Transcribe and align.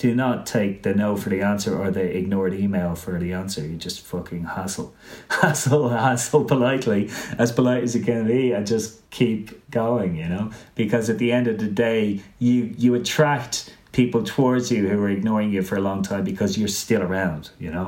do 0.00 0.14
not 0.14 0.46
take 0.46 0.82
the 0.82 0.94
no 0.94 1.14
for 1.14 1.28
the 1.28 1.42
answer 1.42 1.78
or 1.78 1.90
the 1.90 2.16
ignored 2.16 2.54
email 2.54 2.94
for 2.94 3.18
the 3.18 3.34
answer. 3.34 3.60
You 3.60 3.76
just 3.76 4.00
fucking 4.00 4.44
hassle, 4.44 4.94
hassle, 5.30 5.90
hassle 5.90 6.44
politely, 6.44 7.10
as 7.36 7.52
polite 7.52 7.82
as 7.82 7.94
you 7.94 8.02
can 8.02 8.26
be, 8.26 8.52
and 8.52 8.66
just 8.66 9.08
keep 9.10 9.70
going. 9.70 10.16
You 10.16 10.28
know, 10.30 10.50
because 10.74 11.10
at 11.10 11.18
the 11.18 11.30
end 11.30 11.48
of 11.48 11.58
the 11.58 11.68
day, 11.68 12.22
you 12.38 12.74
you 12.78 12.94
attract 12.94 13.76
people 13.92 14.24
towards 14.24 14.72
you 14.72 14.88
who 14.88 14.98
are 15.02 15.10
ignoring 15.10 15.52
you 15.52 15.60
for 15.60 15.76
a 15.76 15.80
long 15.80 16.02
time 16.02 16.24
because 16.24 16.56
you're 16.56 16.68
still 16.68 17.02
around. 17.02 17.50
You 17.58 17.70
know. 17.70 17.86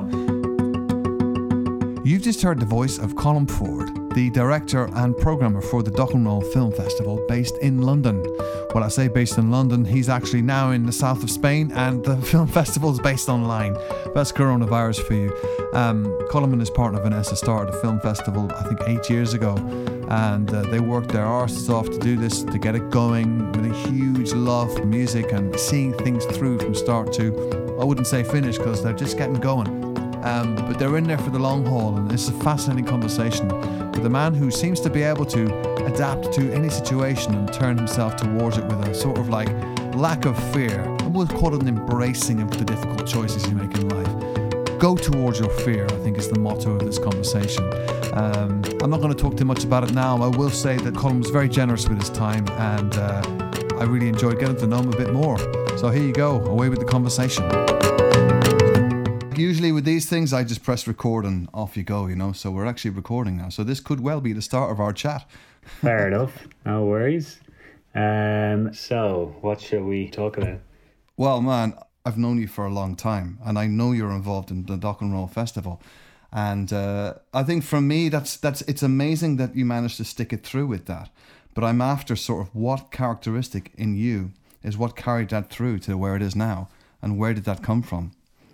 You've 2.05 2.21
just 2.21 2.43
heard 2.43 2.59
the 2.59 2.67
voice 2.67 2.99
of 2.99 3.15
Colm 3.15 3.47
Forde, 3.47 3.89
the 4.13 4.29
director 4.29 4.89
and 4.95 5.17
programmer 5.17 5.61
for 5.61 5.81
the 5.81 5.91
Roll 5.91 6.41
Film 6.41 6.71
Festival 6.71 7.23
based 7.27 7.57
in 7.57 7.81
London. 7.81 8.21
Well, 8.73 8.83
I 8.83 8.87
say 8.87 9.07
based 9.07 9.37
in 9.37 9.49
London, 9.49 9.85
he's 9.85 10.09
actually 10.09 10.41
now 10.43 10.71
in 10.71 10.85
the 10.85 10.91
south 10.91 11.23
of 11.23 11.31
Spain 11.31 11.71
and 11.73 12.03
the 12.03 12.17
film 12.31 12.47
festival 12.47 12.91
is 12.91 12.99
based 12.99 13.29
online. 13.29 13.73
That's 14.13 14.31
coronavirus 14.31 15.01
for 15.01 15.13
you. 15.13 15.29
Um, 15.73 16.05
Colm 16.29 16.51
and 16.51 16.59
his 16.59 16.69
partner 16.69 17.01
Vanessa 17.01 17.35
started 17.35 17.73
a 17.73 17.81
film 17.81 17.99
festival, 18.01 18.51
I 18.51 18.63
think, 18.63 18.79
eight 18.87 19.09
years 19.09 19.33
ago. 19.33 19.55
And 20.09 20.53
uh, 20.53 20.61
they 20.63 20.79
worked 20.79 21.09
their 21.09 21.25
arses 21.25 21.69
off 21.69 21.89
to 21.89 21.97
do 21.99 22.15
this, 22.15 22.43
to 22.43 22.59
get 22.59 22.75
it 22.75 22.89
going 22.91 23.51
with 23.53 23.65
a 23.65 23.89
huge 23.89 24.33
love 24.33 24.73
for 24.75 24.85
music 24.85 25.31
and 25.31 25.59
seeing 25.59 25.93
things 25.93 26.25
through 26.25 26.59
from 26.59 26.75
start 26.75 27.13
to, 27.13 27.77
I 27.79 27.83
wouldn't 27.83 28.07
say 28.07 28.23
finish 28.23 28.57
because 28.57 28.83
they're 28.83 28.93
just 28.93 29.17
getting 29.17 29.35
going. 29.35 29.82
Um, 30.23 30.55
but 30.55 30.79
they're 30.79 30.95
in 30.97 31.03
there 31.03 31.17
for 31.17 31.31
the 31.31 31.39
long 31.39 31.65
haul, 31.65 31.97
and 31.97 32.09
it's 32.11 32.29
a 32.29 32.31
fascinating 32.31 32.85
conversation 32.85 33.47
with 33.91 34.05
a 34.05 34.09
man 34.09 34.33
who 34.33 34.49
seems 34.49 34.79
to 34.81 34.89
be 34.89 35.03
able 35.03 35.25
to 35.25 35.85
adapt 35.85 36.31
to 36.33 36.51
any 36.53 36.69
situation 36.69 37.35
and 37.35 37.51
turn 37.51 37.77
himself 37.77 38.15
towards 38.15 38.57
it 38.57 38.65
with 38.65 38.87
a 38.87 38.93
sort 38.95 39.17
of 39.17 39.27
like 39.29 39.49
lack 39.95 40.25
of 40.25 40.37
fear. 40.53 40.81
And 40.81 41.13
we'll 41.13 41.27
call 41.27 41.53
it 41.53 41.61
an 41.61 41.67
embracing 41.67 42.41
of 42.41 42.49
the 42.57 42.63
difficult 42.63 43.05
choices 43.05 43.45
you 43.47 43.55
make 43.55 43.75
in 43.75 43.89
life. 43.89 44.79
Go 44.79 44.95
towards 44.95 45.39
your 45.39 45.49
fear, 45.49 45.85
I 45.85 45.97
think, 45.99 46.17
is 46.17 46.29
the 46.29 46.39
motto 46.39 46.71
of 46.71 46.85
this 46.85 46.99
conversation. 46.99 47.63
Um, 48.13 48.63
I'm 48.81 48.89
not 48.89 49.01
going 49.01 49.13
to 49.13 49.21
talk 49.21 49.35
too 49.35 49.45
much 49.45 49.63
about 49.63 49.83
it 49.83 49.93
now. 49.93 50.21
I 50.21 50.27
will 50.27 50.49
say 50.49 50.77
that 50.77 50.93
Colm 50.93 51.19
was 51.19 51.29
very 51.31 51.49
generous 51.49 51.87
with 51.87 51.99
his 51.99 52.09
time, 52.09 52.47
and 52.51 52.95
uh, 52.95 53.21
I 53.77 53.83
really 53.83 54.07
enjoyed 54.07 54.39
getting 54.39 54.57
to 54.57 54.67
know 54.67 54.79
him 54.79 54.93
a 54.93 54.97
bit 54.97 55.11
more. 55.11 55.37
So 55.77 55.89
here 55.89 56.03
you 56.03 56.13
go, 56.13 56.39
away 56.45 56.69
with 56.69 56.79
the 56.79 56.85
conversation 56.85 57.49
usually 59.37 59.71
with 59.71 59.85
these 59.85 60.09
things, 60.09 60.33
I 60.33 60.43
just 60.43 60.63
press 60.63 60.87
record 60.87 61.25
and 61.25 61.49
off 61.53 61.77
you 61.77 61.83
go, 61.83 62.07
you 62.07 62.15
know. 62.15 62.31
So 62.31 62.51
we're 62.51 62.65
actually 62.65 62.91
recording 62.91 63.37
now. 63.37 63.49
So 63.49 63.63
this 63.63 63.79
could 63.79 63.99
well 63.99 64.21
be 64.21 64.33
the 64.33 64.41
start 64.41 64.71
of 64.71 64.79
our 64.79 64.93
chat. 64.93 65.29
Fair 65.81 66.07
enough. 66.11 66.47
No 66.65 66.85
worries. 66.85 67.39
Um, 67.95 68.73
so 68.73 69.35
what 69.41 69.61
shall 69.61 69.83
we 69.83 70.09
talk 70.09 70.37
about? 70.37 70.59
Well, 71.15 71.41
man, 71.41 71.75
I've 72.05 72.17
known 72.17 72.39
you 72.39 72.47
for 72.47 72.65
a 72.65 72.73
long 72.73 72.95
time, 72.95 73.39
and 73.45 73.57
I 73.57 73.67
know 73.67 73.91
you're 73.91 74.11
involved 74.11 74.51
in 74.51 74.65
the 74.65 74.77
Doc'N 74.77 75.11
Roll 75.13 75.27
Festival. 75.27 75.81
And 76.31 76.73
uh, 76.73 77.13
I 77.33 77.43
think 77.43 77.63
for 77.63 77.79
me, 77.79 78.09
that's 78.09 78.37
that's 78.37 78.61
it's 78.63 78.81
amazing 78.81 79.37
that 79.37 79.55
you 79.55 79.65
managed 79.65 79.97
to 79.97 80.03
stick 80.03 80.33
it 80.33 80.43
through 80.43 80.65
with 80.65 80.85
that. 80.87 81.09
But 81.53 81.63
I'm 81.63 81.81
after 81.81 82.15
sort 82.15 82.47
of 82.47 82.55
what 82.55 82.91
characteristic 82.91 83.71
in 83.75 83.95
you 83.95 84.31
is 84.63 84.77
what 84.77 84.95
carried 84.95 85.29
that 85.29 85.51
through 85.51 85.79
to 85.79 85.97
where 85.97 86.15
it 86.15 86.23
is 86.23 86.35
now, 86.35 86.69
and 87.01 87.17
where 87.19 87.35
did 87.35 87.43
that 87.45 87.61
come 87.61 87.83
from? 87.83 88.13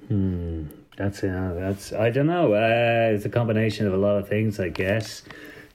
Hmm. 0.10 0.66
That's 0.98 1.24
yeah. 1.24 1.54
That's 1.56 1.94
I 1.94 2.10
don't 2.10 2.28
know. 2.28 2.54
Uh, 2.54 3.14
it's 3.16 3.24
a 3.24 3.30
combination 3.30 3.88
of 3.88 3.94
a 3.94 3.98
lot 3.98 4.18
of 4.18 4.28
things, 4.28 4.60
I 4.60 4.68
guess. 4.68 5.24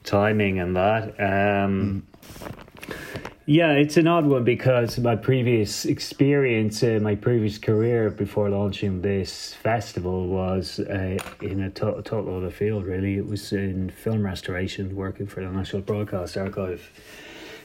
Timing 0.03 0.59
and 0.59 0.75
that. 0.75 1.19
Um, 1.19 2.05
yeah, 3.47 3.71
it's 3.71 3.97
an 3.97 4.07
odd 4.07 4.25
one 4.25 4.43
because 4.43 4.99
my 4.99 5.15
previous 5.15 5.85
experience, 5.85 6.83
uh, 6.83 6.99
my 7.01 7.15
previous 7.15 7.57
career 7.57 8.11
before 8.11 8.49
launching 8.49 9.01
this 9.01 9.53
festival 9.53 10.27
was 10.27 10.79
uh, 10.79 11.17
in 11.41 11.61
a 11.61 11.69
to- 11.71 12.01
total 12.03 12.37
other 12.37 12.51
field. 12.51 12.85
Really, 12.85 13.17
it 13.17 13.25
was 13.25 13.51
in 13.51 13.89
film 13.89 14.23
restoration, 14.25 14.95
working 14.95 15.25
for 15.25 15.41
the 15.41 15.49
National 15.49 15.81
Broadcast 15.81 16.37
Archive 16.37 16.91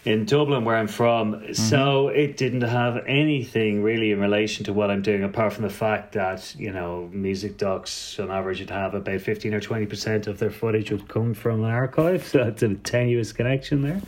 in 0.05 0.25
Dublin, 0.25 0.65
where 0.65 0.77
I'm 0.77 0.89
from. 0.89 1.35
Mm-hmm. 1.35 1.53
So 1.53 2.09
it 2.09 2.37
didn't 2.37 2.63
have 2.63 3.05
anything 3.07 3.83
really 3.83 4.13
in 4.13 4.21
relation 4.21 4.65
to 4.65 4.73
what 4.73 4.91
I'm 4.91 5.03
doing, 5.03 5.23
apart 5.25 5.53
from 5.53 5.65
the 5.65 5.71
fact 5.71 6.13
that 6.13 6.55
you 6.57 6.73
know 6.73 7.09
music 7.13 7.59
docs 7.59 8.19
on 8.19 8.31
average 8.31 8.61
would 8.61 8.71
have 8.71 8.95
about 8.95 9.21
fifteen 9.21 9.55
or 9.55 9.61
twenty 9.61 9.87
percent 9.87 10.27
of 10.27 10.39
their 10.39 10.51
footage 10.51 10.91
would 10.91 11.09
come 11.09 11.35
from 11.35 11.65
an 11.65 11.71
archive. 11.71 12.29
So 12.31 12.45
it's 12.45 12.63
a 12.63 12.75
tenuous 12.75 13.33
connection 13.33 13.83
there. 13.83 14.01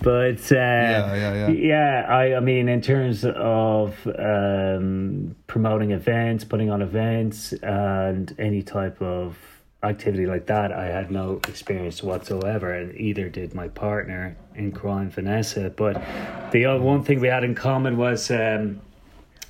But 0.00 0.52
uh, 0.52 0.54
yeah, 0.54 1.14
yeah, 1.14 1.34
yeah. 1.34 1.48
Yeah, 1.48 2.06
I, 2.08 2.36
I 2.36 2.40
mean, 2.40 2.68
in 2.68 2.80
terms 2.80 3.24
of 3.24 4.06
um, 4.16 5.34
promoting 5.48 5.90
events, 5.90 6.44
putting 6.44 6.70
on 6.70 6.82
events, 6.82 7.52
and 7.54 8.32
any 8.38 8.62
type 8.62 9.02
of 9.02 9.36
activity 9.84 10.26
like 10.26 10.46
that, 10.46 10.72
I 10.72 10.86
had 10.86 11.10
no 11.10 11.40
experience 11.48 12.02
whatsoever, 12.02 12.72
and 12.74 12.94
either 12.98 13.28
did 13.28 13.54
my 13.54 13.68
partner 13.68 14.36
in 14.54 14.72
crime, 14.72 15.10
Vanessa. 15.10 15.70
But 15.70 16.02
the 16.50 16.66
one 16.78 17.02
thing 17.04 17.20
we 17.20 17.28
had 17.28 17.44
in 17.44 17.54
common 17.54 17.96
was 17.96 18.30
um, 18.30 18.80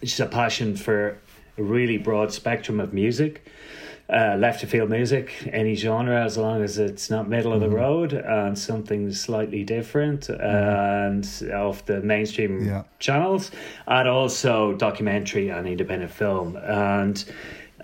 just 0.03 0.21
a 0.21 0.27
passion 0.27 0.77
for 0.77 1.19
a 1.57 1.63
really 1.63 1.99
broad 1.99 2.33
spectrum 2.33 2.81
of 2.81 2.93
music. 2.93 3.47
Uh, 4.07 4.37
left 4.39 4.61
to 4.61 4.67
field 4.67 4.91
music, 4.91 5.33
any 5.51 5.75
genre, 5.75 6.23
as 6.23 6.37
long 6.37 6.63
as 6.63 6.77
it's 6.77 7.09
not 7.09 7.27
middle 7.27 7.55
of 7.55 7.61
the 7.61 7.67
mm-hmm. 7.67 7.77
road 7.77 8.13
and 8.13 8.59
something 8.59 9.11
slightly 9.11 9.65
different 9.65 10.27
mm-hmm. 10.27 10.43
and 10.43 11.53
off 11.55 11.87
the 11.87 12.03
mainstream 12.03 12.67
yeah. 12.67 12.83
channels, 12.99 13.51
and 13.87 14.07
also 14.07 14.75
documentary 14.75 15.49
and 15.49 15.67
independent 15.67 16.11
film. 16.11 16.55
And 16.57 17.25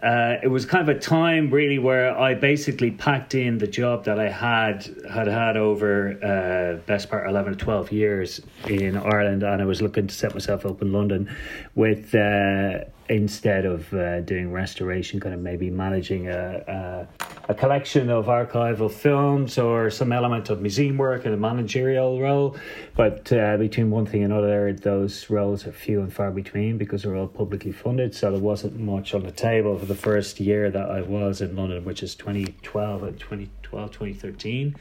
uh, 0.02 0.36
it 0.42 0.48
was 0.48 0.64
kind 0.64 0.88
of 0.88 0.96
a 0.96 0.98
time 0.98 1.50
really 1.50 1.78
where 1.78 2.16
I 2.16 2.34
basically 2.34 2.90
packed 2.90 3.34
in 3.34 3.58
the 3.58 3.66
job 3.66 4.04
that 4.04 4.18
I 4.18 4.28
had 4.28 4.88
had 5.08 5.26
had 5.26 5.56
over 5.56 6.12
uh, 6.22 6.80
best 6.86 7.10
part 7.10 7.28
eleven 7.28 7.52
or 7.52 7.56
twelve 7.56 7.92
years 7.92 8.40
in 8.66 8.96
Ireland, 8.96 9.42
and 9.42 9.60
I 9.60 9.64
was 9.64 9.82
looking 9.82 10.06
to 10.06 10.14
set 10.14 10.32
myself 10.32 10.64
up 10.64 10.82
in 10.82 10.92
London 10.92 11.34
with. 11.74 12.14
Uh, 12.14 12.84
instead 13.10 13.66
of 13.66 13.92
uh, 13.92 14.20
doing 14.20 14.52
restoration, 14.52 15.18
kind 15.18 15.34
of 15.34 15.40
maybe 15.40 15.68
managing 15.68 16.28
a, 16.28 17.08
a, 17.48 17.50
a, 17.50 17.54
collection 17.54 18.08
of 18.08 18.26
archival 18.26 18.88
films 18.88 19.58
or 19.58 19.90
some 19.90 20.12
element 20.12 20.48
of 20.48 20.62
museum 20.62 20.96
work 20.96 21.26
in 21.26 21.32
a 21.32 21.36
managerial 21.36 22.20
role. 22.20 22.56
But 22.94 23.32
uh, 23.32 23.56
between 23.56 23.90
one 23.90 24.06
thing 24.06 24.22
and 24.22 24.32
another, 24.32 24.72
those 24.72 25.28
roles 25.28 25.66
are 25.66 25.72
few 25.72 26.00
and 26.00 26.12
far 26.12 26.30
between 26.30 26.78
because 26.78 27.02
they're 27.02 27.16
all 27.16 27.26
publicly 27.26 27.72
funded. 27.72 28.14
So 28.14 28.30
there 28.30 28.40
wasn't 28.40 28.78
much 28.78 29.12
on 29.12 29.24
the 29.24 29.32
table 29.32 29.76
for 29.76 29.86
the 29.86 29.96
first 29.96 30.38
year 30.38 30.70
that 30.70 30.88
I 30.88 31.02
was 31.02 31.40
in 31.40 31.56
London, 31.56 31.84
which 31.84 32.04
is 32.04 32.14
2012 32.14 33.02
and 33.02 33.18
2012, 33.18 33.90
2013. 33.90 34.76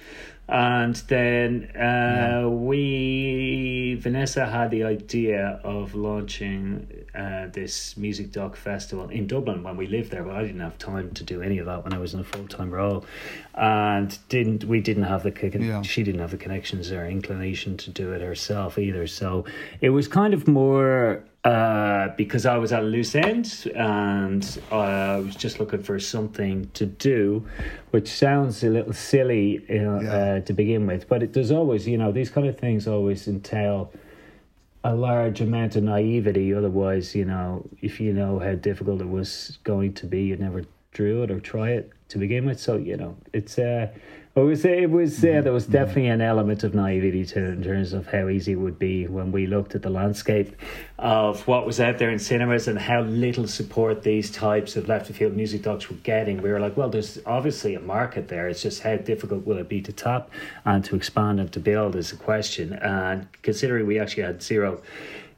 And 0.51 0.95
then 0.95 1.71
uh, 1.75 1.79
yeah. 1.79 2.45
we, 2.47 3.99
Vanessa 3.99 4.47
had 4.47 4.71
the 4.71 4.83
idea 4.83 5.59
of 5.63 5.93
launching 5.93 7.05
uh, 7.13 7.47
this 7.53 7.95
music 7.97 8.31
doc 8.31 8.55
festival 8.55 9.09
in 9.09 9.27
Dublin 9.27 9.61
when 9.61 9.77
we 9.77 9.85
lived 9.85 10.09
there, 10.09 10.23
but 10.23 10.35
I 10.35 10.41
didn't 10.41 10.61
have 10.61 10.79
time 10.79 11.11
to 11.11 11.23
do 11.23 11.43
any 11.43 11.59
of 11.59 11.67
that 11.67 11.83
when 11.83 11.93
I 11.93 11.99
was 11.99 12.15
in 12.15 12.19
a 12.19 12.23
full 12.23 12.47
time 12.47 12.71
role, 12.71 13.05
and 13.53 14.17
didn't 14.29 14.63
we 14.63 14.81
didn't 14.81 15.03
have 15.03 15.21
the 15.21 15.59
yeah. 15.59 15.83
she 15.83 16.01
didn't 16.01 16.21
have 16.21 16.31
the 16.31 16.37
connections 16.37 16.91
or 16.91 17.05
inclination 17.05 17.77
to 17.77 17.91
do 17.91 18.11
it 18.13 18.21
herself 18.21 18.79
either. 18.79 19.05
So 19.05 19.45
it 19.81 19.89
was 19.89 20.07
kind 20.07 20.33
of 20.33 20.47
more 20.47 21.23
uh, 21.44 22.09
because 22.17 22.45
I 22.45 22.57
was 22.57 22.73
at 22.73 22.81
a 22.81 22.85
loose 22.85 23.16
end 23.16 23.72
and 23.75 24.61
I 24.72 25.17
was 25.19 25.35
just 25.35 25.59
looking 25.59 25.81
for 25.81 26.00
something 26.00 26.69
to 26.73 26.85
do, 26.85 27.47
which 27.91 28.09
sounds 28.09 28.63
a 28.63 28.69
little 28.69 28.94
silly 28.94 29.66
you 29.69 29.81
know, 29.81 30.01
yeah. 30.01 30.13
uh, 30.13 30.39
to 30.41 30.53
begin 30.53 30.85
with, 30.85 31.07
but 31.07 31.23
it 31.23 31.31
does 31.31 31.51
always, 31.51 31.88
you 31.88 31.97
know, 31.97 32.11
these 32.11 32.29
kind 32.29 32.47
of 32.47 32.57
things 32.57 32.88
always 32.88 33.28
entail 33.28 33.91
a 34.83 34.94
large 34.94 35.41
amount 35.41 35.75
of 35.75 35.83
naivety. 35.83 36.53
Otherwise, 36.53 37.16
you 37.16 37.25
know, 37.25 37.66
if 37.81 37.99
you 37.99 38.13
know 38.13 38.39
how 38.39 38.55
difficult 38.55 39.01
it 39.01 39.09
was 39.09 39.59
going 39.64 39.93
to 39.93 40.05
be, 40.05 40.23
you'd 40.23 40.40
never 40.40 40.64
drew 40.91 41.23
it 41.23 41.31
or 41.31 41.40
try 41.40 41.72
it 41.72 41.91
to 42.09 42.17
begin 42.17 42.46
with. 42.46 42.59
So, 42.59 42.75
you 42.75 42.97
know, 42.97 43.16
it's 43.34 43.58
uh, 43.58 43.87
it 44.41 44.46
was 44.46 44.66
it 44.66 44.91
was 44.91 45.24
uh, 45.24 45.41
there 45.41 45.52
was 45.52 45.66
definitely 45.66 46.08
an 46.08 46.22
element 46.22 46.64
of 46.64 46.76
naivety 46.76 47.26
to 47.26 47.40
in 47.40 47.64
terms 47.64 47.94
of 47.94 48.08
how 48.08 48.28
easy 48.28 48.52
it 48.52 48.59
would 48.59 48.78
be 48.78 49.08
when 49.08 49.32
we 49.32 49.47
looked 49.47 49.76
at 49.76 49.82
the 49.82 49.90
landscape 49.90 50.56
of 51.00 51.47
what 51.47 51.66
was 51.66 51.80
out 51.80 51.97
there 51.97 52.09
in 52.09 52.20
cinemas 52.20 52.68
and 52.68 52.78
how 52.78 53.02
little 53.02 53.47
support 53.47 54.03
these 54.03 54.30
types 54.30 54.76
of 54.76 54.88
left 54.88 55.09
of 55.09 55.16
field 55.16 55.36
music 55.36 55.64
docs 55.64 55.90
were 55.90 55.96
getting. 55.97 56.41
We 56.41 56.52
were 56.52 56.59
like, 56.59 56.78
well, 56.78 56.90
there's 56.90 57.20
obviously 57.26 57.76
a 57.76 57.80
market 57.80 58.28
there. 58.28 58.47
It's 58.47 58.62
just 58.62 58.84
how 58.84 58.97
difficult 58.97 59.46
will 59.46 59.58
it 59.58 59.70
be 59.70 59.82
to 59.82 59.91
tap 59.94 60.30
and 60.66 60.84
to 60.86 60.96
expand 60.96 61.40
and 61.40 61.52
to 61.53 61.59
build 61.59 61.96
is 61.96 62.12
a 62.12 62.18
question. 62.18 62.74
And 62.74 63.28
considering 63.41 63.88
we 63.88 64.00
actually 64.00 64.24
had 64.24 64.44
zero 64.44 64.82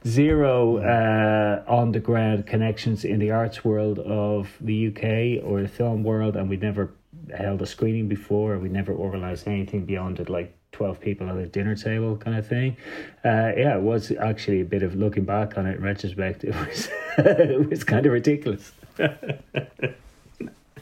zero 0.04 0.78
uh, 0.78 1.62
on 1.70 1.92
the 1.92 2.00
ground 2.00 2.46
connections 2.46 3.04
in 3.04 3.20
the 3.20 3.30
arts 3.30 3.64
world 3.64 4.00
of 4.00 4.50
the 4.60 4.88
UK 4.88 5.44
or 5.48 5.62
the 5.62 5.68
film 5.68 6.02
world, 6.02 6.36
and 6.36 6.48
we'd 6.48 6.60
never 6.60 6.90
held 7.36 7.62
a 7.62 7.66
screening 7.66 8.08
before. 8.08 8.58
We 8.58 8.68
never 8.68 8.92
organised 8.94 9.46
anything 9.46 9.84
beyond 9.84 10.20
it, 10.20 10.28
like 10.28 10.54
12 10.72 11.00
people 11.00 11.28
at 11.28 11.36
a 11.36 11.46
dinner 11.46 11.76
table 11.76 12.16
kind 12.16 12.36
of 12.36 12.46
thing. 12.46 12.76
Uh, 13.24 13.52
yeah, 13.56 13.76
it 13.76 13.82
was 13.82 14.10
actually 14.12 14.60
a 14.60 14.64
bit 14.64 14.82
of 14.82 14.94
looking 14.94 15.24
back 15.24 15.56
on 15.58 15.66
it 15.66 15.76
in 15.76 15.82
retrospect. 15.82 16.44
It 16.52 16.54
was, 16.54 16.88
it 17.18 17.68
was 17.70 17.84
kind 17.84 18.06
of 18.06 18.12
ridiculous. 18.12 18.72
that, 18.96 19.94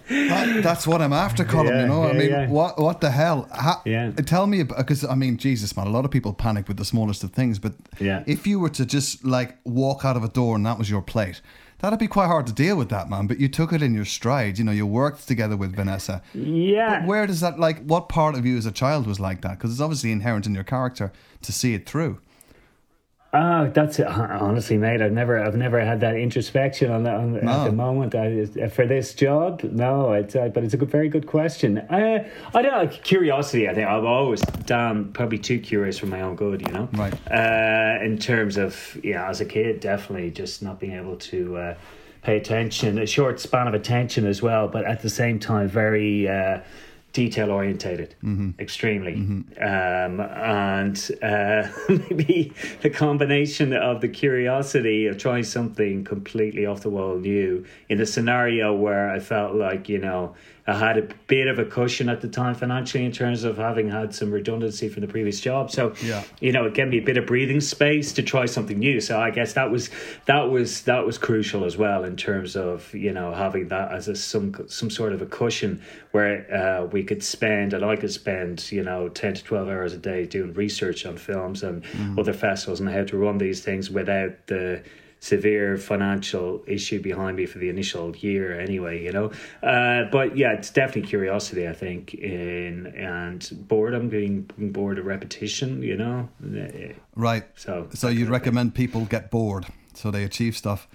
that's 0.09 0.87
what 0.87 1.01
I'm 1.03 1.13
after, 1.13 1.45
Colm. 1.45 1.69
Yeah, 1.69 1.83
you 1.83 1.87
know, 1.89 2.05
I 2.05 2.13
mean, 2.13 2.31
yeah. 2.31 2.49
what 2.49 2.79
what 2.81 3.01
the 3.01 3.11
hell? 3.11 3.49
Ha- 3.53 3.83
Yeah. 3.85 4.11
Tell 4.13 4.47
me 4.47 4.63
because 4.65 5.05
I 5.05 5.15
mean, 5.15 5.37
Jesus, 5.37 5.77
man, 5.77 5.87
a 5.87 5.91
lot 5.91 6.05
of 6.05 6.11
people 6.11 6.33
panic 6.33 6.67
with 6.69 6.77
the 6.79 6.85
smallest 6.85 7.23
of 7.25 7.33
things. 7.33 7.59
But 7.59 7.75
Yeah. 8.01 8.25
if 8.27 8.47
you 8.47 8.59
were 8.59 8.71
to 8.71 8.85
just 8.87 9.25
like 9.25 9.57
walk 9.65 10.05
out 10.05 10.17
of 10.17 10.25
a 10.25 10.29
door 10.29 10.57
and 10.57 10.67
that 10.67 10.79
was 10.79 10.91
your 10.91 11.03
plate, 11.03 11.41
that'd 11.81 11.99
be 11.99 12.07
quite 12.07 12.27
hard 12.27 12.47
to 12.47 12.53
deal 12.53 12.77
with, 12.77 12.89
that 12.91 13.09
man. 13.09 13.27
But 13.27 13.41
you 13.41 13.49
took 13.49 13.73
it 13.73 13.83
in 13.83 13.95
your 13.95 14.05
stride. 14.05 14.59
You 14.59 14.65
know, 14.65 14.73
you 14.73 14.87
worked 14.87 15.27
together 15.27 15.57
with 15.57 15.75
Vanessa. 15.75 16.23
Yeah. 16.35 17.05
Where 17.07 17.27
does 17.27 17.41
that 17.41 17.59
like? 17.59 17.85
What 17.85 18.09
part 18.09 18.35
of 18.35 18.47
you 18.47 18.57
as 18.57 18.67
a 18.67 18.73
child 18.73 19.07
was 19.07 19.21
like 19.21 19.43
that? 19.43 19.59
Because 19.59 19.73
it's 19.73 19.81
obviously 19.81 20.13
inherent 20.13 20.47
in 20.47 20.55
your 20.55 20.65
character 20.65 21.13
to 21.43 21.53
see 21.53 21.75
it 21.75 21.87
through. 21.87 22.21
Oh, 23.33 23.69
that's 23.73 24.01
it. 24.01 24.09
honestly, 24.09 24.77
mate. 24.77 25.01
I've 25.01 25.13
never, 25.13 25.39
I've 25.41 25.55
never 25.55 25.79
had 25.85 26.01
that 26.01 26.17
introspection 26.17 26.91
on, 26.91 27.05
the, 27.05 27.13
on 27.13 27.45
No. 27.45 27.51
at 27.53 27.65
the 27.65 27.73
moment 27.73 28.15
I, 28.17 28.69
for 28.69 28.87
this 28.87 29.15
job. 29.15 29.63
No, 29.63 30.13
it's, 30.15 30.35
uh, 30.35 30.49
but 30.49 30.65
it's 30.65 30.75
a 30.75 30.77
good, 30.77 30.91
very 30.91 31.09
good 31.09 31.29
question. 31.29 31.79
Uh, 31.79 32.29
I 32.53 32.63
don't 32.63 32.73
know. 32.73 32.89
Curiosity. 32.89 33.69
I 33.69 33.75
think 33.75 33.87
I'm 33.87 34.05
always 34.05 34.41
damn 34.41 35.13
probably 35.13 35.39
too 35.39 35.61
curious 35.61 35.97
for 35.99 36.07
my 36.07 36.23
own 36.23 36.35
good. 36.35 36.61
You 36.67 36.73
know, 36.73 36.89
Right. 36.95 37.15
Uh, 37.31 38.05
in 38.05 38.19
terms 38.19 38.57
of 38.57 38.99
yeah, 39.05 39.29
as 39.31 39.41
a 39.41 39.45
kid, 39.45 39.79
definitely 39.79 40.33
just 40.33 40.61
not 40.61 40.81
being 40.81 40.95
able 40.95 41.17
to 41.17 41.57
uh, 41.57 41.75
pay 42.23 42.37
attention, 42.37 42.99
a 42.99 43.07
short 43.07 43.39
span 43.39 43.69
of 43.69 43.75
attention 43.75 44.27
as 44.27 44.43
well, 44.43 44.67
but 44.67 44.85
at 44.85 45.03
the 45.03 45.11
same 45.11 45.39
time 45.39 45.69
very. 45.69 46.29
Detail 47.13 47.51
orientated 47.51 48.15
extremely. 48.59 49.15
Um, 49.61 50.21
and 50.21 51.11
uh, 51.23 51.69
maybe 51.89 52.53
the 52.83 52.91
combination 52.91 53.73
of 53.73 54.01
the 54.01 54.09
curiosity 54.09 55.07
of 55.07 55.19
trying 55.19 55.43
something 55.43 56.05
completely 56.05 56.67
off 56.67 56.83
the 56.83 56.91
wall 56.91 57.17
new 57.17 57.65
in 57.89 58.01
a 58.01 58.07
scenario 58.07 58.73
where 58.75 59.11
I 59.11 59.19
felt 59.19 59.55
like 59.57 59.89
you 59.89 59.99
know 59.99 60.35
I 60.71 60.79
had 60.79 60.97
a 60.99 61.09
bit 61.27 61.47
of 61.49 61.59
a 61.59 61.65
cushion 61.65 62.09
at 62.09 62.21
the 62.21 62.29
time 62.29 62.55
financially 62.55 63.05
in 63.05 63.13
terms 63.13 63.45
of 63.45 63.57
having 63.59 63.89
had 63.91 64.15
some 64.15 64.31
redundancy 64.31 64.89
from 64.89 65.01
the 65.01 65.09
previous 65.09 65.41
job. 65.41 65.71
So 65.71 65.95
Yeah. 66.05 66.23
you 66.41 66.53
know 66.53 66.65
it 66.67 66.75
gave 66.75 66.89
me 66.89 66.99
a 66.99 67.03
bit 67.03 67.17
of 67.17 67.27
breathing 67.27 67.61
space 67.61 68.13
to 68.13 68.23
try 68.23 68.47
something 68.47 68.79
new. 68.79 69.01
So 69.01 69.19
I 69.19 69.31
guess 69.31 69.53
that 69.55 69.71
was 69.71 69.91
that 70.27 70.51
was 70.51 70.83
that 70.83 71.05
was 71.05 71.19
crucial 71.19 71.65
as 71.65 71.77
well 71.77 72.05
in 72.05 72.17
terms 72.17 72.57
of 72.57 72.95
you 72.95 73.13
know 73.13 73.33
having 73.35 73.69
that 73.69 73.93
as 73.93 74.09
a 74.09 74.15
some 74.15 74.55
some 74.69 74.91
sort 74.91 75.13
of 75.13 75.21
a 75.23 75.27
cushion 75.27 75.83
where 76.13 76.37
uh, 76.55 76.87
we 76.87 77.03
could 77.05 77.23
spend 77.23 77.73
and 77.73 77.85
I 77.85 77.97
could 77.97 78.13
spend 78.13 78.71
you 78.71 78.83
know 78.83 79.09
10 79.09 79.35
to 79.35 79.45
12 79.45 79.69
hours 79.69 79.93
a 79.93 79.99
day 79.99 80.27
doing 80.27 80.53
research 80.55 81.05
on 81.07 81.17
films 81.17 81.63
and 81.63 81.83
other 82.19 82.33
festivals 82.33 82.81
and 82.81 82.89
how 82.89 83.05
to 83.05 83.17
run 83.17 83.39
these 83.39 83.61
things 83.63 83.91
without 83.91 84.47
the 84.47 84.83
severe 85.21 85.77
financial 85.77 86.63
issue 86.67 87.01
behind 87.01 87.37
me 87.37 87.47
for 87.47 87.59
the 87.59 87.69
initial 87.69 88.17
year 88.17 88.59
anyway 88.59 89.03
you 89.03 89.13
know 89.13 89.31
uh, 89.63 90.05
but 90.11 90.37
yeah 90.37 90.53
it's 90.53 90.71
definitely 90.71 91.09
curiosity 91.09 91.69
I 91.69 91.73
think 91.73 92.15
in 92.15 92.87
and 92.89 93.49
boredom 93.69 94.09
being 94.09 94.51
bored 94.59 94.99
of 94.99 95.07
repetition 95.07 95.83
you 95.83 95.97
know 95.97 96.29
Right. 97.15 97.45
so 97.55 97.89
So 97.95 98.09
you'd 98.09 98.31
recommend 98.31 98.75
people 98.75 99.05
get 99.05 99.31
bored 99.31 99.67
so 99.95 100.11
they 100.11 100.25
achieve 100.25 100.57
stuff. 100.57 100.89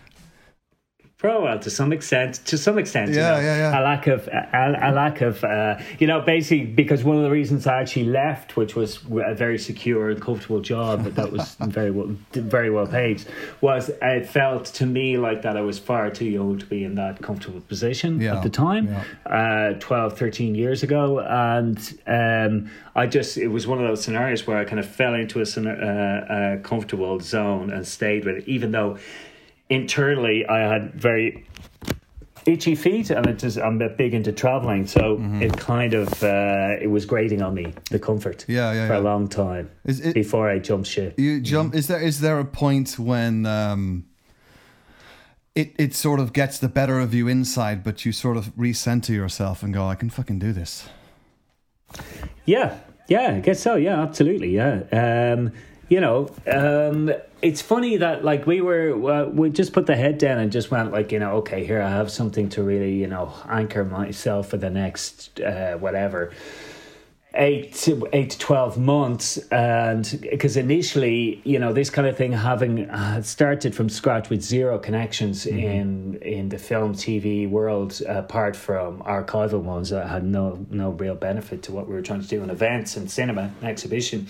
Well, 1.25 1.59
to 1.59 1.69
some 1.69 1.91
extent, 1.93 2.35
to 2.45 2.57
some 2.57 2.77
extent, 2.77 3.11
you 3.11 3.17
Yeah, 3.17 3.31
know, 3.31 3.39
yeah, 3.39 3.57
yeah. 3.57 3.79
a 3.79 3.81
lack 3.81 4.07
of, 4.07 4.27
a, 4.27 4.79
a 4.81 4.91
lack 4.91 5.21
of, 5.21 5.43
uh, 5.43 5.77
you 5.99 6.07
know, 6.07 6.21
basically 6.21 6.65
because 6.65 7.03
one 7.03 7.17
of 7.17 7.23
the 7.23 7.31
reasons 7.31 7.65
I 7.67 7.81
actually 7.81 8.05
left, 8.05 8.55
which 8.57 8.75
was 8.75 8.99
a 9.09 9.33
very 9.35 9.57
secure 9.57 10.09
and 10.09 10.21
comfortable 10.21 10.61
job 10.61 11.03
but 11.03 11.15
that 11.15 11.31
was 11.31 11.55
very 11.59 11.91
well, 11.91 12.15
very 12.33 12.69
well 12.69 12.87
paid, 12.87 13.23
was 13.61 13.89
it 14.01 14.25
felt 14.27 14.65
to 14.65 14.85
me 14.85 15.17
like 15.17 15.41
that 15.43 15.57
I 15.57 15.61
was 15.61 15.79
far 15.79 16.09
too 16.09 16.25
young 16.25 16.57
to 16.59 16.65
be 16.65 16.83
in 16.83 16.95
that 16.95 17.21
comfortable 17.21 17.61
position 17.61 18.19
Yeah, 18.21 18.37
at 18.37 18.43
the 18.43 18.49
time, 18.49 18.87
yeah. 18.87 19.71
uh, 19.75 19.79
12, 19.79 20.17
13 20.17 20.55
years 20.55 20.83
ago, 20.83 21.19
and 21.19 21.77
um, 22.07 22.69
I 22.95 23.07
just 23.07 23.37
it 23.37 23.47
was 23.47 23.67
one 23.67 23.79
of 23.81 23.87
those 23.87 24.03
scenarios 24.03 24.45
where 24.47 24.57
I 24.57 24.65
kind 24.65 24.79
of 24.79 24.87
fell 24.87 25.13
into 25.15 25.39
a, 25.41 25.43
uh, 25.43 26.53
a 26.55 26.59
comfortable 26.63 27.19
zone 27.19 27.71
and 27.71 27.85
stayed 27.87 28.25
with 28.25 28.35
it, 28.37 28.47
even 28.47 28.71
though 28.71 28.97
internally 29.69 30.45
I 30.47 30.59
had 30.59 30.93
very 30.93 31.47
itchy 32.45 32.75
feet 32.75 33.09
and 33.09 33.25
it 33.25 33.39
just 33.39 33.57
I'm 33.57 33.81
a 33.81 33.89
big 33.89 34.13
into 34.13 34.31
traveling 34.31 34.85
so 34.85 35.17
Mm-hmm. 35.17 35.41
it 35.41 35.57
kind 35.57 35.93
of 35.95 36.23
uh, 36.23 36.75
it 36.79 36.87
was 36.91 37.05
grating 37.05 37.41
on 37.41 37.53
me 37.55 37.73
the 37.89 37.97
comfort 37.99 38.45
Yeah, 38.47 38.71
yeah, 38.73 38.87
for 38.87 38.93
yeah. 38.93 38.99
a 38.99 39.01
long 39.01 39.27
time 39.27 39.71
Is 39.85 39.99
it- 39.99 40.13
before 40.13 40.47
I 40.49 40.59
jumped 40.59 40.87
ship 40.87 41.19
You 41.19 41.41
jump. 41.41 41.73
Is 41.73 41.87
there 41.87 41.99
is 41.99 42.19
there 42.19 42.39
a 42.39 42.45
point 42.45 42.99
when 42.99 43.45
um, 43.47 44.05
it 45.55 45.73
it 45.79 45.95
sort 45.95 46.19
of 46.19 46.33
gets 46.33 46.59
the 46.59 46.67
better 46.69 46.99
of 46.99 47.13
you 47.13 47.27
inside, 47.27 47.83
but 47.83 48.05
you 48.05 48.11
sort 48.11 48.37
of 48.37 48.53
recenter 48.55 49.09
yourself 49.15 49.63
and 49.63 49.73
go, 49.73 49.87
I 49.87 49.95
can 49.95 50.09
fucking 50.09 50.37
do 50.39 50.51
this. 50.53 50.87
Yeah, 52.45 52.77
yeah, 53.07 53.35
I 53.37 53.39
guess 53.39 53.59
so. 53.61 53.75
Yeah, 53.75 54.01
absolutely. 54.01 54.49
Yeah. 54.49 54.81
Um, 54.91 55.51
you 55.87 55.99
know, 55.99 56.29
um, 56.51 57.11
it's 57.41 57.61
funny 57.61 57.97
that 57.97 58.23
like 58.23 58.47
we 58.47 58.61
were, 58.61 59.11
uh, 59.11 59.25
we 59.25 59.49
just 59.49 59.73
put 59.73 59.85
the 59.85 59.95
head 59.95 60.17
down 60.17 60.39
and 60.39 60.51
just 60.51 60.71
went 60.71 60.91
like, 60.91 61.11
you 61.11 61.19
know, 61.19 61.37
okay, 61.37 61.65
here 61.65 61.81
I 61.81 61.89
have 61.89 62.11
something 62.11 62.49
to 62.49 62.63
really, 62.63 62.95
you 62.95 63.07
know, 63.07 63.33
anchor 63.47 63.83
myself 63.83 64.49
for 64.49 64.57
the 64.57 64.69
next 64.69 65.39
uh, 65.39 65.75
whatever 65.77 66.31
eight 67.35 67.73
to 67.73 68.07
eight 68.13 68.31
to 68.31 68.39
twelve 68.39 68.77
months, 68.77 69.37
and 69.49 70.19
because 70.21 70.57
initially, 70.57 71.41
you 71.43 71.59
know, 71.59 71.73
this 71.73 71.89
kind 71.89 72.07
of 72.07 72.17
thing 72.17 72.31
having 72.31 72.89
uh, 72.89 73.21
started 73.21 73.75
from 73.75 73.89
scratch 73.89 74.29
with 74.29 74.41
zero 74.41 74.79
connections 74.79 75.45
in 75.45 76.15
in 76.21 76.49
the 76.49 76.57
film 76.57 76.93
TV 76.93 77.49
world, 77.49 78.01
apart 78.07 78.55
from 78.55 79.01
archival 79.01 79.61
ones 79.61 79.89
that 79.89 80.07
had 80.07 80.23
no 80.23 80.65
no 80.69 80.91
real 80.91 81.15
benefit 81.15 81.63
to 81.63 81.71
what 81.71 81.87
we 81.87 81.93
were 81.93 82.01
trying 82.01 82.21
to 82.21 82.27
do 82.27 82.41
in 82.41 82.49
events 82.49 82.97
and 82.97 83.09
cinema 83.09 83.51
and 83.61 83.69
exhibition. 83.69 84.27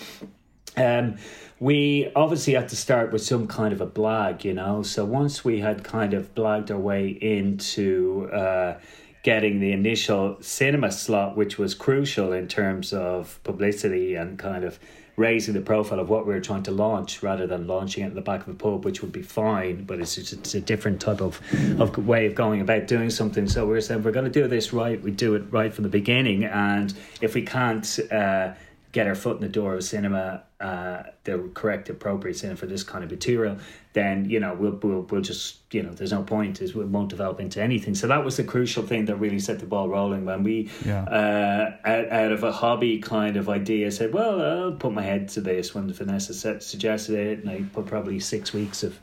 Um, 0.78 1.18
we 1.60 2.12
obviously 2.16 2.54
had 2.54 2.70
to 2.70 2.76
start 2.76 3.12
with 3.12 3.24
some 3.24 3.48
kind 3.48 3.74
of 3.74 3.82
a 3.82 3.88
blag, 3.88 4.44
you 4.44 4.54
know. 4.54 4.84
So 4.84 5.06
once 5.06 5.46
we 5.46 5.60
had 5.60 5.84
kind 5.84 6.14
of 6.14 6.36
blagged 6.36 6.70
our 6.70 6.78
way 6.78 7.10
into 7.10 8.30
uh, 8.32 8.80
getting 9.24 9.60
the 9.60 9.72
initial 9.72 10.38
cinema 10.42 10.92
slot, 10.92 11.38
which 11.38 11.58
was 11.58 11.74
crucial 11.74 12.34
in 12.34 12.48
terms 12.48 12.94
of 12.94 13.40
publicity 13.44 14.16
and 14.16 14.38
kind 14.38 14.64
of 14.64 14.80
raising 15.18 15.54
the 15.54 15.62
profile 15.62 16.00
of 16.00 16.10
what 16.10 16.28
we 16.28 16.34
were 16.34 16.42
trying 16.42 16.64
to 16.64 16.72
launch 16.72 17.24
rather 17.24 17.48
than 17.48 17.68
launching 17.68 18.04
it 18.04 18.08
in 18.08 18.16
the 18.16 18.22
back 18.22 18.42
of 18.42 18.50
a 18.50 18.54
pub, 18.54 18.84
which 18.84 19.02
would 19.02 19.14
be 19.14 19.22
fine, 19.22 19.86
but 19.86 20.00
it's 20.00 20.16
just 20.16 20.34
it's 20.34 20.56
a 20.56 20.62
different 20.62 21.00
type 21.00 21.22
of, 21.22 21.40
of 21.80 22.06
way 22.06 22.26
of 22.26 22.36
going 22.36 22.60
about 22.60 22.86
doing 22.88 23.10
something. 23.10 23.48
So 23.48 23.66
we 23.66 23.72
were 23.72 23.82
saying 23.82 24.04
we're 24.04 24.12
going 24.12 24.32
to 24.32 24.42
do 24.42 24.48
this 24.48 24.74
right, 24.74 25.02
we 25.02 25.12
do 25.12 25.36
it 25.36 25.44
right 25.52 25.74
from 25.74 25.84
the 25.84 25.90
beginning, 25.90 26.44
and 26.44 26.94
if 27.22 27.34
we 27.34 27.44
can't 27.44 28.00
uh, 28.12 28.54
get 28.92 29.08
our 29.08 29.16
foot 29.16 29.38
in 29.38 29.42
the 29.42 29.50
door 29.50 29.76
of 29.76 29.84
cinema, 29.84 30.44
uh, 30.66 31.04
the 31.26 31.36
correct, 31.54 31.90
appropriate 31.90 32.38
cinema 32.38 32.58
for 32.58 32.66
this 32.74 32.84
kind 32.92 33.04
of 33.04 33.12
material, 33.12 33.56
then 33.94 34.18
you 34.34 34.40
know 34.40 34.54
we'll 34.62 34.78
we'll, 34.84 35.04
we'll 35.10 35.22
just 35.22 35.46
you 35.76 35.82
know 35.84 35.92
there's 35.98 36.12
no 36.20 36.24
point 36.24 36.62
is 36.64 36.74
we 36.74 36.86
won't 36.96 37.10
develop 37.10 37.40
into 37.40 37.62
anything. 37.70 37.94
So 37.96 38.08
that 38.08 38.24
was 38.26 38.36
the 38.38 38.44
crucial 38.44 38.84
thing 38.92 39.06
that 39.06 39.18
really 39.26 39.40
set 39.40 39.60
the 39.60 39.66
ball 39.74 39.88
rolling 39.90 40.26
when 40.26 40.42
we 40.44 40.56
Yeah. 40.86 41.04
uh, 41.20 41.66
out, 41.92 42.08
out 42.22 42.32
of 42.32 42.44
a 42.44 42.52
hobby 42.52 42.94
kind 43.00 43.38
of 43.38 43.48
idea 43.50 43.92
said, 43.92 44.10
well, 44.14 44.42
I'll 44.42 44.72
put 44.84 44.92
my 44.94 45.04
head 45.12 45.28
to 45.36 45.42
this 45.42 45.76
when 45.76 45.92
Vanessa 45.94 46.34
said, 46.34 46.64
suggested 46.64 47.16
it, 47.16 47.36
and 47.40 47.50
I 47.50 47.58
put 47.74 47.86
probably 47.86 48.20
six 48.20 48.54
weeks 48.54 48.84
of 48.84 48.94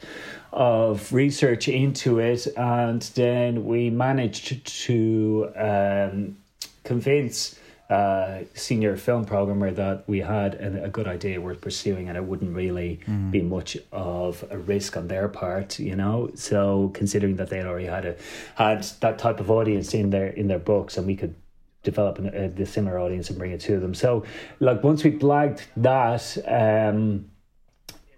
of 0.53 1.13
research 1.13 1.69
into 1.69 2.19
it, 2.19 2.47
and 2.57 3.03
then 3.15 3.65
we 3.65 3.89
managed 3.91 4.67
to 4.87 5.51
um, 5.57 6.37
convince 6.85 7.59
uh, 7.93 8.45
senior 8.55 8.97
film 8.97 9.25
programmer 9.25 9.71
that 9.71 10.05
we 10.07 10.19
had 10.21 10.55
a, 10.55 10.85
a 10.85 10.89
good 10.89 11.09
idea 11.17 11.41
worth 11.41 11.61
pursuing 11.61 12.09
and 12.09 12.17
it 12.17 12.25
wouldn't 12.25 12.55
really 12.57 13.01
be 13.31 13.43
much 13.43 13.77
of 13.93 14.45
a 14.51 14.59
risk 14.59 14.97
on 14.97 15.09
their 15.09 15.29
part 15.29 15.79
you 15.79 15.97
know? 15.97 16.31
So 16.35 16.91
considering 16.95 17.37
that 17.37 17.51
they'd 17.51 17.67
already 17.67 17.91
had 17.97 18.05
a 18.07 18.17
had 18.55 18.83
that 19.01 19.19
type 19.19 19.41
of 19.41 19.51
audience 19.51 19.93
in 19.95 20.11
their 20.11 20.29
in 20.29 20.49
their 20.49 20.59
books 20.59 20.97
and 20.97 21.07
we 21.07 21.17
could 21.17 21.35
develop 21.83 22.19
an, 22.19 22.29
a 22.35 22.49
the 22.49 22.65
similar 22.65 22.99
audience 22.99 23.29
and 23.29 23.39
bring 23.39 23.53
it 23.53 23.61
to 23.63 23.79
them. 23.79 23.95
So 23.95 24.25
like 24.61 24.83
once 24.83 25.05
we 25.05 25.11
blagged 25.13 25.63
that 25.77 26.25
um 26.47 27.27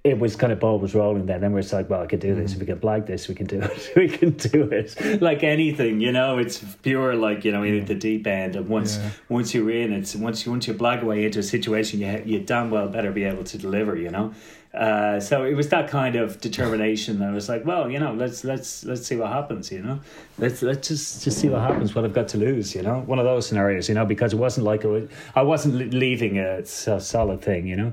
it 0.05 0.19
was 0.19 0.37
kind 0.37 0.53
of 0.53 0.61
ball 0.61 0.79
was 0.79 0.95
rolling 0.95 1.25
then. 1.25 1.41
Then 1.41 1.53
we're 1.53 1.63
like, 1.73 1.89
well, 1.89 2.03
I 2.03 2.07
could 2.07 2.21
do 2.21 2.35
this. 2.35 2.53
If 2.53 2.61
we 2.61 2.67
can 2.67 2.79
blag 2.79 3.07
this, 3.07 3.27
we 3.27 3.35
can 3.35 3.47
do 3.47 3.59
it. 3.61 3.93
we 3.97 4.07
can 4.09 4.33
do 4.33 4.65
it. 4.65 5.23
Like 5.23 5.43
anything, 5.43 6.03
you 6.03 6.13
know, 6.13 6.37
it's 6.37 6.59
pure 6.83 7.15
like 7.17 7.43
you 7.45 7.53
know 7.53 7.63
in 7.63 7.87
the 7.87 7.95
deep 7.95 8.27
end. 8.27 8.55
And 8.55 8.69
once 8.69 8.99
Yeah. 8.99 9.11
once 9.31 9.55
you're 9.55 9.71
in, 9.71 9.95
it's 9.95 10.15
once 10.15 10.45
you 10.45 10.53
once 10.53 10.69
you 10.69 10.75
blag 10.75 11.01
away 11.03 11.25
into 11.25 11.39
a 11.39 11.43
situation, 11.43 12.01
you 12.01 12.23
you 12.27 12.41
damn 12.41 12.71
well 12.71 12.87
better 12.89 13.11
be 13.13 13.25
able 13.25 13.45
to 13.45 13.57
deliver. 13.59 13.97
You 13.97 14.11
know. 14.11 14.35
Uh, 14.75 15.21
so 15.21 15.45
it 15.45 15.55
was 15.55 15.69
that 15.69 15.89
kind 15.89 16.17
of 16.17 16.41
determination. 16.41 17.21
that 17.21 17.29
I 17.29 17.33
was 17.33 17.49
like, 17.49 17.65
well, 17.65 17.89
you 17.91 17.99
know, 18.01 18.13
let's 18.13 18.45
let's 18.45 18.85
let's 18.85 19.07
see 19.07 19.17
what 19.17 19.29
happens. 19.31 19.73
You 19.73 19.83
know, 19.83 20.01
let's 20.37 20.61
let's 20.61 20.89
just 20.89 21.25
just 21.25 21.39
see 21.39 21.49
what 21.49 21.61
happens. 21.63 21.95
What 21.95 22.05
I've 22.05 22.13
got 22.13 22.29
to 22.29 22.39
lose. 22.39 22.75
You 22.75 22.83
know, 22.83 23.01
one 23.07 23.19
of 23.19 23.25
those 23.25 23.47
scenarios. 23.47 23.89
You 23.89 23.95
know, 23.95 24.05
because 24.05 24.35
it 24.35 24.37
wasn't 24.39 24.67
like 24.67 24.85
it 24.85 24.89
was, 24.89 25.09
I 25.35 25.43
wasn't 25.43 25.77
le- 25.77 25.97
leaving 25.99 26.39
a 26.39 26.63
solid 26.67 27.41
thing. 27.41 27.67
You 27.67 27.77
know. 27.77 27.93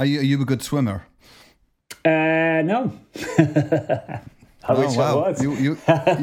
Are 0.00 0.06
you, 0.06 0.18
are 0.18 0.24
you 0.24 0.42
a 0.42 0.44
good 0.44 0.60
swimmer? 0.62 1.06
Uh, 2.04 2.62
no. 2.64 2.92
I 4.66 4.72
wish 4.72 4.96
I 4.96 5.14
was. 5.14 5.40
Oh, 5.40 5.42
You, 5.42 5.54
you, 5.54 5.78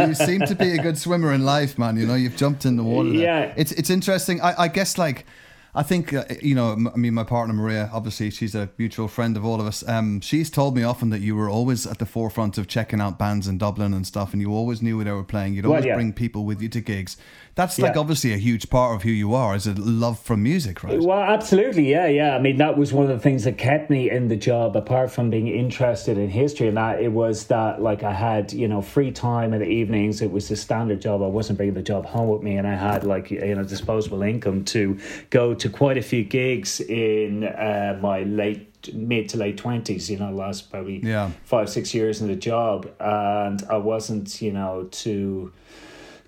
you 0.08 0.14
seem 0.16 0.42
to 0.42 0.56
be 0.56 0.72
a 0.72 0.82
good 0.82 0.98
swimmer 0.98 1.32
in 1.34 1.46
life, 1.46 1.78
man. 1.78 1.96
You 1.98 2.06
know, 2.08 2.16
you've 2.16 2.36
jumped 2.36 2.66
in 2.66 2.76
the 2.76 2.84
water. 2.84 3.10
there. 3.10 3.20
Yeah. 3.20 3.54
It's, 3.56 3.72
it's 3.74 3.90
interesting. 3.90 4.42
I, 4.42 4.64
I 4.64 4.68
guess, 4.68 4.98
like, 4.98 5.26
I 5.74 5.84
think, 5.84 6.14
uh, 6.14 6.26
you 6.42 6.54
know, 6.54 6.74
m- 6.74 6.90
I 6.94 6.98
mean, 6.98 7.14
my 7.14 7.24
partner 7.24 7.54
Maria, 7.54 7.90
obviously, 7.94 8.30
she's 8.30 8.54
a 8.56 8.70
mutual 8.78 9.08
friend 9.08 9.38
of 9.38 9.46
all 9.46 9.62
of 9.62 9.66
us. 9.68 9.88
Um, 9.88 10.20
she's 10.20 10.50
told 10.50 10.76
me 10.76 10.84
often 10.84 11.10
that 11.12 11.22
you 11.22 11.34
were 11.36 11.50
always 11.50 11.88
at 11.88 11.98
the 12.00 12.06
forefront 12.06 12.58
of 12.58 12.68
checking 12.68 13.00
out 13.00 13.18
bands 13.18 13.48
in 13.48 13.58
Dublin 13.58 13.94
and 13.94 14.06
stuff, 14.06 14.34
and 14.34 14.42
you 14.42 14.52
always 14.54 14.82
knew 14.82 14.98
where 14.98 15.06
they 15.06 15.12
were 15.12 15.24
playing. 15.24 15.54
You'd 15.54 15.66
Well, 15.66 15.74
always 15.74 15.86
yeah. 15.86 15.96
bring 15.96 16.12
people 16.12 16.44
with 16.44 16.62
you 16.62 16.68
to 16.70 16.82
gigs. 16.82 17.16
That's 17.56 17.78
like 17.80 17.96
Yeah. 17.96 18.00
obviously 18.02 18.34
a 18.34 18.38
huge 18.38 18.70
part 18.70 18.96
of 18.96 19.04
who 19.04 19.12
you 19.12 19.34
are, 19.34 19.56
is 19.56 19.68
a 19.68 19.74
love 19.74 20.18
for 20.20 20.38
music, 20.38 20.84
right? 20.84 21.00
Well, 21.02 21.20
absolutely, 21.20 21.90
yeah, 21.90 22.08
yeah. 22.08 22.36
I 22.36 22.40
mean, 22.40 22.58
that 22.58 22.78
was 22.78 22.94
one 22.94 23.04
of 23.04 23.10
the 23.12 23.20
things 23.20 23.44
that 23.44 23.58
kept 23.58 23.90
me 23.90 24.10
in 24.10 24.30
the 24.30 24.38
job, 24.38 24.76
apart 24.78 25.12
from 25.12 25.30
being 25.30 25.48
interested 25.48 26.18
in 26.18 26.30
history 26.30 26.68
and 26.70 26.78
that. 26.78 27.02
It 27.02 27.12
was 27.12 27.46
that, 27.48 27.82
like, 27.82 28.04
I 28.04 28.14
had, 28.14 28.54
you 28.54 28.68
know, 28.70 28.82
free 28.82 29.12
time 29.12 29.54
in 29.54 29.60
the 29.60 29.68
evenings. 29.68 30.22
It 30.22 30.32
was 30.32 30.50
a 30.52 30.56
standard 30.56 31.02
job. 31.02 31.22
I 31.22 31.28
wasn't 31.28 31.58
bringing 31.58 31.76
the 31.76 31.82
job 31.82 32.06
home 32.06 32.30
with 32.30 32.42
me, 32.42 32.56
and 32.56 32.66
I 32.68 32.76
had, 32.76 33.04
like, 33.04 33.32
you 33.32 33.56
know, 33.56 33.64
disposable 33.64 34.22
income 34.22 34.64
to 34.66 34.98
go 35.30 35.54
to 35.62 35.70
quite 35.70 35.98
a 35.98 36.02
few 36.02 36.24
gigs 36.24 36.80
in 36.82 37.44
uh, 37.44 37.98
my 38.02 38.24
late 38.24 38.68
mid 38.94 39.30
to 39.30 39.38
late 39.38 39.58
20s 39.58 40.10
you 40.10 40.18
know 40.18 40.32
last 40.32 40.72
probably 40.72 41.00
Yeah. 41.04 41.30
five 41.44 41.70
six 41.70 41.94
years 41.94 42.20
in 42.22 42.28
the 42.28 42.36
job 42.36 42.90
and 43.00 43.62
i 43.70 43.78
wasn't 43.78 44.42
you 44.42 44.52
know 44.52 44.88
too 44.92 45.54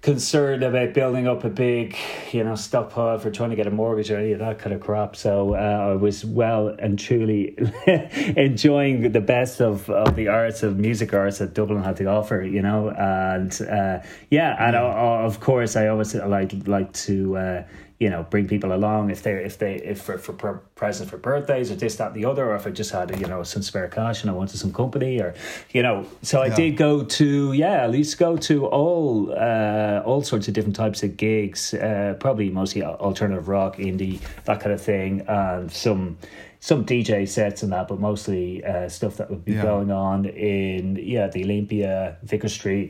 concerned 0.04 0.64
about 0.64 0.94
building 0.94 1.30
up 1.30 1.46
a 1.46 1.50
big, 1.50 1.96
you 2.34 2.44
know, 2.44 2.56
stockpile 2.56 3.18
for 3.20 3.32
trying 3.32 3.52
to 3.52 3.56
get 3.56 3.68
a 3.68 3.72
mortgage 3.72 4.12
or 4.12 4.18
any 4.18 4.34
of 4.34 4.40
that 4.40 4.60
kind 4.60 4.76
of 4.76 4.82
crap. 4.82 5.16
So 5.16 5.56
uh, 5.56 5.92
I 5.92 5.96
was 5.96 6.26
well 6.26 6.68
and 6.68 7.00
truly 7.00 7.58
enjoying 8.36 9.14
the 9.14 9.22
best 9.22 9.62
of, 9.62 9.90
of 9.90 10.18
the 10.18 10.28
arts 10.28 10.62
of 10.62 10.78
music 10.78 11.14
arts 11.14 11.38
that 11.38 11.54
Dublin 11.54 11.82
had 11.82 11.96
to 11.98 12.06
offer, 12.08 12.42
you 12.44 12.62
know, 12.62 12.90
and 12.90 13.58
uh, 13.62 14.00
yeah, 14.30 14.58
and 14.60 14.76
uh, 14.76 14.80
of 15.26 15.40
course 15.40 15.78
I 15.78 15.88
always 15.88 16.14
like 16.16 16.52
like 16.68 16.92
to. 17.08 17.38
Uh, 17.38 17.64
you 18.04 18.10
know, 18.14 18.22
bring 18.34 18.46
people 18.54 18.72
along 18.80 19.04
if 19.16 19.22
they 19.26 19.34
if 19.50 19.56
they 19.58 19.76
if 19.94 20.00
for 20.06 20.18
for 20.26 20.34
pre- 20.42 20.62
present 20.82 21.10
for 21.10 21.18
birthdays 21.30 21.68
or 21.72 21.76
this 21.84 21.96
that 22.00 22.08
and 22.12 22.16
the 22.22 22.26
other, 22.32 22.44
or 22.52 22.56
if 22.60 22.66
I 22.68 22.72
just 22.82 22.92
had 22.92 23.08
you 23.22 23.28
know 23.32 23.44
some 23.44 23.64
spare 23.70 23.88
cash 23.88 24.18
and 24.22 24.30
I 24.32 24.34
wanted 24.42 24.58
some 24.64 24.74
company, 24.74 25.14
or 25.26 25.34
you 25.76 25.82
know. 25.88 25.98
So 26.22 26.36
I 26.42 26.48
Yeah. 26.48 26.56
did 26.62 26.72
go 26.88 26.94
to 27.20 27.28
yeah, 27.54 27.86
at 27.86 27.92
least 27.92 28.14
go 28.28 28.32
to 28.50 28.56
all 28.80 29.32
uh, 29.50 30.02
all 30.10 30.22
sorts 30.22 30.46
of 30.50 30.54
different 30.54 30.76
types 30.76 31.00
of 31.06 31.10
gigs, 31.26 31.74
uh, 31.74 32.16
probably 32.20 32.50
mostly 32.62 32.82
alternative 32.84 33.48
rock, 33.48 33.78
indie, 33.78 34.20
that 34.48 34.60
kind 34.60 34.74
of 34.74 34.82
thing, 34.82 35.12
and 35.28 35.72
some 35.72 36.18
some 36.60 36.86
DJ 36.86 37.26
sets 37.28 37.64
and 37.64 37.72
that, 37.74 37.86
but 37.90 38.00
mostly 38.00 38.64
uh, 38.64 38.88
stuff 38.98 39.14
that 39.18 39.30
would 39.30 39.44
be 39.46 39.54
Yeah. 39.54 39.64
going 39.72 39.92
on 39.92 40.26
in 40.26 40.84
yeah 41.14 41.28
the 41.36 41.42
Olympia, 41.46 42.18
Vicar 42.24 42.50
Street. 42.50 42.90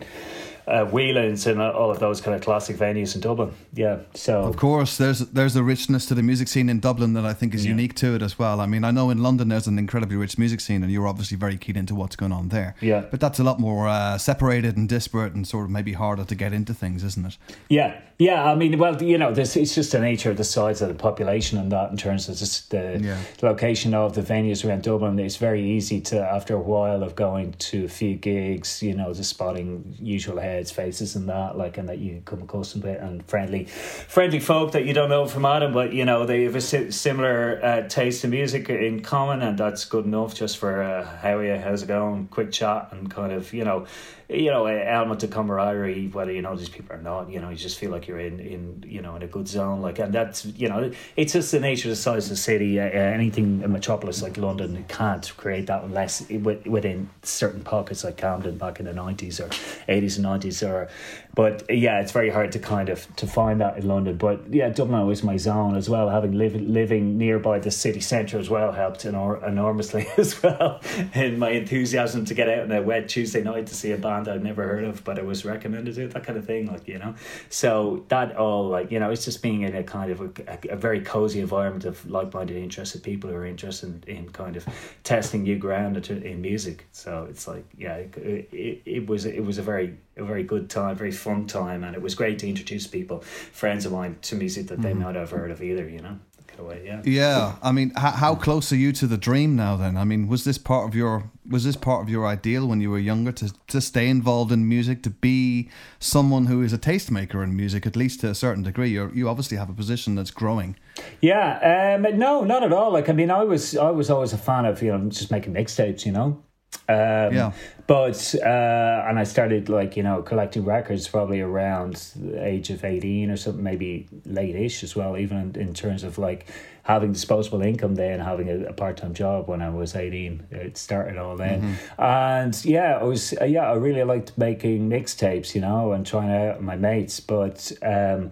Uh, 0.66 0.86
Whelan's 0.86 1.46
and 1.46 1.62
all 1.62 1.92
of 1.92 2.00
those 2.00 2.22
kind 2.22 2.36
of 2.36 2.42
classic 2.42 2.78
venues 2.78 3.16
in 3.16 3.22
Dublin. 3.22 3.52
Yeah, 3.74 4.00
so 4.14 4.44
Of 4.44 4.56
course, 4.56 4.98
there's 4.98 5.20
there's 5.20 5.56
a 5.56 5.64
richness 5.64 6.06
to 6.08 6.16
the 6.16 6.24
music 6.24 6.48
scene 6.48 6.70
in 6.70 6.80
Dublin 6.80 7.14
that 7.14 7.26
I 7.26 7.34
think 7.34 7.54
is 7.54 7.66
unique 7.66 7.96
to 7.96 8.16
it 8.16 8.22
as 8.22 8.40
well. 8.40 8.62
I 8.62 8.66
mean, 8.66 8.84
I 8.84 8.92
know 8.92 9.10
in 9.10 9.22
London 9.22 9.50
there's 9.50 9.68
an 9.68 9.78
incredibly 9.78 10.16
rich 10.16 10.38
music 10.38 10.62
scene, 10.62 10.82
and 10.84 10.92
you're 10.92 11.08
obviously 11.08 11.36
very 11.38 11.58
keen 11.58 11.76
into 11.76 11.96
what's 11.96 12.16
going 12.16 12.32
on 12.32 12.50
there. 12.50 12.76
Yeah. 12.82 13.02
but 13.12 13.20
that's 13.20 13.40
a 13.40 13.44
lot 13.44 13.60
more 13.60 13.88
uh, 13.88 14.18
separated 14.18 14.78
and 14.78 14.88
disparate, 14.88 15.34
and 15.34 15.46
sort 15.48 15.66
of 15.66 15.72
maybe 15.72 15.94
harder 15.94 16.24
to 16.26 16.36
get 16.36 16.54
into 16.54 16.74
things, 16.74 17.04
isn't 17.04 17.26
it? 17.26 17.38
Yeah, 17.70 18.00
yeah. 18.18 18.44
I 18.50 18.56
mean, 18.56 18.78
well, 18.80 19.02
you 19.04 19.18
know, 19.18 19.34
this 19.34 19.56
it's 19.58 19.76
just 19.76 19.92
the 19.92 20.00
nature 20.00 20.32
of 20.32 20.38
the 20.38 20.44
size 20.46 20.82
of 20.82 20.88
the 20.88 20.96
population 20.96 21.58
and 21.60 21.72
that 21.72 21.92
in 21.92 21.98
terms 21.98 22.30
of 22.30 22.38
just 22.38 22.72
the 22.72 23.00
Yeah. 23.04 23.18
location 23.42 23.94
of 23.94 24.14
the 24.16 24.22
venues 24.22 24.64
around 24.68 24.84
Dublin. 24.84 25.20
It's 25.20 25.36
very 25.38 25.62
easy 25.62 26.00
to, 26.02 26.20
after 26.22 26.56
a 26.56 26.60
while 26.62 27.04
of 27.04 27.16
going 27.16 27.54
to 27.72 27.86
a 27.86 27.90
few 27.90 28.16
gigs, 28.16 28.82
you 28.82 28.94
know, 28.96 29.14
just 29.14 29.30
spotting 29.32 29.96
usual 30.00 30.40
faces, 30.72 31.16
and 31.16 31.30
that, 31.30 31.58
like, 31.58 31.78
and 31.78 31.90
that 31.90 32.00
you 32.00 32.22
come 32.26 32.42
accustomed 32.42 32.84
to 32.84 32.90
it, 32.92 33.02
and 33.02 33.26
friendly, 33.26 33.66
friendly 33.66 34.40
folk 34.40 34.72
that 34.74 34.86
you 34.86 34.94
don't 34.94 35.10
know 35.10 35.26
from 35.26 35.46
Adam, 35.46 35.74
but 35.74 35.94
you 35.94 36.06
know 36.06 36.26
they 36.26 36.44
have 36.44 36.56
a 36.56 36.62
si- 36.62 36.92
similar 36.92 37.60
uh, 37.64 37.88
taste 37.88 38.24
in 38.24 38.30
music 38.30 38.70
in 38.70 39.02
common, 39.02 39.42
and 39.42 39.58
that's 39.58 39.86
good 39.86 40.06
enough 40.06 40.36
just 40.36 40.58
for 40.58 40.82
uh, 40.82 41.06
how 41.18 41.38
are 41.38 41.46
you, 41.46 41.58
how's 41.58 41.84
it 41.84 41.88
going, 41.88 42.28
quick 42.28 42.52
chat, 42.52 42.90
and 42.92 43.10
kind 43.10 43.32
of 43.32 43.54
you 43.54 43.64
know 43.64 43.86
you 44.34 44.50
know, 44.50 44.66
an 44.66 44.88
element 44.88 45.24
of 45.24 45.30
camaraderie, 45.30 46.08
whether 46.08 46.32
you 46.32 46.42
know 46.42 46.56
these 46.56 46.70
people 46.70 46.96
or 46.96 47.02
not, 47.02 47.30
you 47.30 47.40
know, 47.40 47.50
you 47.50 47.56
just 47.56 47.78
feel 47.78 47.92
like 47.92 48.08
you're 48.08 48.20
in, 48.20 48.40
in 48.40 48.84
you 48.88 49.02
know, 49.02 49.16
in 49.16 49.22
a 49.22 49.28
good 49.28 49.48
zone. 49.48 49.82
Like, 49.82 50.00
and 50.00 50.14
that's, 50.14 50.46
you 50.46 50.70
know, 50.70 50.92
it's 51.16 51.34
just 51.34 51.52
the 51.52 51.60
nature 51.60 51.90
of 51.90 51.92
the 51.92 52.02
size 52.02 52.26
of 52.26 52.30
the 52.32 52.36
city. 52.36 52.80
Uh, 52.80 52.84
anything 52.84 53.64
a 53.64 53.68
metropolis 53.68 54.22
like 54.22 54.38
London 54.38 54.86
can't 54.88 55.32
create 55.38 55.68
that 55.68 55.84
unless 55.84 56.22
it, 56.30 56.38
within 56.38 57.10
certain 57.22 57.64
pockets 57.64 58.04
like 58.04 58.18
Camden 58.18 58.58
back 58.58 58.80
in 58.80 58.86
the 58.86 58.94
90s 58.94 59.40
or 59.40 59.50
80s 59.92 60.18
and 60.18 60.26
90s. 60.26 60.43
Or, 60.64 60.90
but 61.36 61.64
yeah, 61.70 62.00
it's 62.00 62.12
very 62.12 62.30
hard 62.30 62.52
to 62.52 62.60
kind 62.60 62.90
of 62.90 63.14
to 63.16 63.28
find 63.28 63.62
that 63.62 63.78
in 63.78 63.88
London. 63.88 64.18
But 64.18 64.54
yeah, 64.54 64.70
Dublin 64.70 65.08
was 65.08 65.24
my 65.24 65.38
zone 65.38 65.76
as 65.76 65.90
well. 65.90 66.10
Having 66.10 66.34
live, 66.34 66.56
living 66.56 67.18
nearby 67.18 67.60
the 67.60 67.72
city 67.72 68.02
centre 68.02 68.38
as 68.38 68.50
well 68.50 68.72
helped 68.72 69.04
enor- 69.04 69.46
enormously 69.48 70.08
as 70.18 70.42
well 70.44 70.82
in 71.14 71.40
my 71.40 71.50
enthusiasm 71.50 72.26
to 72.26 72.34
get 72.34 72.50
out 72.50 72.60
on 72.60 72.72
a 72.72 72.82
wet 72.82 73.10
Tuesday 73.10 73.42
night 73.42 73.68
to 73.68 73.76
see 73.76 73.92
a 73.92 73.98
band 73.98 74.28
I'd 74.28 74.44
never 74.44 74.64
heard 74.64 74.84
of, 74.84 75.04
but 75.04 75.18
it 75.18 75.26
was 75.26 75.46
recommended 75.46 75.96
to 75.96 76.08
that 76.08 76.24
kind 76.24 76.38
of 76.38 76.46
thing, 76.46 76.68
like 76.68 76.88
you 76.88 77.00
know. 77.00 77.16
So 77.50 78.06
that 78.10 78.36
all 78.36 78.68
like 78.68 78.92
you 78.92 79.00
know, 79.00 79.10
it's 79.10 79.26
just 79.26 79.42
being 79.42 79.62
in 79.62 79.76
a 79.76 79.84
kind 79.84 80.12
of 80.12 80.22
a, 80.22 80.32
a, 80.48 80.74
a 80.74 80.76
very 80.76 81.02
cozy 81.02 81.40
environment 81.40 81.86
of 81.86 82.10
like-minded, 82.10 82.58
interested 82.58 83.04
people 83.04 83.30
who 83.30 83.36
are 83.36 83.46
interested 83.46 84.06
in, 84.08 84.30
kind 84.34 84.56
of 84.56 84.66
testing 85.04 85.44
new 85.44 85.58
ground 85.58 85.98
in, 86.10 86.24
in 86.24 86.42
music. 86.42 86.88
So 86.92 87.28
it's 87.30 87.48
like 87.48 87.66
yeah, 87.78 87.96
it, 87.96 88.50
it, 88.52 88.82
it 88.86 89.08
was 89.08 89.26
it 89.26 89.44
was 89.44 89.58
a 89.58 89.62
very 89.62 89.98
a 90.18 90.24
very 90.24 90.44
good 90.44 90.70
time, 90.70 90.96
very 90.96 91.12
fun 91.12 91.48
time, 91.48 91.84
and 91.84 91.96
it 91.96 92.02
was 92.02 92.16
great 92.16 92.40
to 92.40 92.48
introduce 92.48 92.88
people, 92.88 93.22
friends 93.22 93.86
of 93.86 93.92
mine, 93.92 94.18
to 94.24 94.36
music 94.36 94.68
that 94.68 94.82
they 94.82 94.94
might 94.94 95.16
have 95.16 95.32
heard 95.32 95.52
of 95.52 95.62
either. 95.62 95.88
You 95.88 96.00
know, 96.00 96.20
kind 96.48 96.60
of 96.60 96.66
way, 96.68 96.82
yeah. 96.86 97.02
Yeah, 97.04 97.56
I 97.62 97.72
mean, 97.72 97.92
how, 97.96 98.12
how 98.12 98.36
close 98.36 98.72
are 98.72 98.76
you 98.76 98.92
to 98.94 99.08
the 99.08 99.18
dream 99.18 99.56
now? 99.56 99.76
Then, 99.76 99.98
I 99.98 100.04
mean, 100.04 100.28
was 100.28 100.44
this 100.44 100.58
part 100.58 100.88
of 100.88 100.96
your 100.96 101.32
was 101.50 101.66
this 101.66 101.76
part 101.76 102.02
of 102.02 102.10
your 102.10 102.26
ideal 102.26 102.68
when 102.68 102.80
you 102.80 102.90
were 102.90 103.00
younger 103.00 103.32
to 103.32 103.54
to 103.68 103.82
stay 103.82 104.08
involved 104.08 104.52
in 104.52 104.68
music, 104.68 105.04
to 105.04 105.10
be 105.10 105.70
someone 106.00 106.46
who 106.46 106.62
is 106.62 106.74
a 106.74 106.78
tastemaker 106.78 107.44
in 107.44 107.56
music, 107.56 107.86
at 107.86 107.96
least 107.96 108.22
to 108.22 108.30
a 108.30 108.36
certain 108.36 108.64
degree? 108.64 108.90
You 108.90 109.12
you 109.14 109.28
obviously 109.28 109.58
have 109.58 109.70
a 109.70 109.74
position 109.74 110.16
that's 110.16 110.32
growing. 110.32 110.76
Yeah, 111.22 111.96
um, 111.96 112.18
no, 112.18 112.44
not 112.44 112.64
at 112.64 112.72
all. 112.72 112.92
Like, 112.92 113.10
I 113.10 113.14
mean, 113.14 113.32
I 113.32 113.44
was, 113.44 113.76
I 113.76 113.90
was 113.90 114.10
always 114.10 114.32
a 114.32 114.38
fan 114.38 114.66
of 114.66 114.82
you 114.82 114.96
know 114.96 115.10
just 115.10 115.32
making 115.32 115.54
mixtapes, 115.54 116.06
you 116.06 116.12
know. 116.12 116.44
Um, 116.90 117.34
Yeah. 117.34 117.52
But 117.86 118.34
uh, 118.42 119.06
and 119.08 119.20
I 119.20 119.26
started 119.26 119.68
like 119.68 119.98
you 119.98 120.04
know 120.04 120.22
collecting 120.22 120.64
records 120.64 121.06
probably 121.08 121.42
around 121.42 121.96
the 122.16 122.42
age 122.42 122.70
of 122.70 122.86
eighteen 122.86 123.30
or 123.30 123.36
something, 123.36 123.62
maybe 123.62 124.08
late-ish 124.26 124.84
as 124.84 124.96
well. 124.96 125.18
Even 125.18 125.38
in, 125.38 125.62
in 125.62 125.74
terms 125.74 126.04
of 126.04 126.18
like 126.18 126.46
having 126.84 127.12
disposable 127.12 127.62
income 127.62 127.96
then, 127.96 128.22
having 128.22 128.50
a, 128.50 128.70
a 128.70 128.74
part-time 128.74 129.14
job 129.14 129.50
when 129.50 129.62
I 129.62 129.70
was 129.70 129.96
eighteen, 129.96 130.48
it 130.50 130.78
started 130.78 131.18
all 131.18 131.36
then. 131.36 131.78
And 131.98 132.66
yeah, 132.66 133.00
I 133.00 133.04
was 133.04 133.34
uh, 133.34 133.44
yeah, 133.44 133.70
I 133.70 133.76
really 133.76 134.04
liked 134.04 134.38
making 134.38 134.90
mixtapes, 134.90 135.54
you 135.54 135.60
know, 135.60 135.92
and 135.92 136.06
trying 136.06 136.32
out 136.32 136.62
my 136.62 136.78
mates. 136.78 137.20
But 137.20 137.70
um, 137.82 138.32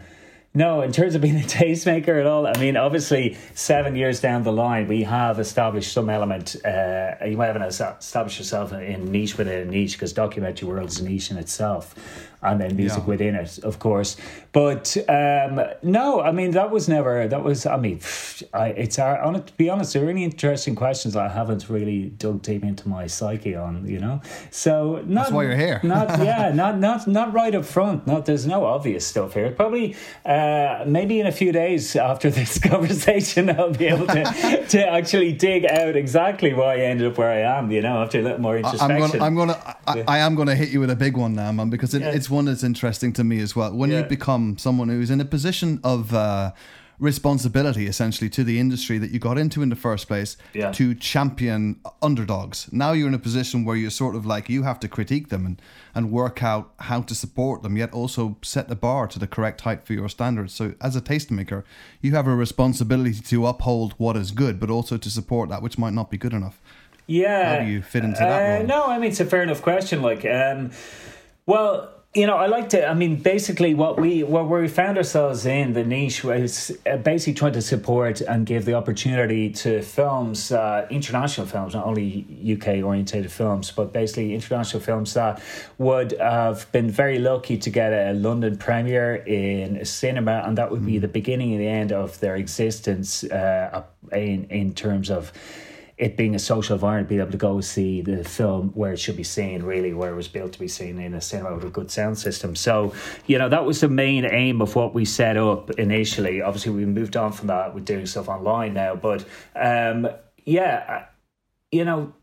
no, 0.54 0.82
in 0.82 0.92
terms 0.92 1.16
of 1.16 1.22
being 1.22 1.38
a 1.38 1.40
tastemaker 1.40 2.20
at 2.20 2.26
all, 2.26 2.46
I 2.46 2.58
mean, 2.60 2.76
obviously, 2.76 3.38
seven 3.56 3.96
years 3.96 4.20
down 4.20 4.44
the 4.44 4.52
line, 4.52 4.88
we 4.88 5.04
have 5.04 5.40
established 5.40 5.94
some 5.94 6.10
element. 6.10 6.58
Uh, 6.66 7.14
you 7.26 7.38
might 7.38 7.56
have 7.56 7.62
established 7.62 8.38
yourself 8.38 8.74
in 8.74 9.12
niche 9.12 9.38
within 9.38 9.68
a 9.68 9.72
niche 9.72 9.94
because 9.94 10.12
documentary 10.12 10.68
world 10.68 10.90
is 10.90 11.00
a 11.00 11.06
niche 11.06 11.32
in 11.32 11.38
itself. 11.38 11.96
And 12.44 12.60
then 12.60 12.76
music 12.76 13.00
Yeah. 13.00 13.06
within 13.06 13.36
it, 13.36 13.60
of 13.64 13.80
course. 13.80 14.18
But 14.52 14.98
um, 15.08 15.62
no, 15.84 16.22
I 16.22 16.32
mean 16.32 16.52
that 16.52 16.72
was 16.72 16.90
never 16.90 17.28
that 17.28 17.44
was. 17.44 17.66
I 17.66 17.78
mean, 17.78 18.00
I, 18.54 18.68
it's 18.70 19.00
our, 19.00 19.22
on 19.22 19.36
it, 19.38 19.48
to 19.48 19.54
be 19.54 19.70
honest, 19.70 19.94
they're 19.94 20.06
really 20.06 20.24
interesting 20.24 20.76
questions 20.76 21.16
I 21.16 21.30
haven't 21.30 21.70
really 21.70 22.10
dug 22.18 22.42
deep 22.42 22.64
into 22.64 22.90
my 22.90 23.08
psyche 23.08 23.56
on. 23.56 23.88
You 23.88 24.00
know, 24.00 24.22
so 24.50 25.02
not, 25.06 25.24
That's 25.24 25.32
why 25.32 25.44
you're 25.44 25.56
here. 25.56 25.80
not 25.84 26.20
yeah, 26.20 26.52
not 26.54 26.80
not 26.80 27.08
not 27.08 27.34
right 27.34 27.56
up 27.56 27.64
front. 27.66 28.06
Not 28.08 28.26
there's 28.26 28.46
no 28.46 28.66
obvious 28.66 29.06
stuff 29.08 29.34
here. 29.36 29.52
Probably 29.52 29.96
uh, 30.26 30.84
maybe 30.86 31.20
in 31.20 31.28
a 31.28 31.32
few 31.32 31.52
days 31.52 31.96
after 31.96 32.30
this 32.40 32.60
conversation, 32.60 33.50
I'll 33.50 33.72
be 33.72 33.86
able 33.88 34.08
to 34.08 34.66
to 34.70 34.88
actually 34.88 35.32
dig 35.34 35.66
out 35.66 35.96
exactly 35.96 36.54
why 36.54 36.74
I 36.76 36.80
ended 36.80 37.08
up 37.08 37.18
where 37.18 37.32
I 37.32 37.58
am. 37.58 37.72
You 37.72 37.82
know, 37.82 38.02
after 38.04 38.20
a 38.20 38.24
little 38.24 38.40
more 38.42 38.58
I'm 38.58 38.66
introspection. 38.66 39.20
gonna, 39.20 39.24
I'm 39.26 39.36
gonna, 39.36 39.76
I, 39.88 40.04
I 40.08 40.18
am 40.20 40.36
gonna 40.36 40.56
hit 40.56 40.70
you 40.70 40.80
with 40.82 40.90
a 40.90 40.96
big 40.96 41.16
one 41.16 41.34
now, 41.36 41.52
man, 41.52 41.70
because 41.70 41.94
it, 41.94 42.02
Yeah. 42.02 42.10
it's 42.10 42.30
one 42.32 42.46
that's 42.46 42.64
interesting 42.64 43.14
to 43.14 43.24
me 43.24 43.40
as 43.42 43.56
well. 43.56 43.72
When 43.74 43.92
Yeah. 43.92 44.00
you 44.00 44.04
become 44.06 44.58
someone 44.58 44.90
who's 44.90 45.12
in 45.12 45.22
a 45.22 45.26
position 45.26 45.80
of 45.84 46.14
uh, 46.14 46.52
responsibility, 47.00 47.88
essentially, 47.88 48.30
to 48.30 48.44
the 48.44 48.60
industry 48.60 48.98
that 49.00 49.10
you 49.12 49.18
got 49.20 49.38
into 49.38 49.62
in 49.64 49.70
the 49.70 49.76
first 49.76 50.08
place, 50.08 50.38
Yeah. 50.54 50.72
to 50.74 50.94
champion 50.94 51.78
underdogs. 52.02 52.68
Now 52.72 52.92
you're 52.94 53.08
in 53.08 53.14
a 53.16 53.20
position 53.20 53.66
where 53.66 53.76
you're 53.76 53.90
sort 53.90 54.16
of 54.16 54.24
like 54.26 54.50
you 54.50 54.64
have 54.64 54.80
to 54.82 54.88
critique 54.88 55.30
them 55.30 55.46
and 55.46 55.62
and 55.94 56.10
work 56.12 56.42
out 56.42 56.72
how 56.80 57.02
to 57.02 57.14
support 57.14 57.64
them, 57.64 57.76
yet 57.76 57.92
also 57.92 58.38
set 58.42 58.70
the 58.70 58.76
bar 58.76 59.08
to 59.08 59.20
the 59.20 59.28
correct 59.28 59.62
height 59.62 59.84
for 59.84 59.94
your 59.94 60.08
standards. 60.08 60.54
So, 60.54 60.74
as 60.80 60.96
a 60.96 61.02
tastemaker, 61.02 61.64
you 62.02 62.12
have 62.16 62.28
a 62.28 62.36
responsibility 62.36 63.20
to 63.20 63.46
uphold 63.48 63.94
what 63.98 64.16
is 64.16 64.32
good, 64.32 64.58
but 64.60 64.70
also 64.70 64.96
to 64.98 65.10
support 65.10 65.50
that 65.50 65.62
which 65.62 65.78
might 65.78 65.94
not 65.94 66.10
be 66.10 66.18
good 66.18 66.34
enough. 66.34 66.62
Yeah. 67.08 67.58
How 67.58 67.66
do 67.66 67.70
you 67.72 67.82
fit 67.82 68.04
into 68.06 68.20
that 68.20 68.62
Uh. 68.62 68.66
No, 68.66 68.86
I 68.86 69.00
mean 69.00 69.10
it's 69.10 69.20
a 69.20 69.26
fair 69.26 69.42
enough 69.42 69.62
question. 69.62 70.02
Like, 70.02 70.24
um, 70.26 70.70
well, 71.46 71.90
you 72.14 72.28
know, 72.28 72.36
I 72.36 72.48
like 72.48 72.68
to. 72.70 72.86
I 72.86 72.94
mean, 72.94 73.16
basically, 73.16 73.74
what 73.74 73.98
we 73.98 74.22
what 74.24 74.50
we 74.50 74.68
found 74.68 74.98
ourselves 74.98 75.46
in 75.46 75.72
the 75.72 75.86
niche 75.86 76.26
was 76.26 76.70
uh, 76.86 76.98
basically 76.98 77.36
trying 77.36 77.54
to 77.54 77.62
support 77.62 78.20
and 78.20 78.46
give 78.46 78.66
the 78.66 78.74
opportunity 78.74 79.50
to 79.52 79.82
films, 79.82 80.52
uh, 80.52 80.88
international 80.90 81.48
films, 81.48 81.74
not 81.74 81.86
only 81.86 82.26
UK 82.44 82.84
orientated 82.84 83.32
films, 83.32 83.72
but 83.72 83.94
basically 83.94 84.34
international 84.34 84.84
films 84.84 85.14
that 85.14 85.42
would 85.78 86.12
have 86.20 86.70
been 86.74 86.90
very 86.90 87.18
lucky 87.18 87.58
to 87.58 87.70
get 87.70 87.94
a 87.94 88.12
London 88.12 88.58
premiere 88.58 89.16
in 89.16 89.78
a 89.78 89.86
cinema, 89.86 90.44
and 90.46 90.58
that 90.58 90.70
would 90.70 90.86
be 90.86 90.98
the 90.98 91.08
beginning 91.08 91.54
and 91.54 91.62
the 91.62 91.68
end 91.68 91.94
of 91.94 92.20
their 92.20 92.36
existence 92.36 93.24
uh, 93.24 93.84
in 94.12 94.44
in 94.50 94.74
terms 94.74 95.10
of 95.10 95.32
it 96.02 96.18
being 96.18 96.34
a 96.34 96.40
social 96.40 96.74
environment, 96.74 97.08
being 97.08 97.22
able 97.22 97.32
to 97.32 97.38
go 97.38 97.62
see 97.62 98.02
the 98.02 98.24
film 98.24 98.72
where 98.74 98.92
it 98.92 98.98
should 98.98 99.16
be 99.16 99.24
seen, 99.24 99.62
really, 99.62 99.94
where 99.94 100.12
it 100.12 100.16
was 100.16 100.28
built 100.28 100.52
to 100.52 100.60
be 100.60 100.68
seen 100.68 100.98
in 100.98 101.14
a 101.14 101.22
cinema 101.22 101.54
with 101.54 101.64
a 101.64 101.70
good 101.70 101.92
sound 101.92 102.18
system. 102.18 102.56
So, 102.56 102.96
you 103.28 103.38
know, 103.38 103.48
that 103.50 103.66
was 103.66 103.82
the 103.82 103.88
main 103.88 104.26
aim 104.26 104.64
of 104.64 104.76
what 104.76 104.96
we 104.96 105.06
set 105.06 105.38
up 105.38 105.70
initially. 105.80 106.42
Obviously, 106.42 106.72
we 106.72 106.86
moved 106.88 107.16
on 107.16 107.32
from 107.32 107.48
that. 107.48 107.76
We're 107.76 107.82
doing 107.82 108.08
stuff 108.08 108.30
online 108.30 108.74
now, 108.74 108.96
but 108.96 109.24
um, 109.56 110.10
yeah, 110.44 111.06
you 111.72 111.86
know, 111.86 112.14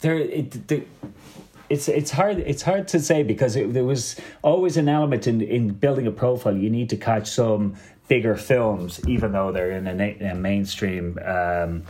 there 0.00 0.16
it. 0.16 0.88
It's 1.68 1.86
it's 1.86 2.10
hard 2.10 2.38
it's 2.38 2.62
hard 2.62 2.88
to 2.88 2.98
say 2.98 3.22
because 3.22 3.54
it, 3.56 3.74
there 3.74 3.84
was 3.84 4.18
always 4.40 4.78
an 4.78 4.88
element 4.88 5.26
in 5.26 5.42
in 5.42 5.74
building 5.74 6.06
a 6.06 6.12
profile. 6.12 6.56
You 6.56 6.70
need 6.70 6.88
to 6.88 6.96
catch 6.96 7.28
some 7.28 7.76
bigger 8.08 8.36
films, 8.36 9.06
even 9.06 9.32
though 9.32 9.52
they're 9.52 9.72
in 9.72 9.86
a, 9.86 10.30
a 10.30 10.34
mainstream 10.34 11.18
um, 11.26 11.82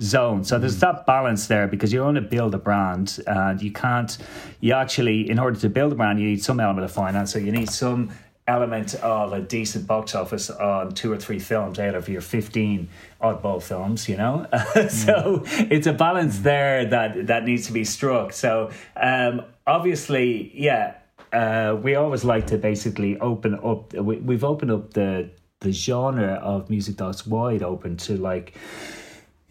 zone. 0.00 0.44
So 0.44 0.58
there's 0.58 0.78
that 0.80 1.06
balance 1.06 1.46
there 1.46 1.66
because 1.66 1.92
you 1.92 2.02
want 2.02 2.16
to 2.16 2.22
build 2.22 2.54
a 2.54 2.58
brand, 2.58 3.20
and 3.26 3.60
you 3.60 3.72
can't. 3.72 4.16
You 4.60 4.74
actually, 4.74 5.28
in 5.30 5.38
order 5.38 5.58
to 5.60 5.68
build 5.68 5.92
a 5.92 5.94
brand, 5.94 6.20
you 6.20 6.26
need 6.26 6.42
some 6.42 6.60
element 6.60 6.84
of 6.84 6.92
finance. 6.92 7.32
So 7.32 7.38
you 7.38 7.52
need 7.52 7.70
some 7.70 8.10
element 8.46 8.94
of 8.96 9.32
a 9.32 9.40
decent 9.40 9.86
box 9.86 10.14
office 10.14 10.50
on 10.50 10.92
two 10.92 11.10
or 11.10 11.16
three 11.16 11.38
films 11.38 11.78
out 11.78 11.94
of 11.94 12.10
your 12.10 12.20
15 12.20 12.88
oddball 13.22 13.62
films 13.62 14.06
you 14.06 14.18
know 14.18 14.46
so 14.90 15.42
it's 15.46 15.86
a 15.86 15.94
balance 15.94 16.40
there 16.40 16.84
that 16.84 17.26
that 17.26 17.44
needs 17.44 17.66
to 17.66 17.72
be 17.72 17.84
struck 17.84 18.34
so 18.34 18.70
um 18.96 19.40
obviously 19.66 20.52
yeah 20.54 20.94
uh 21.32 21.74
we 21.82 21.94
always 21.94 22.22
like 22.22 22.46
to 22.46 22.58
basically 22.58 23.18
open 23.20 23.54
up 23.64 23.94
we, 23.94 24.16
we've 24.18 24.44
opened 24.44 24.70
up 24.70 24.92
the 24.92 25.30
the 25.60 25.72
genre 25.72 26.34
of 26.34 26.68
music 26.68 26.98
that's 26.98 27.26
wide 27.26 27.62
open 27.62 27.96
to 27.96 28.18
like 28.18 28.54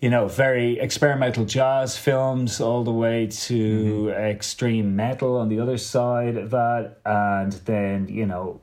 you 0.04 0.10
know, 0.10 0.28
very 0.28 0.80
experimental 0.80 1.46
jazz 1.46 1.98
films 1.98 2.60
all 2.60 2.84
the 2.84 2.92
way 2.92 3.26
to 3.28 4.10
extreme 4.10 4.98
metal 4.98 5.38
on 5.38 5.48
the 5.48 5.62
other 5.62 5.78
side 5.78 6.36
of 6.36 6.50
that. 6.50 6.98
And 7.06 7.54
then, 7.64 8.10
you 8.10 8.26
know, 8.26 8.60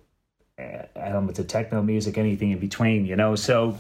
elements 0.94 1.38
of 1.38 1.47
techno 1.47 1.80
music, 1.80 2.18
anything 2.18 2.50
in 2.50 2.59
between, 2.59 3.06
you 3.06 3.16
know. 3.16 3.37
So, 3.37 3.78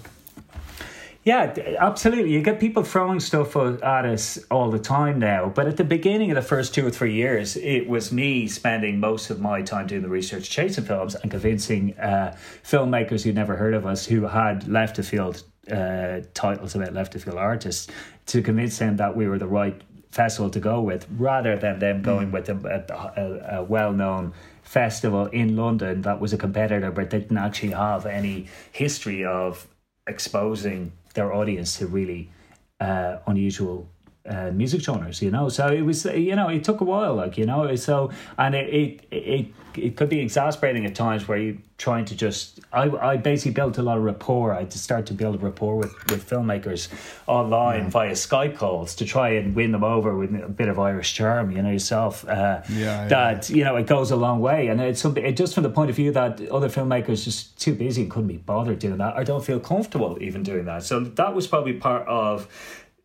yeah, 1.22 1.54
absolutely. 1.78 2.32
You 2.32 2.40
get 2.40 2.60
people 2.60 2.82
throwing 2.82 3.20
stuff 3.20 3.54
at 3.54 4.06
us 4.06 4.38
all 4.50 4.70
the 4.70 4.78
time 4.78 5.18
now. 5.18 5.52
But 5.54 5.66
at 5.66 5.76
the 5.76 5.84
beginning 5.84 6.30
of 6.30 6.36
the 6.36 6.48
first 6.48 6.74
two 6.74 6.86
or 6.86 6.90
three 6.90 7.12
years, 7.12 7.58
it 7.58 7.86
was 7.86 8.10
me 8.10 8.48
spending 8.48 9.00
most 9.00 9.28
of 9.28 9.38
my 9.38 9.60
time 9.60 9.86
doing 9.86 10.00
the 10.00 10.08
research, 10.08 10.48
chasing 10.48 10.84
films, 10.84 11.14
and 11.14 11.30
convincing 11.30 11.92
uh, 11.98 12.34
filmmakers 12.64 13.22
who'd 13.22 13.34
never 13.34 13.56
heard 13.56 13.74
of 13.74 13.84
us 13.84 14.06
who 14.06 14.22
had 14.22 14.66
left 14.66 14.96
the 14.96 15.02
field 15.02 15.42
uh, 15.70 16.20
titles 16.34 16.74
about 16.74 16.92
left 16.94 17.14
of 17.14 17.24
field 17.24 17.36
artists 17.36 17.88
to 18.26 18.42
convince 18.42 18.78
them 18.78 18.96
that 18.96 19.16
we 19.16 19.26
were 19.26 19.38
the 19.38 19.46
right 19.46 19.80
festival 20.10 20.50
to 20.50 20.60
go 20.60 20.80
with 20.80 21.06
rather 21.16 21.56
than 21.56 21.78
them 21.78 22.02
going 22.02 22.32
with 22.32 22.48
a, 22.48 22.84
a, 23.16 23.20
a, 23.20 23.58
a 23.58 23.62
well 23.62 23.92
known 23.92 24.32
festival 24.62 25.26
in 25.26 25.56
London 25.56 26.02
that 26.02 26.20
was 26.20 26.32
a 26.32 26.36
competitor 26.36 26.90
but 26.90 27.10
didn't 27.10 27.36
actually 27.36 27.70
have 27.70 28.06
any 28.06 28.46
history 28.72 29.24
of 29.24 29.66
exposing 30.06 30.92
their 31.14 31.32
audience 31.32 31.78
to 31.78 31.86
really 31.86 32.30
uh, 32.80 33.18
unusual 33.26 33.88
uh, 34.28 34.50
music 34.52 34.80
genres, 34.82 35.22
you 35.22 35.30
know. 35.30 35.48
So 35.48 35.68
it 35.68 35.82
was, 35.82 36.04
you 36.04 36.36
know, 36.36 36.48
it 36.48 36.64
took 36.64 36.80
a 36.80 36.84
while, 36.84 37.14
like 37.14 37.38
you 37.38 37.46
know. 37.46 37.74
So 37.76 38.10
and 38.38 38.54
it 38.54 38.68
it 38.72 39.06
it, 39.10 39.46
it 39.76 39.96
could 39.96 40.08
be 40.08 40.20
exasperating 40.20 40.84
at 40.84 40.94
times 40.94 41.26
where 41.28 41.38
you're 41.38 41.56
trying 41.78 42.04
to 42.06 42.14
just. 42.14 42.60
I 42.72 42.90
I 42.90 43.16
basically 43.16 43.52
built 43.52 43.78
a 43.78 43.82
lot 43.82 43.96
of 43.96 44.04
rapport. 44.04 44.52
I 44.52 44.60
had 44.60 44.70
to 44.72 44.78
start 44.78 45.06
to 45.06 45.14
build 45.14 45.36
a 45.36 45.38
rapport 45.38 45.76
with 45.76 45.92
with 46.10 46.28
filmmakers 46.28 46.88
online 47.26 47.88
via 47.90 48.12
Skype 48.12 48.56
calls 48.56 48.94
to 48.96 49.04
try 49.04 49.30
and 49.30 49.54
win 49.54 49.72
them 49.72 49.84
over 49.84 50.14
with 50.16 50.34
a 50.34 50.48
bit 50.48 50.68
of 50.68 50.78
Irish 50.78 51.14
charm, 51.14 51.50
you 51.50 51.62
know 51.62 51.70
yourself. 51.70 52.28
Uh, 52.28 52.60
Yeah, 52.68 53.08
that 53.08 53.48
you 53.48 53.64
know 53.64 53.76
it 53.76 53.86
goes 53.86 54.10
a 54.10 54.16
long 54.16 54.40
way, 54.40 54.68
and 54.68 54.80
it's 54.80 55.00
something 55.00 55.24
it, 55.24 55.36
just 55.36 55.54
from 55.54 55.62
the 55.62 55.70
point 55.70 55.88
of 55.90 55.96
view 55.96 56.12
that 56.12 56.40
other 56.50 56.68
filmmakers 56.68 57.24
just 57.24 57.58
too 57.58 57.74
busy 57.74 58.02
and 58.02 58.10
couldn't 58.10 58.28
be 58.28 58.36
bothered 58.36 58.78
doing 58.78 58.98
that, 58.98 59.16
or 59.16 59.24
don't 59.24 59.44
feel 59.44 59.60
comfortable 59.60 60.18
even 60.20 60.42
doing 60.42 60.66
that. 60.66 60.82
So 60.82 61.00
that 61.00 61.34
was 61.34 61.46
probably 61.46 61.72
part 61.72 62.06
of 62.06 62.46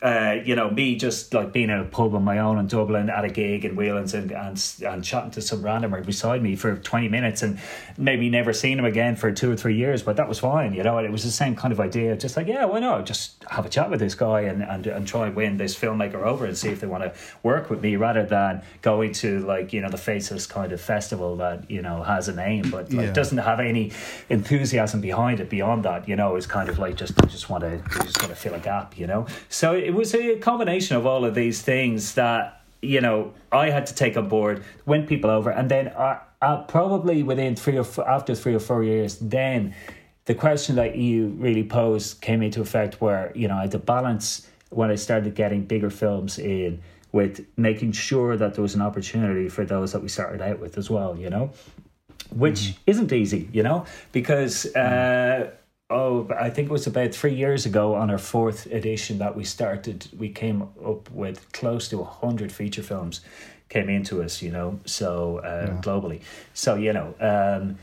uh, 0.02 0.36
you 0.44 0.56
know, 0.56 0.70
me 0.70 0.96
just 0.96 1.34
like 1.34 1.52
being 1.54 1.70
in 1.70 1.80
a 1.80 1.86
pub 1.86 2.14
on 2.14 2.24
my 2.24 2.38
own 2.40 2.60
in 2.60 2.68
Dublin 2.68 3.10
at 3.10 3.26
a 3.26 3.30
gig 3.30 3.66
in 3.66 3.76
Whelan's 3.76 4.14
and, 4.14 4.32
and 4.32 4.62
and 4.86 5.04
chatting 5.04 5.32
to 5.32 5.42
some 5.42 5.64
randomer 5.64 6.06
beside 6.06 6.44
me 6.44 6.56
for 6.56 6.76
20 6.76 7.08
minutes 7.08 7.42
and 7.42 7.60
maybe 7.98 8.30
never 8.30 8.54
seen 8.54 8.78
him 8.78 8.86
again 8.86 9.16
for 9.16 9.32
two 9.32 9.52
or 9.52 9.56
three 9.56 9.76
years, 9.76 10.04
but 10.04 10.18
that 10.18 10.28
was 10.28 10.40
fine, 10.40 10.74
you 10.74 10.84
know, 10.84 10.98
and 10.98 11.08
it 11.08 11.12
was 11.12 11.24
the 11.24 11.32
same 11.32 11.56
kind 11.56 11.72
of 11.72 11.80
idea. 11.80 12.16
Just 12.18 12.36
like, 12.38 12.48
yeah, 12.48 12.66
why 12.66 12.80
not? 12.80 13.06
Just 13.06 13.44
have 13.50 13.66
a 13.66 13.70
chat 13.70 13.90
with 13.90 14.00
this 14.00 14.16
guy 14.16 14.42
and, 14.42 14.62
and, 14.62 14.86
and 14.86 15.08
try 15.08 15.28
and 15.28 15.36
win 15.36 15.58
this 15.58 15.76
filmmaker 15.76 16.16
over 16.24 16.46
and 16.46 16.58
see 16.58 16.70
if 16.70 16.82
they 16.82 16.88
want 16.88 17.04
to 17.04 17.14
work 17.42 17.70
with 17.70 17.82
me 17.82 17.96
rather 17.96 18.26
than 18.26 18.62
going 18.82 19.14
to 19.14 19.40
like, 19.40 19.72
you 19.74 19.82
know, 19.82 19.90
the 19.90 19.98
faceless 19.98 20.46
kind 20.46 20.72
of 20.72 20.82
festival 20.82 21.38
that, 21.38 21.72
you 21.72 21.82
know, 21.82 22.04
has 22.04 22.28
a 22.28 22.36
name, 22.36 22.70
but 22.70 22.92
like 22.92 23.08
Yeah. 23.08 23.14
doesn't 23.14 23.38
have 23.38 23.60
any 23.62 23.92
enthusiasm 24.30 25.02
behind 25.02 25.40
it 25.40 25.50
beyond 25.50 25.84
that, 25.86 26.08
you 26.08 26.16
know, 26.16 26.36
it's 26.36 26.46
kind 26.48 26.70
of 26.70 26.80
like 26.80 26.96
just, 26.96 27.16
just 27.28 27.50
want 27.50 27.64
to, 27.64 27.78
just 28.04 28.20
want 28.22 28.30
to 28.30 28.36
fill 28.36 28.54
a 28.54 28.60
gap, 28.60 28.98
you 28.98 29.08
know? 29.08 29.26
So 29.50 29.74
it 29.86 29.93
was 29.93 30.13
a 30.15 30.38
combination 30.38 30.98
of 30.98 31.06
all 31.06 31.26
of 31.26 31.36
these 31.36 31.62
things 31.62 32.15
that, 32.15 32.62
you 32.82 33.02
know, 33.02 33.34
I 33.52 33.69
had 33.69 33.86
to 33.88 33.95
take 33.95 34.17
on 34.17 34.28
board, 34.28 34.63
win 34.86 35.06
people 35.06 35.30
over, 35.30 35.50
and 35.50 35.69
then 35.69 35.89
uh, 35.89 36.19
uh, 36.41 36.63
probably 36.63 37.24
within 37.24 37.56
three 37.56 37.78
or 37.78 37.84
four, 37.84 38.08
after 38.10 38.34
three 38.36 38.56
or 38.56 38.60
four 38.60 38.84
years, 38.84 39.17
then 39.19 39.76
the 40.26 40.36
question 40.36 40.76
that 40.76 40.95
you 40.95 41.28
really 41.38 41.63
posed 41.63 42.21
came 42.21 42.41
into 42.41 42.62
effect 42.62 43.00
where, 43.00 43.32
you 43.36 43.48
know, 43.48 43.56
I 43.56 43.62
had 43.62 43.71
to 43.71 43.80
balance 43.80 44.48
when 44.69 44.89
I 44.89 44.95
started 44.95 45.36
getting 45.36 45.65
bigger 45.65 45.89
films 45.89 46.39
in 46.39 46.82
with 47.12 47.45
making 47.56 47.93
sure 47.93 48.36
that 48.36 48.56
there 48.56 48.62
was 48.62 48.76
an 48.76 48.82
opportunity 48.82 49.48
for 49.48 49.63
those 49.63 49.93
that 49.93 50.02
we 50.02 50.10
started 50.10 50.41
out 50.41 50.60
with 50.60 50.78
as 50.78 50.89
well, 50.89 51.17
you 51.17 51.30
know? 51.30 51.52
which 52.32 52.76
isn't 52.86 53.12
easy, 53.13 53.50
you 53.52 53.63
know, 53.63 53.86
because 54.12 54.65
uh, 54.76 55.52
oh, 55.89 56.28
I 56.38 56.50
think 56.50 56.69
it 56.69 56.71
was 56.71 56.88
about 56.88 57.13
three 57.13 57.34
years 57.36 57.65
ago 57.65 57.95
on 57.95 58.10
our 58.10 58.17
fourth 58.17 58.65
edition 58.67 59.19
that 59.19 59.36
we 59.36 59.43
started. 59.43 60.08
We 60.17 60.30
came 60.30 60.63
up 60.84 61.10
with 61.12 61.52
close 61.52 61.88
to 61.89 62.04
hundred 62.04 62.52
feature 62.52 62.84
films 62.84 63.21
came 63.69 63.89
into 63.89 64.21
us, 64.21 64.41
you 64.41 64.52
know, 64.52 64.80
so 64.86 65.39
uh, 65.39 65.82
globally. 65.82 66.21
So 66.54 66.76
you 66.76 66.93
know. 66.93 67.13
Um, 67.19 67.78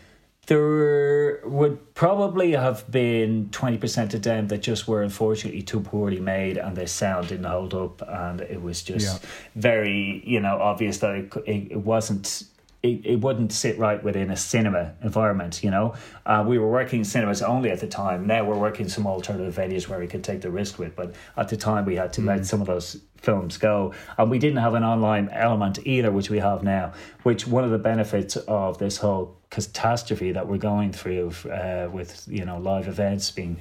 there 0.49 1.41
would 1.45 1.95
probably 1.95 2.51
have 2.51 2.91
been 2.91 3.49
20% 3.53 4.13
of 4.13 4.23
them 4.23 4.49
that 4.49 4.59
just 4.61 4.89
were 4.89 5.01
unfortunately 5.01 5.63
too 5.63 5.79
poorly 5.81 6.19
made 6.19 6.57
and 6.59 6.77
the 6.77 6.89
sound 6.89 7.29
didn't 7.29 7.45
hold 7.47 7.73
up 7.75 8.03
and 8.09 8.41
it 8.41 8.61
was 8.61 8.83
just 8.83 9.23
Yeah. 9.23 9.29
very 9.55 10.21
you 10.27 10.41
know 10.41 10.59
obvious 10.61 10.99
that 10.99 11.15
it, 11.15 11.33
it 11.47 11.77
wasn't 11.77 12.43
it, 12.83 13.07
it 13.07 13.21
wouldn't 13.21 13.53
sit 13.53 13.79
right 13.79 14.03
within 14.03 14.31
a 14.31 14.37
cinema 14.37 14.95
environment, 15.03 15.63
you 15.63 15.71
know. 15.71 15.95
Uh, 16.27 16.45
we 16.47 16.59
were 16.59 16.69
working 16.69 17.01
in 17.01 17.05
cinemas 17.05 17.41
only 17.41 17.71
at 17.71 17.81
the 17.81 17.87
time. 17.87 18.27
Now 18.27 18.45
we're 18.45 18.59
working 18.59 18.89
some 18.89 19.07
alternative 19.07 19.55
venues 19.55 19.87
where 19.87 20.01
we 20.01 20.09
could 20.09 20.25
take 20.25 20.41
the 20.41 20.51
risk 20.51 20.79
with, 20.79 20.97
but 20.97 21.15
at 21.37 21.49
the 21.49 21.57
time 21.57 21.85
we 21.85 21.97
had 21.97 22.13
to 22.15 22.21
mm. 22.21 22.27
let 22.27 22.45
some 22.45 22.61
of 22.61 22.67
those 22.67 23.01
films 23.19 23.57
go. 23.57 23.95
And 24.19 24.31
we 24.31 24.41
didn't 24.41 24.59
have 24.59 24.75
an 24.75 24.83
online 24.83 25.29
element 25.31 25.79
either, 25.87 26.11
which 26.11 26.29
we 26.29 26.41
have 26.41 26.65
now, 26.65 26.93
which 27.23 27.47
one 27.47 27.63
of 27.63 27.71
the 27.71 27.79
benefits 27.79 28.37
of 28.37 28.79
this 28.79 28.97
whole 28.97 29.37
catastrophe 29.51 30.33
that 30.33 30.49
we're 30.49 30.59
going 30.59 30.93
through 30.93 31.33
uh, 31.51 31.89
with, 31.93 32.27
you 32.29 32.45
know, 32.45 32.59
live 32.59 32.89
events 32.89 33.31
being 33.31 33.61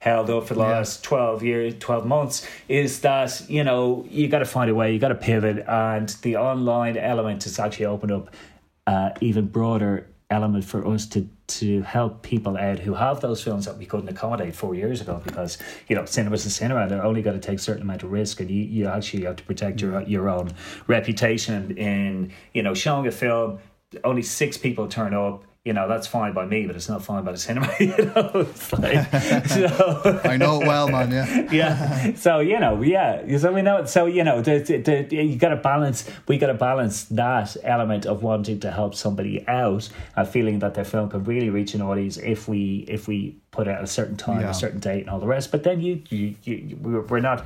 held 0.00 0.30
up 0.30 0.46
for 0.46 0.54
the 0.54 0.60
yeah. 0.60 0.68
last 0.68 1.02
12 1.02 1.42
years 1.42 1.74
12 1.80 2.06
months 2.06 2.46
is 2.68 3.00
that 3.00 3.42
you 3.48 3.64
know 3.64 4.06
you 4.08 4.28
got 4.28 4.38
to 4.38 4.44
find 4.44 4.70
a 4.70 4.74
way 4.74 4.92
you 4.92 4.98
got 4.98 5.08
to 5.08 5.14
pivot 5.14 5.64
and 5.66 6.10
the 6.22 6.36
online 6.36 6.96
element 6.96 7.42
has 7.44 7.58
actually 7.58 7.86
opened 7.86 8.12
up 8.12 8.34
uh, 8.86 9.10
even 9.20 9.46
broader 9.46 10.06
element 10.30 10.64
for 10.64 10.86
us 10.86 11.06
to 11.06 11.28
to 11.46 11.80
help 11.82 12.22
people 12.22 12.56
out 12.58 12.78
who 12.78 12.94
have 12.94 13.20
those 13.22 13.42
films 13.42 13.64
that 13.64 13.78
we 13.78 13.86
couldn't 13.86 14.08
accommodate 14.08 14.54
four 14.54 14.74
years 14.74 15.00
ago 15.00 15.20
because 15.24 15.56
you 15.88 15.96
know 15.96 16.04
cinema's 16.04 16.44
a 16.44 16.50
cinema 16.50 16.86
they're 16.86 17.04
only 17.04 17.22
going 17.22 17.38
to 17.38 17.46
take 17.46 17.58
a 17.58 17.62
certain 17.62 17.82
amount 17.82 18.02
of 18.02 18.12
risk 18.12 18.40
and 18.40 18.50
you, 18.50 18.62
you 18.62 18.86
actually 18.86 19.24
have 19.24 19.36
to 19.36 19.42
protect 19.44 19.80
your 19.80 20.02
your 20.02 20.28
own 20.28 20.52
reputation 20.86 21.76
in 21.78 22.30
you 22.52 22.62
know 22.62 22.74
showing 22.74 23.06
a 23.06 23.10
film 23.10 23.58
only 24.04 24.22
six 24.22 24.58
people 24.58 24.86
turn 24.86 25.14
up 25.14 25.42
you 25.64 25.72
know, 25.72 25.88
that's 25.88 26.06
fine 26.06 26.32
by 26.32 26.46
me, 26.46 26.66
but 26.66 26.76
it's 26.76 26.88
not 26.88 27.04
fine 27.04 27.24
by 27.24 27.32
the 27.32 27.38
cinema. 27.38 27.68
You 27.80 27.96
know, 27.96 28.30
it's 28.34 28.72
like, 28.72 29.46
so, 29.46 30.20
I 30.24 30.36
know 30.36 30.60
it 30.60 30.66
well, 30.66 30.88
man. 30.88 31.10
Yeah, 31.10 31.48
yeah. 31.52 32.14
So 32.14 32.40
you 32.40 32.58
know, 32.58 32.80
yeah. 32.82 33.38
So 33.38 33.52
we 33.52 33.62
know. 33.62 33.84
So 33.84 34.06
you 34.06 34.24
know, 34.24 34.40
the, 34.40 34.58
the, 34.60 35.02
the, 35.02 35.16
you 35.16 35.36
got 35.36 35.50
to 35.50 35.56
balance. 35.56 36.08
We 36.26 36.38
got 36.38 36.46
to 36.46 36.54
balance 36.54 37.04
that 37.04 37.56
element 37.64 38.06
of 38.06 38.22
wanting 38.22 38.60
to 38.60 38.70
help 38.70 38.94
somebody 38.94 39.46
out 39.46 39.88
and 40.16 40.28
feeling 40.28 40.60
that 40.60 40.74
their 40.74 40.84
film 40.84 41.10
can 41.10 41.24
really 41.24 41.50
reach 41.50 41.74
an 41.74 41.82
audience 41.82 42.16
if 42.16 42.48
we 42.48 42.84
if 42.88 43.08
we 43.08 43.36
put 43.50 43.66
out 43.68 43.82
a 43.82 43.86
certain 43.86 44.16
time, 44.16 44.42
yeah. 44.42 44.50
a 44.50 44.54
certain 44.54 44.80
date, 44.80 45.00
and 45.00 45.10
all 45.10 45.20
the 45.20 45.26
rest. 45.26 45.50
But 45.50 45.62
then 45.64 45.80
you, 45.80 46.02
you, 46.10 46.34
you 46.44 46.76
we're 46.76 47.20
not 47.20 47.44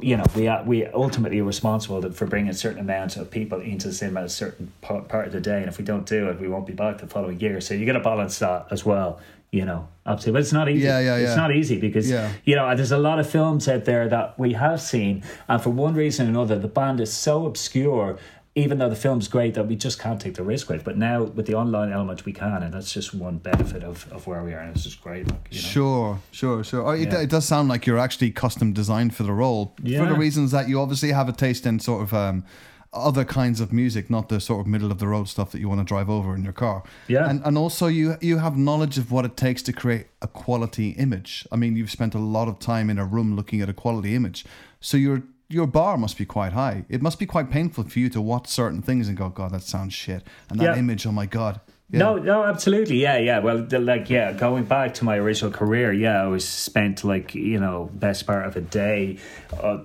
you 0.00 0.16
know, 0.16 0.24
we 0.34 0.48
are, 0.48 0.62
we 0.64 0.86
ultimately 0.86 1.40
are 1.40 1.44
responsible 1.44 2.10
for 2.12 2.26
bringing 2.26 2.50
a 2.50 2.54
certain 2.54 2.78
amount 2.78 3.16
of 3.16 3.30
people 3.30 3.60
into 3.60 3.88
the 3.88 3.94
cinema 3.94 4.20
at 4.20 4.26
a 4.26 4.28
certain 4.28 4.72
part, 4.80 5.08
part 5.08 5.26
of 5.26 5.32
the 5.32 5.40
day, 5.40 5.58
and 5.58 5.68
if 5.68 5.78
we 5.78 5.84
don't 5.84 6.06
do 6.06 6.28
it, 6.28 6.40
we 6.40 6.48
won't 6.48 6.66
be 6.66 6.72
back 6.72 6.98
the 6.98 7.06
following 7.06 7.40
year. 7.40 7.60
So 7.60 7.74
you 7.74 7.86
got 7.86 7.94
to 7.94 8.00
balance 8.00 8.38
that 8.40 8.66
as 8.70 8.84
well. 8.84 9.20
You 9.50 9.64
know, 9.64 9.86
absolutely, 10.04 10.32
but 10.32 10.42
it's 10.42 10.52
not 10.52 10.68
easy. 10.68 10.84
Yeah, 10.84 10.98
yeah, 10.98 11.16
yeah. 11.16 11.28
It's 11.28 11.36
not 11.36 11.54
easy 11.54 11.78
because 11.78 12.10
yeah. 12.10 12.32
you 12.44 12.56
know 12.56 12.74
there's 12.74 12.90
a 12.90 12.98
lot 12.98 13.20
of 13.20 13.30
films 13.30 13.68
out 13.68 13.84
there 13.84 14.08
that 14.08 14.36
we 14.36 14.54
have 14.54 14.80
seen, 14.80 15.22
and 15.46 15.62
for 15.62 15.70
one 15.70 15.94
reason 15.94 16.26
or 16.26 16.30
another, 16.30 16.58
the 16.58 16.66
band 16.66 17.00
is 17.00 17.12
so 17.12 17.46
obscure 17.46 18.18
even 18.56 18.78
though 18.78 18.88
the 18.88 18.96
film's 18.96 19.26
great 19.26 19.54
that 19.54 19.66
we 19.66 19.74
just 19.74 19.98
can't 19.98 20.20
take 20.20 20.34
the 20.34 20.42
risk 20.44 20.68
with. 20.68 20.84
But 20.84 20.96
now 20.96 21.24
with 21.24 21.46
the 21.46 21.54
online 21.54 21.92
element, 21.92 22.24
we 22.24 22.32
can, 22.32 22.62
and 22.62 22.72
that's 22.72 22.92
just 22.92 23.12
one 23.12 23.38
benefit 23.38 23.82
of, 23.82 24.10
of 24.12 24.26
where 24.28 24.44
we 24.44 24.52
are. 24.52 24.60
And 24.60 24.74
it's 24.74 24.84
just 24.84 25.02
great. 25.02 25.28
Like, 25.28 25.48
you 25.50 25.60
know? 25.60 25.68
Sure, 25.68 26.20
sure, 26.30 26.62
sure. 26.62 26.86
Oh, 26.86 26.90
it, 26.90 27.10
yeah. 27.10 27.22
it, 27.22 27.30
does 27.30 27.44
sound 27.44 27.68
like 27.68 27.84
you're 27.84 27.98
actually 27.98 28.30
custom 28.30 28.72
designed 28.72 29.14
for 29.14 29.24
the 29.24 29.32
role 29.32 29.74
yeah. 29.82 29.98
for 29.98 30.06
the 30.06 30.14
reasons 30.14 30.52
that 30.52 30.68
you 30.68 30.80
obviously 30.80 31.10
have 31.10 31.28
a 31.28 31.32
taste 31.32 31.66
in 31.66 31.80
sort 31.80 32.02
of. 32.02 32.14
Um, 32.14 32.44
other 32.92 33.24
kinds 33.24 33.60
of 33.60 33.72
music, 33.72 34.08
not 34.08 34.28
the 34.28 34.38
sort 34.38 34.60
of 34.60 34.68
middle 34.68 34.92
of 34.92 35.00
the 35.00 35.08
road 35.08 35.28
stuff 35.28 35.50
that 35.50 35.58
you 35.58 35.68
want 35.68 35.80
to 35.80 35.84
drive 35.84 36.08
over 36.08 36.32
in 36.32 36.44
your 36.44 36.52
car. 36.52 36.84
Yeah. 37.08 37.28
And 37.28 37.42
and 37.44 37.58
also 37.58 37.88
you 37.88 38.14
you 38.20 38.38
have 38.38 38.56
knowledge 38.56 38.98
of 38.98 39.10
what 39.10 39.24
it 39.24 39.36
takes 39.36 39.62
to 39.62 39.72
create 39.72 40.06
a 40.22 40.28
quality 40.28 40.90
image. 40.90 41.44
I 41.50 41.56
mean, 41.56 41.74
you've 41.74 41.90
spent 41.90 42.14
a 42.14 42.20
lot 42.20 42.46
of 42.46 42.60
time 42.60 42.90
in 42.90 42.98
a 42.98 43.04
room 43.04 43.34
looking 43.34 43.60
at 43.60 43.68
a 43.68 43.72
quality 43.72 44.14
image. 44.14 44.44
So 44.80 44.96
you're 44.96 45.24
your 45.48 45.66
bar 45.66 45.96
must 45.96 46.18
be 46.18 46.24
quite 46.24 46.52
high. 46.52 46.84
It 46.88 47.02
must 47.02 47.18
be 47.18 47.26
quite 47.26 47.50
painful 47.50 47.84
for 47.84 47.98
you 47.98 48.08
to 48.10 48.20
watch 48.20 48.48
certain 48.48 48.82
things 48.82 49.08
and 49.08 49.16
go, 49.16 49.28
God, 49.28 49.52
that 49.52 49.62
sounds 49.62 49.94
shit. 49.94 50.22
And 50.48 50.58
that 50.60 50.64
yeah. 50.64 50.78
image, 50.78 51.06
oh 51.06 51.12
my 51.12 51.26
God. 51.26 51.60
Yeah. 51.90 51.98
No, 51.98 52.16
no, 52.16 52.44
absolutely, 52.44 52.96
yeah, 52.96 53.18
yeah. 53.18 53.40
Well, 53.40 53.58
the, 53.62 53.78
like, 53.78 54.08
yeah, 54.08 54.32
going 54.32 54.64
back 54.64 54.94
to 54.94 55.04
my 55.04 55.16
original 55.16 55.52
career, 55.52 55.92
yeah, 55.92 56.22
I 56.22 56.26
was 56.26 56.48
spent 56.48 57.04
like 57.04 57.34
you 57.34 57.60
know 57.60 57.90
best 57.92 58.26
part 58.26 58.46
of 58.46 58.56
a 58.56 58.62
day, 58.62 59.18
uh, 59.60 59.78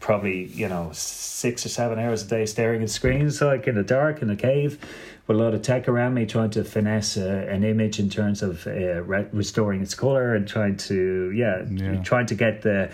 probably 0.00 0.46
you 0.46 0.68
know 0.68 0.90
six 0.92 1.64
or 1.64 1.68
seven 1.68 2.00
hours 2.00 2.24
a 2.24 2.26
day 2.26 2.44
staring 2.44 2.82
at 2.82 2.90
screens, 2.90 3.40
like 3.40 3.68
in 3.68 3.76
the 3.76 3.84
dark 3.84 4.20
in 4.20 4.30
a 4.30 4.36
cave, 4.36 4.78
with 5.26 5.36
a 5.36 5.40
lot 5.40 5.54
of 5.54 5.62
tech 5.62 5.88
around 5.88 6.14
me, 6.14 6.26
trying 6.26 6.50
to 6.50 6.64
finesse 6.64 7.16
uh, 7.16 7.46
an 7.48 7.64
image 7.64 7.98
in 7.98 8.10
terms 8.10 8.42
of 8.42 8.66
uh, 8.66 9.02
re- 9.02 9.28
restoring 9.32 9.80
its 9.80 9.94
color 9.94 10.34
and 10.34 10.48
trying 10.48 10.76
to, 10.76 11.30
yeah, 11.34 11.64
yeah, 11.70 12.02
trying 12.02 12.26
to 12.26 12.34
get 12.34 12.62
the 12.62 12.90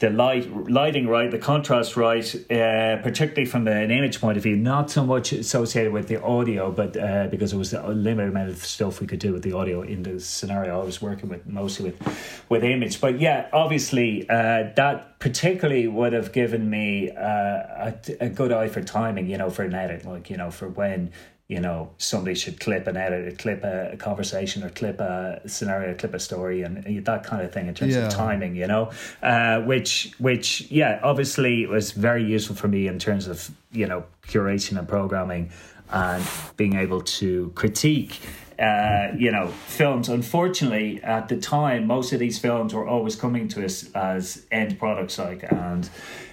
the 0.00 0.10
light 0.10 0.50
lighting 0.68 1.06
right, 1.08 1.30
the 1.30 1.38
contrast 1.38 1.94
right, 1.96 2.24
uh, 2.50 2.96
particularly 3.02 3.44
from 3.44 3.68
an 3.68 3.90
image 3.90 4.18
point 4.20 4.36
of 4.38 4.42
view. 4.42 4.56
Not 4.56 4.90
so 4.90 5.04
much 5.04 5.32
associated 5.32 5.92
with 5.92 6.08
the 6.08 6.22
audio, 6.22 6.70
but 6.70 6.96
uh, 6.96 7.28
because 7.28 7.52
it 7.52 7.58
was 7.58 7.74
a 7.74 7.88
limited 7.88 8.30
amount 8.30 8.48
of 8.48 8.64
stuff 8.64 9.00
we 9.00 9.06
could 9.06 9.18
do 9.18 9.32
with 9.32 9.42
the 9.42 9.52
audio 9.52 9.82
in 9.82 10.02
the 10.02 10.18
scenario 10.18 10.80
I 10.80 10.84
was 10.84 11.02
working 11.02 11.28
with, 11.28 11.46
mostly 11.46 11.90
with 11.90 12.46
with 12.48 12.64
image. 12.64 13.00
But 13.00 13.20
yeah, 13.20 13.48
obviously 13.52 14.28
uh, 14.28 14.70
that 14.76 15.18
particularly 15.18 15.86
would 15.86 16.14
have 16.14 16.32
given 16.32 16.68
me 16.70 17.10
uh, 17.10 17.22
a, 17.22 17.94
a 18.20 18.28
good 18.30 18.52
eye 18.52 18.68
for 18.68 18.82
timing. 18.82 19.28
You 19.28 19.36
know, 19.36 19.50
for 19.50 19.64
an 19.64 19.74
edit, 19.74 20.06
like 20.06 20.30
you 20.30 20.38
know, 20.38 20.50
for 20.50 20.68
when 20.68 21.12
you 21.50 21.58
know 21.58 21.90
somebody 21.98 22.36
should 22.36 22.60
clip 22.60 22.86
an 22.86 22.96
edit, 22.96 23.32
a 23.32 23.36
clip 23.36 23.64
a, 23.64 23.90
a, 23.92 23.96
conversation, 23.96 24.62
or 24.62 24.70
clip 24.70 25.00
a 25.00 25.40
scenario, 25.46 25.94
clip 25.94 26.14
a 26.14 26.20
story, 26.20 26.62
and 26.62 27.04
that 27.04 27.24
kind 27.24 27.42
of 27.42 27.52
thing 27.52 27.66
in 27.66 27.74
terms 27.74 27.96
yeah. 27.96 28.06
of 28.06 28.12
timing. 28.12 28.54
You 28.54 28.68
know, 28.68 28.92
uh, 29.20 29.60
which 29.62 30.12
which 30.18 30.70
yeah, 30.70 31.00
obviously 31.02 31.66
was 31.66 31.90
very 31.90 32.24
useful 32.24 32.54
for 32.54 32.68
me 32.68 32.86
in 32.86 33.00
terms 33.00 33.26
of 33.26 33.50
you 33.72 33.88
know 33.88 34.04
curation 34.28 34.78
and 34.78 34.86
programming 34.86 35.50
and 35.90 36.24
being 36.56 36.76
able 36.76 37.00
to 37.00 37.50
critique 37.56 38.20
uh, 38.60 39.08
you 39.16 39.32
know, 39.32 39.48
films. 39.66 40.08
Unfortunately, 40.08 41.02
at 41.02 41.28
the 41.28 41.36
time, 41.38 41.86
most 41.86 42.12
of 42.12 42.20
these 42.20 42.38
films 42.38 42.74
were 42.74 42.86
always 42.86 43.16
coming 43.16 43.48
to 43.48 43.64
us 43.64 43.90
as 43.92 44.46
end 44.52 44.78
products, 44.78 45.18
like 45.18 45.42
and 45.50 45.88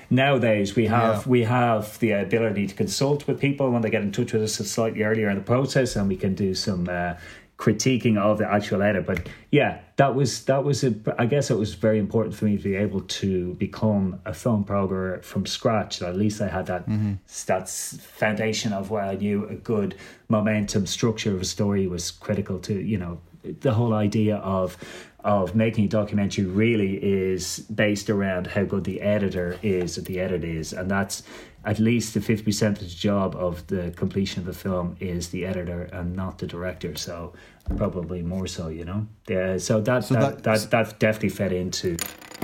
nowadays 0.09 0.75
we 0.75 0.87
have 0.87 1.25
yeah. 1.25 1.29
we 1.29 1.43
have 1.43 1.99
the 1.99 2.11
ability 2.11 2.67
to 2.67 2.75
consult 2.75 3.27
with 3.27 3.39
people 3.39 3.71
when 3.71 3.81
they 3.81 3.89
get 3.89 4.01
in 4.01 4.11
touch 4.11 4.33
with 4.33 4.43
us 4.43 4.55
slightly 4.55 5.03
earlier 5.03 5.29
in 5.29 5.35
the 5.35 5.43
process, 5.43 5.95
and 5.95 6.07
we 6.07 6.15
can 6.15 6.35
do 6.35 6.53
some 6.53 6.87
uh, 6.89 7.13
critiquing 7.57 8.17
of 8.17 8.37
the 8.37 8.49
actual 8.49 8.81
edit. 8.81 9.05
But 9.05 9.27
yeah, 9.51 9.79
that 9.97 10.15
was 10.15 10.45
that 10.45 10.63
was 10.63 10.83
a, 10.83 10.93
I 11.17 11.25
guess 11.25 11.49
it 11.49 11.57
was 11.57 11.73
very 11.73 11.99
important 11.99 12.35
for 12.35 12.45
me 12.45 12.57
to 12.57 12.63
be 12.63 12.75
able 12.75 13.01
to 13.01 13.55
become 13.55 14.19
a 14.25 14.33
film 14.33 14.63
programmer 14.63 15.21
from 15.21 15.45
scratch. 15.45 16.01
At 16.01 16.15
least 16.15 16.41
I 16.41 16.47
had 16.47 16.67
that 16.67 16.87
mm-hmm. 16.87 17.13
that 17.47 17.69
foundation 17.69 18.73
of 18.73 18.91
where 18.91 19.03
I 19.03 19.15
knew 19.15 19.47
a 19.47 19.55
good 19.55 19.95
momentum 20.29 20.85
structure 20.85 21.33
of 21.33 21.41
a 21.41 21.45
story 21.45 21.87
was 21.87 22.11
critical 22.11 22.59
to 22.59 22.73
you 22.73 22.97
know 22.97 23.19
the 23.43 23.73
whole 23.73 23.93
idea 23.93 24.37
of 24.37 24.77
of 25.23 25.55
making 25.55 25.85
a 25.85 25.87
documentary 25.87 26.45
really 26.45 26.95
is 26.95 27.59
based 27.59 28.09
around 28.09 28.47
how 28.47 28.63
good 28.63 28.83
the 28.83 29.01
editor 29.01 29.57
is, 29.63 29.95
the 29.95 30.19
edit 30.19 30.43
is, 30.43 30.73
and 30.73 30.89
that's 30.89 31.23
at 31.65 31.79
least 31.79 32.13
the 32.13 32.21
fifty 32.21 32.45
percent 32.45 32.81
of 32.81 32.87
the 32.87 32.95
job 32.95 33.35
of 33.35 33.65
the 33.67 33.91
completion 33.95 34.39
of 34.39 34.45
the 34.45 34.53
film 34.53 34.95
is 34.99 35.29
the 35.29 35.45
editor 35.45 35.83
and 35.91 36.15
not 36.15 36.37
the 36.37 36.47
director. 36.47 36.95
So 36.95 37.33
probably 37.75 38.21
more 38.21 38.47
so, 38.47 38.69
you 38.69 38.85
know. 38.85 39.07
Yeah, 39.27 39.57
so 39.57 39.81
that 39.81 40.05
so 40.05 40.13
that, 40.13 40.43
that, 40.43 40.61
that 40.61 40.71
that 40.71 40.99
definitely 40.99 41.29
fed 41.29 41.51
into 41.51 41.97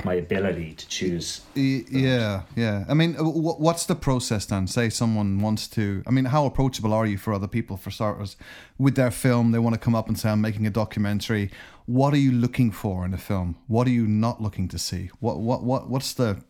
my 0.04 0.14
ability 0.14 0.74
to 0.74 0.88
choose. 0.88 1.40
Yeah, 1.54 2.42
yeah. 2.56 2.84
I 2.88 2.94
mean, 2.94 3.16
uh, 3.16 3.22
what's 3.22 3.86
the 3.86 3.94
process 3.94 4.44
then? 4.44 4.66
Say 4.66 4.90
someone 4.90 5.38
wants 5.38 5.68
to. 5.68 6.02
I 6.06 6.10
mean, 6.10 6.26
how 6.26 6.44
approachable 6.44 6.92
are 6.92 7.06
you 7.06 7.16
for 7.16 7.32
other 7.32 7.48
people, 7.48 7.76
for 7.76 7.90
starters, 7.90 8.36
with 8.76 8.96
their 8.96 9.12
film? 9.12 9.52
They 9.52 9.60
want 9.60 9.74
to 9.74 9.80
come 9.80 9.94
up 9.94 10.08
and 10.08 10.18
say, 10.18 10.30
"I'm 10.30 10.40
making 10.40 10.66
a 10.66 10.70
documentary." 10.70 11.50
What 11.86 12.14
are 12.14 12.18
you 12.18 12.32
looking 12.32 12.70
for 12.70 13.04
in 13.04 13.12
a 13.12 13.18
film? 13.18 13.56
What 13.66 13.86
are 13.86 13.90
you 13.90 14.06
not 14.06 14.40
looking 14.40 14.68
to 14.68 14.78
see? 14.78 15.10
What 15.20 15.38
what 15.38 15.62
what 15.62 15.88
what's 15.88 16.14
the 16.14 16.42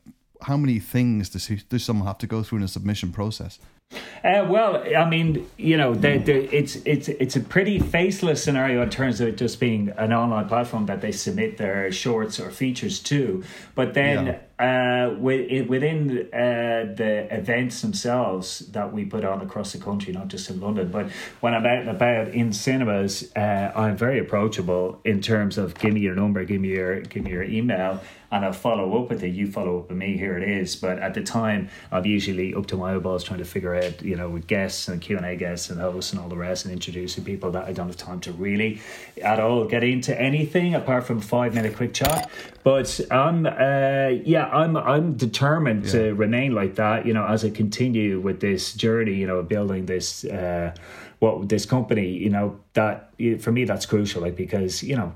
how 0.42 0.56
many 0.56 0.78
things 0.78 1.28
does 1.28 1.46
he, 1.46 1.56
does 1.68 1.84
someone 1.84 2.06
have 2.06 2.18
to 2.18 2.26
go 2.26 2.42
through 2.42 2.58
in 2.58 2.64
a 2.64 2.68
submission 2.68 3.12
process? 3.12 3.58
Uh, 4.24 4.46
well, 4.48 4.82
I 4.96 5.08
mean, 5.08 5.46
you 5.58 5.76
know, 5.76 5.94
they, 5.94 6.18
they, 6.18 6.44
it's 6.46 6.76
it's 6.84 7.08
it's 7.08 7.36
a 7.36 7.40
pretty 7.40 7.78
faceless 7.78 8.42
scenario 8.42 8.82
in 8.82 8.90
terms 8.90 9.20
of 9.20 9.28
it 9.28 9.36
just 9.36 9.60
being 9.60 9.90
an 9.96 10.12
online 10.12 10.48
platform 10.48 10.86
that 10.86 11.00
they 11.00 11.12
submit 11.12 11.58
their 11.58 11.92
shorts 11.92 12.40
or 12.40 12.50
features 12.50 13.00
to. 13.00 13.44
But 13.74 13.94
then 13.94 14.26
yeah. 14.26 14.38
Uh, 14.58 15.14
within 15.18 16.28
uh, 16.32 16.94
the 16.96 17.26
events 17.30 17.82
themselves 17.82 18.60
that 18.70 18.92
we 18.92 19.04
put 19.04 19.24
on 19.24 19.40
across 19.40 19.72
the 19.72 19.78
country, 19.78 20.12
not 20.12 20.28
just 20.28 20.48
in 20.48 20.60
London, 20.60 20.90
but 20.90 21.10
when 21.40 21.54
I'm 21.54 21.66
out 21.66 21.80
and 21.80 21.90
about 21.90 22.28
in 22.28 22.52
cinemas, 22.52 23.32
uh, 23.34 23.72
I'm 23.74 23.96
very 23.96 24.20
approachable 24.20 25.00
in 25.04 25.20
terms 25.20 25.58
of 25.58 25.74
give 25.74 25.92
me 25.92 26.00
your 26.00 26.14
number, 26.14 26.44
give 26.44 26.60
me 26.60 26.68
your 26.68 27.00
give 27.00 27.24
me 27.24 27.32
your 27.32 27.42
email, 27.42 28.00
and 28.30 28.44
I'll 28.44 28.52
follow 28.52 29.02
up 29.02 29.10
with 29.10 29.24
it. 29.24 29.28
You 29.28 29.50
follow 29.50 29.80
up 29.80 29.88
with 29.88 29.98
me. 29.98 30.16
Here 30.16 30.38
it 30.38 30.48
is. 30.48 30.76
But 30.76 31.00
at 31.00 31.14
the 31.14 31.22
time, 31.22 31.68
I'm 31.90 32.06
usually 32.06 32.54
up 32.54 32.66
to 32.66 32.76
my 32.76 32.94
eyeballs 32.94 33.24
trying 33.24 33.40
to 33.40 33.44
figure 33.44 33.74
out, 33.74 34.02
you 34.02 34.14
know, 34.14 34.28
with 34.28 34.46
guests 34.46 34.86
and 34.86 35.00
Q 35.00 35.16
and 35.16 35.26
A 35.26 35.34
guests 35.34 35.68
and 35.70 35.80
hosts 35.80 36.12
and 36.12 36.20
all 36.20 36.28
the 36.28 36.36
rest, 36.36 36.64
and 36.64 36.72
introducing 36.72 37.24
people 37.24 37.50
that 37.52 37.64
I 37.64 37.72
don't 37.72 37.88
have 37.88 37.96
time 37.96 38.20
to 38.20 38.32
really 38.32 38.80
at 39.20 39.40
all 39.40 39.64
get 39.64 39.82
into 39.82 40.18
anything 40.20 40.76
apart 40.76 41.04
from 41.04 41.20
five 41.20 41.54
minute 41.54 41.74
quick 41.74 41.92
chat. 41.92 42.30
But 42.64 42.98
um, 43.10 43.44
uh, 43.44 43.50
yeah, 43.50 44.08
yeah, 44.24 44.46
I'm 44.46 44.74
I'm 44.74 45.16
determined 45.18 45.84
to 45.90 46.14
remain 46.14 46.54
like 46.54 46.76
that. 46.76 47.04
You 47.04 47.12
know, 47.12 47.26
as 47.26 47.44
I 47.44 47.50
continue 47.50 48.20
with 48.20 48.40
this 48.40 48.72
journey, 48.72 49.12
you 49.12 49.26
know, 49.26 49.42
building 49.42 49.84
this 49.84 50.24
uh, 50.24 50.74
what 51.18 51.46
this 51.50 51.66
company. 51.66 52.08
You 52.08 52.30
know, 52.30 52.58
that 52.72 53.12
for 53.40 53.52
me 53.52 53.66
that's 53.66 53.84
crucial. 53.84 54.22
Like 54.22 54.34
because 54.34 54.82
you 54.82 54.96
know 54.96 55.12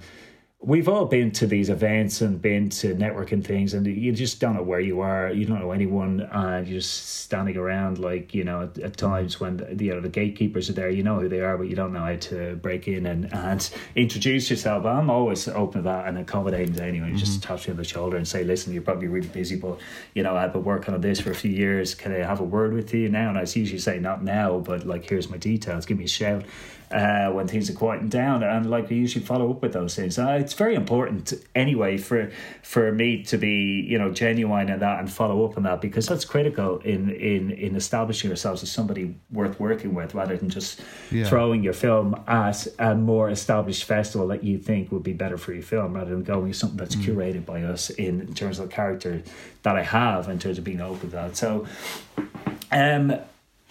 we've 0.61 0.89
all 0.89 1.05
been 1.05 1.31
to 1.31 1.47
these 1.47 1.71
events 1.71 2.21
and 2.21 2.43
been 2.43 2.69
to 2.69 2.93
networking 2.97 3.45
things 3.45 3.75
and 3.75 3.87
you 3.87 4.11
just 4.11 4.41
don't 4.41 4.57
know 4.57 4.63
where 4.63 4.81
you 4.81 5.01
are. 5.01 5.31
You 5.33 5.47
don't 5.47 5.61
know 5.61 5.71
anyone 5.71 6.29
and 6.33 6.67
you're 6.67 6.81
just 6.81 7.21
standing 7.21 7.57
around 7.57 7.99
like 7.99 8.35
you 8.35 8.43
know 8.43 8.63
at, 8.63 8.77
at 8.79 8.97
times 8.97 9.39
when 9.39 9.59
the, 9.59 9.85
you 9.85 9.95
know 9.95 10.01
the 10.01 10.09
gatekeepers 10.09 10.69
are 10.69 10.73
there. 10.73 10.91
You 10.91 11.05
know 11.05 11.21
who 11.21 11.29
they 11.29 11.41
are 11.41 11.57
but 11.57 11.69
you 11.69 11.77
don't 11.77 11.93
know 11.93 12.05
how 12.05 12.17
to 12.17 12.57
break 12.57 12.89
in 12.89 13.07
and, 13.07 13.33
and 13.33 13.71
introduce 13.95 14.51
yourself. 14.51 14.85
I'm 14.85 15.11
always 15.11 15.47
open 15.47 15.83
to 15.83 15.89
that 15.89 16.09
and 16.09 16.19
accommodating 16.19 16.75
to 16.75 16.83
anyone 16.83 17.11
mm-hmm. 17.11 17.19
just 17.19 17.41
touch 17.41 17.69
you 17.69 17.73
on 17.73 17.77
the 17.77 17.85
shoulder 17.85 18.17
and 18.17 18.27
say 18.27 18.43
listen 18.43 18.73
you're 18.73 18.83
probably 18.83 19.07
really 19.07 19.29
busy 19.29 19.57
but 19.57 19.79
you 20.15 20.23
know 20.23 20.37
i've 20.37 20.53
been 20.53 20.65
working 20.65 20.93
on 20.93 21.01
this 21.01 21.21
for 21.21 21.31
a 21.31 21.35
few 21.37 21.53
years. 21.53 21.95
Can 21.95 22.13
i 22.13 22.19
have 22.19 22.41
a 22.41 22.45
word 22.45 22.73
with 22.73 22.93
you 22.93 23.09
now? 23.09 23.29
And 23.29 23.39
i 23.39 23.43
usually 23.43 23.79
say 23.79 24.01
not 24.01 24.25
now 24.25 24.59
but 24.59 24.85
like 24.85 25.09
here's 25.09 25.31
my 25.31 25.37
details. 25.37 25.87
Give 25.87 25.99
me 25.99 26.05
a 26.05 26.09
shout 26.09 26.45
uh, 26.91 27.31
when 27.31 27.47
things 27.47 27.69
are 27.69 27.75
quieting 27.75 28.09
down, 28.09 28.43
and 28.43 28.71
like 28.71 28.89
we 28.89 28.97
usually 28.97 29.25
follow 29.25 29.51
up 29.51 29.63
with 29.63 29.73
those 29.73 29.95
things. 29.95 30.19
Uh, 30.19 30.39
it's 30.41 30.55
very 30.55 30.75
important 30.75 31.35
anyway 31.55 31.99
for 31.99 32.31
for 32.63 32.93
me 32.93 33.23
to 33.25 33.37
be 33.37 33.85
you 33.89 33.99
know 33.99 34.11
genuine 34.13 34.69
in 34.69 34.81
that 34.81 35.01
and 35.01 35.11
follow 35.11 35.45
up 35.45 35.57
on 35.57 35.65
that 35.65 35.81
because 35.81 36.07
that's 36.07 36.25
critical 36.25 36.79
in 36.81 37.11
in 37.11 37.51
in 37.51 37.77
establishing 37.77 38.29
yourselves 38.29 38.63
as 38.63 38.71
somebody 38.71 39.15
worth 39.31 39.59
working 39.61 39.95
with, 39.95 40.15
rather 40.15 40.37
than 40.37 40.49
just 40.49 40.81
yeah. 41.11 41.29
throwing 41.29 41.63
your 41.63 41.75
film 41.75 42.15
at 42.27 42.67
a 42.79 42.95
more 42.95 43.31
established 43.31 43.85
festival 43.85 44.27
that 44.29 44.43
you 44.43 44.59
think 44.59 44.91
would 44.91 45.03
be 45.03 45.13
better 45.13 45.37
for 45.37 45.53
your 45.53 45.63
film, 45.63 45.95
rather 45.95 46.11
than 46.11 46.23
going 46.23 46.53
something 46.53 46.79
that's 46.79 46.97
mm. 46.97 47.05
curated 47.05 47.45
by 47.45 47.63
us 47.63 47.91
in, 47.91 48.21
in 48.21 48.35
terms 48.35 48.59
of 48.59 48.69
the 48.69 48.75
character 48.75 49.23
that 49.63 49.77
I 49.77 49.83
have 49.83 50.29
in 50.29 50.39
terms 50.39 50.59
of 50.59 50.65
being 50.65 50.81
open 50.81 51.11
to 51.11 51.17
that. 51.17 51.37
So. 51.37 51.67
Um, 52.71 53.19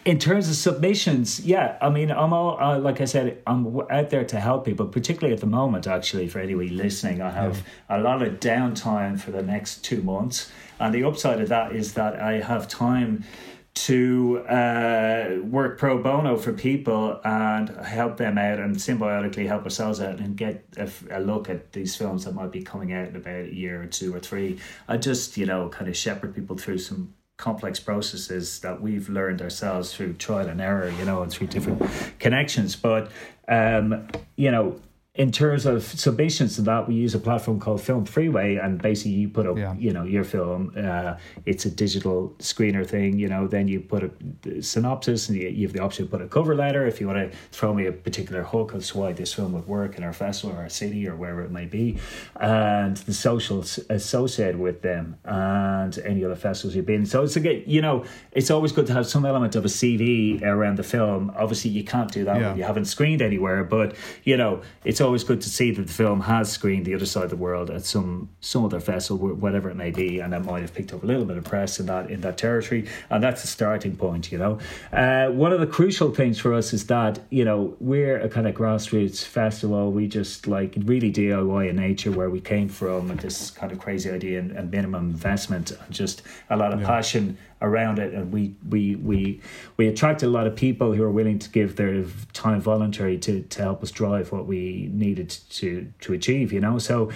in 0.08 0.20
terms 0.20 0.48
of 0.48 0.56
submissions, 0.56 1.42
yeah, 1.42 1.78
I 1.82 1.90
mean, 1.90 2.12
I'm 2.12 2.32
all 2.32 2.58
uh, 2.58 2.80
like 2.80 3.02
I 3.02 3.06
said, 3.06 3.42
I'm 3.46 3.78
out 3.92 4.10
there 4.10 4.24
to 4.24 4.40
help 4.40 4.64
people, 4.64 4.86
particularly 4.88 5.34
at 5.34 5.42
the 5.42 5.48
moment. 5.48 5.86
Actually, 5.86 6.30
for 6.30 6.40
anybody 6.40 6.70
listening, 6.70 7.22
I 7.22 7.30
have 7.30 7.58
yeah. 7.58 7.98
a 7.98 8.00
lot 8.00 8.22
of 8.22 8.40
downtime 8.40 9.20
for 9.20 9.32
the 9.32 9.44
next 9.44 9.84
two 9.84 10.02
months, 10.02 10.50
and 10.80 10.96
the 10.96 11.04
upside 11.04 11.42
of 11.42 11.50
that 11.50 11.76
is 11.76 11.96
that 11.96 12.22
I 12.22 12.40
have 12.40 12.70
time 12.70 13.26
to 13.74 14.40
uh, 14.48 15.40
work 15.44 15.78
pro 15.78 16.02
bono 16.02 16.38
for 16.38 16.54
people 16.54 17.20
and 17.26 17.70
help 17.86 18.16
them 18.16 18.38
out 18.38 18.60
and 18.60 18.78
symbiotically 18.78 19.46
help 19.46 19.66
ourselves 19.66 20.00
out 20.00 20.20
and 20.20 20.36
get 20.38 20.64
a, 20.78 20.90
a, 21.12 21.20
look 21.20 21.48
at 21.48 21.74
these 21.74 21.96
films 21.96 22.26
that 22.26 22.34
might 22.34 22.52
be 22.52 22.64
coming 22.64 22.92
out 22.92 23.10
in 23.10 23.16
about 23.16 23.46
a 23.46 23.54
year 23.54 23.84
or 23.84 23.86
two 23.86 24.16
or 24.16 24.20
three. 24.20 24.58
I 24.88 24.98
just, 24.98 25.38
you 25.38 25.46
know, 25.46 25.70
kind 25.70 25.88
of 25.88 25.96
shepherd 25.96 26.34
people 26.34 26.58
through 26.58 26.80
some 26.80 27.14
complex 27.38 27.80
processes 27.80 28.60
that 28.60 28.82
we've 28.82 29.10
learned 29.10 29.42
ourselves 29.42 29.94
through 29.94 30.14
trial 30.14 30.48
and 30.48 30.60
error, 30.60 30.90
you 30.90 31.06
know, 31.06 31.22
and 31.22 31.32
through 31.32 31.48
different 31.48 31.82
connections. 32.20 32.76
But 32.76 33.12
um, 33.48 34.08
you 34.36 34.52
know, 34.52 34.80
in 35.18 35.32
terms 35.32 35.66
of 35.66 35.84
submissions 35.84 36.56
to 36.58 36.62
that, 36.62 36.88
we 36.88 36.94
use 36.94 37.16
a 37.16 37.20
platform 37.20 37.60
called 37.60 37.82
Film 37.82 38.06
Freeway, 38.06 38.58
and 38.58 38.80
basically 38.80 39.12
you 39.14 39.28
put 39.28 39.48
up, 39.48 39.58
yeah. 39.58 39.74
you 39.74 39.92
know, 39.92 40.04
your 40.04 40.24
film. 40.24 40.72
Uh, 40.78 41.16
it's 41.48 41.66
a 41.66 41.72
digital 41.72 42.36
screener 42.38 42.86
thing, 42.86 43.18
you 43.18 43.28
know. 43.28 43.48
Then 43.48 43.68
you 43.68 43.80
put 43.80 44.04
a 44.04 44.62
synopsis, 44.62 45.28
and 45.28 45.38
you, 45.38 45.50
you 45.50 45.66
have 45.66 45.74
the 45.74 45.82
option 45.82 46.06
to 46.06 46.12
put 46.12 46.22
a 46.22 46.28
cover 46.28 46.56
letter 46.56 46.86
if 46.86 47.02
you 47.02 47.08
want 47.08 47.32
to 47.32 47.38
throw 47.52 47.74
me 47.74 47.88
a 47.88 47.92
particular 47.92 48.44
hook 48.44 48.76
as 48.76 48.90
to 48.90 49.00
why 49.00 49.12
this 49.12 49.34
film 49.34 49.54
would 49.54 49.68
work 49.68 49.98
in 49.98 50.04
our 50.04 50.14
festival 50.14 50.56
or 50.56 50.62
our 50.62 50.70
city 50.70 51.08
or 51.08 51.16
wherever 51.16 51.42
it 51.42 51.52
may 51.52 51.66
be, 51.66 51.98
and 52.40 52.98
the 52.98 53.14
socials 53.14 53.80
associated 53.90 54.60
with 54.60 54.84
them 54.84 55.18
and 55.26 55.98
any 56.06 56.24
other 56.24 56.36
festivals 56.36 56.76
you've 56.76 56.86
been. 56.86 57.08
So 57.08 57.24
it's 57.24 57.36
again, 57.36 57.64
you 57.66 57.82
know, 57.82 58.06
it's 58.34 58.52
always 58.52 58.72
good 58.72 58.86
to 58.86 58.94
have 58.94 59.08
some 59.08 59.26
element 59.26 59.56
of 59.56 59.66
a 59.66 59.70
CV 59.70 60.44
around 60.44 60.78
the 60.78 60.84
film. 60.84 61.32
Obviously, 61.36 61.72
you 61.72 61.84
can't 61.84 62.12
do 62.12 62.24
that 62.26 62.40
yeah. 62.40 62.50
when 62.50 62.58
you 62.60 62.64
haven't 62.64 62.86
screened 62.86 63.24
anywhere, 63.24 63.64
but 63.64 63.96
you 64.24 64.38
know, 64.38 64.62
it's 64.86 65.02
always 65.08 65.24
good 65.24 65.42
to 65.42 65.50
see 65.50 65.72
that 65.72 65.88
the 65.88 65.94
film 65.94 66.20
has 66.22 66.52
screened 66.52 66.86
the 66.86 66.94
other 66.94 67.06
side 67.06 67.24
of 67.24 67.30
the 67.30 67.38
world 67.38 67.72
at 67.72 67.86
some 67.86 68.30
some 68.42 68.66
other 68.66 68.80
festival, 68.80 69.30
whatever 69.30 69.70
it 69.70 69.76
may 69.76 69.90
be, 69.90 70.20
and 70.20 70.34
that 70.34 70.44
might 70.44 70.62
have 70.62 70.74
picked 70.74 70.94
up 70.94 71.02
a 71.02 71.06
little 71.06 71.26
bit 71.26 71.38
of 71.38 71.46
press 71.46 71.80
in 71.80 71.86
that 71.86 72.12
in 72.12 72.22
that 72.22 72.38
territory, 72.38 72.88
and 73.10 73.24
that's 73.24 73.44
a 73.44 73.48
starting 73.48 73.96
point. 73.96 74.32
You 74.32 74.38
know, 74.38 74.60
uh, 74.92 75.28
one 75.32 75.54
of 75.54 75.60
the 75.62 75.68
crucial 75.68 76.14
things 76.14 76.38
for 76.38 76.54
us 76.54 76.74
is 76.74 76.86
that 76.88 77.20
you 77.30 77.46
know 77.46 77.76
we're 77.80 78.20
a 78.20 78.30
kind 78.30 78.48
of 78.48 78.54
grassroots 78.54 79.24
festival. 79.24 79.92
We 79.92 80.08
just 80.08 80.46
like 80.46 80.76
really 80.84 81.12
DIY 81.12 81.70
in 81.70 81.78
nature 81.78 82.12
where 82.12 82.30
we 82.30 82.42
came 82.42 82.70
from, 82.70 83.10
and 83.10 83.20
this 83.20 83.50
kind 83.50 83.72
of 83.72 83.80
crazy 83.80 84.12
idea 84.12 84.40
and, 84.40 84.52
and 84.52 84.70
minimum 84.70 85.10
investment, 85.10 85.72
and 85.72 85.90
just 85.90 86.22
a 86.50 86.58
lot 86.58 86.74
of 86.74 86.82
yeah. 86.82 86.88
passion 86.88 87.38
around 87.62 88.00
it. 88.00 88.14
And 88.14 88.32
we 88.32 88.56
we 88.70 88.96
we 88.96 89.42
we 89.78 89.88
attracted 89.88 90.28
a 90.28 90.30
lot 90.30 90.48
of 90.48 90.56
people 90.56 90.94
who 90.94 91.04
are 91.04 91.12
willing 91.12 91.40
to 91.40 91.50
give 91.50 91.76
their 91.76 92.04
time 92.34 92.62
voluntary 92.62 93.18
to 93.20 93.42
to 93.42 93.62
help 93.62 93.84
us 93.84 93.92
drive 93.92 94.32
what 94.32 94.46
we 94.46 94.90
needed 94.94 95.30
to 95.30 95.92
to 96.02 96.14
achieve 96.14 96.54
you 96.54 96.60
know? 96.60 96.78
So 96.78 97.12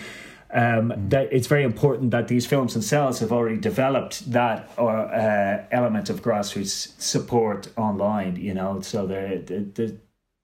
um, 0.53 0.91
mm. 0.91 1.09
that 1.09 1.31
it's 1.31 1.47
very 1.47 1.63
important 1.63 2.11
that 2.11 2.27
these 2.27 2.45
films 2.45 2.73
themselves 2.73 3.19
have 3.19 3.31
already 3.31 3.57
developed 3.57 4.31
that 4.31 4.69
or 4.77 4.97
uh, 4.97 5.65
element 5.71 6.09
of 6.09 6.21
grassroots 6.21 6.99
support 6.99 7.69
online 7.77 8.35
you 8.35 8.53
know? 8.53 8.81
So 8.81 9.07
the 9.07 9.97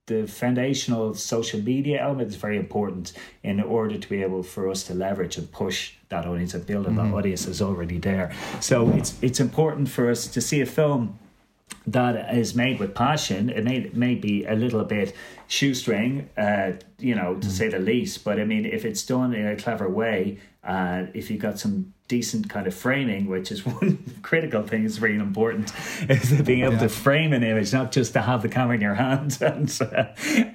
the, 0.08 0.26
foundational 0.28 1.14
social 1.14 1.62
media 1.62 2.02
element 2.02 2.30
is 2.30 2.36
very 2.36 2.58
important 2.58 3.14
in 3.44 3.62
order 3.62 3.98
to 3.98 4.10
be 4.10 4.22
able 4.24 4.44
for 4.44 4.70
us 4.70 4.84
to 4.84 4.94
leverage 4.94 5.38
and 5.38 5.52
push 5.52 5.94
that 6.10 6.26
audience 6.26 6.54
and 6.54 6.66
build 6.66 6.86
mm-hmm. 6.86 6.96
that 6.96 7.14
audience 7.14 7.46
is 7.46 7.62
already 7.62 8.00
there. 8.00 8.34
So 8.60 8.90
it's 8.92 9.18
it's 9.22 9.40
important 9.40 9.90
for 9.90 10.10
us 10.10 10.28
to 10.28 10.42
see 10.42 10.62
a 10.62 10.66
film 10.66 11.20
that 11.86 12.36
is 12.36 12.56
made 12.56 12.80
with 12.80 12.96
passion. 12.96 13.50
It 13.50 13.64
may 13.64 13.90
may 13.94 14.16
be 14.16 14.46
a 14.46 14.56
little 14.56 14.84
bit 14.84 15.14
shoestring, 15.48 16.30
uh, 16.38 16.74
you 17.00 17.16
know, 17.16 17.36
to 17.36 17.40
mm-hmm. 17.40 17.50
say 17.50 17.70
the 17.70 17.80
least. 17.80 18.24
But 18.24 18.40
I 18.40 18.46
mean, 18.46 18.66
if 18.66 18.86
it's 18.86 19.06
done 19.06 19.34
in 19.34 19.48
a 19.48 19.56
clever 19.56 19.90
way, 19.90 20.40
uh, 20.64 21.06
if 21.14 21.32
you've 21.32 21.42
got 21.42 21.58
some 21.58 21.94
decent 22.08 22.50
kind 22.50 22.68
of 22.68 22.74
framing, 22.74 23.28
which 23.28 23.52
is 23.52 23.66
one 23.66 24.20
critical 24.22 24.64
thing 24.64 24.84
is 24.84 25.02
really 25.02 25.16
important, 25.16 25.72
is 26.10 26.42
being 26.42 26.64
able 26.64 26.74
yeah. 26.74 26.80
to 26.80 26.90
frame 26.90 27.34
an 27.34 27.44
image, 27.44 27.74
not 27.74 27.92
just 27.92 28.14
to 28.14 28.22
have 28.22 28.42
the 28.42 28.50
camera 28.50 28.76
in 28.76 28.82
your 28.82 28.94
hand 28.94 29.38
and 29.42 29.78
uh, 29.82 30.06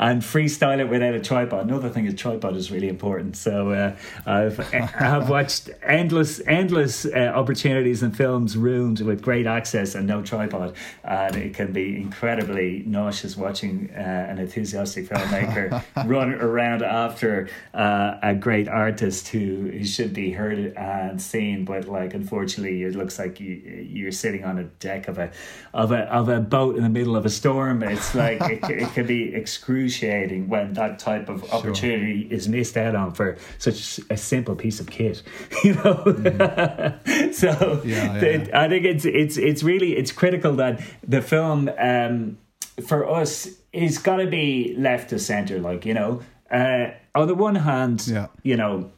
and 0.00 0.22
freestyle 0.22 0.80
it 0.80 0.88
without 0.88 1.14
a 1.14 1.20
tripod. 1.20 1.66
Another 1.66 1.88
thing 1.88 2.06
is 2.06 2.14
tripod 2.14 2.56
is 2.56 2.70
really 2.70 2.88
important. 2.88 3.36
So 3.36 3.70
uh, 3.70 3.96
I've 4.26 4.60
I've 4.74 5.28
watched 5.28 5.70
endless 5.82 6.40
endless 6.46 7.06
uh, 7.06 7.32
opportunities 7.34 8.02
in 8.02 8.12
films 8.12 8.56
ruined 8.56 9.00
with 9.00 9.22
great 9.22 9.46
access 9.46 9.94
and 9.94 10.06
no 10.06 10.22
tripod, 10.22 10.74
and 11.04 11.36
it 11.36 11.54
can 11.54 11.72
be 11.72 11.96
incredibly 11.96 12.82
nauseous 12.86 13.36
watching 13.36 13.90
uh, 13.94 13.98
an 13.98 14.38
enthusiastic 14.38 14.81
filmmaker 14.84 15.82
run 16.06 16.34
around 16.34 16.82
after 16.82 17.48
uh, 17.74 18.18
a 18.22 18.34
great 18.34 18.68
artist 18.68 19.28
who, 19.28 19.70
who 19.70 19.84
should 19.84 20.12
be 20.12 20.32
heard 20.32 20.58
and 20.76 21.20
seen 21.20 21.64
but 21.64 21.88
like 21.88 22.14
unfortunately, 22.14 22.82
it 22.82 22.94
looks 22.94 23.18
like 23.18 23.40
you 23.40 23.54
you're 23.90 24.12
sitting 24.12 24.44
on 24.44 24.58
a 24.58 24.64
deck 24.64 25.08
of 25.08 25.18
a 25.18 25.30
of 25.72 25.92
a 25.92 26.02
of 26.12 26.28
a 26.28 26.40
boat 26.40 26.76
in 26.76 26.82
the 26.82 26.88
middle 26.88 27.16
of 27.16 27.24
a 27.24 27.30
storm. 27.30 27.82
It's 27.82 28.14
like 28.14 28.40
it, 28.42 28.62
it 28.70 28.92
can 28.92 29.06
be 29.06 29.34
excruciating 29.34 30.48
when 30.48 30.72
that 30.74 30.98
type 30.98 31.28
of 31.28 31.50
opportunity 31.52 32.24
sure. 32.24 32.32
is 32.32 32.48
missed 32.48 32.76
out 32.76 32.94
on 32.94 33.12
for 33.12 33.36
such 33.58 34.00
a 34.10 34.16
simple 34.16 34.56
piece 34.56 34.80
of 34.80 34.90
kit, 34.90 35.22
you 35.64 35.74
know. 35.74 35.94
Mm. 36.04 37.34
so 37.34 37.82
yeah, 37.84 38.20
yeah. 38.20 38.60
I 38.60 38.68
think 38.68 38.84
it's 38.84 39.04
it's 39.04 39.36
it's 39.36 39.62
really 39.62 39.96
it's 39.96 40.12
critical 40.12 40.54
that 40.56 40.82
the 41.06 41.22
film 41.22 41.70
um, 41.78 42.38
for 42.86 43.08
us 43.08 43.48
is 43.72 43.98
got 43.98 44.16
to 44.16 44.26
be 44.26 44.74
left 44.76 45.10
to 45.10 45.18
center, 45.18 45.58
like 45.58 45.86
you 45.86 45.94
know. 45.94 46.22
Uh, 46.50 46.92
on 47.14 47.26
the 47.26 47.34
one 47.34 47.54
hand, 47.54 48.06
yeah. 48.06 48.26
you 48.42 48.56
know, 48.56 48.90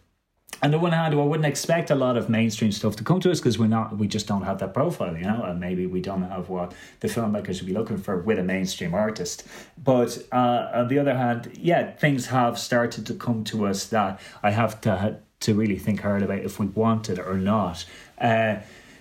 on 0.62 0.70
the 0.70 0.78
one 0.78 0.92
hand, 0.92 1.14
I 1.14 1.16
wouldn't 1.18 1.46
expect 1.46 1.90
a 1.90 1.94
lot 1.94 2.16
of 2.16 2.28
mainstream 2.28 2.72
stuff 2.72 2.96
to 2.96 3.04
come 3.04 3.20
to 3.20 3.30
us 3.30 3.38
because 3.38 3.58
we're 3.58 3.66
not, 3.66 3.98
we 3.98 4.06
just 4.06 4.26
don't 4.26 4.42
have 4.42 4.58
that 4.58 4.72
profile, 4.72 5.16
you 5.16 5.24
know, 5.24 5.42
and 5.42 5.60
maybe 5.60 5.86
we 5.86 6.00
don't 6.00 6.22
have 6.22 6.48
what 6.48 6.72
the 7.00 7.08
filmmakers 7.08 7.60
would 7.60 7.66
be 7.66 7.72
looking 7.72 7.98
for 7.98 8.18
with 8.18 8.38
a 8.38 8.42
mainstream 8.42 8.94
artist. 8.94 9.46
But 9.82 10.18
uh, 10.32 10.70
on 10.74 10.88
the 10.88 10.98
other 10.98 11.16
hand, 11.16 11.50
yeah, 11.60 11.92
things 11.92 12.26
have 12.26 12.58
started 12.58 13.04
to 13.06 13.14
come 13.14 13.44
to 13.44 13.66
us 13.66 13.86
that 13.86 14.20
I 14.42 14.50
have 14.50 14.80
to 14.82 15.18
to 15.40 15.54
really 15.54 15.78
think 15.78 16.00
hard 16.00 16.22
about 16.22 16.38
if 16.38 16.58
we 16.58 16.66
want 16.66 17.10
it 17.10 17.18
or 17.18 17.36
not. 17.36 17.84
Uh, 18.18 18.56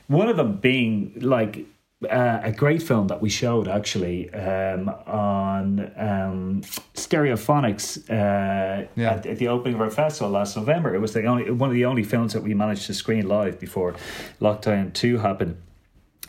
one 0.07 0.27
of 0.27 0.35
them 0.35 0.57
being 0.57 1.13
like 1.21 1.65
uh, 2.05 2.41
a 2.43 2.51
great 2.51 2.81
film 2.81 3.07
that 3.07 3.21
we 3.21 3.29
showed 3.29 3.67
actually 3.67 4.33
um, 4.33 4.89
on 4.89 5.91
um, 5.97 6.61
Stereophonics 6.93 8.09
uh, 8.09 8.87
yeah. 8.95 9.13
at, 9.13 9.25
at, 9.25 9.37
the 9.37 9.47
opening 9.47 9.75
of 9.75 9.81
our 9.81 9.89
festival 9.89 10.31
last 10.31 10.55
November. 10.57 10.93
It 10.95 10.99
was 10.99 11.13
the 11.13 11.25
only 11.25 11.51
one 11.51 11.69
of 11.69 11.75
the 11.75 11.85
only 11.85 12.03
films 12.03 12.33
that 12.33 12.43
we 12.43 12.53
managed 12.53 12.85
to 12.87 12.93
screen 12.93 13.27
live 13.27 13.59
before 13.59 13.95
lockdown 14.41 14.93
two 14.93 15.17
happened. 15.19 15.57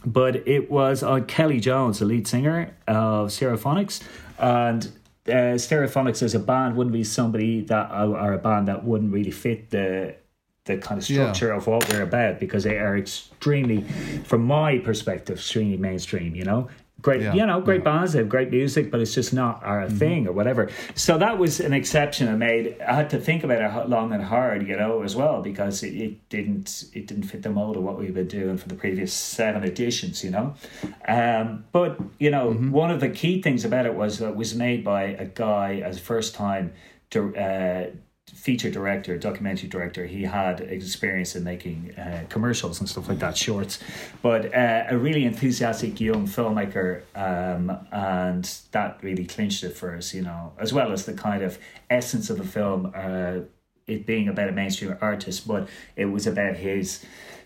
But 0.05 0.47
it 0.47 0.71
was 0.71 1.03
on 1.03 1.25
Kelly 1.27 1.61
Jones, 1.61 1.99
the 1.99 2.05
lead 2.05 2.29
singer 2.29 2.77
of 2.87 3.29
Stereophonics, 3.29 4.03
and 4.39 4.85
uh, 5.27 5.57
Stereophonics 5.57 6.23
as 6.23 6.35
a 6.35 6.39
band 6.39 6.77
wouldn't 6.77 6.93
be 6.93 7.05
somebody 7.05 7.63
that 7.63 7.91
or 7.91 8.35
a 8.35 8.39
band 8.39 8.69
that 8.69 8.85
wouldn't 8.85 9.13
really 9.13 9.31
fit 9.31 9.71
the 9.71 10.17
the 10.65 10.79
kind 10.79 10.99
of 10.99 11.05
structure 11.05 11.49
yeah. 11.49 11.57
of 11.57 11.67
what 11.67 11.91
we're 11.93 12.03
about 12.03 12.41
because 12.41 12.65
they 12.65 12.79
are 12.79 12.97
extremely, 12.97 13.83
from 14.25 14.45
my 14.45 14.79
perspective, 14.79 15.37
extremely 15.37 15.77
mainstream. 15.77 16.35
You 16.35 16.45
know, 16.45 16.69
great, 17.03 17.21
yeah. 17.21 17.35
you 17.35 17.45
know, 17.45 17.61
great 17.61 17.81
yeah. 17.81 17.85
bands, 17.85 18.15
they 18.15 18.19
have 18.19 18.31
great 18.31 18.51
music, 18.51 18.91
but 18.91 18.99
it's 19.01 19.15
just 19.15 19.35
not 19.35 19.63
our 19.63 19.83
mm-hmm. 19.83 19.99
thing 19.99 20.27
or 20.27 20.33
whatever. 20.33 20.71
So 20.95 21.19
that 21.19 21.39
was 21.39 21.61
an 21.61 21.75
exception 21.75 22.29
I 22.29 22.35
made. 22.35 22.81
I 22.81 22.95
had 22.95 23.11
to 23.11 23.21
think 23.21 23.45
about 23.45 23.61
it 23.61 23.89
long 23.91 24.13
and 24.13 24.25
hard, 24.25 24.67
you 24.67 24.75
know, 24.75 25.03
as 25.03 25.15
well 25.15 25.43
because 25.43 25.83
it, 25.83 25.95
it 25.95 26.29
didn't 26.31 26.87
it 26.95 27.07
didn't 27.07 27.25
fit 27.25 27.43
the 27.43 27.51
mold 27.51 27.77
of 27.77 27.83
what 27.83 27.99
we've 27.99 28.15
been 28.15 28.29
doing 28.29 28.57
for 28.57 28.69
the 28.69 28.75
previous 28.75 29.13
seven 29.13 29.65
editions, 29.65 30.25
you 30.25 30.31
know. 30.31 30.55
Um, 31.07 31.67
but 31.73 32.01
you 32.19 32.31
know, 32.31 32.51
mm-hmm. 32.51 32.71
one 32.71 32.91
of 32.91 33.01
the 33.01 33.11
key 33.11 33.43
things 33.43 33.67
about 33.67 33.85
it 33.85 33.95
was 33.95 34.19
that 34.19 34.31
it 34.31 34.37
was 34.37 34.55
made 34.55 34.83
by 34.83 35.03
a 35.03 35.27
guy 35.27 35.83
as 35.85 36.01
first 36.01 36.35
time 36.35 36.73
to. 37.11 37.37
Uh, 37.37 37.91
feature 38.45 38.71
director, 38.71 39.17
documentary 39.17 39.69
director. 39.69 40.07
He 40.07 40.23
had 40.23 40.61
experience 40.61 41.35
in 41.35 41.45
making 41.45 41.95
uh, 41.97 42.25
commercials 42.29 42.81
and 42.81 42.89
stuff 42.89 43.09
like 43.09 43.19
that, 43.21 43.37
shorts, 43.37 43.79
but 44.21 44.55
uh, 44.55 44.85
a 44.89 44.99
really 44.99 45.25
enthusiastic 45.25 46.01
young 46.01 46.27
filmmaker, 46.27 47.03
um, 47.15 47.87
and 47.91 48.45
that 48.73 48.99
really 49.03 49.25
clinched 49.25 49.65
it 49.65 49.77
for 49.77 49.97
us, 49.97 50.13
you 50.13 50.23
know, 50.23 50.53
as 50.59 50.73
well 50.73 50.93
as 50.93 51.07
the 51.07 51.15
kind 51.15 51.43
of 51.43 51.59
essence 51.89 52.29
of 52.29 52.37
the 52.37 52.45
film, 52.45 52.93
uh, 52.95 53.41
it 53.87 54.07
being 54.07 54.29
about 54.29 54.49
a 54.49 54.53
mainstream 54.53 54.97
artist, 55.01 55.47
but 55.47 55.69
it 55.97 56.07
was 56.07 56.27
about 56.27 56.57
his 56.57 57.05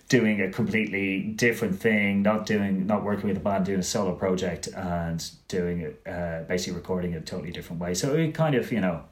doing 0.08 0.40
a 0.40 0.50
completely 0.50 1.20
different 1.20 1.78
thing, 1.78 2.22
not 2.22 2.46
doing, 2.46 2.86
not 2.86 3.04
working 3.04 3.28
with 3.28 3.36
a 3.36 3.40
band, 3.40 3.66
doing 3.66 3.80
a 3.80 3.82
solo 3.82 4.14
project, 4.14 4.68
and 4.68 5.30
doing 5.48 5.80
it, 5.80 6.02
uh, 6.06 6.42
basically 6.48 6.76
recording 6.76 7.12
it 7.12 7.18
a 7.18 7.20
totally 7.20 7.50
different 7.52 7.80
way. 7.80 7.94
So 7.94 8.14
it 8.14 8.32
kind 8.32 8.54
of, 8.54 8.72
you 8.72 8.80
know, 8.80 9.04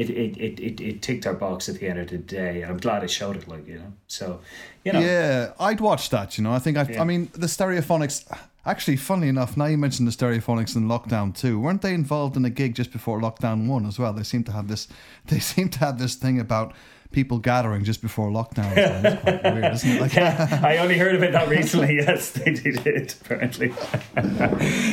it, 0.00 0.10
it, 0.10 0.36
it, 0.38 0.60
it, 0.60 0.80
it 0.80 1.02
ticked 1.02 1.26
our 1.26 1.34
box 1.34 1.68
at 1.68 1.76
the 1.76 1.86
end 1.86 1.98
of 1.98 2.08
the 2.08 2.18
day. 2.18 2.62
And 2.62 2.72
I'm 2.72 2.78
glad 2.78 3.02
I 3.02 3.06
showed 3.06 3.36
it, 3.36 3.46
like, 3.46 3.66
you 3.66 3.78
know. 3.78 3.92
So, 4.06 4.40
you 4.84 4.92
know. 4.92 5.00
Yeah, 5.00 5.52
I'd 5.60 5.80
watch 5.80 6.08
that, 6.10 6.38
you 6.38 6.44
know. 6.44 6.52
I 6.52 6.58
think, 6.58 6.78
I, 6.78 6.84
yeah. 6.84 7.02
I 7.02 7.04
mean, 7.04 7.30
the 7.32 7.46
Stereophonics, 7.46 8.24
actually, 8.64 8.96
funnily 8.96 9.28
enough, 9.28 9.56
now 9.56 9.66
you 9.66 9.76
mentioned 9.76 10.08
the 10.08 10.12
Stereophonics 10.12 10.74
in 10.74 10.88
lockdown 10.88 11.36
too. 11.36 11.60
Weren't 11.60 11.82
they 11.82 11.92
involved 11.92 12.36
in 12.36 12.44
a 12.46 12.50
gig 12.50 12.74
just 12.74 12.92
before 12.92 13.20
lockdown 13.20 13.66
one 13.66 13.84
as 13.84 13.98
well? 13.98 14.14
They 14.14 14.22
seem 14.22 14.42
to 14.44 14.52
have 14.52 14.68
this, 14.68 14.88
they 15.26 15.38
seem 15.38 15.68
to 15.70 15.78
have 15.80 15.98
this 15.98 16.14
thing 16.14 16.40
about 16.40 16.72
people 17.12 17.38
gathering 17.38 17.82
just 17.82 18.02
before 18.02 18.30
lockdown. 18.30 18.72
It's 18.76 19.22
quite 19.22 19.42
weird, 19.54 19.74
isn't 19.74 19.90
it? 19.90 20.00
Like, 20.00 20.14
yeah, 20.14 20.60
I 20.64 20.78
only 20.78 20.96
heard 20.96 21.16
about 21.16 21.32
that 21.32 21.48
recently. 21.48 21.96
yes, 22.06 22.30
they 22.30 22.52
did 22.52 22.86
it 22.86 23.16
apparently. 23.20 23.68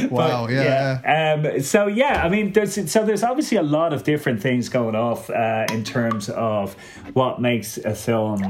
wow. 0.10 0.46
But, 0.48 0.54
yeah. 0.54 1.02
yeah. 1.04 1.54
Um, 1.54 1.62
so 1.62 1.88
yeah, 1.88 2.24
I 2.24 2.30
mean, 2.30 2.54
there's 2.54 2.92
so 2.92 3.06
there's 3.06 3.24
obviously 3.24 3.58
a 3.58 3.64
lot 3.64 3.94
of 3.94 4.04
different 4.04 4.42
things 4.42 4.70
going 4.70 4.96
off 4.96 5.30
uh, 5.30 5.66
in 5.72 5.84
terms 5.84 6.30
of 6.30 6.74
what 7.14 7.40
makes 7.40 7.78
a 7.78 7.94
film 7.94 8.42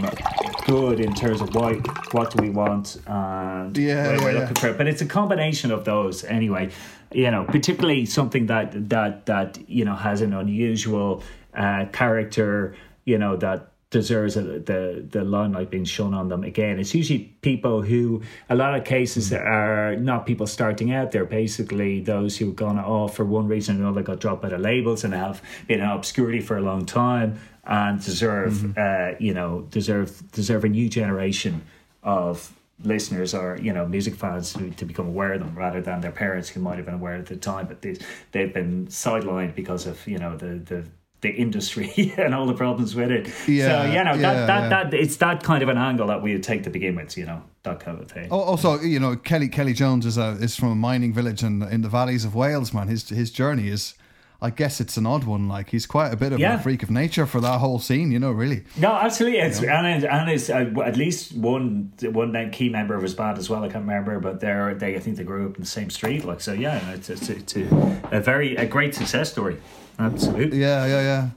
good 0.66 1.00
in 1.00 1.14
terms 1.14 1.42
of 1.42 1.54
why 1.54 1.74
what 2.12 2.32
do 2.32 2.42
we 2.42 2.50
want 2.50 2.98
and 3.08 3.78
yeah, 3.78 4.12
what 4.12 4.20
yeah, 4.20 4.24
we're 4.24 4.40
looking 4.40 4.56
for. 4.56 4.74
But 4.74 4.88
it's 4.88 5.02
a 5.02 5.06
combination 5.06 5.72
of 5.72 5.86
those 5.86 6.24
anyway. 6.24 6.72
You 7.12 7.32
know, 7.32 7.46
particularly 7.46 8.06
something 8.06 8.48
that 8.48 8.90
that 8.90 9.26
that 9.26 9.58
you 9.70 9.86
know 9.86 9.96
has 9.96 10.22
an 10.22 10.34
unusual 10.34 11.24
uh, 11.54 11.86
character 11.92 12.76
you 13.08 13.18
know 13.18 13.38
that 13.38 13.72
deserves 13.90 14.36
a, 14.36 14.42
the 14.42 15.06
the 15.10 15.24
limelight 15.24 15.70
being 15.70 15.86
shown 15.86 16.14
on 16.14 16.28
them 16.28 16.44
again. 16.44 16.78
It's 16.78 16.94
usually 16.94 17.20
people 17.42 17.82
who, 17.82 18.22
a 18.50 18.56
lot 18.56 18.76
of 18.76 18.84
cases, 18.84 19.32
mm. 19.32 19.44
are 19.44 19.96
not 19.96 20.26
people 20.26 20.46
starting 20.46 20.92
out. 20.94 21.12
They're 21.12 21.26
basically 21.26 22.02
those 22.02 22.38
who've 22.38 22.56
gone 22.56 22.78
off 22.78 23.16
for 23.16 23.26
one 23.26 23.48
reason 23.48 23.78
or 23.78 23.84
another, 23.84 24.04
got 24.04 24.20
dropped 24.20 24.42
by 24.42 24.50
the 24.50 24.58
labels 24.58 25.04
and 25.04 25.14
have 25.14 25.42
been 25.68 25.80
in 25.80 25.86
obscurity 25.86 26.42
for 26.42 26.58
a 26.58 26.62
long 26.62 26.86
time 26.86 27.40
and 27.64 28.04
deserve, 28.04 28.54
mm-hmm. 28.54 28.72
uh, 28.78 29.18
you 29.20 29.34
know, 29.34 29.62
deserve 29.72 30.32
deserve 30.32 30.66
a 30.66 30.70
new 30.70 30.90
generation 30.90 31.64
of 32.04 32.54
listeners 32.84 33.34
or 33.34 33.58
you 33.60 33.74
know 33.74 33.88
music 33.88 34.14
fans 34.16 34.54
to, 34.54 34.70
to 34.72 34.86
become 34.86 35.08
aware 35.08 35.34
of 35.34 35.40
them 35.40 35.56
rather 35.58 35.82
than 35.82 36.00
their 36.00 36.12
parents 36.12 36.48
who 36.48 36.60
might 36.60 36.76
have 36.76 36.86
been 36.86 36.94
aware 36.94 37.16
at 37.16 37.26
the 37.26 37.36
time 37.36 37.66
but 37.66 37.82
they, 37.82 37.98
they've 38.34 38.54
been 38.54 38.86
sidelined 38.86 39.56
because 39.56 39.88
of 39.88 40.06
you 40.08 40.20
know 40.20 40.38
the 40.38 40.60
the 40.60 40.86
the 41.22 41.30
industry 41.30 42.14
and 42.18 42.34
all 42.34 42.46
the 42.46 42.54
problems 42.54 42.96
with 42.96 43.12
it. 43.12 43.28
Yeah, 43.48 43.84
so 43.84 43.92
you 43.92 44.04
know 44.04 44.14
yeah, 44.14 44.16
that 44.16 44.48
that, 44.48 44.62
yeah. 44.62 44.70
that 44.70 44.94
it's 44.94 45.18
that 45.18 45.44
kind 45.44 45.64
of 45.64 45.70
an 45.70 45.78
angle 45.78 46.08
that 46.08 46.22
we 46.22 46.34
would 46.34 46.44
take 46.44 46.64
to 46.64 46.70
begin 46.70 46.96
with. 46.96 47.18
You 47.18 47.26
know 47.26 47.44
that 47.64 47.80
kind 47.80 48.00
of 48.00 48.10
thing. 48.10 48.30
Also, 48.32 48.80
you 48.80 49.00
know 49.00 49.16
Kelly 49.16 49.50
Kelly 49.50 49.74
Jones 49.74 50.06
is 50.06 50.18
a 50.18 50.32
is 50.40 50.56
from 50.56 50.70
a 50.70 50.76
mining 50.76 51.14
village 51.14 51.44
in 51.44 51.62
in 51.64 51.82
the 51.82 51.90
valleys 51.90 52.26
of 52.26 52.36
Wales. 52.36 52.74
Man, 52.74 52.88
his 52.88 53.10
his 53.10 53.32
journey 53.32 53.70
is. 53.70 53.96
I 54.40 54.52
guess 54.52 54.80
it's 54.80 54.98
an 54.98 55.08
odd 55.08 55.24
one. 55.24 55.48
Like 55.48 55.72
he's 55.72 55.88
quite 55.88 56.14
a 56.14 56.16
bit 56.16 56.32
of 56.32 56.38
yeah. 56.38 56.60
a 56.60 56.60
freak 56.60 56.84
of 56.84 56.92
nature 56.92 57.26
for 57.26 57.42
that 57.42 57.58
whole 57.58 57.80
scene, 57.80 58.12
you 58.12 58.20
know. 58.20 58.30
Really, 58.32 58.66
no, 58.78 58.92
absolutely. 58.92 59.40
It's 59.40 59.62
you 59.62 59.66
know? 59.66 59.74
and 59.74 60.06
and 60.06 60.30
is 60.30 60.52
uh, 60.52 60.72
at 60.86 60.96
least 60.96 61.36
one 61.36 61.92
one 62.04 62.52
key 62.52 62.70
member 62.70 62.94
of 62.94 63.02
his 63.02 63.16
band 63.16 63.40
as 63.40 63.50
well. 63.50 63.64
I 63.64 63.70
can't 63.70 63.88
remember, 63.88 64.20
but 64.20 64.40
they're 64.40 64.76
they 64.76 64.96
I 64.96 65.00
think 65.00 65.18
they 65.18 65.24
grew 65.24 65.50
up 65.50 65.56
in 65.56 65.62
the 65.62 65.68
same 65.68 65.90
street. 65.90 66.24
Like 66.24 66.42
so, 66.42 66.54
yeah, 66.54 66.92
it's 66.92 67.10
it's, 67.10 67.30
it's 67.30 67.56
a, 67.56 68.00
a 68.12 68.22
very 68.22 68.56
a 68.58 68.68
great 68.68 68.94
success 68.94 69.32
story. 69.32 69.58
Absolutely. 70.00 70.60
Yeah, 70.60 70.86
yeah, 70.86 71.02
yeah. 71.02 71.30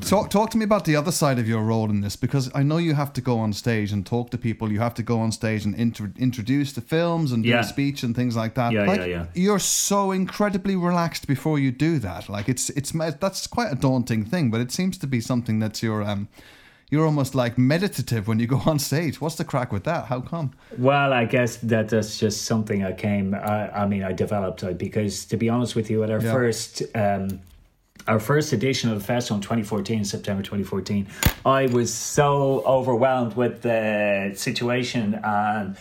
Talk, 0.00 0.30
talk 0.30 0.50
to 0.50 0.58
me 0.58 0.64
about 0.64 0.86
the 0.86 0.96
other 0.96 1.12
side 1.12 1.38
of 1.38 1.46
your 1.46 1.62
role 1.62 1.90
in 1.90 2.00
this 2.00 2.16
because 2.16 2.50
I 2.54 2.62
know 2.62 2.78
you 2.78 2.94
have 2.94 3.12
to 3.12 3.20
go 3.20 3.38
on 3.38 3.52
stage 3.52 3.92
and 3.92 4.04
talk 4.04 4.30
to 4.30 4.38
people. 4.38 4.72
You 4.72 4.80
have 4.80 4.94
to 4.94 5.02
go 5.02 5.20
on 5.20 5.30
stage 5.30 5.64
and 5.64 5.74
inter- 5.74 6.12
introduce 6.16 6.72
the 6.72 6.80
films 6.80 7.32
and 7.32 7.44
do 7.44 7.50
yeah. 7.50 7.60
a 7.60 7.64
speech 7.64 8.02
and 8.02 8.16
things 8.16 8.34
like 8.34 8.54
that. 8.54 8.72
Yeah, 8.72 8.86
like, 8.86 9.00
yeah, 9.00 9.06
yeah. 9.06 9.26
You're 9.34 9.58
so 9.58 10.10
incredibly 10.10 10.74
relaxed 10.74 11.26
before 11.26 11.58
you 11.58 11.70
do 11.70 11.98
that. 11.98 12.28
Like 12.28 12.48
it's 12.48 12.70
it's 12.70 12.92
that's 12.92 13.46
quite 13.46 13.72
a 13.72 13.76
daunting 13.76 14.24
thing, 14.24 14.50
but 14.50 14.60
it 14.60 14.72
seems 14.72 14.96
to 14.98 15.06
be 15.06 15.20
something 15.20 15.58
that's 15.58 15.82
your 15.82 16.02
um 16.02 16.28
you're 16.90 17.04
almost 17.04 17.34
like 17.34 17.58
meditative 17.58 18.26
when 18.26 18.38
you 18.38 18.46
go 18.46 18.62
on 18.66 18.78
stage. 18.78 19.20
What's 19.20 19.36
the 19.36 19.44
crack 19.44 19.72
with 19.72 19.84
that? 19.84 20.06
How 20.06 20.20
come? 20.20 20.52
Well, 20.78 21.12
I 21.12 21.24
guess 21.26 21.56
that 21.56 21.88
that's 21.88 22.18
just 22.18 22.42
something 22.42 22.84
I 22.84 22.92
came. 22.92 23.34
I, 23.34 23.82
I 23.82 23.86
mean, 23.86 24.02
I 24.02 24.12
developed 24.12 24.62
it 24.62 24.78
because, 24.78 25.24
to 25.26 25.36
be 25.36 25.48
honest 25.48 25.76
with 25.76 25.90
you, 25.90 26.02
at 26.04 26.10
our 26.10 26.20
yeah. 26.20 26.32
first 26.32 26.82
um, 26.94 27.40
our 28.06 28.20
first 28.20 28.52
edition 28.52 28.90
of 28.90 28.98
the 28.98 29.04
festival 29.04 29.36
in 29.36 29.42
2014, 29.42 30.04
September 30.04 30.42
2014, 30.42 31.06
I 31.46 31.66
was 31.66 31.92
so 31.92 32.62
overwhelmed 32.66 33.34
with 33.34 33.62
the 33.62 34.32
situation 34.36 35.18
and 35.24 35.76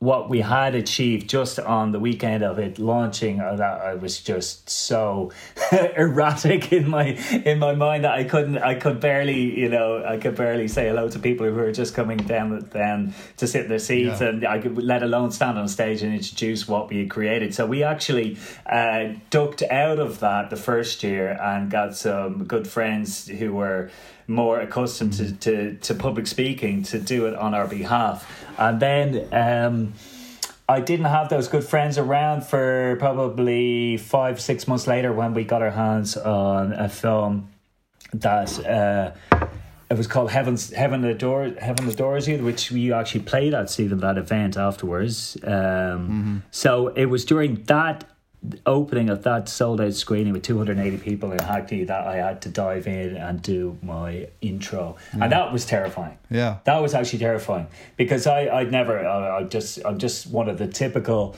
what 0.00 0.30
we 0.30 0.40
had 0.40 0.74
achieved 0.74 1.28
just 1.28 1.60
on 1.60 1.92
the 1.92 2.00
weekend 2.00 2.42
of 2.42 2.58
it 2.58 2.78
launching 2.78 3.38
uh, 3.38 3.54
that 3.54 3.82
I 3.82 3.94
was 3.96 4.18
just 4.18 4.70
so 4.70 5.30
erratic 5.96 6.72
in 6.72 6.88
my 6.88 7.08
in 7.44 7.58
my 7.58 7.74
mind 7.74 8.04
that 8.04 8.14
I 8.14 8.24
couldn't 8.24 8.56
I 8.56 8.76
could 8.76 8.98
barely 8.98 9.60
you 9.60 9.68
know 9.68 10.02
I 10.02 10.16
could 10.16 10.36
barely 10.36 10.68
say 10.68 10.88
hello 10.88 11.10
to 11.10 11.18
people 11.18 11.46
who 11.46 11.52
were 11.52 11.70
just 11.70 11.94
coming 11.94 12.16
down 12.16 12.66
then 12.72 13.12
to 13.36 13.46
sit 13.46 13.64
in 13.64 13.68
their 13.68 13.78
seats 13.78 14.22
yeah. 14.22 14.28
and 14.28 14.46
I 14.46 14.58
could 14.58 14.78
let 14.78 15.02
alone 15.02 15.32
stand 15.32 15.58
on 15.58 15.68
stage 15.68 16.00
and 16.02 16.14
introduce 16.14 16.66
what 16.66 16.88
we 16.88 17.00
had 17.00 17.10
created 17.10 17.54
so 17.54 17.66
we 17.66 17.82
actually 17.82 18.38
uh, 18.64 19.08
ducked 19.28 19.62
out 19.64 19.98
of 19.98 20.20
that 20.20 20.48
the 20.48 20.56
first 20.56 21.02
year 21.02 21.38
and 21.42 21.70
got 21.70 21.94
some 21.94 22.44
good 22.44 22.66
friends 22.66 23.28
who 23.28 23.52
were 23.52 23.90
more 24.30 24.60
accustomed 24.60 25.12
to, 25.14 25.32
to, 25.32 25.74
to 25.74 25.94
public 25.94 26.26
speaking 26.26 26.82
to 26.84 26.98
do 26.98 27.26
it 27.26 27.34
on 27.34 27.52
our 27.52 27.66
behalf. 27.66 28.30
And 28.56 28.80
then 28.80 29.28
um, 29.32 29.92
I 30.68 30.80
didn't 30.80 31.06
have 31.06 31.28
those 31.28 31.48
good 31.48 31.64
friends 31.64 31.98
around 31.98 32.44
for 32.44 32.96
probably 33.00 33.96
five, 33.96 34.40
six 34.40 34.68
months 34.68 34.86
later 34.86 35.12
when 35.12 35.34
we 35.34 35.44
got 35.44 35.62
our 35.62 35.70
hands 35.70 36.16
on 36.16 36.72
a 36.72 36.88
film 36.88 37.50
that. 38.12 38.64
Uh, 38.64 39.12
it 39.90 39.98
was 39.98 40.06
called 40.06 40.30
Heaven's 40.30 40.70
Heaven 40.70 41.04
Adore 41.04 41.52
Heaven 41.58 41.88
Adores 41.88 42.28
You, 42.28 42.38
which 42.44 42.70
we 42.70 42.92
actually 42.92 43.22
played 43.22 43.54
at 43.54 43.68
Stephen 43.68 43.98
that 43.98 44.18
event 44.18 44.56
afterwards. 44.56 45.36
Um, 45.42 45.50
mm-hmm. 45.50 46.36
So 46.52 46.88
it 46.88 47.06
was 47.06 47.24
during 47.24 47.64
that 47.64 48.04
opening 48.64 49.10
of 49.10 49.22
that 49.24 49.48
sold 49.48 49.80
out 49.80 49.92
screening 49.92 50.32
with 50.32 50.42
280 50.42 50.98
people 50.98 51.30
in 51.32 51.38
Hackney 51.38 51.84
that 51.84 52.06
I 52.06 52.16
had 52.16 52.40
to 52.42 52.48
dive 52.48 52.86
in 52.86 53.16
and 53.16 53.42
do 53.42 53.76
my 53.82 54.28
intro. 54.40 54.96
And 55.12 55.22
mm. 55.22 55.30
that 55.30 55.52
was 55.52 55.66
terrifying. 55.66 56.16
Yeah. 56.30 56.58
That 56.64 56.80
was 56.80 56.94
actually 56.94 57.18
terrifying 57.18 57.66
because 57.96 58.26
I 58.26 58.48
I'd 58.48 58.72
never 58.72 59.06
I, 59.06 59.38
I 59.38 59.42
just 59.44 59.84
I'm 59.84 59.98
just 59.98 60.26
one 60.28 60.48
of 60.48 60.58
the 60.58 60.66
typical 60.66 61.36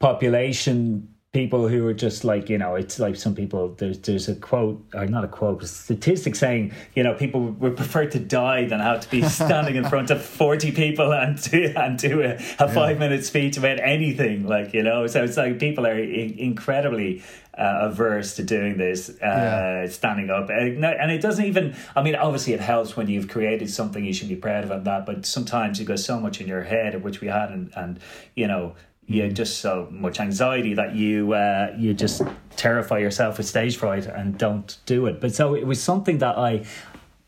population 0.00 1.09
people 1.32 1.68
who 1.68 1.86
are 1.86 1.94
just 1.94 2.24
like 2.24 2.48
you 2.48 2.58
know 2.58 2.74
it's 2.74 2.98
like 2.98 3.14
some 3.14 3.36
people 3.36 3.68
there's 3.78 3.98
there's 4.00 4.28
a 4.28 4.34
quote 4.34 4.84
or 4.94 5.06
not 5.06 5.22
a 5.22 5.28
quote 5.28 5.62
a 5.62 5.66
statistic 5.66 6.34
saying 6.34 6.72
you 6.96 7.04
know 7.04 7.14
people 7.14 7.52
would 7.52 7.76
prefer 7.76 8.04
to 8.04 8.18
die 8.18 8.64
than 8.64 8.80
have 8.80 9.00
to 9.00 9.08
be 9.10 9.22
standing 9.28 9.76
in 9.76 9.84
front 9.84 10.10
of 10.10 10.20
40 10.20 10.72
people 10.72 11.12
and 11.12 11.40
do 11.40 11.72
and 11.76 11.98
do 11.98 12.22
a, 12.22 12.34
a 12.58 12.68
five 12.68 12.98
minute 12.98 13.24
speech 13.24 13.56
about 13.56 13.78
anything 13.78 14.44
like 14.44 14.74
you 14.74 14.82
know? 14.82 15.06
So 15.06 15.22
it's 15.22 15.36
like 15.36 15.60
people 15.60 15.86
are 15.86 15.94
I- 15.94 16.34
incredibly 16.36 17.22
uh, 17.56 17.90
averse 17.90 18.36
to 18.36 18.42
doing 18.42 18.76
this 18.78 19.10
uh, 19.10 19.14
yeah. 19.22 19.86
standing 19.88 20.30
up. 20.30 20.48
And, 20.50 20.84
and 20.84 21.12
it 21.12 21.20
doesn't 21.20 21.44
even 21.44 21.76
i 21.94 22.02
mean 22.02 22.16
obviously 22.16 22.54
it 22.54 22.60
helps 22.60 22.96
when 22.96 23.06
you've 23.06 23.28
created 23.28 23.70
something 23.70 24.04
you 24.04 24.12
should 24.12 24.28
be 24.28 24.36
proud 24.36 24.64
of 24.64 24.72
and 24.72 24.84
that 24.84 25.06
but 25.06 25.26
sometimes 25.26 25.78
you've 25.78 25.88
got 25.88 26.00
so 26.00 26.18
much 26.18 26.40
in 26.40 26.48
your 26.48 26.62
head 26.62 27.04
which 27.04 27.20
we 27.20 27.28
had 27.28 27.50
and, 27.50 27.70
and 27.76 28.00
you 28.34 28.48
know 28.48 28.74
you 29.06 29.28
just 29.30 29.58
so 29.58 29.88
much 29.90 30.20
anxiety 30.20 30.74
that 30.74 30.94
you 30.94 31.32
uh, 31.32 31.74
you 31.76 31.94
just 31.94 32.22
terrify 32.56 32.98
yourself 32.98 33.38
with 33.38 33.46
stage 33.46 33.76
fright 33.76 34.06
and 34.06 34.38
don't 34.38 34.78
do 34.86 35.06
it. 35.06 35.20
But 35.20 35.34
so 35.34 35.54
it 35.54 35.66
was 35.66 35.82
something 35.82 36.18
that 36.18 36.38
I 36.38 36.64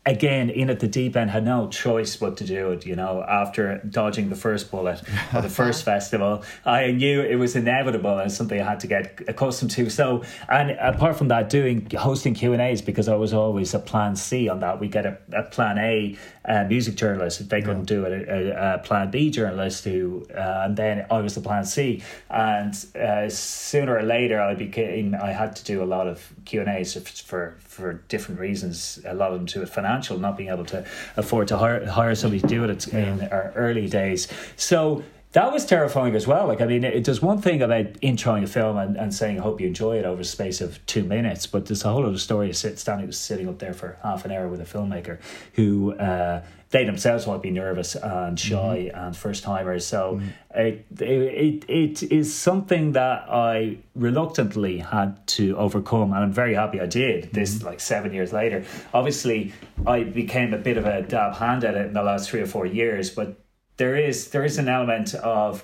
again 0.05 0.49
in 0.49 0.69
at 0.69 0.81
the 0.81 0.87
deep 0.87 1.15
end 1.15 1.31
had 1.31 1.45
no 1.45 1.69
choice 1.69 2.17
but 2.17 2.35
to 2.35 2.43
do 2.43 2.71
it 2.71 2.85
you 2.85 2.95
know 2.95 3.23
after 3.23 3.77
dodging 3.89 4.29
the 4.29 4.35
first 4.35 4.69
bullet 4.69 5.01
at 5.31 5.41
the 5.41 5.49
first 5.61 5.85
festival. 5.85 6.43
I 6.65 6.91
knew 6.91 7.21
it 7.21 7.35
was 7.35 7.55
inevitable 7.55 8.17
and 8.17 8.31
something 8.31 8.59
i 8.59 8.69
had 8.69 8.81
to 8.81 8.87
get 8.87 9.21
accustomed 9.27 9.71
to. 9.71 9.89
So 9.89 10.23
and 10.49 10.71
apart 10.71 11.15
from 11.15 11.29
that 11.29 11.49
doing 11.49 11.89
hosting 11.97 12.33
q 12.33 12.51
and 12.51 12.61
a's 12.61 12.81
because 12.81 13.07
i 13.07 13.15
was 13.15 13.33
always 13.33 13.73
a 13.73 13.79
plan 13.79 14.15
c 14.15 14.49
on 14.49 14.59
that. 14.59 14.79
We 14.79 14.89
get 14.89 15.05
a, 15.05 15.17
a 15.31 15.43
plan 15.43 15.77
a 15.77 16.17
uh, 16.45 16.65
music 16.65 16.95
journalist. 16.95 17.39
If 17.39 17.47
they 17.47 17.61
couldn't 17.61 17.85
do 17.85 18.03
it 18.03 18.27
a, 18.27 18.75
a, 18.75 18.77
plan 18.79 19.09
b 19.09 19.29
journalist 19.29 19.85
who 19.85 20.25
uh, 20.35 20.63
and 20.65 20.75
then 20.75 21.05
i 21.09 21.21
was 21.21 21.35
the 21.35 21.41
plan 21.41 21.63
c. 21.63 22.03
And 22.29 22.73
uh, 22.95 23.29
sooner 23.29 23.97
or 23.97 24.03
later 24.03 24.41
i 24.41 24.53
became 24.53 25.15
i 25.15 25.31
had 25.31 25.55
to 25.55 25.63
do 25.63 25.81
a 25.81 25.85
lot 25.85 26.07
of 26.07 26.33
q 26.43 26.59
and 26.59 26.69
a's 26.69 26.93
for 27.21 27.55
for 27.59 27.93
different 28.09 28.41
reasons 28.41 28.99
a 29.05 29.13
lot 29.13 29.31
of 29.31 29.37
them 29.37 29.47
to 29.47 29.61
it 29.61 29.69
financially 29.69 29.92
financial, 29.93 30.17
not 30.19 30.37
being 30.37 30.49
able 30.49 30.65
to 30.65 30.85
afford 31.17 31.47
to 31.49 31.57
hire, 31.57 31.85
hire 31.85 32.15
somebody 32.15 32.41
to 32.41 32.47
do 32.47 32.63
it—it's 32.63 32.87
in 32.87 33.21
our 33.29 33.53
early 33.55 33.87
days. 33.87 34.27
So 34.55 35.03
that 35.33 35.51
was 35.51 35.65
terrifying 35.65 36.15
as 36.15 36.25
well. 36.25 36.47
Like, 36.47 36.61
I 36.61 36.65
mean, 36.65 36.83
it, 36.83 37.05
there's 37.05 37.21
one 37.21 37.41
thing 37.41 37.61
about 37.61 37.85
introing 38.01 38.43
a 38.43 38.47
film 38.47 38.77
and, 38.77 38.95
and 38.95 39.13
saying, 39.13 39.39
I 39.39 39.43
hope 39.43 39.59
you 39.59 39.67
enjoy 39.67 39.97
it 39.97 40.05
over 40.05 40.21
a 40.21 40.25
space 40.25 40.61
of 40.61 40.83
two 40.85 41.03
minutes, 41.03 41.47
but 41.47 41.65
there's 41.65 41.83
a 41.83 41.89
whole 41.89 42.05
other 42.05 42.17
story 42.17 42.49
of 42.49 42.55
sit, 42.55 42.79
standing, 42.79 43.11
sitting 43.11 43.49
up 43.49 43.59
there 43.59 43.73
for 43.73 43.97
half 44.03 44.25
an 44.25 44.31
hour 44.31 44.47
with 44.47 44.61
a 44.61 44.65
filmmaker 44.65 45.19
who, 45.53 45.93
uh, 45.95 46.43
they 46.69 46.85
themselves 46.85 47.27
might 47.27 47.43
be 47.43 47.51
nervous 47.51 47.95
and 47.95 48.39
shy 48.39 48.89
mm-hmm. 48.89 48.97
and 48.97 49.15
first 49.15 49.43
timers. 49.43 49.85
So 49.85 50.19
mm-hmm. 50.19 50.59
it, 50.59 50.85
it 50.99 51.69
it 51.69 52.03
is 52.11 52.33
something 52.33 52.93
that 52.93 53.27
I 53.29 53.77
reluctantly 53.93 54.79
had 54.79 55.25
to 55.37 55.55
overcome, 55.55 56.13
and 56.13 56.23
I'm 56.23 56.33
very 56.33 56.55
happy 56.55 56.81
I 56.81 56.87
did. 56.87 57.31
This 57.31 57.55
mm-hmm. 57.55 57.67
like 57.67 57.79
seven 57.79 58.11
years 58.11 58.33
later. 58.33 58.65
Obviously, 58.91 59.53
I 59.85 60.03
became 60.03 60.51
a 60.51 60.57
bit 60.57 60.77
of 60.77 60.87
a 60.87 61.03
dab 61.03 61.35
hand 61.35 61.63
at 61.63 61.75
it 61.75 61.85
in 61.85 61.93
the 61.93 62.01
last 62.01 62.27
three 62.27 62.41
or 62.41 62.47
four 62.47 62.65
years, 62.65 63.11
but 63.11 63.39
there 63.77 63.95
is 63.95 64.29
there 64.29 64.43
is 64.43 64.57
an 64.57 64.69
element 64.69 65.13
of 65.15 65.63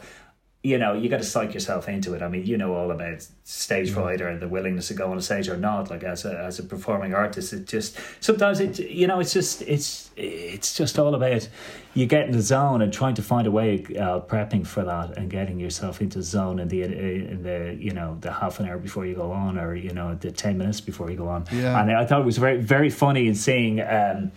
you 0.62 0.78
know, 0.78 0.92
you 0.92 1.08
got 1.08 1.20
to 1.20 1.24
psych 1.24 1.54
yourself 1.54 1.88
into 1.88 2.14
it. 2.16 2.22
I 2.22 2.28
mean, 2.28 2.46
you 2.46 2.58
know 2.58 2.74
all 2.74 2.92
about 2.92 3.26
stage 3.46 3.92
fright 3.92 4.20
and 4.20 4.42
the 4.42 4.48
willingness 4.50 4.90
to 4.90 4.94
go 4.94 5.10
on 5.10 5.18
a 5.18 5.22
stage 5.22 5.48
or 5.48 5.56
not. 5.56 5.90
Like 5.90 6.04
as 6.04 6.26
a 6.26 6.38
as 6.38 6.60
a 6.60 6.64
performing 6.64 7.14
artist, 7.14 7.54
it 7.54 7.66
just 7.66 7.98
sometimes 8.20 8.60
it 8.60 8.78
you 8.78 9.08
know 9.08 9.22
it's 9.22 9.32
just 9.32 9.62
it's 9.62 10.10
it's 10.18 10.76
just 10.76 11.00
all 11.00 11.16
about 11.16 11.48
you 11.94 12.06
get 12.06 12.26
in 12.26 12.34
the 12.34 12.42
zone 12.42 12.82
and 12.82 12.92
trying 12.92 13.16
to 13.16 13.22
find 13.22 13.48
a 13.48 13.52
way 13.52 13.86
uh, 13.98 14.20
prepping 14.20 14.68
for 14.68 14.84
that 14.84 15.18
and 15.18 15.30
getting 15.30 15.62
yourself 15.62 16.02
into 16.02 16.18
the 16.18 16.24
zone 16.26 16.60
in 16.60 16.68
the 16.68 16.84
in 16.84 17.42
the 17.42 17.78
you 17.80 17.92
know 17.92 18.18
the 18.20 18.34
half 18.34 18.60
an 18.60 18.68
hour 18.68 18.78
before 18.78 19.06
you 19.06 19.16
go 19.16 19.32
on 19.32 19.58
or 19.58 19.76
you 19.76 19.94
know 19.94 20.14
the 20.16 20.30
ten 20.30 20.58
minutes 20.58 20.82
before 20.82 21.10
you 21.10 21.16
go 21.16 21.30
on. 21.30 21.46
Yeah. 21.54 21.80
And 21.80 21.90
I 21.90 22.06
thought 22.06 22.20
it 22.20 22.26
was 22.26 22.38
very 22.38 22.58
very 22.58 22.90
funny 22.90 23.28
in 23.28 23.36
seeing. 23.36 23.80
Um, 23.80 24.34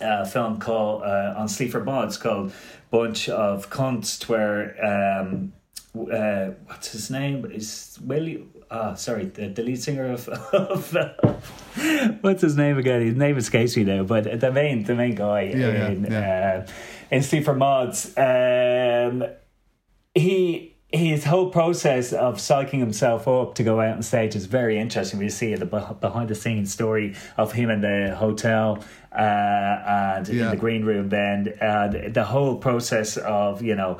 a 0.00 0.26
film 0.26 0.58
called 0.58 1.02
uh, 1.02 1.34
on 1.36 1.48
Sleaford 1.48 1.84
Mods 1.84 2.16
called 2.16 2.52
Bunch 2.90 3.28
of 3.28 3.70
Kunst 3.70 4.28
where 4.28 4.84
um, 4.84 5.52
uh, 5.94 6.50
what's 6.66 6.92
his 6.92 7.10
name 7.10 7.44
is 7.46 7.98
Willie. 8.02 8.46
Ah, 8.70 8.90
oh, 8.90 8.94
sorry, 8.96 9.26
the, 9.26 9.48
the 9.48 9.62
lead 9.62 9.80
singer 9.80 10.12
of, 10.12 10.28
of 10.28 10.92
what's 12.20 12.42
his 12.42 12.56
name 12.56 12.78
again? 12.78 13.00
His 13.00 13.14
name 13.14 13.36
escapes 13.36 13.76
me 13.76 13.84
now, 13.84 14.02
but 14.02 14.40
the 14.40 14.52
main 14.52 14.82
the 14.82 14.94
main 14.94 15.14
guy 15.14 15.42
yeah, 15.42 15.88
in 15.88 16.04
yeah, 16.04 16.10
yeah. 16.10 16.64
Uh, 16.66 16.70
in 17.10 17.22
Sleaford 17.22 17.58
Mods, 17.58 18.16
um, 18.16 19.24
he 20.14 20.75
his 20.96 21.24
whole 21.24 21.50
process 21.50 22.12
of 22.12 22.36
psyching 22.36 22.80
himself 22.80 23.28
up 23.28 23.54
to 23.54 23.62
go 23.62 23.80
out 23.80 23.96
on 23.96 24.02
stage 24.02 24.34
is 24.34 24.46
very 24.46 24.78
interesting. 24.78 25.18
We 25.18 25.28
see 25.28 25.54
the 25.54 25.66
behind 25.66 26.28
the 26.28 26.34
scenes 26.34 26.72
story 26.72 27.14
of 27.36 27.52
him 27.52 27.70
in 27.70 27.80
the 27.80 28.14
hotel 28.16 28.84
uh, 29.12 29.16
and 29.16 30.28
yeah. 30.28 30.44
in 30.44 30.50
the 30.50 30.56
green 30.56 30.84
room. 30.84 31.08
Then 31.08 31.54
and 31.60 32.14
the 32.14 32.24
whole 32.24 32.56
process 32.56 33.16
of 33.16 33.62
you 33.62 33.74
know 33.74 33.98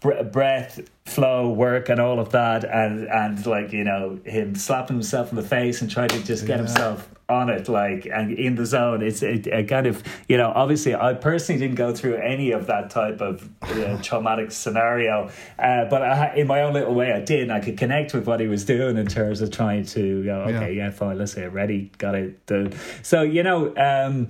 breath 0.00 0.80
flow 1.06 1.50
work 1.50 1.88
and 1.88 2.00
all 2.00 2.20
of 2.20 2.32
that 2.32 2.64
and 2.64 3.08
and 3.08 3.46
like 3.46 3.72
you 3.72 3.84
know 3.84 4.18
him 4.24 4.54
slapping 4.54 4.96
himself 4.96 5.30
in 5.30 5.36
the 5.36 5.42
face 5.42 5.80
and 5.80 5.90
trying 5.90 6.08
to 6.08 6.22
just 6.24 6.46
get 6.46 6.58
yeah. 6.58 6.66
himself 6.66 7.08
on 7.28 7.48
it 7.48 7.68
like 7.68 8.06
and 8.06 8.32
in 8.32 8.54
the 8.54 8.66
zone 8.66 9.02
it's 9.02 9.22
it, 9.22 9.46
it, 9.46 9.66
kind 9.68 9.86
of 9.86 10.02
you 10.28 10.36
know 10.36 10.52
obviously 10.54 10.94
i 10.94 11.14
personally 11.14 11.58
didn't 11.58 11.76
go 11.76 11.94
through 11.94 12.16
any 12.16 12.50
of 12.50 12.66
that 12.66 12.90
type 12.90 13.20
of 13.22 13.48
uh, 13.62 13.96
traumatic 14.02 14.52
scenario 14.52 15.30
uh, 15.58 15.86
but 15.86 16.02
I, 16.02 16.34
in 16.36 16.46
my 16.46 16.60
own 16.62 16.74
little 16.74 16.94
way 16.94 17.12
i 17.12 17.20
did 17.20 17.40
and 17.40 17.52
i 17.52 17.60
could 17.60 17.78
connect 17.78 18.12
with 18.12 18.26
what 18.26 18.40
he 18.40 18.46
was 18.46 18.64
doing 18.64 18.98
in 18.98 19.06
terms 19.06 19.40
of 19.40 19.50
trying 19.50 19.86
to 19.86 20.24
go 20.24 20.40
okay 20.42 20.74
yeah, 20.74 20.84
yeah 20.84 20.90
fine 20.90 21.16
let's 21.16 21.32
say 21.32 21.48
ready 21.48 21.90
got 21.96 22.14
it 22.14 22.44
done. 22.46 22.74
so 23.02 23.22
you 23.22 23.42
know 23.42 23.74
um 23.76 24.28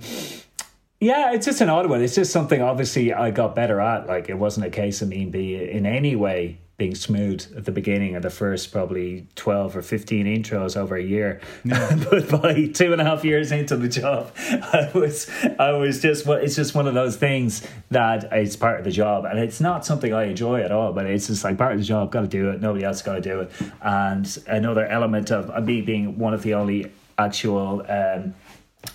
yeah, 1.01 1.33
it's 1.33 1.45
just 1.45 1.59
an 1.59 1.69
odd 1.69 1.87
one. 1.89 2.01
It's 2.01 2.15
just 2.15 2.31
something 2.31 2.61
obviously 2.61 3.13
I 3.13 3.29
got 3.29 3.53
better 3.53 3.81
at. 3.81 4.07
Like 4.07 4.29
it 4.29 4.35
wasn't 4.35 4.65
a 4.65 4.69
case 4.69 5.01
of 5.01 5.09
me 5.09 5.25
being 5.25 5.69
in 5.69 5.85
any 5.85 6.15
way 6.15 6.59
being 6.77 6.93
smooth 6.93 7.53
at 7.55 7.63
the 7.63 7.71
beginning 7.71 8.15
of 8.15 8.21
the 8.21 8.29
first 8.29 8.71
probably 8.71 9.27
12 9.35 9.77
or 9.77 9.81
15 9.81 10.25
intros 10.25 10.75
over 10.75 10.97
a 10.97 11.03
year. 11.03 11.39
Yeah. 11.63 11.95
but 12.09 12.29
by 12.41 12.67
two 12.67 12.91
and 12.91 12.99
a 12.99 13.05
half 13.05 13.23
years 13.23 13.51
into 13.51 13.77
the 13.77 13.87
job 13.87 14.31
i 14.39 14.91
was 14.93 15.29
i 15.57 15.71
was 15.71 16.01
just 16.01 16.27
it's 16.27 16.55
just 16.55 16.75
one 16.75 16.87
of 16.87 16.93
those 16.93 17.15
things 17.15 17.65
that 17.91 18.25
it's 18.31 18.55
part 18.55 18.79
of 18.79 18.85
the 18.85 18.91
job. 18.91 19.25
And 19.25 19.39
it's 19.39 19.61
not 19.61 19.85
something 19.85 20.13
i 20.13 20.25
enjoy 20.25 20.61
at 20.61 20.71
all 20.71 20.91
but 20.91 21.05
it's 21.05 21.27
just 21.27 21.43
like 21.43 21.57
part 21.57 21.73
of 21.73 21.79
the 21.79 21.85
job 21.85 22.11
got 22.11 22.21
to 22.21 22.27
do 22.27 22.49
it 22.49 22.61
nobody 22.61 22.83
else 22.83 23.01
got 23.01 23.15
to 23.15 23.21
do 23.21 23.41
it. 23.41 23.51
And 23.81 24.43
another 24.47 24.85
element 24.85 25.31
of 25.31 25.63
me 25.63 25.81
being 25.81 26.17
one 26.17 26.33
of 26.33 26.43
the 26.43 26.55
only 26.55 26.91
actual 27.17 27.85
um, 27.87 28.35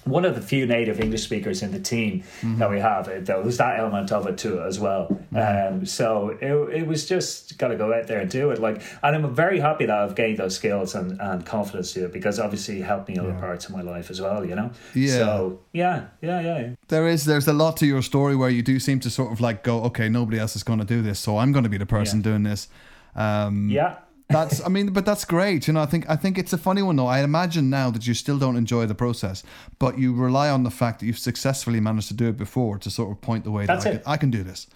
one 0.05 0.24
of 0.24 0.34
the 0.34 0.41
few 0.41 0.66
native 0.66 1.01
English 1.01 1.22
speakers 1.22 1.62
in 1.62 1.72
the 1.72 1.80
team 1.80 2.20
mm-hmm. 2.20 2.59
that 2.59 2.70
we 2.70 2.80
have. 2.80 3.24
There 3.24 3.41
was 3.41 3.57
that 3.59 3.78
element 3.78 4.12
of 4.12 4.26
it 4.26 4.38
too 4.38 4.61
as 4.62 4.78
well. 4.78 5.09
Mm-hmm. 5.32 5.74
Um, 5.74 5.86
so 5.86 6.30
it, 6.41 6.80
it 6.82 6.86
was 6.86 7.09
just 7.09 7.59
got 7.59 7.68
to 7.68 7.76
go 7.76 7.93
out 7.93 8.07
there 8.07 8.20
and 8.20 8.30
do 8.30 8.51
it. 8.51 8.61
Like, 8.61 8.82
and 9.03 9.16
I'm 9.16 9.34
very 9.34 9.61
happy 9.61 9.86
that 9.86 9.97
I've 9.97 10.14
gained 10.14 10.38
those 10.38 10.57
skills 10.57 10.95
and, 10.95 11.20
and 11.20 11.45
confidence 11.45 11.93
to 11.95 12.07
it 12.07 12.12
because 12.12 12.38
obviously 12.38 12.80
it 12.80 12.84
helped 12.84 13.09
me 13.09 13.14
in 13.14 13.20
other 13.20 13.30
yeah. 13.30 13.41
parts 13.41 13.66
of 13.66 13.72
my 13.72 13.82
life 13.82 14.11
as 14.11 14.20
well. 14.20 14.45
You 14.45 14.55
know. 14.55 14.70
Yeah. 14.95 15.16
So 15.16 15.61
yeah, 15.72 16.07
yeah, 16.20 16.41
yeah. 16.41 16.70
There 16.88 17.07
is 17.09 17.24
there's 17.24 17.49
a 17.49 17.53
lot 17.53 17.76
to 17.78 17.86
your 17.86 18.03
story 18.03 18.36
where 18.36 18.51
you 18.51 18.62
do 18.62 18.78
seem 18.80 19.01
to 19.01 19.11
sort 19.11 19.32
of 19.32 19.41
like 19.41 19.62
go, 19.62 19.82
okay, 19.84 20.09
nobody 20.09 20.38
else 20.38 20.57
is 20.57 20.62
going 20.62 20.78
to 20.78 20.84
do 20.84 21.03
this, 21.03 21.18
so 21.18 21.38
I'm 21.38 21.53
going 21.53 21.64
to 21.64 21.70
be 21.70 21.78
the 21.78 21.86
person 21.86 22.20
yeah. 22.20 22.24
doing 22.24 22.43
this. 22.43 22.68
Um, 23.14 23.68
yeah 23.68 23.97
that's 24.31 24.64
I 24.64 24.68
mean, 24.68 24.93
but 24.93 25.05
that's 25.05 25.24
great. 25.24 25.66
You 25.66 25.74
know, 25.74 25.83
I 25.83 25.87
think 25.87 26.09
I 26.09 26.16
think 26.16 26.39
it's 26.39 26.53
a 26.53 26.59
funny 26.59 26.83
one 26.83 26.97
though. 26.97 27.07
I 27.07 27.20
imagine 27.20 27.70
now 27.70 27.91
that 27.91 28.07
you 28.07 28.14
still 28.14 28.39
don't 28.39 28.57
enjoy 28.57 28.87
the 28.87 28.95
process, 28.95 29.43
but 29.78 29.99
you 29.99 30.14
rely 30.14 30.51
on 30.51 30.62
the 30.62 30.70
fact 30.70 31.01
that 31.01 31.07
you've 31.07 31.18
successfully 31.18 31.81
managed 31.81 32.09
to 32.09 32.14
do 32.14 32.28
it 32.28 32.37
before 32.37 32.78
to 32.78 32.91
sort 32.91 33.11
of 33.11 33.20
point 33.20 33.45
the 33.45 33.51
way 33.51 33.66
that's 33.66 33.85
that 33.85 33.91
I 33.91 33.97
can, 33.97 34.03
I 34.07 34.16
can 34.16 34.31
do 34.31 34.43
this. 34.43 34.66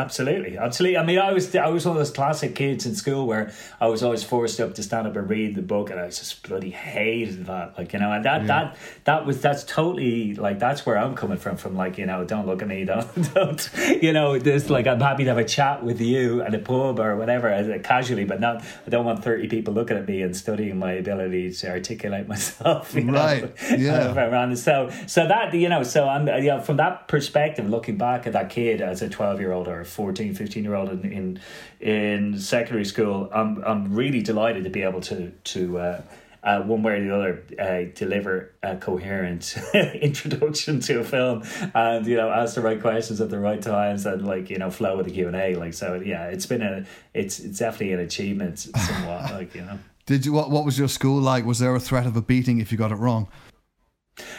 Absolutely, 0.00 0.56
absolutely. 0.56 0.96
I 0.96 1.04
mean, 1.04 1.18
I 1.18 1.32
was 1.32 1.54
I 1.54 1.68
was 1.68 1.84
one 1.84 1.96
of 1.96 1.98
those 1.98 2.10
classic 2.10 2.54
kids 2.54 2.86
in 2.86 2.94
school 2.94 3.26
where 3.26 3.52
I 3.80 3.86
was 3.88 4.02
always 4.02 4.22
forced 4.22 4.58
up 4.58 4.74
to 4.76 4.82
stand 4.82 5.06
up 5.06 5.14
and 5.14 5.28
read 5.28 5.54
the 5.54 5.62
book, 5.62 5.90
and 5.90 6.00
I 6.00 6.06
just 6.06 6.42
bloody 6.48 6.70
hated 6.70 7.46
that. 7.46 7.76
Like 7.76 7.92
you 7.92 7.98
know, 7.98 8.10
and 8.10 8.24
that 8.24 8.42
yeah. 8.42 8.46
that 8.46 8.76
that 9.04 9.26
was 9.26 9.42
that's 9.42 9.62
totally 9.64 10.34
like 10.34 10.58
that's 10.58 10.86
where 10.86 10.96
I'm 10.96 11.14
coming 11.14 11.36
from. 11.36 11.58
From 11.58 11.76
like 11.76 11.98
you 11.98 12.06
know, 12.06 12.24
don't 12.24 12.46
look 12.46 12.62
at 12.62 12.68
me, 12.68 12.84
don't 12.92 13.34
don't 13.34 13.70
you 14.00 14.12
know, 14.12 14.38
this 14.38 14.70
like 14.70 14.86
I'm 14.86 15.00
happy 15.00 15.24
to 15.24 15.30
have 15.30 15.38
a 15.38 15.44
chat 15.44 15.84
with 15.84 16.00
you 16.00 16.40
at 16.42 16.54
a 16.54 16.58
pub 16.58 16.98
or 16.98 17.16
whatever 17.16 17.78
casually, 17.80 18.24
but 18.24 18.40
not 18.40 18.64
I 18.86 18.90
don't 18.90 19.04
want 19.04 19.22
thirty 19.22 19.48
people 19.48 19.74
looking 19.74 19.98
at 19.98 20.08
me 20.08 20.22
and 20.22 20.34
studying 20.34 20.78
my 20.78 20.92
ability 20.92 21.52
to 21.52 21.70
articulate 21.70 22.26
myself. 22.34 22.94
You 22.94 23.10
right? 23.10 23.42
Know? 23.42 23.76
Yeah. 23.80 24.54
so 24.54 24.90
so 25.06 25.28
that 25.28 25.52
you 25.52 25.68
know, 25.68 25.82
so 25.82 26.08
I'm 26.08 26.26
you 26.26 26.48
know, 26.48 26.60
from 26.60 26.78
that 26.78 27.06
perspective, 27.06 27.68
looking 27.68 27.98
back 27.98 28.26
at 28.26 28.32
that 28.32 28.48
kid 28.48 28.80
as 28.80 29.02
a 29.02 29.08
twelve 29.10 29.40
year 29.40 29.52
old 29.52 29.68
or 29.68 29.84
14, 29.90 30.34
15 30.34 30.64
year 30.64 30.74
old 30.74 30.90
in, 30.90 31.12
in, 31.12 31.40
in 31.80 32.38
secondary 32.38 32.84
school, 32.84 33.28
I'm 33.32 33.62
I'm 33.64 33.94
really 33.94 34.22
delighted 34.22 34.64
to 34.64 34.70
be 34.70 34.82
able 34.82 35.00
to 35.02 35.30
to 35.30 35.78
uh, 35.78 36.02
uh, 36.42 36.62
one 36.62 36.82
way 36.82 36.94
or 36.94 37.04
the 37.04 37.14
other 37.14 37.42
uh, 37.58 37.90
deliver 37.94 38.52
a 38.62 38.76
coherent 38.76 39.56
introduction 39.74 40.80
to 40.80 41.00
a 41.00 41.04
film 41.04 41.42
and 41.74 42.06
you 42.06 42.16
know 42.16 42.30
ask 42.30 42.54
the 42.54 42.60
right 42.60 42.80
questions 42.80 43.20
at 43.20 43.28
the 43.30 43.38
right 43.38 43.60
times 43.60 44.06
and 44.06 44.26
like 44.26 44.48
you 44.48 44.58
know 44.58 44.70
flow 44.70 44.96
with 44.96 45.06
the 45.06 45.12
Q 45.12 45.26
and 45.26 45.36
A 45.36 45.54
like 45.56 45.74
so 45.74 46.00
yeah 46.04 46.26
it's 46.26 46.46
been 46.46 46.62
a 46.62 46.86
it's 47.12 47.40
it's 47.40 47.58
definitely 47.58 47.92
an 47.92 48.00
achievement 48.00 48.58
somewhat 48.58 49.32
like 49.32 49.54
you 49.54 49.62
know. 49.62 49.78
Did 50.06 50.24
you 50.26 50.32
what 50.32 50.50
what 50.50 50.64
was 50.64 50.78
your 50.78 50.88
school 50.88 51.20
like? 51.20 51.44
Was 51.44 51.58
there 51.58 51.74
a 51.74 51.80
threat 51.80 52.06
of 52.06 52.16
a 52.16 52.22
beating 52.22 52.58
if 52.58 52.72
you 52.72 52.78
got 52.78 52.90
it 52.90 52.96
wrong? 52.96 53.28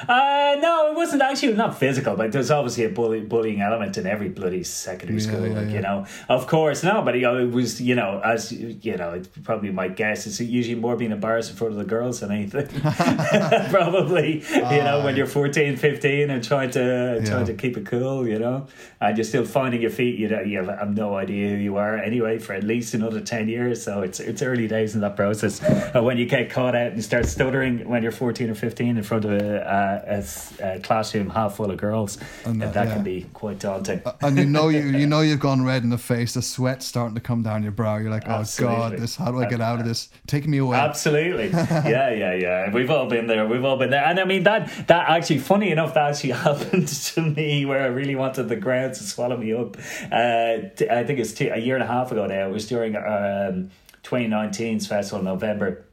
Uh, 0.08 0.56
no, 0.60 0.92
it 0.92 0.96
wasn't 0.96 1.22
actually 1.22 1.54
not 1.54 1.78
physical, 1.78 2.16
but 2.16 2.32
there's 2.32 2.52
obviously 2.52 2.86
a 2.86 2.90
bully, 2.90 3.22
bullying 3.22 3.62
element 3.62 3.98
in 3.98 4.06
every 4.06 4.30
bloody 4.30 4.64
secondary 4.64 5.20
yeah, 5.20 5.28
school. 5.28 5.48
Yeah, 5.48 5.54
like, 5.54 5.68
yeah. 5.68 5.74
you 5.74 5.82
know, 5.82 6.06
of 6.30 6.48
course, 6.48 6.84
no, 6.84 7.02
but 7.02 7.16
you 7.16 7.22
know, 7.22 7.38
it 7.38 7.52
was, 7.52 7.82
you 7.82 7.96
know, 7.96 8.22
as 8.24 8.52
you 8.52 8.98
know, 8.98 9.12
it's 9.12 9.28
probably 9.44 9.72
my 9.72 9.88
guess. 9.88 10.28
It's 10.28 10.40
usually 10.40 10.80
more 10.80 10.96
being 10.96 11.12
embarrassed 11.12 11.52
in 11.52 11.56
front 11.56 11.74
of 11.74 11.80
the 11.80 11.86
girls 11.86 12.20
than 12.20 12.32
anything. 12.32 12.68
probably, 13.72 14.44
you 14.50 14.64
uh, 14.64 14.84
know, 14.84 15.04
when 15.04 15.16
you're 15.16 15.28
14, 15.28 15.78
15 15.78 16.30
and 16.30 16.44
trying 16.44 16.72
to 16.72 17.24
trying 17.26 17.46
to 17.46 17.54
keep 17.54 17.78
it 17.78 17.86
cool, 17.86 18.28
you 18.28 18.40
know, 18.40 18.68
and 19.00 19.18
you're 19.18 19.24
still 19.24 19.46
finding 19.46 19.82
your 19.82 19.92
feet. 19.92 20.20
You 20.20 20.30
know, 20.30 20.42
you 20.42 20.58
have, 20.64 20.80
have 20.80 20.96
no 20.96 21.16
idea 21.16 21.50
who 21.50 21.56
you 21.56 21.78
are 21.78 21.98
anyway 21.98 22.40
for 22.40 22.54
at 22.54 22.64
least 22.64 22.94
another 22.94 23.22
ten 23.22 23.48
years. 23.48 23.84
So 23.84 24.02
it's 24.02 24.20
it's 24.20 24.42
early 24.42 24.68
days 24.68 24.96
in 24.96 25.02
that 25.02 25.16
process. 25.16 25.62
And 25.62 26.06
when 26.06 26.18
you 26.18 26.26
get 26.26 26.50
caught 26.50 26.76
out 26.76 26.88
and 26.88 26.96
you 26.96 27.02
start 27.02 27.26
stuttering 27.26 27.88
when 27.88 28.04
you're 28.04 28.12
14 28.12 28.50
or 28.50 28.56
15 28.56 28.98
in 28.98 29.04
front 29.04 29.26
of 29.26 29.32
a 29.32 29.68
a, 29.72 30.24
a, 30.62 30.76
a 30.76 30.80
classroom 30.80 31.30
half 31.30 31.56
full 31.56 31.72
of 31.72 31.78
girls, 31.78 32.18
And 32.46 32.62
that, 32.62 32.74
that- 32.74 32.88
can 32.94 33.04
be 33.04 33.28
quite 33.34 33.60
daunting. 33.60 34.02
and 34.22 34.38
you 34.38 34.46
know 34.46 34.70
you 34.70 34.82
you 34.82 35.08
know 35.14 35.22
you've 35.22 35.40
gone 35.40 35.64
red 35.64 35.84
in 35.84 35.90
the 35.90 35.98
face. 35.98 36.34
The 36.34 36.42
sweat's 36.42 36.86
starting 36.86 37.16
to 37.16 37.22
come 37.22 37.42
down 37.44 37.64
your 37.64 37.72
brow. 37.72 37.98
You're 37.98 38.10
like, 38.12 38.28
oh 38.28 38.44
god, 38.58 38.98
this. 38.98 39.16
How 39.16 39.32
do 39.32 39.40
I 39.40 39.46
get 39.46 39.62
out 39.62 39.80
of 39.80 39.86
this? 39.86 40.10
Take 40.28 40.48
me 40.48 40.58
away. 40.58 40.78
Absolutely, 40.78 41.50
yeah, 41.52 42.12
yeah, 42.12 42.34
yeah. 42.34 42.72
We've 42.72 42.90
all 42.92 43.08
been 43.08 43.28
there. 43.28 43.48
We've 43.48 43.64
all 43.64 43.78
been 43.78 43.90
there, 43.92 44.04
and 44.06 44.20
I 44.20 44.26
mean 44.26 44.44
that. 44.44 44.70
That 44.88 45.10
actually, 45.10 45.40
funny 45.40 45.72
enough, 45.72 45.94
that 45.94 46.12
actually 46.12 46.32
happened 46.50 46.88
to 46.88 47.22
me 47.22 47.66
where 47.66 47.82
I 47.84 47.88
really 47.88 48.16
wanted 48.16 48.50
the 48.50 48.56
ground 48.58 48.94
to 48.96 49.04
swallow 49.04 49.38
me 49.38 49.54
up. 49.54 49.78
Uh, 50.12 50.70
t- 50.76 50.90
I 50.90 51.04
think 51.06 51.20
it's 51.20 51.40
a 51.40 51.58
year 51.60 51.76
and 51.76 51.84
a 51.84 51.88
half 51.88 52.12
ago 52.12 52.26
now. 52.28 52.48
It 52.48 52.52
was 52.52 52.68
during 52.68 52.96
um, 52.96 53.70
2019's 54.04 54.88
festival 54.88 55.20
in 55.20 55.26
November, 55.26 55.86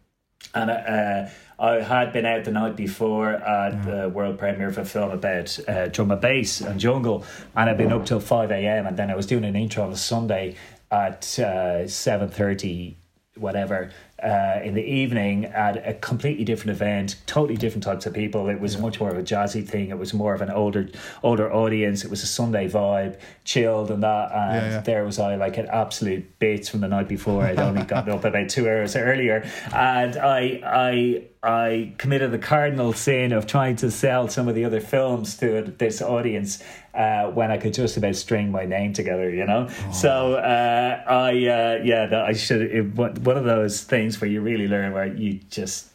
and 0.55 0.70
uh, 0.70 1.26
I 1.59 1.80
had 1.80 2.12
been 2.12 2.24
out 2.24 2.44
the 2.44 2.52
night 2.52 2.76
before 2.76 3.30
at 3.30 3.84
the 3.84 4.09
world 4.09 4.38
premiere 4.38 4.68
of 4.68 4.78
a 4.78 4.84
film 4.84 5.11
about 5.11 5.59
uh, 5.66 5.88
drum 5.88 6.12
and 6.12 6.20
bass 6.20 6.61
and 6.61 6.78
jungle, 6.78 7.24
and 7.56 7.68
I'd 7.68 7.76
been 7.76 7.92
up 7.92 8.06
till 8.06 8.20
five 8.20 8.52
a.m. 8.52 8.86
and 8.86 8.96
then 8.96 9.11
I 9.11 9.16
was 9.16 9.26
doing 9.26 9.44
an 9.44 9.56
intro 9.56 9.82
on 9.82 9.92
a 9.92 9.96
Sunday 9.96 10.54
at 10.90 11.38
uh, 11.38 11.88
seven 11.88 12.28
thirty 12.28 12.96
whatever 13.36 13.90
uh, 14.22 14.60
in 14.64 14.74
the 14.74 14.82
evening 14.82 15.44
at 15.44 15.76
a 15.86 15.94
completely 15.94 16.44
different 16.44 16.70
event, 16.70 17.16
totally 17.26 17.56
different 17.56 17.84
types 17.84 18.04
of 18.04 18.12
people. 18.14 18.48
It 18.48 18.60
was 18.60 18.76
much 18.76 18.98
more 18.98 19.10
of 19.10 19.16
a 19.16 19.22
jazzy 19.22 19.66
thing. 19.66 19.90
It 19.90 19.98
was 19.98 20.12
more 20.12 20.34
of 20.34 20.40
an 20.40 20.50
older 20.50 20.88
older 21.22 21.52
audience. 21.52 22.04
It 22.04 22.10
was 22.10 22.22
a 22.22 22.26
Sunday 22.26 22.68
vibe, 22.68 23.18
chilled 23.44 23.90
and 23.90 24.02
that. 24.02 24.32
And 24.32 24.54
Yeah, 24.54 24.70
yeah. 24.70 24.80
there 24.80 25.04
was 25.04 25.18
I 25.18 25.36
like 25.36 25.56
an 25.56 25.66
absolute 25.66 26.38
bits 26.38 26.68
from 26.68 26.80
the 26.80 26.88
night 26.88 27.08
before. 27.08 27.44
I'd 27.44 27.60
only 27.60 27.82
gotten 27.84 28.12
up 28.12 28.24
about 28.24 28.48
two 28.48 28.68
hours 28.68 28.96
earlier, 28.96 29.48
and 29.72 30.16
I 30.16 30.60
I. 30.64 31.24
I 31.40 31.94
committed 31.98 32.32
the 32.32 32.38
cardinal 32.38 32.92
sin 32.92 33.30
of 33.30 33.46
trying 33.46 33.76
to 33.76 33.92
sell 33.92 34.26
some 34.26 34.48
of 34.48 34.56
the 34.56 34.64
other 34.64 34.80
films 34.80 35.36
to 35.36 35.72
this 35.78 36.02
audience 36.02 36.60
uh, 36.94 37.30
when 37.30 37.52
I 37.52 37.58
could 37.58 37.74
just 37.74 37.96
about 37.96 38.16
string 38.16 38.50
my 38.50 38.64
name 38.64 38.92
together, 38.92 39.30
you 39.30 39.46
know. 39.46 39.68
So 39.92 40.34
uh, 40.34 41.04
I, 41.06 41.28
uh, 41.28 41.84
yeah, 41.84 42.06
that 42.06 42.22
I 42.24 42.32
should. 42.32 42.62
It, 42.62 42.82
one 42.92 43.36
of 43.36 43.44
those 43.44 43.82
things 43.82 44.07
where 44.16 44.30
you 44.30 44.40
really 44.40 44.68
learn 44.68 44.92
where 44.92 45.06
you 45.06 45.40
just 45.50 45.88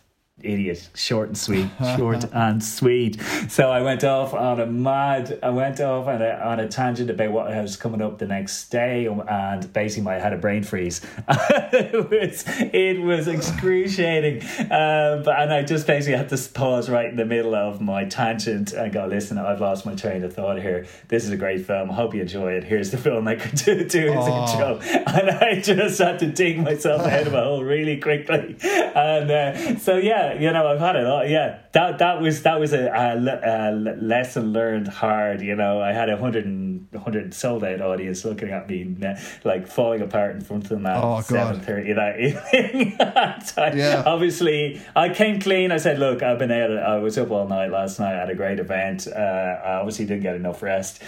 idiot, 0.44 0.90
short 0.96 1.28
and 1.30 1.38
sweet, 1.38 1.68
short 1.98 2.26
and 2.34 2.64
sweet. 2.64 3.22
So 3.50 3.72
I 3.72 3.82
went 3.82 4.04
off 4.04 4.34
on 4.34 4.60
a 4.60 4.66
mad. 4.66 5.40
I 5.42 5.50
went 5.50 5.80
off 5.82 6.08
on 6.08 6.22
a 6.22 6.30
on 6.44 6.60
a 6.60 6.68
tangent 6.68 7.10
about 7.10 7.32
what 7.32 7.48
was 7.48 7.76
coming 7.78 8.02
up 8.02 8.20
the 8.20 8.28
next 8.28 8.70
day, 8.70 9.06
and 9.06 9.72
basically 9.74 10.12
I 10.12 10.20
had 10.20 10.34
a 10.34 10.38
brain 10.38 10.64
freeze. 10.64 11.02
it 11.30 12.10
was 12.10 12.44
it 12.48 13.02
was 13.02 13.28
excruciating, 13.28 14.42
um, 14.72 15.24
but 15.24 15.40
and 15.40 15.54
I 15.54 15.64
just 15.64 15.88
basically 15.88 16.18
had 16.18 16.30
to 16.30 16.38
pause 16.54 16.90
right 16.90 17.10
in 17.10 17.16
the 17.16 17.26
middle 17.26 17.56
of 17.56 17.82
my 17.82 18.06
tangent 18.06 18.74
and 18.74 18.92
go, 18.92 19.06
listen, 19.08 19.38
I've 19.38 19.62
lost 19.62 19.86
my 19.86 19.96
train 19.96 20.24
of 20.24 20.34
thought 20.34 20.62
here. 20.62 20.86
This 21.08 21.24
is 21.26 21.32
a 21.32 21.38
great 21.38 21.66
film. 21.66 21.92
I 21.92 21.94
hope 21.94 22.14
you 22.14 22.22
enjoy 22.22 22.54
it. 22.54 22.64
Here's 22.64 22.92
the 22.92 22.98
film 22.98 23.28
I 23.28 23.36
could 23.36 23.56
do, 23.66 23.84
do 23.86 24.00
his 24.12 24.24
Oh. 24.24 24.42
intro, 24.44 25.04
and 25.08 25.30
I 25.32 25.60
just 25.62 26.00
had 26.00 26.20
to 26.20 26.28
dig 26.28 26.60
myself 26.60 27.02
out 27.02 27.28
of 27.28 27.34
a 27.34 27.44
hole 27.44 27.64
really 27.64 27.98
quickly. 28.00 28.56
And 28.64 29.30
uh, 29.32 29.78
so 29.80 29.98
yeah, 29.98 30.33
you 30.40 30.52
know, 30.52 30.68
I've 30.68 30.80
had 30.80 30.96
it. 30.96 31.06
all. 31.06 31.26
Yeah, 31.26 31.60
that 31.74 32.00
that 32.00 32.22
was 32.22 32.42
that 32.44 32.60
was 32.60 32.74
a, 32.74 32.88
a, 32.88 33.16
a 33.18 33.72
lesson 33.72 34.54
learned 34.54 34.88
hard. 34.88 35.42
You 35.42 35.56
know, 35.56 35.82
I 35.82 35.94
had 35.94 36.10
a 36.10 36.18
hundred 36.18 36.46
and 36.46 36.88
hundred 37.04 37.34
sold 37.34 37.64
out 37.64 37.82
audience 37.82 38.24
looking 38.26 38.50
at 38.50 38.68
me 38.70 38.96
like 39.44 39.68
falling 39.68 40.02
apart 40.02 40.36
in 40.36 40.42
front 40.42 40.64
of 40.64 40.70
them 40.70 40.86
at 40.86 41.04
Oh, 41.04 41.22
seven 41.22 41.60
thirty 41.62 41.94
that 41.94 42.20
evening. 42.20 42.98
So 43.46 43.66
Yeah. 43.74 44.04
obviously, 44.06 44.82
I 44.96 45.10
came 45.10 45.40
clean. 45.40 45.72
I 45.72 45.78
said, 45.78 46.00
"Look, 46.00 46.22
I've 46.24 46.40
been 46.40 46.52
out. 46.52 46.72
I 46.78 46.98
was 46.98 47.18
up 47.18 47.32
all 47.32 47.48
night 47.48 47.72
last 47.72 48.00
night. 48.00 48.16
I 48.16 48.20
had 48.20 48.30
a 48.30 48.36
great 48.36 48.60
event. 48.60 49.08
Uh, 49.08 49.20
I 49.20 49.74
obviously 49.76 50.06
didn't 50.06 50.24
get 50.24 50.36
enough 50.36 50.62
rest." 50.64 51.02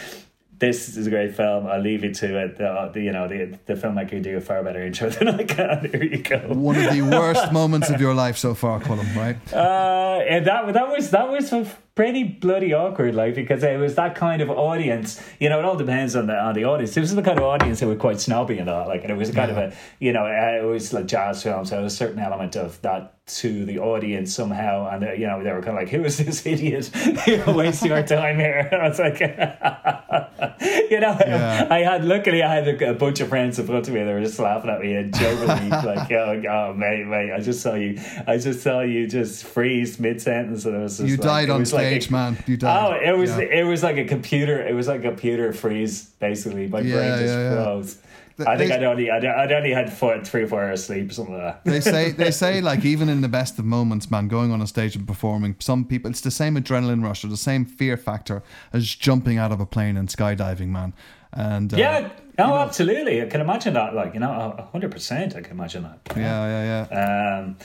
This 0.58 0.96
is 0.98 1.08
a 1.08 1.10
great 1.10 1.36
film. 1.36 1.68
I'll 1.68 1.82
leave 1.82 2.04
you 2.04 2.14
to 2.14 2.44
it. 2.44 2.58
The, 2.58 2.92
the, 2.94 3.02
you 3.02 3.12
know, 3.12 3.28
the 3.28 3.58
the 3.66 3.74
filmmaker 3.74 4.10
can 4.10 4.22
do 4.22 4.38
a 4.38 4.42
far 4.42 4.64
better 4.64 4.86
intro 4.86 5.10
than 5.16 5.28
I 5.28 5.44
can. 5.44 5.90
Here 5.92 6.04
you 6.04 6.22
go. 6.22 6.40
One 6.54 6.78
of 6.78 6.94
the 6.94 7.02
worst 7.02 7.52
moments 7.52 7.90
of 7.90 8.00
your 8.00 8.14
life 8.14 8.38
so 8.38 8.54
far, 8.54 8.80
Colm. 8.80 9.16
Right? 9.16 9.38
Uh, 9.54 10.24
and 10.28 10.46
that 10.48 10.74
that 10.74 10.90
was 10.90 11.12
that 11.12 11.30
was 11.30 11.54
pretty 11.96 12.24
bloody 12.24 12.74
awkward, 12.74 13.16
like 13.16 13.36
because 13.36 13.64
it 13.64 13.80
was 13.80 13.96
that 13.96 14.16
kind 14.16 14.42
of 14.42 14.50
audience. 14.50 15.22
You 15.40 15.50
know, 15.50 15.60
it 15.60 15.66
all 15.66 15.78
depends 15.78 16.16
on 16.16 16.28
the 16.28 16.38
on 16.38 16.54
the 16.54 16.66
audience. 16.66 16.94
This 16.94 17.02
was 17.02 17.16
the 17.16 17.22
kind 17.22 17.38
of 17.38 17.44
audience 17.44 17.80
that 17.80 17.88
were 17.88 17.96
quite 17.96 18.20
snobby 18.20 18.58
and 18.58 18.70
all, 18.70 18.88
like, 18.88 19.02
and 19.04 19.12
it 19.12 19.18
was 19.18 19.32
kind 19.32 19.52
of 19.52 19.58
a 19.58 19.74
you 20.00 20.14
know, 20.14 20.26
uh, 20.26 20.64
it 20.64 20.66
was 20.66 20.94
like 20.94 21.08
jazz 21.08 21.44
film, 21.44 21.66
so 21.66 21.76
there 21.76 21.84
was 21.84 21.94
a 21.94 21.98
certain 21.98 22.20
element 22.20 22.56
of 22.56 22.82
that 22.82 23.15
to 23.28 23.66
the 23.66 23.80
audience 23.80 24.32
somehow, 24.36 24.88
and 24.88 25.04
uh, 25.04 25.12
you 25.14 25.26
know, 25.26 25.44
they 25.44 25.52
were 25.52 25.62
kind 25.62 25.70
of 25.78 25.82
like, 25.84 25.90
"Who 25.90 26.04
is 26.06 26.18
this 26.18 26.46
idiot 26.46 26.92
you 27.28 27.38
know, 27.38 27.54
wasting 27.54 27.92
our 27.92 28.04
time 28.04 28.38
here?" 28.38 28.70
And 28.72 28.82
I 28.84 28.88
was 28.90 29.00
like, 29.00 29.20
you 30.92 31.00
know, 31.00 31.18
Yeah. 31.20 31.68
I 31.72 31.80
had 31.80 32.06
luckily 32.06 32.44
I 32.44 32.54
had 32.54 32.68
a, 32.68 32.92
a 32.92 32.94
bunch 32.94 33.20
of 33.22 33.30
friends 33.30 33.58
in 33.58 33.66
front 33.66 33.88
of 33.88 33.94
me. 33.96 34.04
They 34.04 34.14
were 34.14 34.22
just 34.22 34.38
laughing 34.38 34.70
at 34.70 34.80
me 34.80 34.94
and 34.96 35.12
joking 35.14 35.48
me 35.48 35.70
like, 35.72 36.12
"Oh, 36.12 36.42
oh 36.50 36.74
mate, 36.74 37.06
mate, 37.08 37.32
I 37.34 37.40
just 37.40 37.62
saw 37.62 37.74
you, 37.74 38.00
I 38.28 38.38
just 38.38 38.62
saw 38.62 38.82
you 38.82 39.08
just 39.08 39.44
freeze 39.44 40.00
mid 40.00 40.22
sentence," 40.22 40.66
and 40.66 40.76
it 40.76 40.80
was 40.80 40.98
just 41.00 41.10
You 41.10 41.16
like- 41.18 41.26
died 41.26 41.50
on 41.50 41.62
was 41.62 41.74
like 41.74 41.88
stage, 41.88 42.10
a- 42.10 42.12
man. 42.12 42.38
You 42.46 42.58
died. 42.58 42.86
Oh, 43.04 43.10
it 43.12 43.18
was 43.18 43.32
Yeah. 43.32 43.40
it 43.60 43.64
was 43.64 43.82
like 43.82 43.98
a 43.98 44.06
computer. 44.06 44.62
It 44.66 44.76
was 44.76 44.88
like 44.88 45.00
a 45.00 45.04
computer 45.10 45.52
freeze. 45.52 46.12
Basically, 46.20 46.68
my 46.68 46.80
Yeah, 46.82 46.96
brain 46.96 47.20
just 47.20 47.34
froze. 47.34 47.98
Th- 48.38 48.48
I 48.50 48.58
think 48.58 48.70
they- 48.70 48.76
I'd 48.76 48.84
only 48.84 49.10
I'd, 49.12 49.24
I'd 49.26 49.52
only 49.52 49.72
had 49.72 49.92
four, 49.92 50.22
three 50.24 50.44
or 50.44 50.48
four 50.48 50.64
hours 50.64 50.86
sleep, 50.86 51.10
or 51.10 51.14
something 51.14 51.36
like 51.38 51.64
that. 51.64 51.72
they 51.72 51.80
say 51.82 52.12
they 52.24 52.32
say 52.32 52.60
like 52.62 52.84
even 52.84 53.08
in 53.10 53.22
the 53.22 53.30
best 53.30 53.58
of 53.60 53.66
moments, 53.66 54.12
man, 54.12 54.28
going 54.28 54.52
on 54.52 54.62
a 54.62 54.68
stage 54.68 54.96
and 54.96 55.08
performing, 55.08 55.56
some 55.60 55.86
people 55.86 56.12
it's 56.12 56.22
the 56.22 56.32
same 56.32 56.56
adrenaline 56.56 57.04
rush 57.04 57.24
or 57.24 57.28
the 57.28 57.38
same 57.38 57.66
fear 57.66 57.96
factor 57.98 58.44
as 58.74 58.88
jumping 58.94 59.38
out 59.38 59.52
of 59.52 59.60
a 59.60 59.66
plane 59.66 59.96
and 59.98 60.10
skydiving, 60.10 60.68
man. 60.68 60.94
And 61.38 61.74
uh, 61.74 61.78
yeah, 61.78 62.10
no, 62.38 62.56
absolutely. 62.58 63.22
I 63.22 63.26
can 63.26 63.42
imagine 63.42 63.74
that. 63.74 63.94
Like 63.94 64.14
you 64.14 64.20
know, 64.20 64.32
a 64.58 64.64
hundred 64.72 64.92
percent. 64.92 65.36
I 65.36 65.42
can 65.42 65.52
imagine 65.52 65.84
that. 65.84 66.00
yeah, 66.16 66.46
yeah, 66.64 66.88
yeah. 66.92 67.40
Um, 67.40 67.58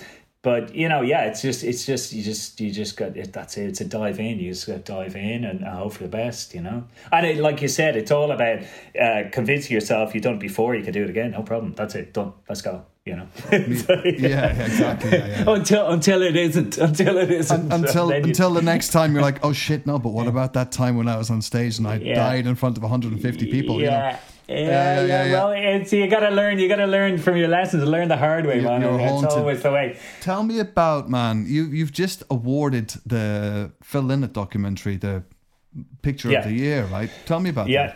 but 0.42 0.74
you 0.74 0.88
know, 0.88 1.02
yeah, 1.02 1.24
it's 1.26 1.42
just, 1.42 1.62
it's 1.64 1.84
just, 1.84 2.12
you 2.12 2.22
just, 2.22 2.60
you 2.60 2.70
just 2.70 2.96
got 2.96 3.16
it. 3.16 3.32
That's 3.32 3.56
it. 3.58 3.66
It's 3.68 3.80
a 3.82 3.84
dive 3.84 4.18
in. 4.20 4.38
You 4.38 4.50
just 4.52 4.66
got 4.66 4.84
to 4.86 4.92
dive 4.92 5.14
in 5.16 5.44
and 5.44 5.64
uh, 5.64 5.76
hope 5.76 5.92
for 5.94 6.04
the 6.04 6.08
best. 6.08 6.54
You 6.54 6.62
know, 6.62 6.84
and 7.12 7.26
it, 7.26 7.36
like 7.38 7.60
you 7.60 7.68
said, 7.68 7.96
it's 7.96 8.10
all 8.10 8.30
about 8.32 8.60
uh, 9.00 9.24
convincing 9.32 9.74
yourself 9.74 10.14
you've 10.14 10.24
done 10.24 10.34
it 10.34 10.40
before. 10.40 10.74
You 10.74 10.82
can 10.82 10.92
do 10.94 11.04
it 11.04 11.10
again. 11.10 11.32
No 11.32 11.42
problem. 11.42 11.74
That's 11.76 11.94
it. 11.94 12.14
Done. 12.14 12.32
Let's 12.48 12.62
go. 12.62 12.84
You 13.04 13.16
know. 13.16 13.26
So, 13.50 13.94
Yeah, 14.04 14.46
exactly. 14.64 15.10
Yeah, 15.12 15.26
yeah. 15.26 15.44
Until 15.46 15.88
until 15.88 16.22
it 16.22 16.36
isn't. 16.36 16.78
Until 16.88 17.18
it 17.18 17.30
isn't. 17.30 17.72
until 17.72 18.10
until 18.10 18.50
the 18.52 18.62
next 18.62 18.90
time 18.92 19.12
you're 19.12 19.22
like, 19.22 19.44
oh 19.44 19.52
shit, 19.52 19.86
no. 19.86 19.98
But 19.98 20.10
what 20.12 20.26
about 20.26 20.52
that 20.54 20.70
time 20.72 20.96
when 20.96 21.08
I 21.08 21.16
was 21.16 21.30
on 21.30 21.42
stage 21.42 21.78
and 21.78 21.86
I 21.86 21.96
Yeah. 21.96 22.14
died 22.14 22.46
in 22.46 22.54
front 22.54 22.76
of 22.76 22.82
150 22.82 23.50
people? 23.50 23.80
You 23.80 23.86
know? 23.90 24.16
Yeah. 24.50 24.56
Yeah, 24.56 24.66
yeah, 24.66 25.00
yeah, 25.00 25.06
yeah, 25.06 25.24
yeah. 25.24 25.32
Well, 25.32 25.52
it's 25.80 25.92
you 25.92 26.08
gotta 26.08 26.30
learn. 26.30 26.58
You 26.58 26.68
gotta 26.68 26.86
learn 26.86 27.18
from 27.18 27.36
your 27.36 27.48
lessons. 27.48 27.84
Learn 27.84 28.08
the 28.08 28.16
hard 28.16 28.46
way, 28.46 28.56
You- 28.56 28.62
man. 28.68 28.80
you're 28.82 28.98
That's 28.98 29.10
haunted. 29.10 29.38
always 29.38 29.62
the 29.62 29.70
way. 29.70 29.96
Tell 30.20 30.42
me 30.42 30.58
about 30.58 31.08
man. 31.08 31.44
You 31.46 31.64
you've 31.66 31.92
just 31.92 32.22
awarded 32.30 32.88
the 33.06 33.70
Phil 33.82 34.02
Lynott 34.02 34.32
documentary 34.32 34.96
the 34.96 35.22
picture 36.02 36.30
Yeah. 36.30 36.38
of 36.40 36.44
the 36.46 36.54
year, 36.54 36.84
right? 36.92 37.10
Tell 37.26 37.38
me 37.40 37.50
about 37.50 37.66
that. 37.68 37.72
Yeah. 37.72 37.94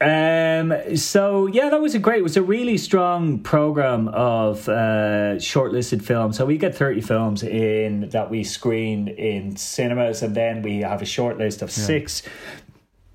Um. 0.00 0.74
So 0.96 1.46
yeah, 1.46 1.68
that 1.70 1.80
was 1.80 1.94
a 1.94 1.98
great. 2.00 2.18
It 2.18 2.22
was 2.24 2.36
a 2.36 2.42
really 2.42 2.76
strong 2.76 3.38
program 3.38 4.08
of 4.08 4.68
uh, 4.68 5.38
shortlisted 5.38 6.02
films. 6.02 6.36
So 6.36 6.44
we 6.44 6.58
get 6.58 6.74
thirty 6.74 7.00
films 7.00 7.42
in 7.44 8.08
that 8.10 8.28
we 8.28 8.42
screen 8.44 9.08
in 9.08 9.56
cinemas, 9.56 10.22
and 10.22 10.34
then 10.34 10.60
we 10.62 10.80
have 10.80 11.02
a 11.02 11.06
short 11.06 11.38
list 11.38 11.62
of 11.62 11.70
six 11.70 12.22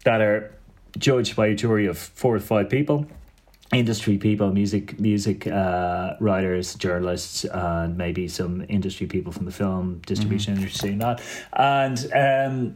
that 0.05 0.21
are 0.21 0.53
judged 0.97 1.35
by 1.35 1.47
a 1.47 1.55
jury 1.55 1.85
of 1.85 1.97
four 1.97 2.35
or 2.35 2.39
five 2.39 2.69
people 2.69 3.05
industry 3.73 4.17
people 4.17 4.51
music 4.51 4.97
music 4.99 5.45
uh, 5.45 6.13
writers 6.19 6.75
journalists 6.75 7.43
and 7.43 7.97
maybe 7.97 8.27
some 8.27 8.63
industry 8.69 9.05
people 9.05 9.31
from 9.31 9.45
the 9.45 9.51
film 9.51 10.01
distribution 10.05 10.55
industry 10.55 10.91
and 10.91 11.01
that 11.01 11.21
and 11.53 12.11
um 12.13 12.75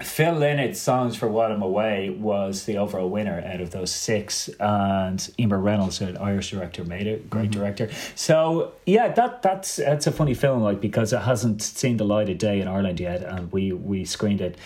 Phil 0.00 0.34
Lynott's 0.34 0.78
Songs 0.78 1.16
for 1.16 1.26
While 1.26 1.52
I'm 1.52 1.62
Away 1.62 2.10
was 2.10 2.64
the 2.66 2.76
overall 2.76 3.08
winner 3.08 3.42
out 3.46 3.62
of 3.62 3.70
those 3.70 3.90
six, 3.90 4.50
and 4.60 5.26
Emer 5.38 5.58
Reynolds, 5.58 6.02
an 6.02 6.18
Irish 6.18 6.50
director, 6.50 6.84
made 6.84 7.06
it. 7.06 7.30
Great 7.30 7.50
director. 7.50 7.88
So 8.14 8.72
yeah, 8.84 9.08
that 9.12 9.40
that's 9.40 9.76
that's 9.76 10.06
a 10.06 10.12
funny 10.12 10.34
film, 10.34 10.62
like 10.62 10.82
because 10.82 11.14
it 11.14 11.20
hasn't 11.20 11.62
seen 11.62 11.96
the 11.96 12.04
light 12.04 12.28
of 12.28 12.36
day 12.36 12.60
in 12.60 12.68
Ireland 12.68 13.00
yet, 13.00 13.22
and 13.22 13.50
we 13.52 13.72
we 13.72 14.04
screened 14.04 14.42
it 14.42 14.58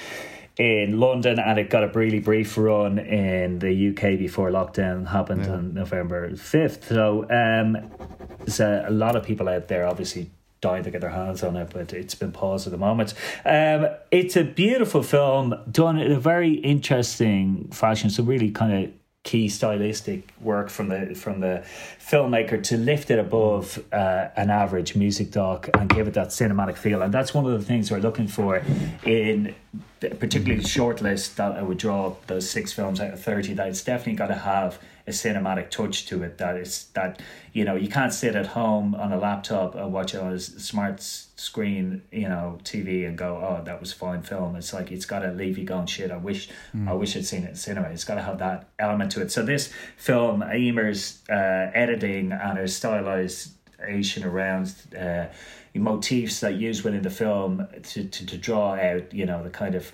in 0.57 1.01
London, 1.01 1.39
and 1.39 1.59
it 1.59 1.71
got 1.71 1.85
a 1.85 1.89
really 1.89 2.21
brief 2.21 2.57
run 2.59 2.99
in 2.99 3.59
the 3.61 3.91
UK 3.91 4.19
before 4.19 4.51
lockdown 4.51 5.09
happened 5.09 5.47
on 5.47 5.75
November 5.75 6.35
fifth. 6.37 6.89
So 6.89 7.23
um, 7.31 7.91
there's 8.39 8.61
a, 8.61 8.87
a 8.89 8.91
lot 8.91 9.17
of 9.17 9.25
people 9.25 9.49
out 9.49 9.69
there, 9.69 9.87
obviously 9.87 10.31
dying 10.61 10.85
to 10.85 10.91
get 10.91 11.01
their 11.01 11.11
hands 11.11 11.43
on 11.43 11.57
it, 11.57 11.71
but 11.73 11.93
it's 11.93 12.15
been 12.15 12.33
paused 12.33 12.67
at 12.67 12.71
the 12.71 12.79
moment. 12.79 13.15
Um, 13.45 13.89
it's 14.11 14.37
a 14.37 14.45
beautiful 14.45 15.03
film 15.03 15.55
done 15.71 15.99
in 15.99 16.13
a 16.13 16.21
very 16.21 16.55
interesting 16.55 17.69
fashion. 17.71 18.11
So 18.11 18.23
really 18.23 18.51
kind 18.51 18.85
of 18.85 18.93
key 19.23 19.49
stylistic 19.49 20.33
work 20.41 20.71
from 20.71 20.89
the 20.89 21.15
from 21.15 21.41
the 21.41 21.63
filmmaker 22.01 22.63
to 22.63 22.77
lift 22.79 23.11
it 23.11 23.19
above 23.19 23.79
uh, 23.93 24.29
an 24.37 24.49
average 24.49 24.97
music 24.97 25.31
doc 25.31 25.69
and 25.75 25.91
give 25.91 26.09
it 26.09 26.15
that 26.15 26.29
cinematic 26.29 26.77
feel. 26.77 27.03
And 27.03 27.13
that's 27.13 27.35
one 27.35 27.45
of 27.45 27.53
the 27.53 27.65
things 27.65 27.91
we're 27.91 27.99
looking 27.99 28.29
for 28.29 28.63
in 29.05 29.55
particularly 30.01 30.63
the 30.63 30.69
short 30.69 31.03
list 31.03 31.37
that 31.37 31.53
I 31.53 31.63
would 31.63 31.77
draw 31.77 32.17
those 32.27 32.49
six 32.49 32.73
films 32.73 33.01
out 33.01 33.13
of 33.13 33.23
30 33.23 33.55
that 33.55 33.69
it's 33.69 33.85
definitely 33.85 34.15
got 34.15 34.29
to 34.29 34.35
have 34.35 34.79
a 35.07 35.11
cinematic 35.11 35.71
touch 35.71 36.07
to 36.07 36.23
it 36.23 36.39
that 36.39 36.57
is 36.57 36.89
that 36.95 37.21
you 37.53 37.65
know 37.65 37.77
you 37.77 37.89
can't 37.89 38.15
sit 38.15 38.35
at 38.35 38.47
home 38.47 38.95
on 38.95 39.13
a 39.13 39.19
laptop 39.19 39.75
and 39.75 39.93
watch 39.93 40.15
on 40.15 40.33
a 40.33 40.39
smart 40.41 41.03
screen 41.41 42.03
you 42.13 42.29
know 42.29 42.59
TV 42.65 43.09
and 43.09 43.17
go 43.17 43.37
oh 43.37 43.63
that 43.65 43.81
was 43.81 43.93
fine 43.93 44.21
film. 44.23 44.57
It's 44.57 44.75
like 44.75 44.93
it's 44.93 45.07
got 45.07 45.21
to 45.21 45.33
leave 45.33 45.57
you 45.57 45.65
going 45.65 45.87
shit 45.87 46.11
I 46.11 46.19
wish 46.19 46.51
mm. 46.77 46.87
I 46.87 46.93
wish 46.93 47.17
I'd 47.17 47.25
seen 47.25 47.45
it 47.45 47.51
in 47.51 47.55
cinema. 47.57 47.89
It's 47.89 48.05
got 48.05 48.17
to 48.17 48.23
have 48.23 48.39
that 48.39 48.69
element 48.79 49.13
to 49.13 49.23
it. 49.23 49.33
So 49.33 49.43
this 49.43 49.73
film 49.97 50.43
Emer's 50.43 51.23
uh, 51.31 51.71
editing 51.73 52.33
and 52.33 52.59
her 52.59 52.65
stylization 52.65 54.25
around 54.27 54.75
uh, 54.99 55.27
motifs 55.75 56.41
that 56.41 56.57
used 56.57 56.85
within 56.85 57.03
the 57.03 57.11
film 57.11 57.67
to, 57.83 58.05
to, 58.05 58.27
to 58.27 58.37
draw 58.37 58.75
out 58.75 59.15
you 59.15 59.25
know 59.25 59.43
the 59.43 59.51
kind 59.51 59.75
of 59.75 59.91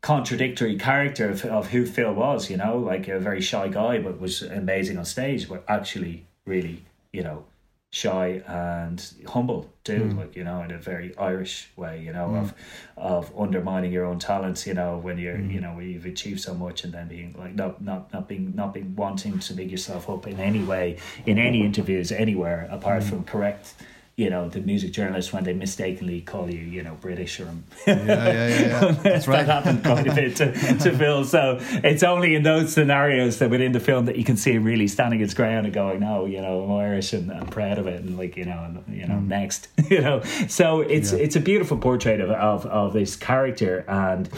contradictory 0.00 0.76
character 0.76 1.28
of, 1.28 1.44
of 1.44 1.70
who 1.70 1.84
Phil 1.84 2.14
was, 2.14 2.48
you 2.48 2.56
know, 2.56 2.78
like 2.78 3.08
a 3.08 3.18
very 3.18 3.40
shy 3.40 3.66
guy, 3.66 3.98
but 3.98 4.20
was 4.20 4.42
amazing 4.42 4.96
on 4.96 5.04
stage, 5.04 5.48
but 5.48 5.64
actually 5.66 6.24
really, 6.46 6.84
you 7.12 7.24
know, 7.24 7.44
shy 7.90 8.42
and 8.46 9.14
humble 9.26 9.72
dude, 9.82 10.12
mm. 10.12 10.18
like, 10.18 10.36
you 10.36 10.44
know, 10.44 10.60
in 10.62 10.70
a 10.70 10.78
very 10.78 11.16
Irish 11.16 11.70
way, 11.74 12.02
you 12.02 12.12
know, 12.12 12.28
mm. 12.28 12.40
of 12.40 12.54
of 12.96 13.32
undermining 13.38 13.92
your 13.92 14.04
own 14.04 14.18
talents, 14.18 14.66
you 14.66 14.74
know, 14.74 14.98
when 14.98 15.18
you're 15.18 15.36
mm. 15.36 15.52
you 15.52 15.60
know, 15.60 15.72
when 15.74 15.88
you've 15.88 16.04
achieved 16.04 16.40
so 16.40 16.54
much 16.54 16.84
and 16.84 16.92
then 16.92 17.08
being 17.08 17.34
like 17.38 17.54
not 17.54 17.82
not 17.82 18.12
not 18.12 18.28
being 18.28 18.54
not 18.54 18.74
being 18.74 18.94
wanting 18.94 19.38
to 19.38 19.54
big 19.54 19.70
yourself 19.70 20.10
up 20.10 20.26
in 20.26 20.38
any 20.38 20.62
way, 20.62 20.98
in 21.24 21.38
any 21.38 21.64
interviews 21.64 22.12
anywhere 22.12 22.68
apart 22.70 23.02
hmm. 23.02 23.08
from 23.08 23.24
correct 23.24 23.74
you 24.18 24.28
know 24.28 24.48
the 24.48 24.60
music 24.60 24.90
journalists 24.90 25.32
when 25.32 25.44
they 25.44 25.54
mistakenly 25.54 26.20
call 26.20 26.50
you 26.50 26.58
you 26.58 26.82
know 26.82 26.96
British 27.00 27.38
or 27.38 27.48
yeah 27.86 28.04
yeah 28.04 28.28
yeah, 28.28 28.48
yeah. 28.48 28.90
That's 29.02 29.28
right. 29.28 29.46
that 29.46 29.64
happened 29.64 29.84
quite 29.84 30.08
a 30.08 30.14
bit 30.14 30.36
to, 30.36 30.52
to 30.52 30.98
Phil 30.98 31.24
so 31.24 31.58
it's 31.60 32.02
only 32.02 32.34
in 32.34 32.42
those 32.42 32.72
scenarios 32.72 33.38
that 33.38 33.48
within 33.48 33.70
the 33.70 33.78
film 33.80 34.06
that 34.06 34.16
you 34.16 34.24
can 34.24 34.36
see 34.36 34.52
him 34.52 34.64
really 34.64 34.88
standing 34.88 35.20
its 35.20 35.34
ground 35.34 35.66
and 35.66 35.74
going 35.74 36.00
no 36.00 36.26
you 36.26 36.42
know 36.42 36.64
I'm 36.64 36.72
Irish 36.72 37.12
and 37.12 37.30
I'm 37.30 37.46
proud 37.46 37.78
of 37.78 37.86
it 37.86 38.00
and 38.00 38.18
like 38.18 38.36
you 38.36 38.44
know 38.44 38.58
and, 38.58 38.82
you 38.92 39.06
know 39.06 39.14
mm. 39.14 39.28
next 39.28 39.68
you 39.88 40.00
know 40.00 40.22
so 40.48 40.80
it's 40.80 41.12
yeah. 41.12 41.20
it's 41.20 41.36
a 41.36 41.40
beautiful 41.40 41.78
portrait 41.78 42.20
of, 42.20 42.30
of 42.30 42.66
of 42.66 42.92
this 42.92 43.14
character 43.14 43.84
and 43.86 44.28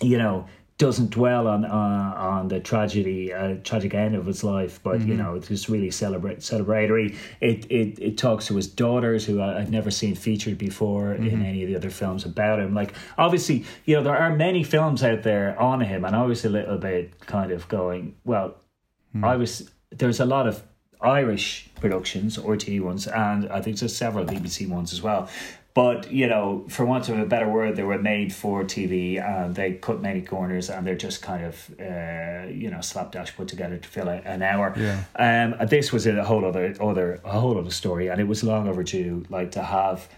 you 0.00 0.18
know 0.18 0.46
doesn't 0.84 1.08
dwell 1.08 1.48
on 1.48 1.64
uh, 1.64 2.14
on 2.14 2.48
the 2.48 2.60
tragedy, 2.60 3.32
uh, 3.32 3.56
tragic 3.64 3.94
end 3.94 4.14
of 4.14 4.26
his 4.26 4.44
life, 4.44 4.80
but 4.82 4.98
mm-hmm. 4.98 5.08
you 5.08 5.16
know 5.16 5.34
it's 5.34 5.48
just 5.48 5.70
really 5.70 5.90
celebrate 5.90 6.40
celebratory. 6.40 7.16
It 7.40 7.64
it 7.70 7.98
it 7.98 8.18
talks 8.18 8.48
to 8.48 8.56
his 8.56 8.68
daughters, 8.68 9.24
who 9.24 9.40
I, 9.40 9.60
have 9.60 9.70
never 9.70 9.90
seen 9.90 10.14
featured 10.14 10.58
before 10.58 11.14
mm-hmm. 11.14 11.26
in 11.26 11.42
any 11.42 11.62
of 11.62 11.68
the 11.70 11.76
other 11.76 11.88
films 11.88 12.26
about 12.26 12.58
him. 12.60 12.74
Like 12.74 12.92
obviously, 13.16 13.64
you 13.86 13.96
know 13.96 14.02
there 14.02 14.18
are 14.18 14.36
many 14.36 14.62
films 14.62 15.02
out 15.02 15.22
there 15.22 15.58
on 15.58 15.80
him, 15.80 16.04
and 16.04 16.14
I 16.14 16.26
was 16.26 16.44
a 16.44 16.50
little 16.50 16.76
bit 16.76 17.18
kind 17.20 17.50
of 17.50 17.66
going, 17.68 18.14
well, 18.26 18.48
mm-hmm. 18.50 19.24
I 19.24 19.36
was 19.36 19.70
there's 19.90 20.20
a 20.20 20.26
lot 20.26 20.46
of 20.46 20.62
Irish 21.00 21.70
productions, 21.80 22.36
RTE 22.36 22.82
ones, 22.82 23.06
and 23.06 23.48
I 23.48 23.62
think 23.62 23.78
there's 23.78 23.96
several 23.96 24.26
BBC 24.26 24.68
ones 24.68 24.92
as 24.92 25.00
well. 25.00 25.30
But 25.74 26.12
you 26.12 26.28
know, 26.28 26.64
for 26.68 26.86
want 26.86 27.08
of 27.08 27.18
a 27.18 27.26
better 27.26 27.48
word, 27.48 27.74
they 27.74 27.82
were 27.82 27.98
made 27.98 28.32
for 28.32 28.62
TV, 28.62 29.20
and 29.20 29.54
they 29.56 29.72
cut 29.72 30.00
many 30.00 30.22
corners, 30.22 30.70
and 30.70 30.86
they're 30.86 30.94
just 30.94 31.20
kind 31.20 31.44
of 31.44 31.70
uh, 31.80 32.48
you 32.48 32.70
know 32.70 32.80
slapdash 32.80 33.34
put 33.34 33.48
together 33.48 33.76
to 33.76 33.88
fill 33.88 34.08
an 34.08 34.42
hour. 34.42 34.72
Yeah. 34.76 35.02
Um, 35.16 35.66
this 35.66 35.92
was 35.92 36.06
a 36.06 36.22
whole 36.24 36.44
other 36.44 36.74
other 36.80 37.20
a 37.24 37.40
whole 37.40 37.58
other 37.58 37.72
story, 37.72 38.06
and 38.06 38.20
it 38.20 38.28
was 38.28 38.44
long 38.44 38.68
overdue. 38.68 39.24
Like 39.28 39.50
to 39.52 39.62
have 39.62 40.08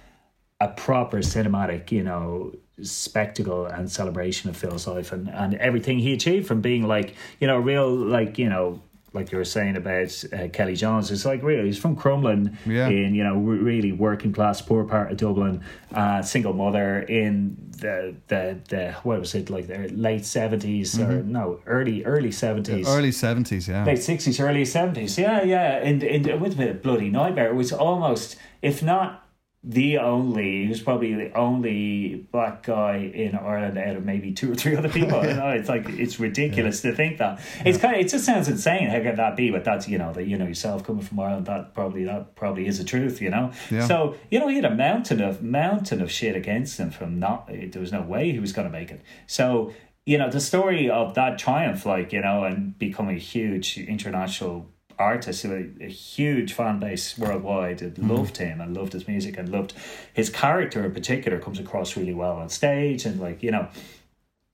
a 0.60 0.68
proper 0.68 1.18
cinematic, 1.18 1.90
you 1.90 2.02
know, 2.02 2.52
spectacle 2.82 3.66
and 3.66 3.90
celebration 3.90 4.50
of 4.50 4.56
Phil's 4.56 4.86
life 4.86 5.12
and, 5.12 5.28
and 5.28 5.54
everything 5.54 5.98
he 5.98 6.12
achieved 6.12 6.46
from 6.46 6.60
being 6.60 6.86
like, 6.86 7.14
you 7.40 7.46
know, 7.46 7.58
real 7.58 7.90
like, 7.90 8.38
you 8.38 8.48
know, 8.48 8.80
like 9.16 9.32
you 9.32 9.38
were 9.38 9.44
saying 9.44 9.76
about 9.76 10.24
uh, 10.32 10.48
Kelly 10.52 10.76
Jones, 10.76 11.10
it's 11.10 11.24
like 11.24 11.42
really 11.42 11.66
he's 11.66 11.78
from 11.78 11.96
Crumlin 11.96 12.54
yeah. 12.64 12.88
in 12.88 13.14
you 13.14 13.24
know 13.24 13.34
really 13.36 13.90
working 13.90 14.32
class 14.32 14.60
poor 14.60 14.84
part 14.84 15.10
of 15.10 15.16
Dublin, 15.16 15.64
uh, 15.92 16.22
single 16.22 16.52
mother 16.52 17.00
in 17.00 17.56
the 17.78 18.14
the 18.28 18.58
the 18.68 18.92
what 19.02 19.18
was 19.18 19.34
it 19.34 19.50
like 19.50 19.66
the 19.66 19.88
late 19.88 20.22
70s 20.22 20.96
mm-hmm. 20.96 21.10
or 21.10 21.22
no 21.22 21.60
early 21.66 22.04
early 22.04 22.32
seventies 22.32 22.88
early 22.88 23.12
seventies 23.12 23.68
yeah 23.68 23.84
late 23.84 24.02
sixties 24.02 24.40
early 24.40 24.64
seventies 24.64 25.18
yeah 25.18 25.42
yeah 25.42 25.76
and 25.76 26.02
and 26.02 26.40
with 26.40 26.58
a 26.58 26.74
bloody 26.74 27.10
nightmare 27.10 27.48
it 27.48 27.54
was 27.54 27.72
almost 27.72 28.36
if 28.62 28.82
not 28.82 29.25
the 29.68 29.98
only 29.98 30.62
he 30.62 30.68
was 30.68 30.80
probably 30.80 31.12
the 31.14 31.36
only 31.36 32.24
black 32.30 32.62
guy 32.62 32.98
in 32.98 33.34
Ireland 33.34 33.76
out 33.76 33.96
of 33.96 34.04
maybe 34.04 34.32
two 34.32 34.52
or 34.52 34.54
three 34.54 34.76
other 34.76 34.88
people. 34.88 35.20
you 35.26 35.34
know, 35.34 35.48
it's 35.50 35.68
like 35.68 35.88
it's 35.88 36.20
ridiculous 36.20 36.84
yeah. 36.84 36.92
to 36.92 36.96
think 36.96 37.18
that. 37.18 37.40
It's 37.64 37.76
kind 37.76 37.96
of 37.96 38.00
it 38.00 38.08
just 38.08 38.24
sounds 38.24 38.46
insane. 38.46 38.88
How 38.88 39.00
can 39.00 39.16
that 39.16 39.34
be? 39.34 39.50
But 39.50 39.64
that's 39.64 39.88
you 39.88 39.98
know 39.98 40.12
that 40.12 40.28
you 40.28 40.38
know 40.38 40.46
yourself 40.46 40.84
coming 40.84 41.02
from 41.02 41.18
Ireland. 41.18 41.46
That 41.46 41.74
probably 41.74 42.04
that 42.04 42.36
probably 42.36 42.68
is 42.68 42.78
the 42.78 42.84
truth. 42.84 43.20
You 43.20 43.30
know. 43.30 43.50
Yeah. 43.68 43.84
So 43.88 44.14
you 44.30 44.38
know 44.38 44.46
he 44.46 44.54
had 44.54 44.64
a 44.64 44.74
mountain 44.74 45.20
of 45.20 45.42
mountain 45.42 46.00
of 46.00 46.12
shit 46.12 46.36
against 46.36 46.78
him 46.78 46.92
from 46.92 47.18
not. 47.18 47.48
There 47.48 47.80
was 47.80 47.90
no 47.90 48.02
way 48.02 48.30
he 48.30 48.38
was 48.38 48.52
going 48.52 48.68
to 48.68 48.72
make 48.72 48.92
it. 48.92 49.02
So 49.26 49.72
you 50.04 50.16
know 50.16 50.30
the 50.30 50.40
story 50.40 50.88
of 50.88 51.14
that 51.14 51.38
triumph, 51.38 51.84
like 51.84 52.12
you 52.12 52.20
know, 52.20 52.44
and 52.44 52.78
becoming 52.78 53.16
a 53.16 53.20
huge 53.20 53.78
international 53.78 54.70
artist 54.98 55.42
who 55.42 55.52
a, 55.52 55.84
a 55.84 55.88
huge 55.88 56.52
fan 56.52 56.78
base 56.80 57.16
worldwide 57.18 57.78
mm. 57.78 58.08
loved 58.08 58.36
him 58.38 58.60
and 58.60 58.76
loved 58.76 58.92
his 58.92 59.06
music 59.06 59.36
and 59.38 59.48
loved 59.48 59.74
his 60.12 60.30
character 60.30 60.84
in 60.84 60.92
particular 60.92 61.38
comes 61.38 61.58
across 61.58 61.96
really 61.96 62.14
well 62.14 62.36
on 62.36 62.48
stage 62.48 63.04
and 63.04 63.20
like 63.20 63.42
you 63.42 63.50
know 63.50 63.68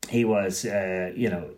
he 0.09 0.25
was 0.25 0.65
uh, 0.65 1.13
you 1.15 1.29
know 1.29 1.51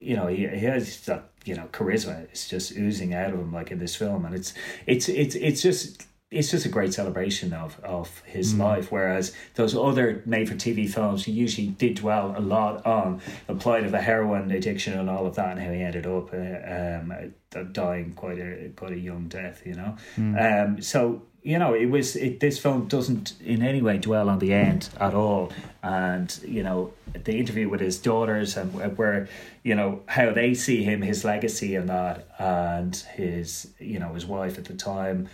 you 0.00 0.16
know 0.16 0.26
he, 0.26 0.46
he 0.48 0.64
has 0.66 1.00
that 1.02 1.30
you 1.44 1.54
know 1.54 1.68
charisma 1.72 2.22
it's 2.24 2.48
just 2.48 2.72
oozing 2.72 3.14
out 3.14 3.32
of 3.32 3.38
him 3.38 3.52
like 3.52 3.70
in 3.70 3.78
this 3.78 3.96
film 3.96 4.24
and 4.24 4.34
it's 4.34 4.54
it's 4.86 5.08
it's 5.08 5.34
it's 5.34 5.62
just 5.62 6.06
it's 6.32 6.50
just 6.50 6.66
a 6.66 6.68
great 6.68 6.94
celebration 6.94 7.52
of 7.52 7.78
of 7.84 8.22
his 8.24 8.54
mm. 8.54 8.60
life. 8.60 8.90
Whereas 8.90 9.32
those 9.54 9.76
other 9.76 10.22
made 10.24 10.48
for 10.48 10.54
TV 10.54 10.88
films, 10.88 11.24
he 11.24 11.32
usually 11.32 11.68
did 11.68 11.96
dwell 11.96 12.34
a 12.36 12.40
lot 12.40 12.84
on 12.86 13.20
the 13.46 13.54
plight 13.54 13.84
of 13.84 13.92
the 13.92 14.00
heroin 14.00 14.50
addiction 14.50 14.98
and 14.98 15.08
all 15.08 15.26
of 15.26 15.34
that, 15.36 15.52
and 15.52 15.60
how 15.60 15.70
he 15.70 15.82
ended 15.82 16.06
up 16.06 16.32
uh, 16.32 17.00
um, 17.00 17.72
dying 17.72 18.14
quite 18.14 18.38
a 18.38 18.70
quite 18.74 18.92
a 18.92 18.98
young 18.98 19.28
death. 19.28 19.62
You 19.66 19.74
know, 19.74 19.96
mm. 20.16 20.66
um, 20.66 20.82
so 20.82 21.22
you 21.42 21.58
know 21.58 21.74
it 21.74 21.86
was 21.86 22.16
it, 22.16 22.40
this 22.40 22.58
film 22.58 22.88
doesn't 22.88 23.34
in 23.40 23.62
any 23.62 23.82
way 23.82 23.98
dwell 23.98 24.28
on 24.28 24.38
the 24.38 24.54
end 24.54 24.88
at 24.98 25.14
all, 25.14 25.52
and 25.82 26.36
you 26.46 26.62
know 26.62 26.92
the 27.24 27.36
interview 27.36 27.68
with 27.68 27.80
his 27.80 27.98
daughters 27.98 28.56
and 28.56 28.96
where 28.96 29.28
you 29.62 29.74
know 29.74 30.00
how 30.06 30.32
they 30.32 30.54
see 30.54 30.82
him, 30.82 31.02
his 31.02 31.24
legacy 31.24 31.74
and 31.74 31.90
that, 31.90 32.26
and 32.38 32.96
his 33.14 33.70
you 33.78 33.98
know 33.98 34.14
his 34.14 34.24
wife 34.24 34.56
at 34.56 34.64
the 34.64 34.74
time 34.74 35.28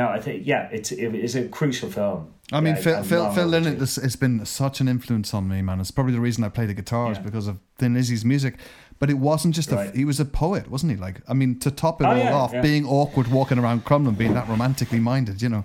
know, 0.00 0.08
I 0.08 0.20
think 0.20 0.46
yeah, 0.46 0.68
it's 0.72 0.92
it 0.92 1.14
is 1.14 1.36
a 1.36 1.48
crucial 1.48 1.90
film. 1.90 2.32
I 2.52 2.60
mean, 2.60 2.76
Phil 2.76 3.02
Phil, 3.02 3.32
Phil 3.32 3.48
Lynott 3.48 3.78
has 3.78 4.16
been 4.16 4.44
such 4.44 4.80
an 4.80 4.88
influence 4.88 5.32
on 5.32 5.48
me, 5.48 5.62
man. 5.62 5.80
It's 5.80 5.90
probably 5.90 6.12
the 6.12 6.20
reason 6.20 6.44
I 6.44 6.50
play 6.50 6.66
the 6.66 6.74
guitars 6.74 7.16
yeah. 7.16 7.22
because 7.22 7.46
of 7.46 7.58
Thin 7.78 7.94
Lizzy's 7.94 8.24
music. 8.24 8.56
But 8.98 9.10
it 9.10 9.14
wasn't 9.14 9.54
just 9.54 9.70
right. 9.70 9.92
a, 9.92 9.96
he 9.96 10.04
was 10.04 10.20
a 10.20 10.24
poet, 10.24 10.70
wasn't 10.70 10.92
he? 10.92 10.96
Like, 10.96 11.20
I 11.28 11.34
mean, 11.34 11.58
to 11.60 11.70
top 11.70 12.00
it 12.00 12.04
oh, 12.04 12.10
all 12.10 12.16
yeah, 12.16 12.32
off, 12.32 12.52
yeah. 12.52 12.60
being 12.60 12.86
awkward 12.86 13.26
walking 13.28 13.58
around 13.58 13.84
Crumlin, 13.84 14.16
being 14.16 14.34
that 14.34 14.48
romantically 14.48 15.00
minded, 15.00 15.42
you 15.42 15.48
know. 15.48 15.64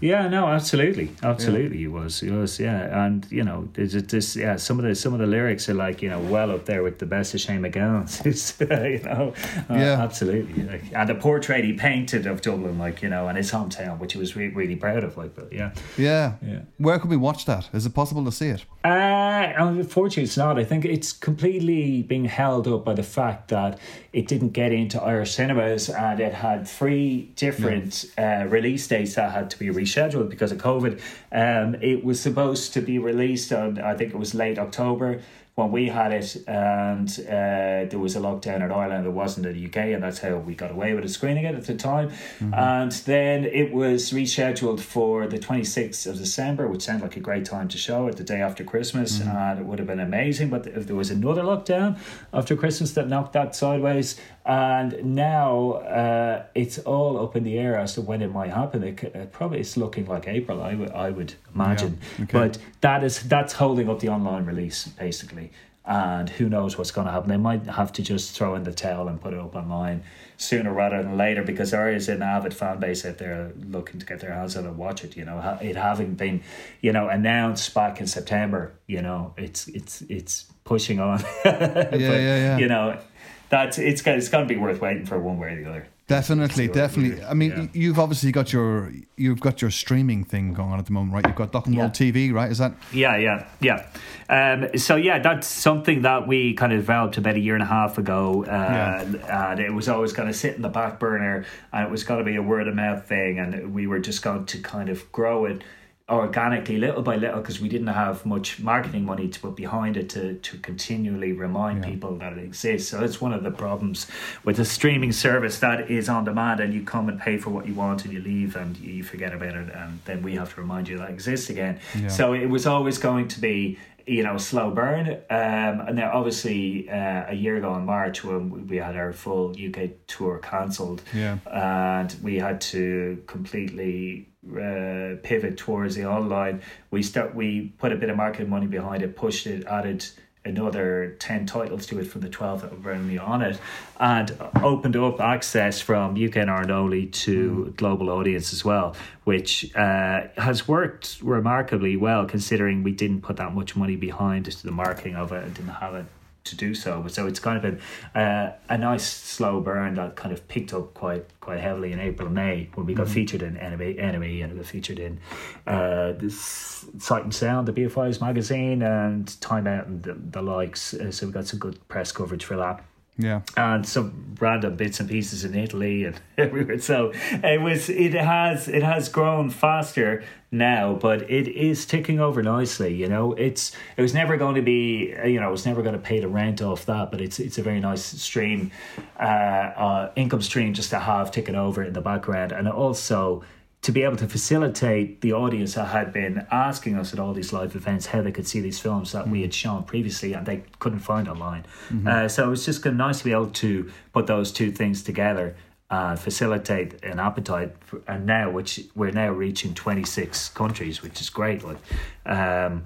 Yeah, 0.00 0.28
no, 0.28 0.46
absolutely, 0.48 1.10
absolutely, 1.22 1.76
yeah. 1.76 1.80
he 1.80 1.88
was, 1.88 2.20
he 2.20 2.30
was, 2.30 2.60
yeah, 2.60 3.04
and 3.04 3.26
you 3.30 3.42
know, 3.42 3.68
there's 3.72 3.92
this, 3.92 4.36
yeah, 4.36 4.56
some 4.56 4.78
of 4.78 4.84
the 4.84 4.94
some 4.94 5.12
of 5.12 5.20
the 5.20 5.26
lyrics 5.26 5.68
are 5.68 5.74
like 5.74 6.02
you 6.02 6.08
know 6.08 6.20
well 6.20 6.50
up 6.50 6.66
there 6.66 6.82
with 6.82 6.98
the 6.98 7.06
best 7.06 7.34
of 7.34 7.40
Shane 7.40 7.62
MacGowan's, 7.62 8.58
you 8.60 9.02
know, 9.02 9.34
uh, 9.68 9.78
yeah, 9.78 10.00
absolutely, 10.02 10.62
like, 10.64 10.84
and 10.92 11.08
the 11.08 11.14
portrait 11.14 11.64
he 11.64 11.72
painted 11.72 12.26
of 12.26 12.42
Dublin, 12.42 12.78
like 12.78 13.02
you 13.02 13.08
know, 13.08 13.28
and 13.28 13.36
his 13.36 13.50
hometown, 13.50 13.98
which 13.98 14.12
he 14.12 14.18
was 14.18 14.36
re- 14.36 14.48
really 14.48 14.76
proud 14.76 15.04
of, 15.04 15.16
like, 15.16 15.34
but 15.34 15.52
yeah, 15.52 15.72
yeah, 15.96 16.34
yeah. 16.44 16.60
Where 16.78 16.98
can 16.98 17.10
we 17.10 17.16
watch 17.16 17.44
that? 17.46 17.68
Is 17.72 17.86
it 17.86 17.94
possible 17.94 18.24
to 18.24 18.32
see 18.32 18.48
it? 18.48 18.64
Uh, 18.84 19.52
unfortunately, 19.56 20.22
it's 20.22 20.36
not. 20.36 20.58
I 20.58 20.64
think 20.64 20.84
it's 20.84 21.12
completely 21.12 22.02
being 22.02 22.24
held 22.24 22.68
up 22.68 22.84
by 22.84 22.94
the 22.94 23.02
fact 23.02 23.48
that 23.48 23.78
it 24.12 24.26
didn't 24.26 24.50
get 24.50 24.72
into 24.72 25.00
Irish 25.02 25.34
cinemas, 25.34 25.90
and 25.90 26.18
it 26.18 26.32
had 26.32 26.66
three 26.66 27.30
different 27.36 28.06
uh, 28.16 28.46
release 28.48 28.88
dates 28.88 29.14
that 29.16 29.32
had 29.32 29.50
to 29.50 29.58
be 29.58 29.66
rescheduled 29.66 30.30
because 30.30 30.50
of 30.50 30.58
COVID. 30.58 31.00
Um, 31.30 31.74
it 31.82 32.04
was 32.04 32.18
supposed 32.18 32.72
to 32.74 32.80
be 32.80 32.98
released 32.98 33.52
on, 33.52 33.78
I 33.78 33.94
think 33.94 34.14
it 34.14 34.18
was 34.18 34.34
late 34.34 34.58
October, 34.58 35.20
when 35.58 35.72
we 35.72 35.88
had 35.88 36.12
it, 36.12 36.36
and 36.46 37.10
uh, 37.26 37.90
there 37.90 37.98
was 37.98 38.14
a 38.14 38.20
lockdown 38.20 38.62
in 38.64 38.70
Ireland. 38.70 39.04
There 39.04 39.10
wasn't 39.10 39.44
in 39.44 39.54
the 39.54 39.66
UK, 39.66 39.92
and 39.92 40.00
that's 40.00 40.20
how 40.20 40.36
we 40.36 40.54
got 40.54 40.70
away 40.70 40.94
with 40.94 41.04
it, 41.04 41.08
screening 41.08 41.46
it 41.46 41.56
at 41.56 41.64
the 41.64 41.74
time. 41.74 42.10
Mm-hmm. 42.10 42.54
And 42.54 42.92
then 42.92 43.44
it 43.44 43.72
was 43.72 44.12
rescheduled 44.12 44.78
for 44.78 45.26
the 45.26 45.36
twenty 45.36 45.64
sixth 45.64 46.06
of 46.06 46.16
December, 46.16 46.68
which 46.68 46.82
sounded 46.82 47.02
like 47.02 47.16
a 47.16 47.20
great 47.20 47.44
time 47.44 47.66
to 47.68 47.76
show 47.76 48.06
it, 48.06 48.16
the 48.16 48.22
day 48.22 48.40
after 48.40 48.62
Christmas, 48.62 49.18
mm-hmm. 49.18 49.36
and 49.36 49.58
it 49.58 49.66
would 49.66 49.80
have 49.80 49.88
been 49.88 49.98
amazing. 49.98 50.48
But 50.48 50.68
if 50.68 50.86
there 50.86 50.94
was 50.94 51.10
another 51.10 51.42
lockdown 51.42 51.98
after 52.32 52.54
Christmas 52.54 52.92
that 52.92 53.08
knocked 53.08 53.32
that 53.32 53.56
sideways, 53.56 54.14
and 54.48 55.14
now 55.14 55.72
uh, 55.72 56.46
it's 56.54 56.78
all 56.78 57.22
up 57.22 57.36
in 57.36 57.44
the 57.44 57.58
air 57.58 57.76
as 57.76 57.94
to 57.94 58.00
when 58.00 58.22
it 58.22 58.32
might 58.32 58.50
happen. 58.50 58.82
It, 58.82 59.04
it 59.04 59.30
probably 59.30 59.60
it's 59.60 59.76
looking 59.76 60.06
like 60.06 60.26
April. 60.26 60.62
I 60.62 60.74
would 60.74 60.90
I 60.90 61.10
would 61.10 61.34
imagine, 61.54 61.98
yeah, 62.16 62.24
okay. 62.24 62.32
but 62.32 62.58
that 62.80 63.04
is 63.04 63.22
that's 63.28 63.52
holding 63.52 63.90
up 63.90 64.00
the 64.00 64.08
online 64.08 64.46
release 64.46 64.88
basically 64.88 65.52
and 65.88 66.28
who 66.28 66.50
knows 66.50 66.76
what's 66.76 66.90
going 66.90 67.06
to 67.06 67.12
happen. 67.12 67.30
They 67.30 67.38
might 67.38 67.64
have 67.64 67.92
to 67.94 68.02
just 68.02 68.36
throw 68.36 68.54
in 68.54 68.64
the 68.64 68.74
towel 68.74 69.08
and 69.08 69.18
put 69.18 69.32
it 69.32 69.40
up 69.40 69.56
online 69.56 70.02
sooner 70.36 70.70
rather 70.72 71.02
than 71.02 71.16
later 71.16 71.42
because 71.42 71.70
there 71.70 71.90
is 71.90 72.10
an 72.10 72.22
avid 72.22 72.52
fan 72.52 72.78
base 72.78 73.06
out 73.06 73.16
there 73.16 73.52
looking 73.66 73.98
to 73.98 74.04
get 74.04 74.20
their 74.20 74.34
hands 74.34 74.54
on 74.54 74.66
it 74.66 74.68
and 74.68 74.76
watch 74.76 75.02
it. 75.02 75.16
You 75.16 75.24
know, 75.24 75.58
it 75.62 75.76
having 75.76 76.14
been, 76.14 76.42
you 76.82 76.92
know, 76.92 77.08
announced 77.08 77.72
back 77.72 78.00
in 78.00 78.06
September. 78.06 78.74
You 78.86 79.00
know, 79.00 79.32
it's 79.38 79.66
it's 79.68 80.02
it's 80.02 80.44
pushing 80.64 81.00
on. 81.00 81.20
yeah, 81.44 81.88
but, 81.90 82.00
yeah, 82.00 82.18
yeah. 82.18 82.58
You 82.58 82.68
know, 82.68 83.00
that's 83.48 83.78
it's 83.78 84.06
it's 84.06 84.28
going 84.28 84.46
to 84.46 84.54
be 84.54 84.60
worth 84.60 84.80
waiting 84.80 85.06
for 85.06 85.18
one 85.18 85.38
way 85.38 85.52
or 85.52 85.56
the 85.62 85.68
other. 85.68 85.86
Definitely, 86.08 86.68
definitely. 86.68 87.22
I 87.22 87.34
mean, 87.34 87.50
yeah. 87.50 87.66
you've 87.74 87.98
obviously 87.98 88.32
got 88.32 88.50
your 88.50 88.90
you've 89.16 89.40
got 89.40 89.60
your 89.60 89.70
streaming 89.70 90.24
thing 90.24 90.54
going 90.54 90.72
on 90.72 90.78
at 90.78 90.86
the 90.86 90.92
moment, 90.92 91.12
right? 91.12 91.26
You've 91.26 91.36
got 91.36 91.52
Doc'N 91.52 91.76
Roll 91.76 91.88
yeah. 91.88 91.90
TV, 91.90 92.32
right? 92.32 92.50
Is 92.50 92.56
that? 92.58 92.72
Yeah, 92.94 93.16
yeah, 93.16 93.46
yeah. 93.60 93.86
Um, 94.30 94.78
so 94.78 94.96
yeah, 94.96 95.18
that's 95.18 95.46
something 95.46 96.02
that 96.02 96.26
we 96.26 96.54
kind 96.54 96.72
of 96.72 96.78
developed 96.78 97.18
about 97.18 97.34
a 97.34 97.38
year 97.38 97.52
and 97.52 97.62
a 97.62 97.66
half 97.66 97.98
ago, 97.98 98.42
uh, 98.44 98.48
yeah. 98.48 99.50
and 99.50 99.60
it 99.60 99.74
was 99.74 99.86
always 99.90 100.14
going 100.14 100.28
to 100.28 100.34
sit 100.34 100.56
in 100.56 100.62
the 100.62 100.70
back 100.70 100.98
burner, 100.98 101.44
and 101.74 101.86
it 101.86 101.90
was 101.90 102.04
going 102.04 102.20
to 102.20 102.24
be 102.24 102.36
a 102.36 102.42
word 102.42 102.68
of 102.68 102.74
mouth 102.74 103.06
thing, 103.06 103.38
and 103.38 103.74
we 103.74 103.86
were 103.86 103.98
just 103.98 104.22
going 104.22 104.46
to 104.46 104.58
kind 104.60 104.88
of 104.88 105.12
grow 105.12 105.44
it 105.44 105.62
organically, 106.08 106.78
little 106.78 107.02
by 107.02 107.16
little, 107.16 107.40
because 107.40 107.60
we 107.60 107.68
didn't 107.68 107.88
have 107.88 108.24
much 108.24 108.60
marketing 108.60 109.04
money 109.04 109.28
to 109.28 109.40
put 109.40 109.54
behind 109.56 109.96
it 109.96 110.08
to, 110.10 110.34
to 110.34 110.56
continually 110.58 111.32
remind 111.32 111.84
yeah. 111.84 111.90
people 111.90 112.16
that 112.16 112.32
it 112.32 112.38
exists. 112.38 112.90
So 112.90 113.02
it's 113.02 113.20
one 113.20 113.34
of 113.34 113.42
the 113.42 113.50
problems 113.50 114.06
with 114.44 114.58
a 114.58 114.64
streaming 114.64 115.12
service 115.12 115.58
that 115.58 115.90
is 115.90 116.08
on 116.08 116.24
demand 116.24 116.60
and 116.60 116.72
you 116.72 116.82
come 116.82 117.08
and 117.08 117.20
pay 117.20 117.36
for 117.36 117.50
what 117.50 117.66
you 117.66 117.74
want 117.74 118.04
and 118.04 118.14
you 118.14 118.20
leave 118.20 118.56
and 118.56 118.76
you 118.78 119.02
forget 119.02 119.34
about 119.34 119.54
it 119.54 119.68
and 119.74 120.00
then 120.06 120.22
we 120.22 120.34
have 120.36 120.54
to 120.54 120.60
remind 120.60 120.88
you 120.88 120.96
that 120.98 121.10
exists 121.10 121.50
again. 121.50 121.78
Yeah. 121.98 122.08
So 122.08 122.32
it 122.32 122.46
was 122.46 122.66
always 122.66 122.96
going 122.96 123.28
to 123.28 123.40
be 123.40 123.78
you 124.08 124.22
know, 124.22 124.38
slow 124.38 124.70
burn. 124.70 125.08
Um, 125.28 125.80
and 125.86 125.96
now, 125.96 126.10
obviously, 126.14 126.88
uh, 126.88 127.26
a 127.28 127.34
year 127.34 127.56
ago 127.56 127.74
in 127.74 127.84
March, 127.84 128.24
when 128.24 128.66
we 128.66 128.78
had 128.78 128.96
our 128.96 129.12
full 129.12 129.50
UK 129.50 129.90
tour 130.06 130.38
cancelled, 130.38 131.02
yeah. 131.14 131.36
and 131.46 132.16
we 132.22 132.38
had 132.38 132.60
to 132.62 133.22
completely 133.26 134.30
uh, 134.52 135.16
pivot 135.22 135.56
towards 135.56 135.94
the 135.94 136.06
online. 136.06 136.62
We 136.90 137.02
start 137.02 137.34
we 137.34 137.72
put 137.78 137.92
a 137.92 137.96
bit 137.96 138.10
of 138.10 138.16
marketing 138.16 138.50
money 138.50 138.66
behind 138.66 139.02
it, 139.02 139.16
pushed 139.16 139.46
it, 139.46 139.66
added 139.66 140.04
another 140.44 141.16
10 141.18 141.46
titles 141.46 141.86
to 141.86 141.98
it 141.98 142.04
from 142.04 142.22
the 142.22 142.28
12 142.28 142.62
that 142.62 142.82
were 142.82 142.92
only 142.92 143.18
on 143.18 143.42
it 143.42 143.60
and 144.00 144.36
opened 144.62 144.96
up 144.96 145.20
access 145.20 145.80
from 145.80 146.12
UK 146.12 146.36
and 146.36 146.50
Ireland 146.50 146.70
only 146.70 147.06
to 147.06 147.66
mm. 147.70 147.76
global 147.76 148.08
audience 148.08 148.52
as 148.52 148.64
well 148.64 148.96
which 149.24 149.74
uh, 149.76 150.28
has 150.36 150.66
worked 150.66 151.18
remarkably 151.22 151.96
well 151.96 152.24
considering 152.24 152.82
we 152.82 152.92
didn't 152.92 153.20
put 153.20 153.36
that 153.36 153.54
much 153.54 153.76
money 153.76 153.96
behind 153.96 154.48
as 154.48 154.56
to 154.56 154.66
the 154.66 154.72
marketing 154.72 155.16
of 155.16 155.32
it 155.32 155.44
and 155.44 155.54
didn't 155.54 155.70
have 155.70 155.94
it 155.94 156.06
to 156.48 156.56
do 156.56 156.74
so. 156.74 157.00
But 157.02 157.12
so 157.12 157.26
it's 157.26 157.40
kind 157.40 157.56
of 157.56 157.62
been 157.62 158.20
uh, 158.20 158.52
a 158.68 158.78
nice 158.78 159.06
slow 159.06 159.60
burn 159.60 159.94
that 159.94 160.16
kind 160.16 160.32
of 160.32 160.46
picked 160.48 160.72
up 160.72 160.94
quite 160.94 161.24
quite 161.40 161.60
heavily 161.60 161.92
in 161.92 162.00
April 162.00 162.28
May 162.28 162.68
when 162.74 162.86
we 162.86 162.94
got 162.94 163.06
mm-hmm. 163.06 163.14
featured 163.14 163.42
in 163.42 163.54
NME 163.56 163.98
NME 163.98 164.42
and 164.44 164.52
we 164.52 164.58
got 164.58 164.66
featured 164.66 164.98
in 164.98 165.20
uh, 165.66 166.12
this 166.12 166.86
Sight 166.98 167.24
and 167.24 167.34
Sound, 167.34 167.68
the 167.68 167.72
BFI's 167.72 168.20
magazine, 168.20 168.82
and 168.82 169.40
Time 169.40 169.66
Out 169.66 169.86
and 169.86 170.02
the, 170.02 170.14
the 170.14 170.42
likes. 170.42 170.94
Uh, 170.94 171.10
so 171.10 171.26
we 171.26 171.32
got 171.32 171.46
some 171.46 171.58
good 171.58 171.86
press 171.88 172.12
coverage 172.12 172.44
for 172.44 172.56
that. 172.56 172.84
Yeah, 173.20 173.42
and 173.56 173.84
some 173.84 174.36
random 174.38 174.76
bits 174.76 175.00
and 175.00 175.08
pieces 175.08 175.44
in 175.44 175.56
Italy 175.56 176.04
and 176.04 176.20
everywhere. 176.38 176.78
So 176.78 177.12
it 177.32 177.60
was, 177.60 177.90
it 177.90 178.14
has, 178.14 178.68
it 178.68 178.84
has 178.84 179.08
grown 179.08 179.50
faster 179.50 180.22
now, 180.52 180.94
but 180.94 181.28
it 181.28 181.48
is 181.48 181.84
ticking 181.84 182.20
over 182.20 182.44
nicely. 182.44 182.94
You 182.94 183.08
know, 183.08 183.32
it's 183.32 183.72
it 183.96 184.02
was 184.02 184.14
never 184.14 184.36
going 184.36 184.54
to 184.54 184.62
be, 184.62 185.14
you 185.26 185.40
know, 185.40 185.48
it 185.48 185.52
was 185.52 185.66
never 185.66 185.82
going 185.82 185.94
to 185.94 186.00
pay 186.00 186.20
the 186.20 186.28
rent 186.28 186.62
off 186.62 186.86
that, 186.86 187.10
but 187.10 187.20
it's 187.20 187.40
it's 187.40 187.58
a 187.58 187.62
very 187.62 187.80
nice 187.80 188.04
stream, 188.04 188.70
uh, 189.18 189.22
uh 189.22 190.12
income 190.14 190.40
stream 190.40 190.72
just 190.72 190.90
to 190.90 191.00
have 191.00 191.32
ticking 191.32 191.56
over 191.56 191.82
in 191.82 191.92
the 191.92 192.00
background, 192.00 192.52
and 192.52 192.68
also 192.68 193.42
to 193.80 193.92
be 193.92 194.02
able 194.02 194.16
to 194.16 194.26
facilitate 194.26 195.20
the 195.20 195.32
audience 195.32 195.74
that 195.74 195.86
had 195.86 196.12
been 196.12 196.46
asking 196.50 196.96
us 196.96 197.12
at 197.12 197.18
all 197.18 197.32
these 197.32 197.52
live 197.52 197.76
events 197.76 198.06
how 198.06 198.20
they 198.20 198.32
could 198.32 198.46
see 198.46 198.60
these 198.60 198.78
films 198.78 199.12
that 199.12 199.28
we 199.28 199.42
had 199.42 199.54
shown 199.54 199.84
previously 199.84 200.32
and 200.32 200.46
they 200.46 200.64
couldn't 200.80 200.98
find 200.98 201.28
online. 201.28 201.64
Mm-hmm. 201.88 202.08
Uh, 202.08 202.28
so 202.28 202.46
it 202.46 202.50
was 202.50 202.64
just 202.66 202.84
nice 202.84 203.18
to 203.18 203.24
be 203.24 203.32
able 203.32 203.50
to 203.50 203.90
put 204.12 204.26
those 204.26 204.50
two 204.52 204.72
things 204.72 205.02
together. 205.02 205.56
Uh, 205.90 206.14
facilitate 206.16 207.02
an 207.02 207.18
appetite, 207.18 207.74
for, 207.80 208.02
and 208.06 208.26
now 208.26 208.50
which 208.50 208.78
we're 208.94 209.10
now 209.10 209.30
reaching 209.30 209.72
twenty 209.72 210.04
six 210.04 210.50
countries, 210.50 211.00
which 211.00 211.18
is 211.18 211.30
great. 211.30 211.64
Like, 211.64 211.78
um, 212.26 212.84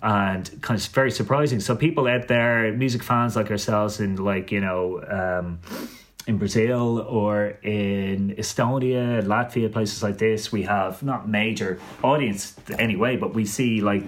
and 0.00 0.62
kind 0.62 0.78
of 0.78 0.86
very 0.88 1.10
surprising. 1.10 1.58
So 1.58 1.74
people 1.74 2.06
out 2.06 2.28
there, 2.28 2.72
music 2.72 3.02
fans 3.02 3.34
like 3.34 3.50
ourselves, 3.50 3.98
and 3.98 4.20
like 4.20 4.52
you 4.52 4.60
know, 4.60 5.02
um, 5.02 5.58
in 6.26 6.38
Brazil 6.38 7.00
or 7.00 7.58
in 7.62 8.34
Estonia, 8.36 9.22
Latvia, 9.22 9.70
places 9.70 10.02
like 10.02 10.18
this, 10.18 10.50
we 10.50 10.62
have 10.62 11.02
not 11.02 11.28
major 11.28 11.78
audience 12.02 12.54
anyway, 12.78 13.16
but 13.16 13.34
we 13.34 13.44
see 13.44 13.80
like 13.80 14.04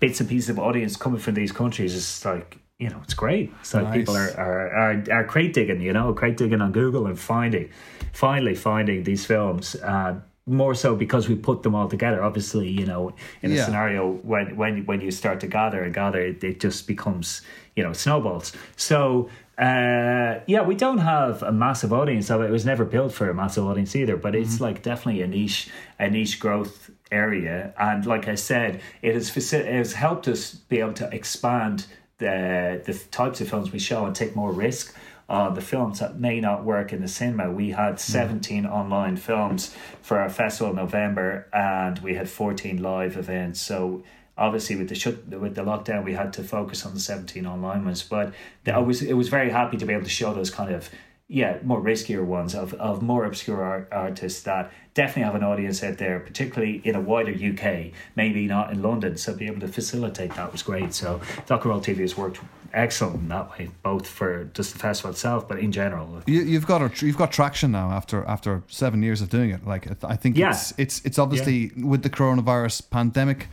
bits 0.00 0.20
and 0.20 0.28
pieces 0.28 0.50
of 0.50 0.58
audience 0.58 0.96
coming 0.96 1.20
from 1.20 1.34
these 1.34 1.52
countries. 1.52 1.94
It's 1.94 2.24
like 2.24 2.58
you 2.78 2.90
know, 2.90 3.00
it's 3.02 3.14
great. 3.14 3.52
So 3.62 3.80
nice. 3.80 3.96
people 3.96 4.16
are, 4.16 4.30
are 4.36 4.68
are 4.74 5.04
are 5.10 5.24
crate 5.24 5.54
digging, 5.54 5.80
you 5.80 5.92
know, 5.92 6.12
crate 6.12 6.36
digging 6.36 6.60
on 6.60 6.72
Google 6.72 7.06
and 7.06 7.18
finding, 7.18 7.70
finally 8.12 8.54
finding 8.54 9.04
these 9.04 9.24
films. 9.24 9.76
Uh, 9.76 10.20
more 10.48 10.74
so 10.74 10.94
because 10.94 11.28
we 11.28 11.34
put 11.34 11.62
them 11.62 11.74
all 11.74 11.88
together. 11.88 12.22
Obviously, 12.22 12.68
you 12.68 12.86
know, 12.86 13.12
in 13.42 13.50
a 13.50 13.54
yeah. 13.54 13.64
scenario 13.64 14.12
when 14.22 14.56
when 14.56 14.84
when 14.86 15.00
you 15.00 15.10
start 15.10 15.40
to 15.40 15.46
gather 15.46 15.82
and 15.82 15.94
gather, 15.94 16.20
it, 16.20 16.44
it 16.44 16.60
just 16.60 16.86
becomes 16.86 17.42
you 17.74 17.82
know 17.82 17.92
snowballs. 17.92 18.52
So 18.76 19.28
uh, 19.58 20.40
yeah, 20.46 20.62
we 20.62 20.74
don't 20.74 20.98
have 20.98 21.42
a 21.42 21.52
massive 21.52 21.92
audience 21.92 22.30
of 22.30 22.42
it. 22.42 22.46
It 22.46 22.50
was 22.50 22.66
never 22.66 22.84
built 22.84 23.12
for 23.12 23.30
a 23.30 23.34
massive 23.34 23.64
audience 23.64 23.96
either, 23.96 24.16
but 24.16 24.34
it's 24.34 24.56
mm-hmm. 24.56 24.64
like 24.64 24.82
definitely 24.82 25.22
a 25.22 25.26
niche, 25.26 25.70
a 25.98 26.10
niche 26.10 26.38
growth 26.38 26.90
area. 27.10 27.72
And 27.78 28.04
like 28.04 28.28
I 28.28 28.34
said, 28.34 28.82
it 29.00 29.14
has 29.14 29.30
faci- 29.30 29.60
it 29.60 29.72
has 29.72 29.94
helped 29.94 30.28
us 30.28 30.54
be 30.54 30.80
able 30.80 30.92
to 30.94 31.08
expand 31.14 31.86
the 32.18 32.82
the 32.84 32.94
types 33.10 33.40
of 33.40 33.48
films 33.48 33.72
we 33.72 33.78
show 33.78 34.04
and 34.04 34.14
take 34.14 34.36
more 34.36 34.52
risk 34.52 34.94
on 35.28 35.54
the 35.54 35.60
films 35.60 35.98
that 36.00 36.20
may 36.20 36.40
not 36.40 36.64
work 36.64 36.92
in 36.92 37.00
the 37.00 37.08
cinema. 37.08 37.50
We 37.50 37.70
had 37.70 37.94
mm. 37.94 37.98
17 37.98 38.64
mm. 38.64 38.70
online 38.70 39.16
films 39.16 39.74
for 40.02 40.18
our 40.18 40.28
festival 40.28 40.70
in 40.70 40.76
November, 40.76 41.48
and 41.52 41.98
we 42.00 42.14
had 42.14 42.28
14 42.28 42.80
live 42.80 43.16
events. 43.16 43.60
So 43.60 44.04
obviously 44.38 44.76
with 44.76 44.88
the 44.88 44.94
shut 44.94 45.26
with 45.28 45.54
the 45.54 45.62
lockdown 45.62 46.04
we 46.04 46.12
had 46.12 46.32
to 46.32 46.44
focus 46.44 46.84
on 46.84 46.94
the 46.94 47.00
17 47.00 47.46
online 47.46 47.84
ones 47.84 48.02
but 48.02 48.32
the, 48.64 48.74
I 48.74 48.78
was 48.78 49.02
it 49.02 49.14
was 49.14 49.28
very 49.28 49.50
happy 49.50 49.76
to 49.76 49.86
be 49.86 49.92
able 49.92 50.04
to 50.04 50.10
show 50.10 50.34
those 50.34 50.50
kind 50.50 50.74
of 50.74 50.90
yeah 51.28 51.58
more 51.62 51.80
riskier 51.80 52.24
ones 52.24 52.54
of, 52.54 52.72
of 52.74 53.02
more 53.02 53.24
obscure 53.24 53.62
art, 53.62 53.88
artists 53.90 54.42
that 54.42 54.70
definitely 54.94 55.22
have 55.24 55.34
an 55.34 55.42
audience 55.42 55.82
out 55.82 55.98
there 55.98 56.20
particularly 56.20 56.80
in 56.84 56.94
a 56.94 57.00
wider 57.00 57.32
UK 57.32 57.92
maybe 58.14 58.46
not 58.46 58.70
in 58.72 58.82
London 58.82 59.16
so 59.16 59.34
be 59.34 59.46
able 59.46 59.60
to 59.60 59.68
facilitate 59.68 60.34
that 60.34 60.52
was 60.52 60.62
great 60.62 60.92
so 60.92 61.20
and 61.38 61.48
TV 61.48 61.98
has 61.98 62.16
worked 62.16 62.40
excellent 62.72 63.16
in 63.16 63.28
that 63.28 63.50
way 63.50 63.70
both 63.82 64.06
for 64.06 64.44
just 64.52 64.72
the 64.74 64.78
festival 64.78 65.10
itself 65.10 65.48
but 65.48 65.58
in 65.58 65.72
general 65.72 66.22
you, 66.26 66.54
have 66.54 66.66
got 66.66 66.82
a, 66.82 67.06
you've 67.06 67.16
got 67.16 67.32
traction 67.32 67.72
now 67.72 67.90
after 67.90 68.24
after 68.26 68.62
seven 68.68 69.02
years 69.02 69.20
of 69.22 69.30
doing 69.30 69.50
it 69.50 69.66
like 69.66 69.88
I 70.04 70.14
think 70.14 70.36
yeah. 70.36 70.50
it's 70.50 70.74
it's 70.76 71.04
it's 71.04 71.18
obviously 71.18 71.72
yeah. 71.74 71.86
with 71.86 72.02
the 72.02 72.10
coronavirus 72.10 72.90
pandemic 72.90 73.48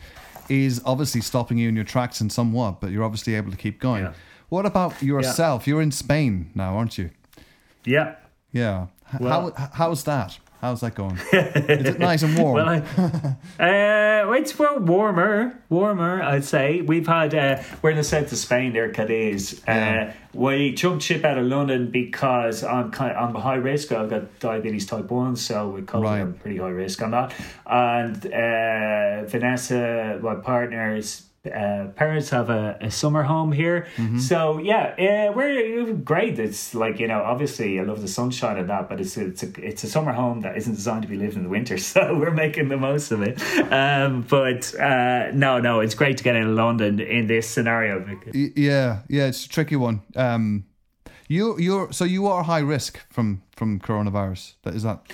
is 0.48 0.80
obviously 0.84 1.20
stopping 1.20 1.58
you 1.58 1.68
in 1.68 1.76
your 1.76 1.84
tracks 1.84 2.20
in 2.20 2.30
somewhat, 2.30 2.80
but 2.80 2.90
you're 2.90 3.04
obviously 3.04 3.34
able 3.34 3.50
to 3.50 3.56
keep 3.56 3.80
going. 3.80 4.04
Yeah. 4.04 4.12
What 4.48 4.66
about 4.66 5.02
yourself? 5.02 5.66
Yeah. 5.66 5.72
You're 5.72 5.82
in 5.82 5.90
Spain 5.90 6.50
now, 6.54 6.76
aren't 6.76 6.98
you? 6.98 7.10
Yeah. 7.84 8.16
Yeah. 8.52 8.86
Well, 9.20 9.52
How 9.56 9.70
how's 9.72 10.04
that? 10.04 10.38
How's 10.64 10.80
that 10.80 10.94
going? 10.94 11.18
Is 11.34 11.88
it 11.90 11.98
nice 11.98 12.22
and 12.22 12.38
warm? 12.38 12.54
well, 12.54 12.68
I, 12.70 12.78
uh, 13.62 14.32
it's 14.32 14.58
well 14.58 14.78
warmer, 14.78 15.60
warmer. 15.68 16.22
I'd 16.22 16.46
say 16.46 16.80
we've 16.80 17.06
had 17.06 17.34
uh, 17.34 17.62
we're 17.82 17.90
in 17.90 17.98
the 17.98 18.02
south 18.02 18.32
of 18.32 18.38
Spain, 18.38 18.72
there, 18.72 18.90
Cadiz. 18.90 19.60
Uh, 19.68 19.72
yeah. 19.72 20.12
we 20.32 20.72
jumped 20.72 21.04
ship 21.04 21.22
out 21.22 21.36
of 21.36 21.44
London 21.44 21.90
because 21.90 22.64
I'm 22.64 22.90
kind 22.92 23.14
of, 23.14 23.28
I'm 23.28 23.42
high 23.42 23.56
risk. 23.56 23.92
I've 23.92 24.08
got 24.08 24.38
diabetes 24.38 24.86
type 24.86 25.10
one, 25.10 25.36
so 25.36 25.68
we're 25.68 26.00
right. 26.00 26.40
pretty 26.40 26.56
high 26.56 26.68
risk 26.68 27.02
on 27.02 27.10
that. 27.10 27.34
And 27.66 28.24
uh, 28.24 29.26
Vanessa, 29.26 30.18
my 30.22 30.36
partner, 30.36 30.96
is 30.96 31.24
uh, 31.46 31.88
parents 31.96 32.30
have 32.30 32.50
a, 32.50 32.78
a 32.80 32.90
summer 32.90 33.22
home 33.22 33.52
here. 33.52 33.86
Mm-hmm. 33.96 34.18
So 34.18 34.58
yeah, 34.58 35.28
uh, 35.28 35.32
we're 35.32 35.92
great. 35.92 36.38
It's 36.38 36.74
like 36.74 36.98
you 36.98 37.08
know, 37.08 37.22
obviously 37.22 37.78
I 37.78 37.82
love 37.82 38.00
the 38.00 38.08
sunshine 38.08 38.56
and 38.56 38.68
that, 38.70 38.88
but 38.88 39.00
it's 39.00 39.16
it's 39.16 39.42
a 39.42 39.66
it's 39.66 39.84
a 39.84 39.88
summer 39.88 40.12
home 40.12 40.40
that 40.40 40.56
isn't 40.56 40.74
designed 40.74 41.02
to 41.02 41.08
be 41.08 41.16
lived 41.16 41.36
in 41.36 41.42
the 41.42 41.48
winter. 41.48 41.78
So 41.94 42.18
we're 42.18 42.32
making 42.32 42.68
the 42.68 42.76
most 42.76 43.12
of 43.12 43.22
it. 43.22 43.40
Um, 43.70 44.22
but 44.22 44.74
uh, 44.80 45.30
no, 45.32 45.60
no, 45.60 45.80
it's 45.80 45.94
great 45.94 46.16
to 46.16 46.24
get 46.24 46.34
in 46.34 46.56
London 46.56 46.98
in 46.98 47.26
this 47.28 47.48
scenario. 47.48 48.04
Yeah, 48.32 49.02
yeah, 49.08 49.26
it's 49.26 49.44
a 49.44 49.48
tricky 49.48 49.76
one. 49.76 50.00
Um, 50.16 50.64
you, 51.28 51.58
you're 51.58 51.92
so 51.92 52.04
you 52.04 52.26
are 52.26 52.42
high 52.42 52.60
risk 52.60 53.00
from 53.10 53.42
from 53.54 53.80
coronavirus. 53.80 54.54
That 54.62 54.74
is 54.74 54.82
that. 54.82 55.06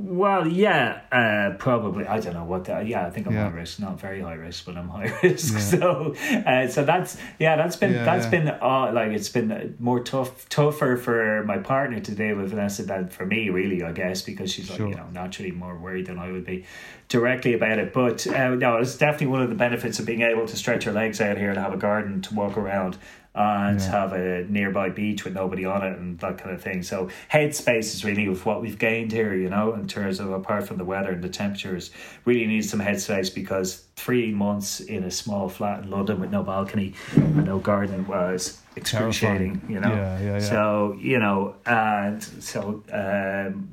Well, 0.00 0.46
yeah, 0.46 1.00
uh, 1.10 1.56
probably. 1.58 2.06
I 2.06 2.20
don't 2.20 2.34
know 2.34 2.44
what. 2.44 2.66
The, 2.66 2.80
yeah, 2.82 3.04
I 3.04 3.10
think 3.10 3.26
I'm 3.26 3.34
Yeah. 3.34 3.50
high 3.50 3.56
risk, 3.56 3.80
not 3.80 3.98
very 4.00 4.20
high 4.20 4.34
risk, 4.34 4.64
but 4.64 4.76
I'm 4.76 4.88
high 4.88 5.12
risk. 5.24 5.58
So, 5.58 6.14
uh, 6.46 6.68
so 6.68 6.84
that's 6.84 7.16
yeah, 7.40 7.56
that's 7.56 7.74
been 7.74 7.94
Yeah, 7.94 8.04
that's 8.04 8.26
yeah. 8.26 8.30
been 8.30 8.48
uh, 8.48 8.92
like 8.92 9.10
it's 9.10 9.28
been 9.28 9.74
more 9.80 9.98
tough, 9.98 10.48
tougher 10.50 10.96
for 10.96 11.42
my 11.44 11.58
partner 11.58 11.98
to 11.98 12.14
deal 12.14 12.36
with 12.36 12.50
Vanessa 12.50 12.84
than 12.84 13.08
for 13.08 13.26
me, 13.26 13.50
really. 13.50 13.82
I 13.82 13.90
guess 13.90 14.22
because 14.22 14.52
she's 14.52 14.70
like 14.70 14.78
you 14.78 14.94
know 14.94 15.06
naturally 15.12 15.50
more 15.50 15.76
worried 15.76 16.06
than 16.06 16.20
I 16.20 16.30
would 16.30 16.46
be 16.46 16.64
directly 17.08 17.54
about 17.54 17.78
it. 17.80 17.92
But 17.92 18.24
uh, 18.28 18.54
no, 18.54 18.76
it's 18.76 18.96
definitely 18.96 19.28
one 19.28 19.42
of 19.42 19.48
the 19.48 19.56
benefits 19.56 19.98
of 19.98 20.06
being 20.06 20.22
able 20.22 20.46
to 20.46 20.56
stretch 20.56 20.84
your 20.84 20.94
legs 20.94 21.20
out 21.20 21.38
here 21.38 21.48
and 21.50 21.58
have 21.58 21.72
a 21.72 21.76
garden 21.76 22.22
to 22.22 22.34
walk 22.34 22.56
around 22.56 22.98
and 23.38 23.78
Yeah. 23.80 23.90
have 23.90 24.12
a 24.12 24.44
nearby 24.48 24.88
beach 24.88 25.24
with 25.24 25.34
nobody 25.34 25.64
on 25.64 25.82
it 25.86 25.96
and 25.96 26.18
that 26.18 26.38
kind 26.38 26.52
of 26.54 26.60
thing. 26.60 26.82
So 26.82 27.08
headspace 27.32 27.94
is 27.94 28.04
really 28.04 28.26
what 28.26 28.60
we've 28.60 28.78
gained 28.78 29.12
here, 29.12 29.32
you 29.34 29.48
know, 29.48 29.74
in 29.74 29.86
terms 29.86 30.18
of 30.18 30.32
apart 30.32 30.66
from 30.66 30.76
the 30.78 30.84
weather 30.84 31.10
and 31.12 31.22
the 31.22 31.28
temperatures, 31.28 31.90
really 32.24 32.46
need 32.46 32.62
some 32.62 32.80
headspace 32.80 33.32
because 33.32 33.84
three 33.94 34.32
months 34.32 34.80
in 34.80 35.04
a 35.04 35.10
small 35.10 35.48
flat 35.48 35.84
in 35.84 35.90
London 35.90 36.18
with 36.20 36.30
no 36.30 36.42
balcony 36.42 36.94
and 37.14 37.44
no 37.44 37.58
garden 37.58 38.06
was 38.08 38.60
excruciating, 38.74 39.60
Terrifying. 39.60 39.72
you 39.74 39.80
know. 39.80 39.94
Yeah, 39.94 40.18
yeah, 40.18 40.32
yeah. 40.32 40.38
So, 40.40 40.96
you 41.00 41.18
know, 41.20 41.54
and 41.64 42.22
so 42.22 42.82
um 42.92 43.68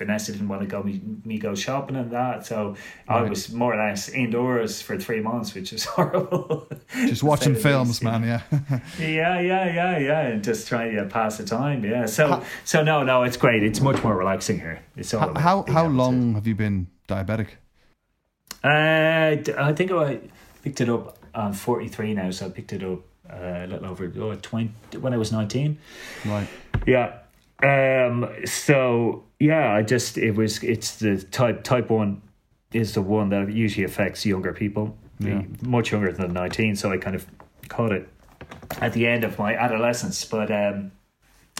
Vanessa 0.00 0.32
didn't 0.32 0.48
want 0.48 0.62
to 0.62 0.66
go 0.66 0.82
me, 0.82 0.98
me 1.26 1.38
go 1.38 1.54
shopping 1.54 1.94
and 1.94 2.10
that, 2.10 2.46
so 2.46 2.74
I 3.06 3.20
was 3.20 3.52
more 3.52 3.74
or 3.74 3.76
less 3.86 4.08
indoors 4.08 4.80
for 4.80 4.96
three 4.98 5.20
months, 5.20 5.54
which 5.54 5.74
is 5.74 5.84
horrible. 5.94 6.66
Just 7.06 7.22
watching 7.22 7.52
To 7.54 7.60
say 7.60 7.62
the 7.62 7.68
films, 7.68 7.88
least, 7.90 8.02
man. 8.02 8.22
Yeah. 8.24 8.40
Yeah, 8.98 9.38
yeah, 9.40 9.66
yeah, 9.74 9.98
yeah, 9.98 10.20
and 10.28 10.42
just 10.42 10.68
trying 10.68 10.96
to 10.96 11.04
pass 11.04 11.36
the 11.36 11.44
time. 11.44 11.84
Yeah, 11.84 12.06
so 12.06 12.28
How- 12.28 12.42
so 12.64 12.82
no, 12.82 13.02
no, 13.02 13.24
it's 13.24 13.36
great. 13.36 13.62
It's 13.62 13.80
much 13.82 14.02
more 14.02 14.16
relaxing 14.16 14.58
here. 14.58 14.80
It's 14.96 15.12
all 15.12 15.20
how 15.20 15.34
how, 15.38 15.64
how 15.68 15.82
to- 15.82 15.90
long 16.02 16.34
have 16.34 16.46
you 16.46 16.54
been 16.54 16.86
diabetic? 17.06 17.48
Uh, 18.64 19.36
I 19.68 19.72
think 19.74 19.90
I 19.92 20.20
picked 20.62 20.80
it 20.80 20.88
up. 20.88 21.18
I'm 21.34 21.52
43 21.52 22.14
now, 22.14 22.30
so 22.30 22.46
I 22.46 22.48
picked 22.48 22.72
it 22.72 22.82
up 22.82 23.00
uh, 23.30 23.64
a 23.64 23.66
little 23.66 23.88
over 23.90 24.10
oh, 24.18 24.34
20 24.34 24.98
when 24.98 25.12
I 25.12 25.16
was 25.18 25.30
19. 25.30 25.78
Right. 26.26 26.48
Yeah. 26.86 27.18
Um. 27.62 28.28
So 28.44 29.24
yeah, 29.38 29.72
I 29.72 29.82
just 29.82 30.16
it 30.18 30.32
was 30.32 30.62
it's 30.62 30.96
the 30.96 31.22
type 31.22 31.62
type 31.64 31.90
one 31.90 32.22
is 32.72 32.94
the 32.94 33.02
one 33.02 33.28
that 33.30 33.50
usually 33.52 33.84
affects 33.84 34.24
younger 34.24 34.52
people, 34.52 34.96
Yeah. 35.18 35.42
much 35.62 35.92
younger 35.92 36.12
than 36.12 36.32
nineteen. 36.32 36.76
So 36.76 36.90
I 36.92 36.96
kind 36.98 37.16
of 37.16 37.26
caught 37.68 37.92
it 37.92 38.08
at 38.80 38.92
the 38.92 39.06
end 39.06 39.24
of 39.24 39.38
my 39.38 39.54
adolescence, 39.54 40.24
but 40.24 40.50
um. 40.50 40.92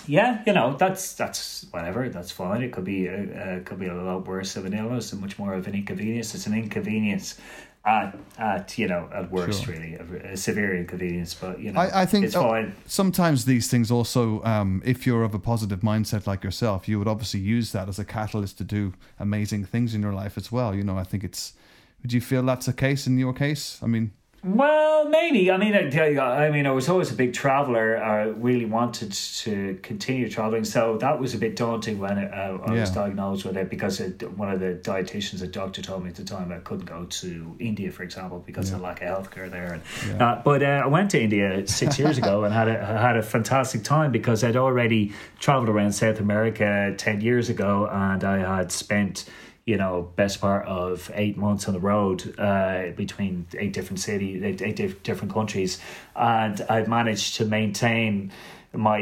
Yeah, 0.06 0.42
you 0.46 0.54
know 0.54 0.76
that's 0.78 1.12
that's 1.12 1.66
whatever. 1.72 2.08
That's 2.08 2.30
fine. 2.30 2.62
It 2.62 2.72
could 2.72 2.84
be 2.84 3.06
a, 3.06 3.58
uh, 3.58 3.60
could 3.64 3.78
be 3.78 3.86
a 3.86 3.94
lot 3.94 4.26
worse 4.26 4.56
of 4.56 4.64
an 4.64 4.72
illness 4.72 5.12
and 5.12 5.20
much 5.20 5.38
more 5.38 5.52
of 5.52 5.66
an 5.66 5.74
inconvenience. 5.74 6.34
It's 6.34 6.46
an 6.46 6.54
inconvenience 6.54 7.38
at 7.84 8.16
at 8.38 8.76
you 8.78 8.86
know 8.86 9.08
at 9.12 9.30
worst, 9.30 9.64
Sure. 9.64 9.74
really 9.74 9.94
a, 9.94 10.32
a 10.32 10.36
severe 10.36 10.76
inconvenience. 10.76 11.34
But 11.34 11.60
you 11.60 11.72
know, 11.72 11.80
I, 11.80 12.02
I 12.02 12.06
think 12.06 12.26
it's 12.26 12.36
oh, 12.36 12.42
fine. 12.48 12.74
sometimes 12.86 13.44
these 13.44 13.70
things 13.70 13.90
also, 13.90 14.42
um, 14.44 14.82
if 14.84 15.06
you're 15.06 15.24
of 15.24 15.34
a 15.34 15.38
positive 15.38 15.80
mindset 15.80 16.26
like 16.26 16.44
yourself, 16.44 16.88
you 16.88 16.98
would 16.98 17.08
obviously 17.08 17.40
use 17.40 17.72
that 17.72 17.88
as 17.88 17.98
a 17.98 18.04
catalyst 18.04 18.58
to 18.58 18.64
do 18.64 18.92
amazing 19.18 19.64
things 19.64 19.94
in 19.94 20.02
your 20.02 20.12
life 20.12 20.36
as 20.36 20.52
well. 20.52 20.74
You 20.74 20.84
know, 20.84 20.98
I 20.98 21.04
think 21.04 21.24
it's. 21.24 21.54
Would 22.02 22.14
you 22.14 22.20
feel 22.22 22.42
that's 22.42 22.64
the 22.64 22.72
case 22.72 23.06
in 23.06 23.18
your 23.18 23.34
case? 23.34 23.78
I 23.82 23.86
mean, 23.86 24.12
Well, 24.42 25.06
maybe. 25.10 25.50
I 25.50 25.58
mean, 25.58 25.74
I, 25.74 26.46
I 26.46 26.50
mean, 26.50 26.66
I 26.66 26.70
was 26.70 26.88
always 26.88 27.10
a 27.10 27.14
big 27.14 27.34
traveler. 27.34 28.02
I 28.02 28.22
really 28.22 28.64
wanted 28.64 29.12
to 29.12 29.78
continue 29.82 30.30
traveling, 30.30 30.64
so 30.64 30.96
that 30.96 31.20
was 31.20 31.34
a 31.34 31.38
bit 31.38 31.56
daunting 31.56 31.98
when 31.98 32.16
uh, 32.16 32.58
I 32.64 32.70
was 32.72 32.88
Yeah. 32.88 32.94
diagnosed 32.94 33.44
with 33.44 33.58
it 33.58 33.68
because 33.68 34.00
it, 34.00 34.22
one 34.38 34.50
of 34.50 34.58
the 34.60 34.80
dietitians, 34.82 35.42
a 35.42 35.46
doctor, 35.46 35.82
told 35.82 36.04
me 36.04 36.08
at 36.08 36.14
the 36.16 36.24
time 36.24 36.52
I 36.52 36.58
couldn't 36.58 36.86
go 36.86 37.04
to 37.04 37.54
India, 37.58 37.92
for 37.92 38.02
example, 38.02 38.42
because 38.46 38.70
of 38.72 38.78
the 38.78 38.82
lack 38.82 39.02
of 39.02 39.08
healthcare 39.30 39.50
there. 39.50 39.74
And, 39.74 39.82
Yeah. 40.08 40.26
uh, 40.26 40.42
but 40.42 40.62
uh, 40.62 40.82
I 40.84 40.86
went 40.86 41.10
to 41.10 41.20
India 41.22 41.66
six 41.66 41.98
years 41.98 42.16
ago 42.16 42.44
and 42.44 42.54
had 42.54 42.68
a 42.68 42.82
had 42.84 43.18
a 43.18 43.22
fantastic 43.22 43.84
time 43.84 44.10
because 44.10 44.42
I'd 44.42 44.56
already 44.56 45.12
traveled 45.38 45.68
around 45.68 45.92
South 45.92 46.18
America 46.18 46.94
ten 46.96 47.20
years 47.20 47.50
ago, 47.50 47.88
and 47.92 48.24
I 48.24 48.56
had 48.56 48.72
spent 48.72 49.26
you 49.70 49.76
know, 49.82 50.10
best 50.16 50.40
part 50.40 50.62
of 50.66 51.10
eight 51.14 51.36
months 51.46 51.62
on 51.68 51.74
the 51.78 51.80
road 51.92 52.18
uh, 52.38 52.90
between 53.04 53.32
eight 53.62 53.72
different 53.72 54.00
cities, 54.00 54.42
eight, 54.42 54.60
eight 54.68 54.76
diff- 54.76 55.02
different 55.08 55.32
countries, 55.32 55.72
and 56.16 56.56
I've 56.74 56.88
managed 56.88 57.36
to 57.38 57.44
maintain 57.44 58.32
my 58.72 59.00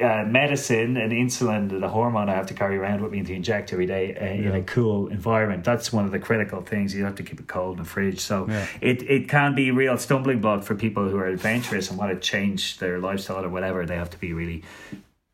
uh, 0.00 0.24
medicine 0.40 0.96
and 0.96 1.10
insulin, 1.12 1.80
the 1.80 1.88
hormone 1.88 2.28
I 2.28 2.34
have 2.40 2.46
to 2.46 2.54
carry 2.54 2.76
around 2.76 3.00
with 3.02 3.10
me 3.12 3.20
to 3.24 3.32
inject 3.32 3.72
every 3.72 3.86
day 3.86 4.04
uh, 4.14 4.48
in 4.48 4.54
a 4.54 4.62
cool 4.62 5.08
environment. 5.08 5.60
That's 5.64 5.92
one 5.92 6.04
of 6.08 6.12
the 6.12 6.20
critical 6.28 6.60
things. 6.62 6.94
You 6.94 7.04
have 7.04 7.16
to 7.16 7.24
keep 7.24 7.40
it 7.40 7.48
cold 7.48 7.78
in 7.78 7.82
the 7.82 7.88
fridge. 7.88 8.20
So 8.20 8.46
Yeah. 8.48 8.66
it, 8.80 9.02
it 9.02 9.28
can 9.28 9.54
be 9.54 9.64
a 9.70 9.74
real 9.82 9.96
stumbling 9.98 10.40
block 10.40 10.62
for 10.62 10.74
people 10.76 11.08
who 11.10 11.18
are 11.18 11.26
adventurous 11.26 11.90
and 11.90 11.98
want 11.98 12.10
to 12.14 12.20
change 12.32 12.78
their 12.78 12.98
lifestyle 13.00 13.44
or 13.44 13.48
whatever. 13.48 13.86
They 13.86 13.96
have 13.96 14.10
to 14.10 14.18
be 14.18 14.32
really 14.32 14.62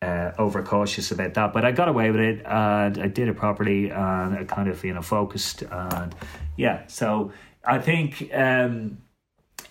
uh, 0.04 0.32
overcautious 0.38 1.10
about 1.10 1.34
that. 1.34 1.52
But 1.52 1.64
I 1.64 1.72
got 1.72 1.88
away 1.88 2.10
with 2.10 2.20
it 2.20 2.42
and 2.46 2.98
I 2.98 3.08
did 3.08 3.28
it 3.28 3.36
properly 3.36 3.90
and 3.90 4.34
I 4.38 4.44
kind 4.46 4.68
of, 4.68 4.84
you 4.84 4.94
know, 4.94 5.02
focused 5.02 5.62
and 5.70 6.14
yeah. 6.56 6.86
So 6.86 7.32
I 7.64 7.78
think 7.78 8.30
um, 8.34 8.98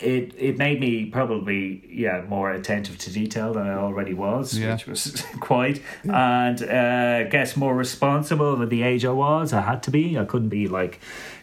it 0.00 0.34
it 0.36 0.58
made 0.58 0.80
me 0.80 1.04
probably 1.06 1.84
yeah 1.88 2.24
more 2.28 2.50
attentive 2.50 2.98
to 2.98 3.12
detail 3.12 3.52
than 3.54 3.66
I 3.68 3.74
already 3.74 4.12
was, 4.14 4.58
Yeah. 4.58 4.72
which 4.72 4.86
was 4.86 5.24
quite, 5.40 5.80
and 6.02 6.60
uh, 6.62 7.24
I 7.26 7.28
guess 7.30 7.56
more 7.56 7.74
responsible 7.76 8.60
at 8.62 8.70
the 8.70 8.82
age 8.82 9.04
I 9.04 9.12
was. 9.12 9.52
I 9.52 9.60
had 9.60 9.82
to 9.84 9.90
be. 9.90 10.18
I 10.18 10.24
couldn't 10.24 10.48
be 10.50 10.66
like 10.66 10.98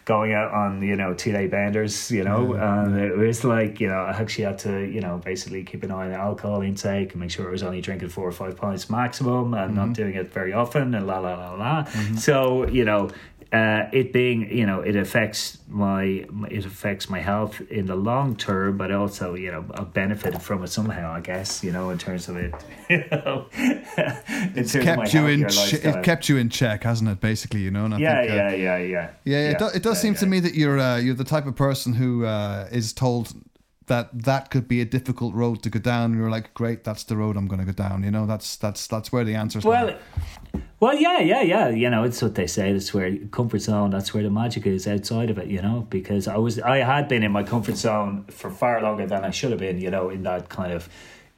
going 0.05 0.33
out 0.33 0.51
on 0.51 0.81
you 0.81 0.95
know 0.95 1.13
two 1.13 1.31
day 1.31 1.47
benders, 1.47 2.11
you 2.11 2.23
know. 2.23 2.53
and 2.53 2.99
it 2.99 3.15
was 3.15 3.43
like 3.43 3.79
you 3.79 3.87
know 3.87 4.01
I 4.01 4.11
actually 4.11 4.45
had 4.45 4.59
to 4.59 4.81
you 4.81 5.01
know 5.01 5.21
basically 5.23 5.63
keep 5.63 5.83
an 5.83 5.91
eye 5.91 6.05
on 6.05 6.11
the 6.11 6.17
alcohol 6.17 6.61
intake 6.61 7.11
and 7.11 7.21
make 7.21 7.31
sure 7.31 7.47
I 7.47 7.51
was 7.51 7.63
only 7.63 7.81
drinking 7.81 8.09
four 8.09 8.27
or 8.27 8.31
five 8.31 8.57
pints 8.57 8.89
maximum 8.89 9.53
and 9.53 9.75
not 9.75 9.83
mm-hmm. 9.83 9.93
doing 9.93 10.15
it 10.15 10.31
very 10.31 10.53
often 10.53 10.95
and 10.95 11.05
la 11.07 11.19
la 11.19 11.33
la 11.35 11.53
la. 11.55 11.83
Mm-hmm. 11.83 12.15
So 12.17 12.67
you 12.67 12.85
know 12.85 13.09
uh, 13.51 13.89
it 13.91 14.13
being 14.13 14.49
you 14.49 14.65
know 14.65 14.79
it 14.79 14.95
affects 14.95 15.57
my 15.67 16.25
it 16.49 16.65
affects 16.65 17.09
my 17.09 17.19
health 17.19 17.59
in 17.69 17.85
the 17.85 17.95
long 17.95 18.35
term, 18.35 18.77
but 18.77 18.91
also 18.91 19.33
you 19.33 19.51
know 19.51 19.65
I 19.73 19.83
benefited 19.83 20.41
from 20.41 20.63
it 20.63 20.69
somehow. 20.69 21.11
I 21.11 21.19
guess 21.19 21.61
you 21.63 21.71
know 21.73 21.89
in 21.89 21.97
terms 21.97 22.29
of 22.29 22.37
it, 22.37 22.53
you 22.89 23.03
know, 23.11 23.47
in 23.57 23.83
terms 24.55 24.75
of 24.75 24.85
my 24.85 24.95
kept 24.95 25.13
you 25.13 25.27
in. 25.27 25.41
healthier 25.41 25.79
Ch- 25.79 25.85
it 25.85 26.03
kept 26.03 26.29
you 26.29 26.37
in 26.37 26.49
check, 26.49 26.83
hasn't 26.83 27.09
it? 27.09 27.19
Basically, 27.19 27.59
you 27.59 27.71
know. 27.71 27.85
And 27.85 27.95
I 27.95 27.97
yeah, 27.97 28.21
think, 28.21 28.31
uh, 28.31 28.35
yeah, 28.35 28.51
yeah, 28.51 28.77
yeah, 28.77 29.09
Yeah, 29.25 29.49
it, 29.49 29.59
do, 29.59 29.67
it 29.67 29.83
does 29.83 29.97
yeah, 29.97 30.01
seem 30.01 30.13
yeah. 30.13 30.19
to 30.19 30.25
me 30.27 30.39
that 30.39 30.53
you're 30.53 30.79
uh, 30.79 30.97
you're 30.97 31.15
the 31.15 31.25
type 31.25 31.45
of 31.45 31.55
person 31.55 31.93
who 31.93 32.23
uh, 32.25 32.69
is 32.71 32.93
told 32.93 33.33
that 33.87 34.23
that 34.23 34.49
could 34.49 34.69
be 34.69 34.79
a 34.79 34.85
difficult 34.85 35.35
road 35.35 35.61
to 35.63 35.69
go 35.69 35.79
down, 35.79 36.11
and 36.11 36.19
you're 36.19 36.29
like, 36.29 36.53
great, 36.53 36.85
that's 36.85 37.03
the 37.03 37.17
road 37.17 37.35
I'm 37.35 37.47
going 37.47 37.59
to 37.59 37.65
go 37.65 37.73
down. 37.73 38.03
You 38.03 38.11
know, 38.11 38.25
that's 38.25 38.55
that's 38.55 38.87
that's 38.87 39.11
where 39.11 39.25
the 39.25 39.35
answers. 39.35 39.65
Well, 39.65 39.87
lie. 39.87 39.97
Well, 40.81 40.95
yeah, 40.95 41.19
yeah, 41.19 41.43
yeah. 41.43 41.69
You 41.69 41.91
know, 41.91 42.03
it's 42.03 42.21
what 42.23 42.33
they 42.33 42.47
say. 42.47 42.73
That's 42.73 42.91
where 42.91 43.15
comfort 43.31 43.59
zone. 43.59 43.91
That's 43.91 44.15
where 44.15 44.23
the 44.23 44.31
magic 44.31 44.65
is 44.65 44.87
outside 44.87 45.29
of 45.29 45.37
it. 45.37 45.47
You 45.47 45.61
know, 45.61 45.85
because 45.91 46.27
I 46.27 46.37
was, 46.37 46.59
I 46.59 46.77
had 46.77 47.07
been 47.07 47.21
in 47.21 47.31
my 47.31 47.43
comfort 47.43 47.77
zone 47.77 48.25
for 48.25 48.49
far 48.49 48.81
longer 48.81 49.05
than 49.05 49.23
I 49.23 49.29
should 49.29 49.51
have 49.51 49.59
been. 49.59 49.79
You 49.79 49.91
know, 49.91 50.09
in 50.09 50.23
that 50.23 50.49
kind 50.49 50.73
of 50.73 50.89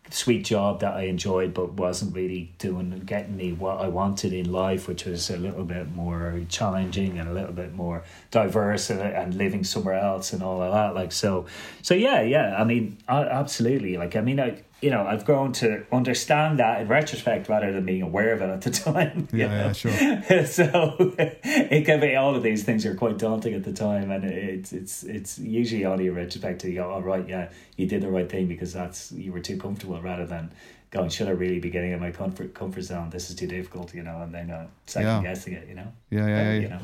sweet 0.10 0.46
job 0.46 0.80
that 0.80 0.94
I 0.94 1.04
enjoyed, 1.04 1.54
but 1.54 1.74
wasn't 1.74 2.16
really 2.16 2.54
doing 2.58 3.02
getting 3.06 3.36
me 3.36 3.52
what 3.52 3.82
I 3.82 3.89
wanted 3.89 4.32
in 4.32 4.50
life, 4.50 4.88
which 4.88 5.04
was 5.04 5.30
a 5.30 5.36
little 5.36 5.66
bit 5.66 5.91
more 5.91 6.39
challenging 6.48 7.20
and 7.20 7.28
a 7.28 7.34
little 7.34 7.52
bit 7.52 7.74
more 7.74 8.06
diverse 8.32 8.89
and, 8.89 9.02
and 9.02 9.36
living 9.36 9.66
somewhere 9.66 10.00
else 10.00 10.32
and 10.32 10.41
all 10.41 10.62
of 10.62 10.72
that. 10.72 10.96
Like 10.96 11.12
so, 11.12 11.48
so 11.82 11.96
yeah, 11.96 12.22
yeah. 12.22 12.56
I 12.56 12.64
mean, 12.64 12.98
I, 13.10 13.24
absolutely. 13.24 13.98
Like 13.98 14.16
I 14.16 14.22
mean, 14.22 14.39
I 14.39 14.64
you 14.84 14.90
know 14.90 15.08
I've 15.08 15.24
grown 15.24 15.54
to 15.54 15.86
understand 15.92 16.60
that 16.60 16.82
in 16.82 16.88
retrospect 16.90 17.48
rather 17.48 17.72
than 17.72 17.86
being 17.86 18.02
aware 18.02 18.34
of 18.34 18.42
it 18.42 18.50
at 18.50 18.62
the 18.62 18.70
time. 18.86 19.30
Yeah, 19.32 19.48
yeah, 19.48 19.72
sure. 19.72 20.46
so 20.46 21.16
it 21.44 21.86
can 21.86 22.00
be 22.02 22.16
all 22.16 22.36
of 22.36 22.44
these 22.44 22.64
things 22.64 22.86
are 22.86 22.94
quite 22.94 23.18
daunting 23.18 23.54
at 23.54 23.64
the 23.64 23.74
time, 23.74 24.12
and 24.12 24.26
it's 24.26 24.74
it's 24.74 25.04
it's 25.04 25.40
usually 25.40 25.86
only 25.86 26.08
in 26.08 26.16
retrospect 26.16 26.66
you 26.66 26.76
go, 26.76 26.94
"Oh 26.94 27.02
right, 27.02 27.28
yeah, 27.28 27.50
you 27.78 27.88
did 27.88 28.02
the 28.02 28.10
right 28.10 28.30
thing 28.30 28.48
because 28.48 28.74
that's 28.74 29.12
you 29.14 29.32
were 29.32 29.40
too 29.40 29.58
comfortable 29.58 30.02
rather 30.02 30.26
than 30.26 30.52
going, 30.94 31.10
should 31.10 31.28
I 31.28 31.32
really 31.32 31.60
be 31.60 31.70
getting 31.76 31.91
in 31.91 32.00
my 32.00 32.12
comfort 32.12 32.54
comfort 32.62 32.84
zone? 32.84 33.10
This 33.10 33.30
is 33.30 33.36
too 33.36 33.48
difficult, 33.48 33.88
you 33.98 34.04
know, 34.08 34.18
and 34.24 34.32
then 34.38 34.48
uh, 34.52 34.68
second 34.86 35.08
Yeah. 35.10 35.22
guessing 35.30 35.54
it, 35.60 35.66
you 35.68 35.76
know. 35.80 35.89
Yeah, 36.12 36.28
yeah, 36.28 36.44
yeah. 36.54 36.60
You 36.66 36.70
know. 36.74 36.80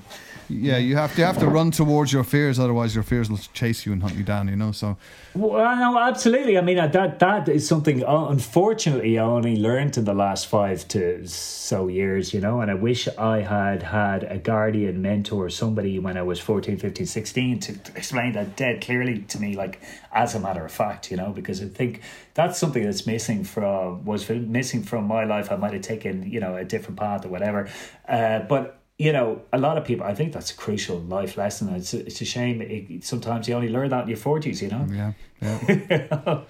Yeah, 0.50 0.78
you 0.88 0.96
have 0.96 1.12
to 1.14 1.20
you 1.22 1.26
have 1.32 1.38
to 1.46 1.48
run 1.48 1.70
towards 1.72 2.12
your 2.12 2.24
fears, 2.24 2.58
otherwise 2.60 2.96
your 2.98 3.04
fears 3.12 3.30
will 3.30 3.38
chase 3.62 3.86
you 3.86 3.94
and 3.94 4.02
hunt 4.02 4.16
you 4.16 4.24
down. 4.24 4.48
You 4.48 4.56
know, 4.56 4.72
so 4.72 4.98
Well, 5.36 5.76
no, 5.84 6.00
absolutely. 6.00 6.58
I 6.58 6.62
mean, 6.62 6.78
that 6.78 7.20
that 7.20 7.48
is 7.48 7.68
something. 7.68 8.04
uh, 8.04 8.28
Unfortunately, 8.30 9.20
I 9.20 9.24
only 9.24 9.56
learned 9.58 9.96
in 9.98 10.06
the 10.06 10.16
last 10.16 10.48
five 10.48 10.88
to 10.94 11.28
so 11.28 11.88
years, 11.88 12.34
you 12.34 12.42
know. 12.42 12.62
And 12.62 12.72
I 12.72 12.74
wish 12.90 13.08
I 13.18 13.38
had 13.42 13.84
had 13.84 14.24
a 14.24 14.40
guardian 14.40 15.02
mentor, 15.04 15.50
somebody 15.50 16.00
when 16.00 16.18
I 16.18 16.24
was 16.24 16.40
14, 16.40 16.78
15, 16.78 17.06
16 17.06 17.60
to, 17.60 17.78
to 17.78 17.92
explain 17.96 18.34
that 18.34 18.56
dead 18.56 18.82
clearly 18.82 19.20
to 19.32 19.40
me, 19.40 19.56
like 19.56 19.80
as 20.12 20.34
a 20.36 20.40
matter 20.40 20.66
of 20.66 20.72
fact, 20.72 21.12
you 21.12 21.18
know. 21.18 21.30
Because 21.40 21.62
I 21.62 21.68
think 21.68 22.02
that's 22.40 22.58
something 22.58 22.84
that's 22.84 23.06
missing 23.06 23.44
from 23.44 24.06
was 24.06 24.30
missing 24.30 24.82
from 24.84 25.04
my 25.06 25.26
life. 25.26 25.52
I 25.52 25.58
might 25.58 25.74
have 25.74 25.82
taken, 25.82 26.24
you 26.24 26.40
know, 26.40 26.56
a 26.56 26.64
different 26.64 26.98
path 26.98 27.26
or 27.26 27.30
whatever. 27.30 27.70
Uh, 28.08 28.40
but 28.40 28.80
you 28.98 29.14
know, 29.14 29.42
a 29.54 29.58
lot 29.58 29.78
of 29.78 29.86
people, 29.86 30.06
I 30.06 30.14
think 30.14 30.34
that's 30.34 30.52
a 30.52 30.56
crucial 30.56 31.00
life 31.00 31.38
lesson. 31.38 31.70
It's 31.74 31.94
a, 31.94 32.06
it's 32.06 32.20
a 32.20 32.26
shame. 32.26 32.62
It, 32.62 33.04
sometimes 33.06 33.48
you 33.48 33.56
only 33.56 33.70
learn 33.70 33.90
that 33.90 34.04
in 34.04 34.10
your 34.10 34.18
40s, 34.18 34.62
you 34.62 34.68
know? 34.68 34.86
yeah, 34.90 35.14
yeah, 35.42 36.42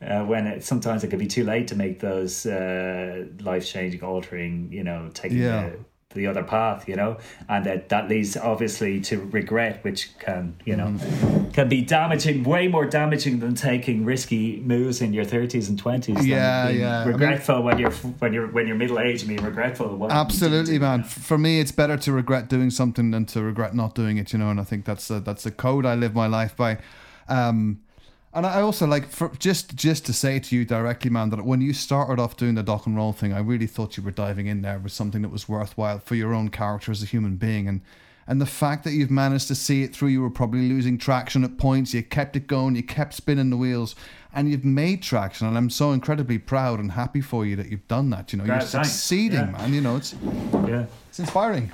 uh, 0.20 0.24
when 0.24 0.46
it, 0.46 0.64
sometimes 0.64 1.04
it 1.04 1.08
can 1.08 1.18
be 1.18 1.26
too 1.26 1.44
late 1.44 1.68
to 1.68 1.74
make 1.74 2.00
those 2.00 2.46
uh, 2.46 3.26
life 3.40 3.66
changing, 3.66 4.02
altering, 4.02 4.72
you 4.72 4.84
know, 4.84 5.10
taking 5.12 5.38
Yeah. 5.38 5.70
The, 6.10 6.20
the 6.20 6.26
other 6.26 6.42
path, 6.42 6.88
you 6.88 6.96
know, 6.96 7.18
and 7.48 7.64
that 7.66 7.88
that 7.90 8.08
leads 8.08 8.36
obviously 8.36 9.00
to 9.00 9.20
regret, 9.20 9.82
which 9.84 10.16
can, 10.18 10.56
you 10.64 10.76
know, 10.76 10.94
can 11.52 11.68
be 11.68 11.82
damaging, 11.82 12.44
way 12.44 12.68
more 12.68 12.86
damaging 12.86 13.40
than 13.40 13.54
taking 13.54 14.04
risky 14.04 14.60
moves 14.60 15.00
in 15.00 15.12
your 15.12 15.24
thirties 15.24 15.68
and 15.68 15.78
twenties. 15.78 16.26
Yeah, 16.26 16.68
yeah. 16.70 17.00
I 17.00 17.04
mean- 17.04 17.12
Regretful 17.14 17.62
when 17.62 17.78
you're 17.78 17.90
when 17.92 18.32
you're 18.32 18.48
when 18.48 18.66
you're 18.66 18.76
middle 18.76 18.98
aged, 18.98 19.28
being 19.28 19.42
regretful. 19.44 20.06
absolutely, 20.10 20.78
man. 20.78 20.98
you 20.98 21.02
know? 21.02 21.04
F- 21.08 21.12
For 21.12 21.38
me, 21.38 21.60
it's 21.60 21.72
better 21.72 21.96
to 21.98 22.12
regret 22.12 22.48
doing 22.48 22.70
something 22.70 23.10
than 23.10 23.26
to 23.26 23.42
regret 23.42 23.74
not 23.74 23.94
doing 23.94 24.16
it. 24.18 24.32
You 24.32 24.38
know, 24.38 24.50
and 24.50 24.60
I 24.60 24.64
think 24.64 24.84
that's 24.84 25.10
a, 25.10 25.20
that's 25.20 25.46
a 25.46 25.50
code 25.50 25.84
I 25.86 25.94
live 25.94 26.14
my 26.14 26.26
life 26.26 26.56
by. 26.56 26.78
Um, 27.28 27.80
and 28.34 28.46
I 28.46 28.60
also 28.60 28.86
like 28.86 29.08
for 29.08 29.30
just 29.38 29.74
just 29.74 30.04
to 30.06 30.12
say 30.12 30.38
to 30.38 30.56
you 30.56 30.64
directly, 30.64 31.10
man, 31.10 31.30
that 31.30 31.44
when 31.44 31.60
you 31.60 31.72
started 31.72 32.20
off 32.20 32.36
doing 32.36 32.54
the 32.54 32.62
Doc'N 32.62 32.94
Roll 32.96 33.12
thing, 33.12 33.32
I 33.32 33.38
really 33.40 33.66
thought 33.66 33.96
you 33.96 34.02
were 34.02 34.10
diving 34.10 34.46
in 34.46 34.62
there 34.62 34.78
with 34.78 34.92
something 34.92 35.22
that 35.22 35.30
was 35.30 35.48
worthwhile 35.48 35.98
for 35.98 36.14
your 36.14 36.34
own 36.34 36.48
character 36.50 36.92
as 36.92 37.02
a 37.02 37.06
human 37.06 37.36
being, 37.36 37.68
and 37.68 37.80
and 38.26 38.42
the 38.42 38.46
fact 38.46 38.84
that 38.84 38.92
you've 38.92 39.10
managed 39.10 39.48
to 39.48 39.54
see 39.54 39.82
it 39.82 39.96
through, 39.96 40.08
you 40.08 40.20
were 40.20 40.28
probably 40.28 40.68
losing 40.68 40.98
traction 40.98 41.44
at 41.44 41.56
points, 41.56 41.94
you 41.94 42.02
kept 42.02 42.36
it 42.36 42.46
going, 42.46 42.76
you 42.76 42.82
kept 42.82 43.14
spinning 43.14 43.48
the 43.48 43.56
wheels, 43.56 43.94
and 44.34 44.50
you've 44.50 44.66
made 44.66 45.02
traction, 45.02 45.46
and 45.46 45.56
I'm 45.56 45.70
so 45.70 45.92
incredibly 45.92 46.36
proud 46.38 46.78
and 46.78 46.92
happy 46.92 47.22
for 47.22 47.46
you 47.46 47.56
that 47.56 47.70
you've 47.70 47.88
done 47.88 48.10
that. 48.10 48.30
You 48.32 48.38
know, 48.38 48.44
you're 48.44 48.60
thanks. 48.60 48.90
succeeding, 48.90 49.38
Yeah. 49.40 49.50
man. 49.52 49.72
You 49.72 49.80
know, 49.80 49.96
it's 49.96 50.14
Yeah. 50.52 50.84
it's 51.08 51.18
inspiring. 51.18 51.72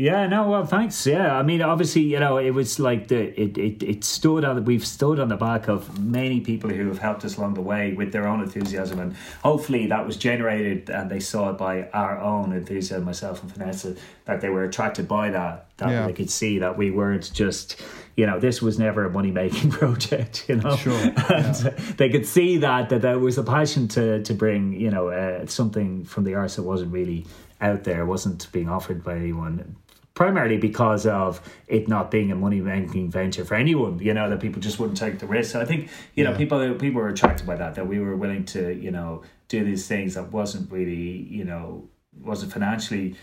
Yeah, 0.00 0.28
no, 0.28 0.48
well, 0.48 0.64
thanks. 0.64 1.04
Yeah, 1.08 1.36
I 1.36 1.42
mean, 1.42 1.60
obviously, 1.60 2.02
you 2.02 2.20
know, 2.20 2.38
it 2.38 2.50
was 2.52 2.78
like 2.78 3.08
the 3.08 3.18
it 3.40 3.58
it, 3.58 3.82
it 3.82 4.04
stood 4.04 4.44
on. 4.44 4.64
We've 4.64 4.86
stood 4.86 5.18
on 5.18 5.26
the 5.28 5.36
back 5.36 5.66
of 5.66 5.98
many 5.98 6.40
people 6.40 6.70
who 6.70 6.86
have 6.86 6.98
helped 7.00 7.24
us 7.24 7.36
along 7.36 7.54
the 7.54 7.62
way 7.62 7.94
with 7.94 8.12
their 8.12 8.28
own 8.28 8.40
enthusiasm, 8.40 9.00
and 9.00 9.16
hopefully 9.42 9.88
that 9.88 10.06
was 10.06 10.16
generated, 10.16 10.88
and 10.88 11.10
they 11.10 11.18
saw 11.18 11.50
it 11.50 11.58
by 11.58 11.88
our 11.88 12.16
own 12.20 12.52
enthusiasm. 12.52 13.06
Myself 13.06 13.42
and 13.42 13.52
Vanessa, 13.52 13.96
that 14.26 14.40
they 14.40 14.50
were 14.50 14.62
attracted 14.62 15.08
by 15.08 15.30
that. 15.30 15.66
That 15.78 15.90
Yeah. 15.90 16.06
they 16.06 16.12
could 16.12 16.30
see 16.30 16.60
that 16.60 16.78
we 16.78 16.92
weren't 16.92 17.32
just, 17.34 17.82
you 18.16 18.24
know, 18.24 18.38
this 18.38 18.62
was 18.62 18.78
never 18.78 19.04
a 19.04 19.10
money 19.10 19.32
making 19.32 19.70
project. 19.80 20.44
You 20.48 20.56
know, 20.58 20.76
Sure, 20.76 20.92
and 21.28 21.56
they 21.96 22.08
could 22.08 22.24
see 22.24 22.58
that 22.58 22.88
that 22.90 23.02
there 23.02 23.18
was 23.18 23.36
a 23.36 23.42
passion 23.42 23.88
to 23.88 24.22
to 24.22 24.32
bring, 24.32 24.74
you 24.74 24.92
know, 24.92 25.08
uh, 25.08 25.46
something 25.46 26.04
from 26.04 26.22
the 26.22 26.36
arts 26.36 26.54
that 26.54 26.62
wasn't 26.62 26.92
really 26.92 27.26
out 27.60 27.82
there, 27.82 28.06
wasn't 28.06 28.46
being 28.52 28.68
offered 28.68 29.02
by 29.02 29.16
anyone 29.16 29.74
primarily 30.18 30.56
because 30.56 31.06
of 31.06 31.40
it 31.68 31.86
not 31.86 32.10
being 32.10 32.32
a 32.32 32.34
money 32.34 32.60
making 32.60 33.08
venture 33.08 33.44
for 33.44 33.54
anyone 33.54 34.00
you 34.00 34.12
know 34.12 34.28
that 34.28 34.40
people 34.40 34.60
just 34.60 34.80
wouldn't 34.80 34.98
take 34.98 35.20
the 35.20 35.26
risk 35.26 35.52
so 35.52 35.60
i 35.60 35.64
think 35.64 35.88
you 36.16 36.24
know 36.24 36.32
Yeah. 36.32 36.36
people 36.42 36.74
people 36.74 37.00
were 37.00 37.08
attracted 37.08 37.46
by 37.46 37.54
that 37.54 37.76
that 37.76 37.86
we 37.86 38.00
were 38.00 38.16
willing 38.16 38.44
to 38.46 38.74
you 38.84 38.90
know 38.90 39.22
do 39.46 39.62
these 39.64 39.86
things 39.86 40.14
that 40.16 40.32
wasn't 40.32 40.72
really 40.72 41.06
you 41.38 41.44
know 41.44 41.88
wasn't 42.20 42.52
financially 42.52 43.14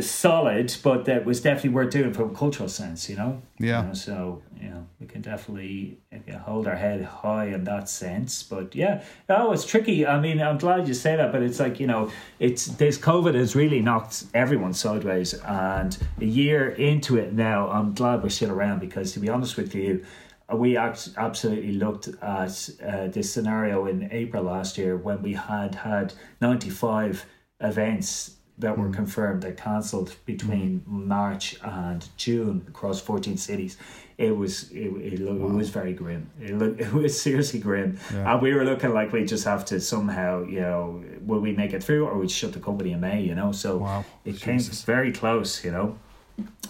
solid 0.00 0.74
but 0.82 1.04
that 1.04 1.24
was 1.24 1.40
definitely 1.40 1.70
worth 1.70 1.90
doing 1.90 2.12
from 2.12 2.30
a 2.30 2.34
cultural 2.34 2.68
sense 2.68 3.10
you 3.10 3.16
know 3.16 3.42
Yeah. 3.58 3.82
You 3.82 3.88
know, 3.88 3.94
so 3.94 4.42
you 4.60 4.68
know 4.70 4.86
we 5.00 5.06
can 5.06 5.20
definitely 5.22 5.98
hold 6.44 6.66
our 6.66 6.76
head 6.76 7.02
high 7.04 7.46
in 7.46 7.64
that 7.64 7.88
sense 7.88 8.42
but 8.42 8.74
yeah 8.74 9.02
oh 9.28 9.52
it's 9.52 9.64
tricky 9.66 10.06
i 10.06 10.18
mean 10.20 10.40
i'm 10.40 10.56
glad 10.58 10.86
you 10.88 10.94
say 10.94 11.16
that 11.16 11.32
but 11.32 11.42
it's 11.42 11.58
like 11.60 11.78
you 11.80 11.86
know 11.86 12.10
it's 12.38 12.66
this 12.66 12.96
covid 12.96 13.34
has 13.34 13.54
really 13.56 13.80
knocked 13.80 14.24
everyone 14.34 14.72
sideways 14.72 15.34
and 15.34 15.98
a 16.20 16.24
year 16.24 16.70
into 16.70 17.16
it 17.18 17.32
now 17.32 17.68
i'm 17.70 17.92
glad 17.92 18.22
we're 18.22 18.28
still 18.28 18.50
around 18.52 18.78
because 18.78 19.12
to 19.12 19.20
be 19.20 19.28
honest 19.28 19.56
with 19.56 19.74
you 19.74 20.04
we 20.52 20.76
absolutely 20.76 21.72
looked 21.72 22.08
at 22.20 22.68
uh, 22.86 23.06
this 23.08 23.32
scenario 23.32 23.86
in 23.86 24.08
april 24.12 24.44
last 24.44 24.78
year 24.78 24.96
when 24.96 25.20
we 25.22 25.32
had 25.32 25.74
had 25.74 26.12
95 26.40 27.24
events 27.60 28.36
that 28.58 28.76
were 28.78 28.88
mm. 28.88 28.94
confirmed 28.94 29.42
that 29.42 29.56
cancelled 29.56 30.14
between 30.26 30.80
mm. 30.80 31.06
March 31.06 31.56
and 31.62 32.06
June 32.16 32.64
across 32.68 33.00
14 33.00 33.36
cities. 33.36 33.76
It 34.18 34.36
was 34.36 34.70
it, 34.70 34.88
it, 34.88 35.20
look, 35.20 35.40
it 35.40 35.54
was 35.54 35.70
very 35.70 35.94
grim. 35.94 36.30
It, 36.40 36.56
look, 36.56 36.78
it 36.86 36.92
was 36.92 37.20
seriously 37.20 37.60
grim, 37.60 37.98
Yeah. 38.12 38.32
and 38.32 38.42
we 38.42 38.54
were 38.54 38.64
looking 38.64 38.92
like 38.92 39.12
we 39.12 39.24
just 39.24 39.44
have 39.44 39.64
to 39.66 39.80
somehow, 39.80 40.44
you 40.44 40.60
know, 40.60 41.02
will 41.22 41.40
we 41.40 41.52
make 41.52 41.72
it 41.72 41.82
through 41.82 42.06
or 42.06 42.18
we 42.18 42.28
shut 42.28 42.52
the 42.52 42.60
company 42.60 42.92
in 42.92 43.00
May? 43.00 43.22
You 43.22 43.34
know, 43.34 43.52
so 43.52 43.78
Wow. 43.78 44.04
it 44.24 44.40
came 44.40 44.60
very 44.60 45.12
close. 45.12 45.64
You 45.64 45.72
know, 45.72 45.98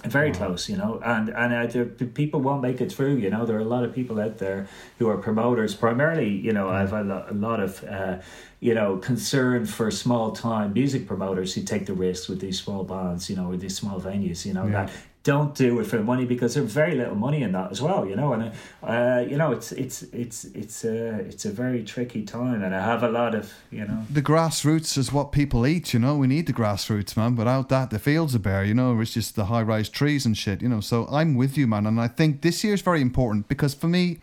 very 0.04 0.32
close, 0.32 0.68
you 0.68 0.76
know, 0.76 1.00
and 1.04 1.28
and 1.30 1.52
uh, 1.52 1.66
the, 1.66 1.84
the 1.84 2.06
people 2.06 2.40
won't 2.40 2.62
make 2.62 2.80
it 2.80 2.90
through. 2.92 3.16
You 3.16 3.30
know, 3.30 3.46
there 3.46 3.56
are 3.56 3.60
a 3.60 3.64
lot 3.64 3.84
of 3.84 3.94
people 3.94 4.20
out 4.20 4.38
there 4.38 4.66
who 4.98 5.08
are 5.08 5.16
promoters. 5.16 5.74
Primarily, 5.74 6.28
you 6.28 6.52
know, 6.52 6.68
I've 6.68 6.90
had 6.90 7.06
a 7.06 7.08
lot, 7.08 7.30
a 7.30 7.34
lot 7.34 7.60
of, 7.60 7.84
uh, 7.84 8.18
you 8.60 8.74
know, 8.74 8.96
concern 8.96 9.66
for 9.66 9.90
small 9.90 10.32
time 10.32 10.72
music 10.72 11.06
promoters 11.06 11.54
who 11.54 11.62
take 11.62 11.86
the 11.86 11.94
risks 11.94 12.28
with 12.28 12.40
these 12.40 12.60
small 12.60 12.84
bands, 12.84 13.30
you 13.30 13.36
know, 13.36 13.48
with 13.48 13.60
these 13.60 13.76
small 13.76 14.00
venues, 14.00 14.44
you 14.44 14.52
know, 14.54 14.66
Yeah. 14.66 14.86
that 14.86 14.90
don't 15.24 15.54
do 15.54 15.78
it 15.78 15.86
for 15.86 15.98
the 15.98 16.02
money 16.02 16.24
because 16.24 16.54
there's 16.54 16.72
very 16.72 16.94
little 16.96 17.14
money 17.14 17.42
in 17.42 17.52
that 17.52 17.70
as 17.70 17.80
well, 17.80 18.04
you 18.06 18.16
know, 18.16 18.32
and 18.32 18.52
uh, 18.82 19.24
you 19.28 19.36
know, 19.36 19.52
it's 19.52 19.70
it's 19.72 20.02
it's 20.04 20.44
it's 20.46 20.84
a 20.84 21.20
it's 21.20 21.44
a 21.44 21.50
very 21.50 21.84
tricky 21.84 22.22
time, 22.24 22.62
and 22.62 22.74
I 22.74 22.84
have 22.84 23.02
a 23.02 23.08
lot 23.08 23.34
of, 23.34 23.52
you 23.70 23.84
know. 23.84 24.04
the 24.10 24.22
grassroots 24.22 24.98
is 24.98 25.12
what 25.12 25.30
people 25.30 25.66
eat, 25.66 25.94
you 25.94 26.00
know. 26.00 26.16
We 26.16 26.26
need 26.26 26.46
the 26.46 26.52
grassroots, 26.52 27.16
man. 27.16 27.36
Without 27.36 27.68
that, 27.68 27.90
the 27.90 27.98
fields 27.98 28.34
are 28.34 28.40
bare, 28.40 28.64
you 28.64 28.74
know. 28.74 28.98
It's 29.00 29.14
just 29.14 29.36
the 29.36 29.44
high 29.44 29.62
rise 29.62 29.88
trees 29.88 30.26
and 30.26 30.36
shit, 30.36 30.60
you 30.60 30.68
know. 30.68 30.80
So 30.80 31.06
I'm 31.08 31.34
with 31.34 31.56
you, 31.56 31.66
man. 31.66 31.86
And 31.86 32.00
I 32.00 32.08
think 32.08 32.42
this 32.42 32.64
year 32.64 32.74
is 32.74 32.82
very 32.82 33.00
important 33.00 33.46
because 33.48 33.74
for 33.74 33.88
me, 33.88 34.18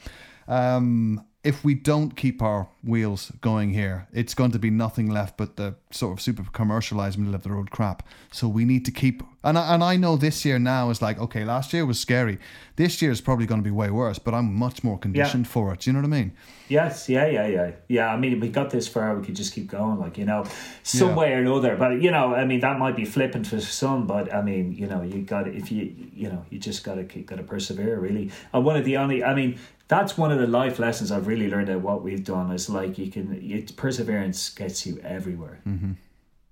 um, 0.47 1.23
if 1.41 1.63
we 1.63 1.73
don't 1.73 2.17
keep 2.17 2.41
our 2.41 2.67
wheels 2.83 3.31
going 3.39 3.73
here, 3.73 4.07
it's 4.11 4.33
going 4.33 4.51
to 4.51 4.59
be 4.59 4.69
nothing 4.69 5.09
left 5.09 5.37
but 5.37 5.55
the 5.55 5.73
sort 5.89 6.11
of 6.11 6.21
super 6.21 6.43
commercialized 6.51 7.17
middle 7.17 7.33
of 7.33 7.43
the 7.43 7.49
road 7.49 7.71
crap. 7.71 8.05
So 8.29 8.49
we 8.49 8.65
need 8.65 8.83
to 8.85 8.91
keep, 8.91 9.23
and 9.41 9.57
I, 9.57 9.73
and 9.73 9.81
I 9.81 9.95
know 9.95 10.17
this 10.17 10.43
year 10.43 10.59
now 10.59 10.89
is 10.89 11.01
like, 11.01 11.17
okay, 11.17 11.45
last 11.45 11.71
year 11.71 11.85
was 11.85 11.97
scary. 11.97 12.39
This 12.75 13.01
year 13.01 13.09
is 13.11 13.21
probably 13.21 13.45
going 13.45 13.61
to 13.61 13.63
be 13.63 13.71
way 13.71 13.89
worse, 13.89 14.19
but 14.19 14.33
I'm 14.33 14.53
much 14.53 14.83
more 14.83 14.99
conditioned 14.99 15.47
for 15.47 15.73
it. 15.73 15.79
Do 15.79 15.89
you 15.89 15.93
know 15.93 15.99
what 15.99 16.13
I 16.13 16.19
mean? 16.21 16.33
Yes, 16.67 17.07
yeah, 17.07 17.25
yeah, 17.27 17.47
yeah, 17.47 17.71
yeah. 17.87 18.13
I 18.13 18.17
mean, 18.17 18.39
we 18.41 18.49
got 18.49 18.69
this 18.69 18.87
far. 18.89 19.15
We 19.15 19.25
could 19.25 19.35
just 19.35 19.53
keep 19.53 19.67
going, 19.67 19.97
like 19.97 20.17
you 20.17 20.25
know, 20.25 20.45
some 20.83 21.09
Yeah. 21.09 21.15
way 21.15 21.33
or 21.33 21.37
another. 21.39 21.75
But 21.77 22.01
you 22.01 22.11
know, 22.11 22.35
I 22.35 22.45
mean, 22.45 22.59
that 22.59 22.77
might 22.77 22.95
be 22.97 23.05
flippant 23.05 23.47
for 23.47 23.59
some, 23.61 24.05
but 24.05 24.31
I 24.31 24.41
mean, 24.41 24.73
you 24.73 24.85
know, 24.87 25.01
you 25.01 25.21
got 25.23 25.43
to 25.45 25.55
if 25.55 25.71
you 25.71 25.95
you 26.13 26.29
know, 26.29 26.45
you 26.51 26.59
just 26.59 26.83
got 26.83 26.95
to 26.95 27.05
keep 27.05 27.27
got 27.27 27.37
to 27.37 27.43
persevere, 27.43 27.97
really. 27.97 28.29
And 28.53 28.63
one 28.65 28.75
of 28.75 28.85
the 28.85 28.97
only, 28.97 29.23
I 29.23 29.33
mean, 29.33 29.57
that's 29.89 30.17
one 30.17 30.31
of 30.31 30.39
the 30.39 30.47
life 30.47 30.79
lessons 30.79 31.11
I've 31.11 31.27
really 31.27 31.49
learned 31.49 31.69
at 31.69 31.81
what 31.81 32.03
we've 32.03 32.23
done 32.23 32.51
is 32.51 32.69
like 32.69 32.97
you 32.97 33.11
can, 33.11 33.33
it, 33.33 33.75
perseverance 33.75 34.49
gets 34.51 34.85
you 34.85 34.99
everywhere. 35.03 35.59
Mm-hmm. 35.67 35.93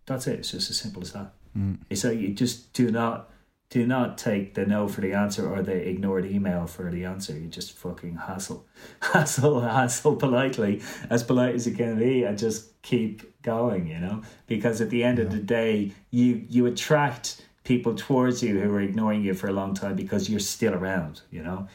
That's 0.08 0.26
it. 0.26 0.40
It's 0.40 0.52
just 0.52 0.72
as 0.72 0.78
simple 0.78 1.04
as 1.04 1.14
that. 1.14 1.34
Mm. 1.56 1.78
So 1.96 2.12
you 2.12 2.34
just 2.34 2.74
do 2.74 2.92
not. 2.92 3.30
Do 3.70 3.86
not 3.86 4.18
take 4.18 4.54
the 4.54 4.66
no 4.66 4.88
for 4.88 5.02
the 5.02 5.12
answer 5.12 5.46
or 5.52 5.62
the 5.62 5.74
ignored 5.74 6.26
email 6.26 6.68
for 6.68 6.90
the 6.90 7.04
answer. 7.04 7.38
You 7.38 7.50
just 7.50 7.74
fucking 7.74 8.16
hassle, 8.16 8.66
hassle, 9.02 9.60
hassle 9.60 10.16
politely, 10.16 10.82
as 11.10 11.22
polite 11.22 11.54
as 11.54 11.68
you 11.68 11.76
can 11.76 12.00
be, 12.00 12.24
and 12.24 12.38
just 12.38 12.82
keep 12.82 13.42
going. 13.42 13.88
You 13.88 14.00
know, 14.00 14.22
because 14.48 14.80
at 14.80 14.90
the 14.90 15.04
end 15.04 15.20
of 15.20 15.32
the 15.32 15.40
day, 15.40 15.92
you 16.12 16.46
you 16.48 16.66
attract 16.66 17.46
people 17.66 17.94
towards 17.94 18.42
you 18.42 18.58
who 18.58 18.72
are 18.74 18.80
ignoring 18.80 19.22
you 19.22 19.34
for 19.34 19.48
a 19.48 19.52
long 19.52 19.74
time 19.74 19.98
because 19.98 20.30
you're 20.30 20.40
still 20.40 20.74
around. 20.74 21.20
You 21.30 21.44
know, 21.44 21.68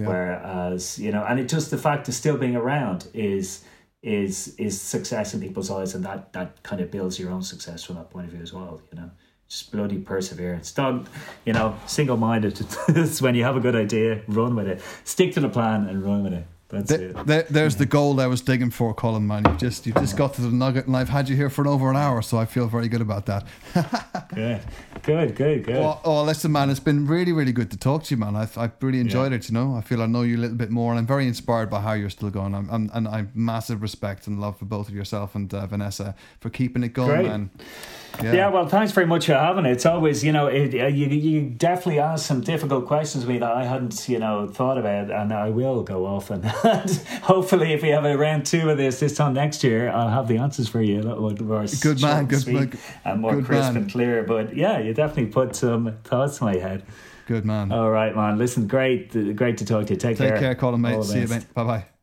Yeah. 0.00 0.08
whereas 0.08 0.98
you 0.98 1.12
know, 1.12 1.24
and 1.24 1.38
it 1.40 1.48
just 1.48 1.70
the 1.70 1.78
fact 1.78 2.08
of 2.08 2.14
still 2.14 2.36
being 2.36 2.56
around 2.56 3.08
is 3.14 3.64
is 4.02 4.54
is 4.56 4.80
success 4.80 5.34
in 5.34 5.40
people's 5.40 5.70
eyes, 5.70 5.94
and 5.94 6.04
that 6.04 6.32
that 6.32 6.62
kind 6.62 6.80
of 6.80 6.90
builds 6.90 7.18
your 7.18 7.30
own 7.30 7.42
success 7.42 7.84
from 7.84 7.96
that 7.96 8.10
point 8.10 8.26
of 8.26 8.32
view 8.32 8.42
as 8.42 8.52
well. 8.52 8.80
You 8.92 9.00
know 9.00 9.10
just 9.48 9.72
bloody 9.72 9.98
perseverance. 9.98 10.72
Don't, 10.72 11.06
you 11.44 11.52
know, 11.54 11.74
single 11.86 12.16
minded. 12.16 12.58
when 13.20 13.34
you 13.34 13.44
have 13.44 13.56
a 13.56 13.60
good 13.60 13.74
idea, 13.74 14.20
run 14.28 14.54
with 14.54 14.68
it. 14.68 14.82
Stick 15.04 15.32
to 15.34 15.40
the 15.40 15.48
plan 15.48 15.88
and 15.88 16.02
run 16.02 16.22
with 16.22 16.34
it. 16.34 16.46
That's 16.68 16.90
it. 16.90 17.26
There, 17.26 17.44
there's 17.44 17.76
the 17.76 17.86
gold 17.86 18.20
I 18.20 18.26
was 18.26 18.42
digging 18.42 18.70
for, 18.70 18.94
Colm. 18.94 19.22
Man, 19.22 19.42
you 19.46 19.56
just 19.56 19.86
you 19.86 19.94
just 19.94 20.18
got 20.18 20.34
to 20.34 20.42
the 20.42 20.50
nugget, 20.50 20.86
and 20.86 20.94
I've 20.94 21.08
had 21.08 21.26
you 21.26 21.34
here 21.34 21.48
for 21.48 21.66
over 21.66 21.88
an 21.90 21.96
hour, 21.96 22.20
so 22.20 22.36
I 22.36 22.44
feel 22.44 22.66
very 22.66 22.88
good 22.88 23.00
about 23.00 23.24
that. 23.24 23.46
good, 24.34 24.60
good, 25.02 25.34
good, 25.34 25.64
good. 25.64 25.76
Well, 25.76 26.00
oh, 26.04 26.22
listen, 26.24 26.52
man, 26.52 26.68
it's 26.68 26.78
been 26.78 27.06
really, 27.06 27.32
really 27.32 27.52
good 27.52 27.70
to 27.70 27.78
talk 27.78 28.04
to 28.04 28.14
you, 28.14 28.18
man. 28.18 28.36
I've, 28.36 28.58
I've 28.58 28.72
really 28.82 29.00
enjoyed 29.00 29.32
yeah. 29.32 29.38
it. 29.38 29.48
You 29.48 29.54
know, 29.54 29.76
I 29.76 29.80
feel 29.80 30.02
I 30.02 30.06
know 30.06 30.22
you 30.22 30.36
a 30.36 30.42
little 30.42 30.58
bit 30.58 30.70
more, 30.70 30.92
and 30.92 30.98
I'm 30.98 31.06
very 31.06 31.26
inspired 31.26 31.70
by 31.70 31.80
how 31.80 31.94
you're 31.94 32.10
still 32.10 32.28
going. 32.28 32.54
I'm, 32.54 32.68
I'm 32.70 32.90
and 32.92 33.08
I 33.08 33.18
have 33.18 33.34
massive 33.34 33.80
respect 33.80 34.26
and 34.26 34.38
love 34.38 34.58
for 34.58 34.66
both 34.66 34.88
of 34.88 34.94
yourself 34.94 35.34
and 35.34 35.52
uh, 35.54 35.66
Vanessa 35.66 36.14
for 36.38 36.50
keeping 36.50 36.82
it 36.84 36.92
going, 36.92 37.08
Great. 37.08 37.26
man. 37.28 37.50
Yeah. 38.22 38.32
yeah. 38.32 38.48
well, 38.48 38.66
thanks 38.66 38.92
very 38.92 39.06
much 39.06 39.26
for 39.26 39.34
having 39.34 39.66
it. 39.66 39.72
It's 39.72 39.86
always, 39.86 40.24
you 40.24 40.32
know, 40.32 40.46
it, 40.46 40.74
uh, 40.74 40.86
you, 40.86 41.06
you 41.06 41.50
definitely 41.50 42.00
ask 42.00 42.26
some 42.26 42.40
difficult 42.40 42.86
questions 42.86 43.24
to 43.24 43.30
me 43.30 43.38
that 43.38 43.50
I 43.50 43.64
hadn't, 43.64 44.08
you 44.08 44.18
know, 44.18 44.48
thought 44.48 44.78
about, 44.78 45.10
and 45.10 45.32
I 45.32 45.50
will 45.50 45.82
go 45.82 46.06
off. 46.06 46.30
And 46.38 46.44
hopefully, 47.22 47.72
if 47.72 47.82
we 47.82 47.88
have 47.88 48.04
a 48.04 48.16
round 48.16 48.44
two 48.44 48.68
of 48.70 48.76
this 48.76 49.00
this 49.00 49.16
time 49.16 49.34
next 49.34 49.64
year, 49.64 49.90
I'll 49.90 50.10
have 50.10 50.28
the 50.28 50.38
answers 50.38 50.68
for 50.68 50.82
you 50.82 51.00
a 51.00 51.02
little 51.02 51.20
more 51.20 51.64
good 51.80 52.00
man, 52.00 52.26
good 52.26 52.46
man, 52.46 52.78
and 53.04 53.20
more 53.20 53.42
crisp 53.42 53.72
man. 53.72 53.76
and 53.76 53.90
clear. 53.90 54.22
But 54.22 54.54
yeah, 54.56 54.78
you 54.78 54.92
definitely 54.94 55.32
put 55.32 55.56
some 55.56 55.96
thoughts 56.04 56.40
in 56.40 56.46
my 56.46 56.56
head. 56.56 56.84
Good 57.26 57.44
man. 57.44 57.72
All 57.72 57.90
right, 57.90 58.14
man. 58.14 58.38
Listen, 58.38 58.66
great, 58.66 59.12
great 59.36 59.58
to 59.58 59.64
talk 59.64 59.86
to 59.86 59.94
you. 59.94 59.98
Take, 59.98 60.16
Take 60.16 60.28
care. 60.28 60.30
Take 60.30 60.40
care, 60.40 60.54
Colm, 60.54 60.80
mate. 60.80 61.04
See 61.04 61.20
you, 61.20 61.28
mate. 61.28 61.52
Bye 61.54 61.64
bye. 61.64 61.97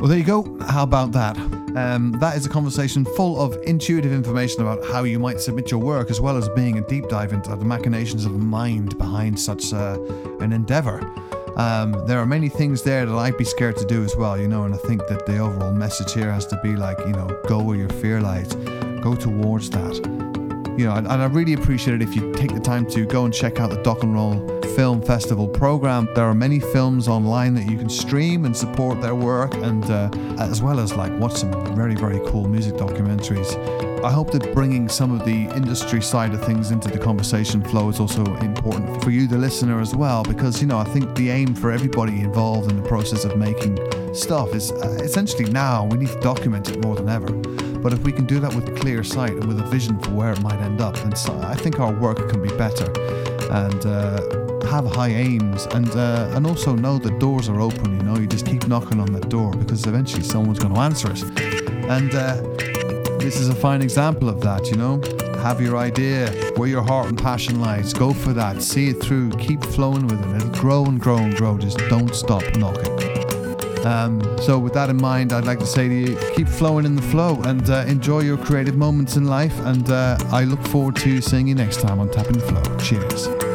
Well, 0.00 0.08
there 0.08 0.16
you 0.16 0.24
go. 0.24 0.56
How 0.62 0.82
about 0.82 1.12
that? 1.12 1.36
Um, 1.76 2.12
that 2.20 2.34
is 2.34 2.46
a 2.46 2.48
conversation 2.48 3.04
full 3.04 3.38
of 3.38 3.54
intuitive 3.64 4.14
information 4.14 4.62
about 4.62 4.82
how 4.86 5.04
you 5.04 5.18
might 5.18 5.42
submit 5.42 5.70
your 5.70 5.78
work, 5.78 6.10
as 6.10 6.22
well 6.22 6.38
as 6.38 6.48
being 6.48 6.78
a 6.78 6.80
deep 6.80 7.10
dive 7.10 7.34
into 7.34 7.54
the 7.54 7.66
machinations 7.66 8.24
of 8.24 8.32
the 8.32 8.38
mind 8.38 8.96
behind 8.96 9.38
such 9.38 9.74
uh, 9.74 10.00
an 10.40 10.54
endeavor. 10.54 11.02
Um, 11.58 11.92
there 12.06 12.18
are 12.18 12.24
many 12.24 12.48
things 12.48 12.82
there 12.82 13.04
that 13.04 13.14
I'd 13.14 13.36
be 13.36 13.44
scared 13.44 13.76
to 13.76 13.84
do 13.84 14.02
as 14.02 14.16
well, 14.16 14.40
you 14.40 14.48
know, 14.48 14.64
and 14.64 14.72
I 14.72 14.78
think 14.78 15.06
that 15.08 15.26
the 15.26 15.36
overall 15.36 15.74
message 15.74 16.14
here 16.14 16.32
has 16.32 16.46
to 16.46 16.58
be 16.62 16.76
like, 16.76 16.98
you 17.00 17.12
know, 17.12 17.38
go 17.46 17.62
where 17.62 17.76
your 17.76 17.90
fear 17.90 18.22
lies, 18.22 18.54
go 19.02 19.14
towards 19.14 19.68
that 19.68 20.29
you 20.80 20.86
know, 20.86 20.94
and, 20.94 21.06
and 21.06 21.20
I 21.20 21.26
really 21.26 21.52
appreciate 21.52 21.96
it 21.96 22.02
if 22.02 22.16
you 22.16 22.32
take 22.32 22.54
the 22.54 22.60
time 22.60 22.86
to 22.86 23.04
go 23.04 23.26
and 23.26 23.34
check 23.34 23.60
out 23.60 23.68
the 23.68 23.76
Doc'N 23.82 24.14
Roll 24.14 24.62
Film 24.74 25.02
Festival 25.02 25.46
program. 25.46 26.08
There 26.14 26.24
are 26.24 26.34
many 26.34 26.58
films 26.58 27.06
online 27.06 27.52
that 27.54 27.70
you 27.70 27.76
can 27.76 27.90
stream 27.90 28.46
and 28.46 28.56
support 28.56 29.02
their 29.02 29.14
work, 29.14 29.52
and 29.56 29.84
uh, 29.84 30.08
as 30.38 30.62
well 30.62 30.80
as 30.80 30.94
like 30.94 31.12
watch 31.20 31.34
some 31.34 31.52
very 31.76 31.94
very 31.94 32.18
cool 32.30 32.48
music 32.48 32.74
documentaries. 32.74 33.54
I 34.02 34.10
hope 34.10 34.30
that 34.32 34.54
bringing 34.54 34.88
some 34.88 35.12
of 35.12 35.26
the 35.26 35.54
industry 35.54 36.00
side 36.00 36.32
of 36.32 36.42
things 36.42 36.70
into 36.70 36.88
the 36.88 36.98
conversation 36.98 37.62
flow 37.62 37.90
is 37.90 38.00
also 38.00 38.24
important 38.36 39.04
for 39.04 39.10
you, 39.10 39.26
the 39.26 39.36
listener, 39.36 39.82
as 39.82 39.94
well, 39.94 40.22
because 40.22 40.62
you 40.62 40.66
know 40.66 40.78
I 40.78 40.84
think 40.84 41.14
the 41.14 41.28
aim 41.28 41.54
for 41.54 41.70
everybody 41.70 42.22
involved 42.22 42.70
in 42.70 42.80
the 42.80 42.88
process 42.88 43.26
of 43.26 43.36
making 43.36 43.76
stuff 44.12 44.54
is 44.54 44.72
uh, 44.72 44.98
essentially 45.02 45.50
now 45.50 45.84
we 45.84 45.98
need 45.98 46.08
to 46.08 46.20
document 46.20 46.68
it 46.68 46.82
more 46.82 46.96
than 46.96 47.08
ever. 47.08 47.30
But 47.80 47.92
if 47.92 48.00
we 48.00 48.12
can 48.12 48.26
do 48.26 48.40
that 48.40 48.54
with 48.54 48.78
clear 48.78 49.02
sight 49.02 49.32
and 49.32 49.46
with 49.46 49.58
a 49.58 49.64
vision 49.64 49.98
for 50.00 50.10
where 50.10 50.32
it 50.32 50.42
might 50.42 50.60
end 50.60 50.80
up, 50.80 50.96
then 50.96 51.12
I 51.42 51.54
think 51.54 51.80
our 51.80 51.92
work 51.92 52.28
can 52.28 52.42
be 52.42 52.50
better 52.56 52.84
and 53.50 53.86
uh, 53.86 54.66
have 54.66 54.86
high 54.86 55.08
aims 55.08 55.66
and 55.66 55.90
uh, 55.96 56.30
and 56.34 56.46
also 56.46 56.74
know 56.74 56.98
that 56.98 57.18
doors 57.18 57.48
are 57.48 57.60
open. 57.60 57.96
You 57.96 58.02
know, 58.02 58.16
you 58.16 58.26
just 58.26 58.46
keep 58.46 58.68
knocking 58.68 59.00
on 59.00 59.12
that 59.12 59.28
door 59.28 59.52
because 59.52 59.86
eventually 59.86 60.22
someone's 60.22 60.58
going 60.58 60.74
to 60.74 60.80
answer 60.80 61.10
it. 61.10 61.22
And 61.88 62.14
uh, 62.14 62.36
this 63.18 63.40
is 63.40 63.48
a 63.48 63.54
fine 63.54 63.82
example 63.82 64.28
of 64.28 64.40
that. 64.42 64.70
You 64.70 64.76
know, 64.76 65.00
have 65.42 65.60
your 65.60 65.76
idea 65.76 66.30
where 66.56 66.68
your 66.68 66.82
heart 66.82 67.08
and 67.08 67.18
passion 67.18 67.60
lies. 67.60 67.92
Go 67.94 68.12
for 68.12 68.32
that. 68.34 68.62
See 68.62 68.88
it 68.88 69.02
through. 69.02 69.30
Keep 69.30 69.64
flowing 69.64 70.06
with 70.06 70.20
it. 70.20 70.36
It'll 70.36 70.60
grow 70.60 70.84
and 70.84 71.00
grow 71.00 71.16
and 71.16 71.34
grow. 71.34 71.56
Just 71.56 71.78
don't 71.88 72.14
stop 72.14 72.42
knocking. 72.56 73.09
Um, 73.84 74.20
so, 74.38 74.58
with 74.58 74.74
that 74.74 74.90
in 74.90 74.96
mind, 74.96 75.32
I'd 75.32 75.44
like 75.44 75.58
to 75.60 75.66
say 75.66 75.88
to 75.88 75.94
you 75.94 76.18
keep 76.34 76.48
flowing 76.48 76.84
in 76.84 76.96
the 76.96 77.02
flow 77.02 77.40
and 77.42 77.68
uh, 77.70 77.84
enjoy 77.86 78.20
your 78.20 78.36
creative 78.38 78.76
moments 78.76 79.16
in 79.16 79.24
life. 79.24 79.58
And 79.60 79.88
uh, 79.90 80.18
I 80.30 80.44
look 80.44 80.62
forward 80.66 80.96
to 80.96 81.20
seeing 81.20 81.48
you 81.48 81.54
next 81.54 81.80
time 81.80 82.00
on 82.00 82.10
Tapping 82.10 82.38
the 82.38 82.40
Flow. 82.40 82.78
Cheers. 82.78 83.49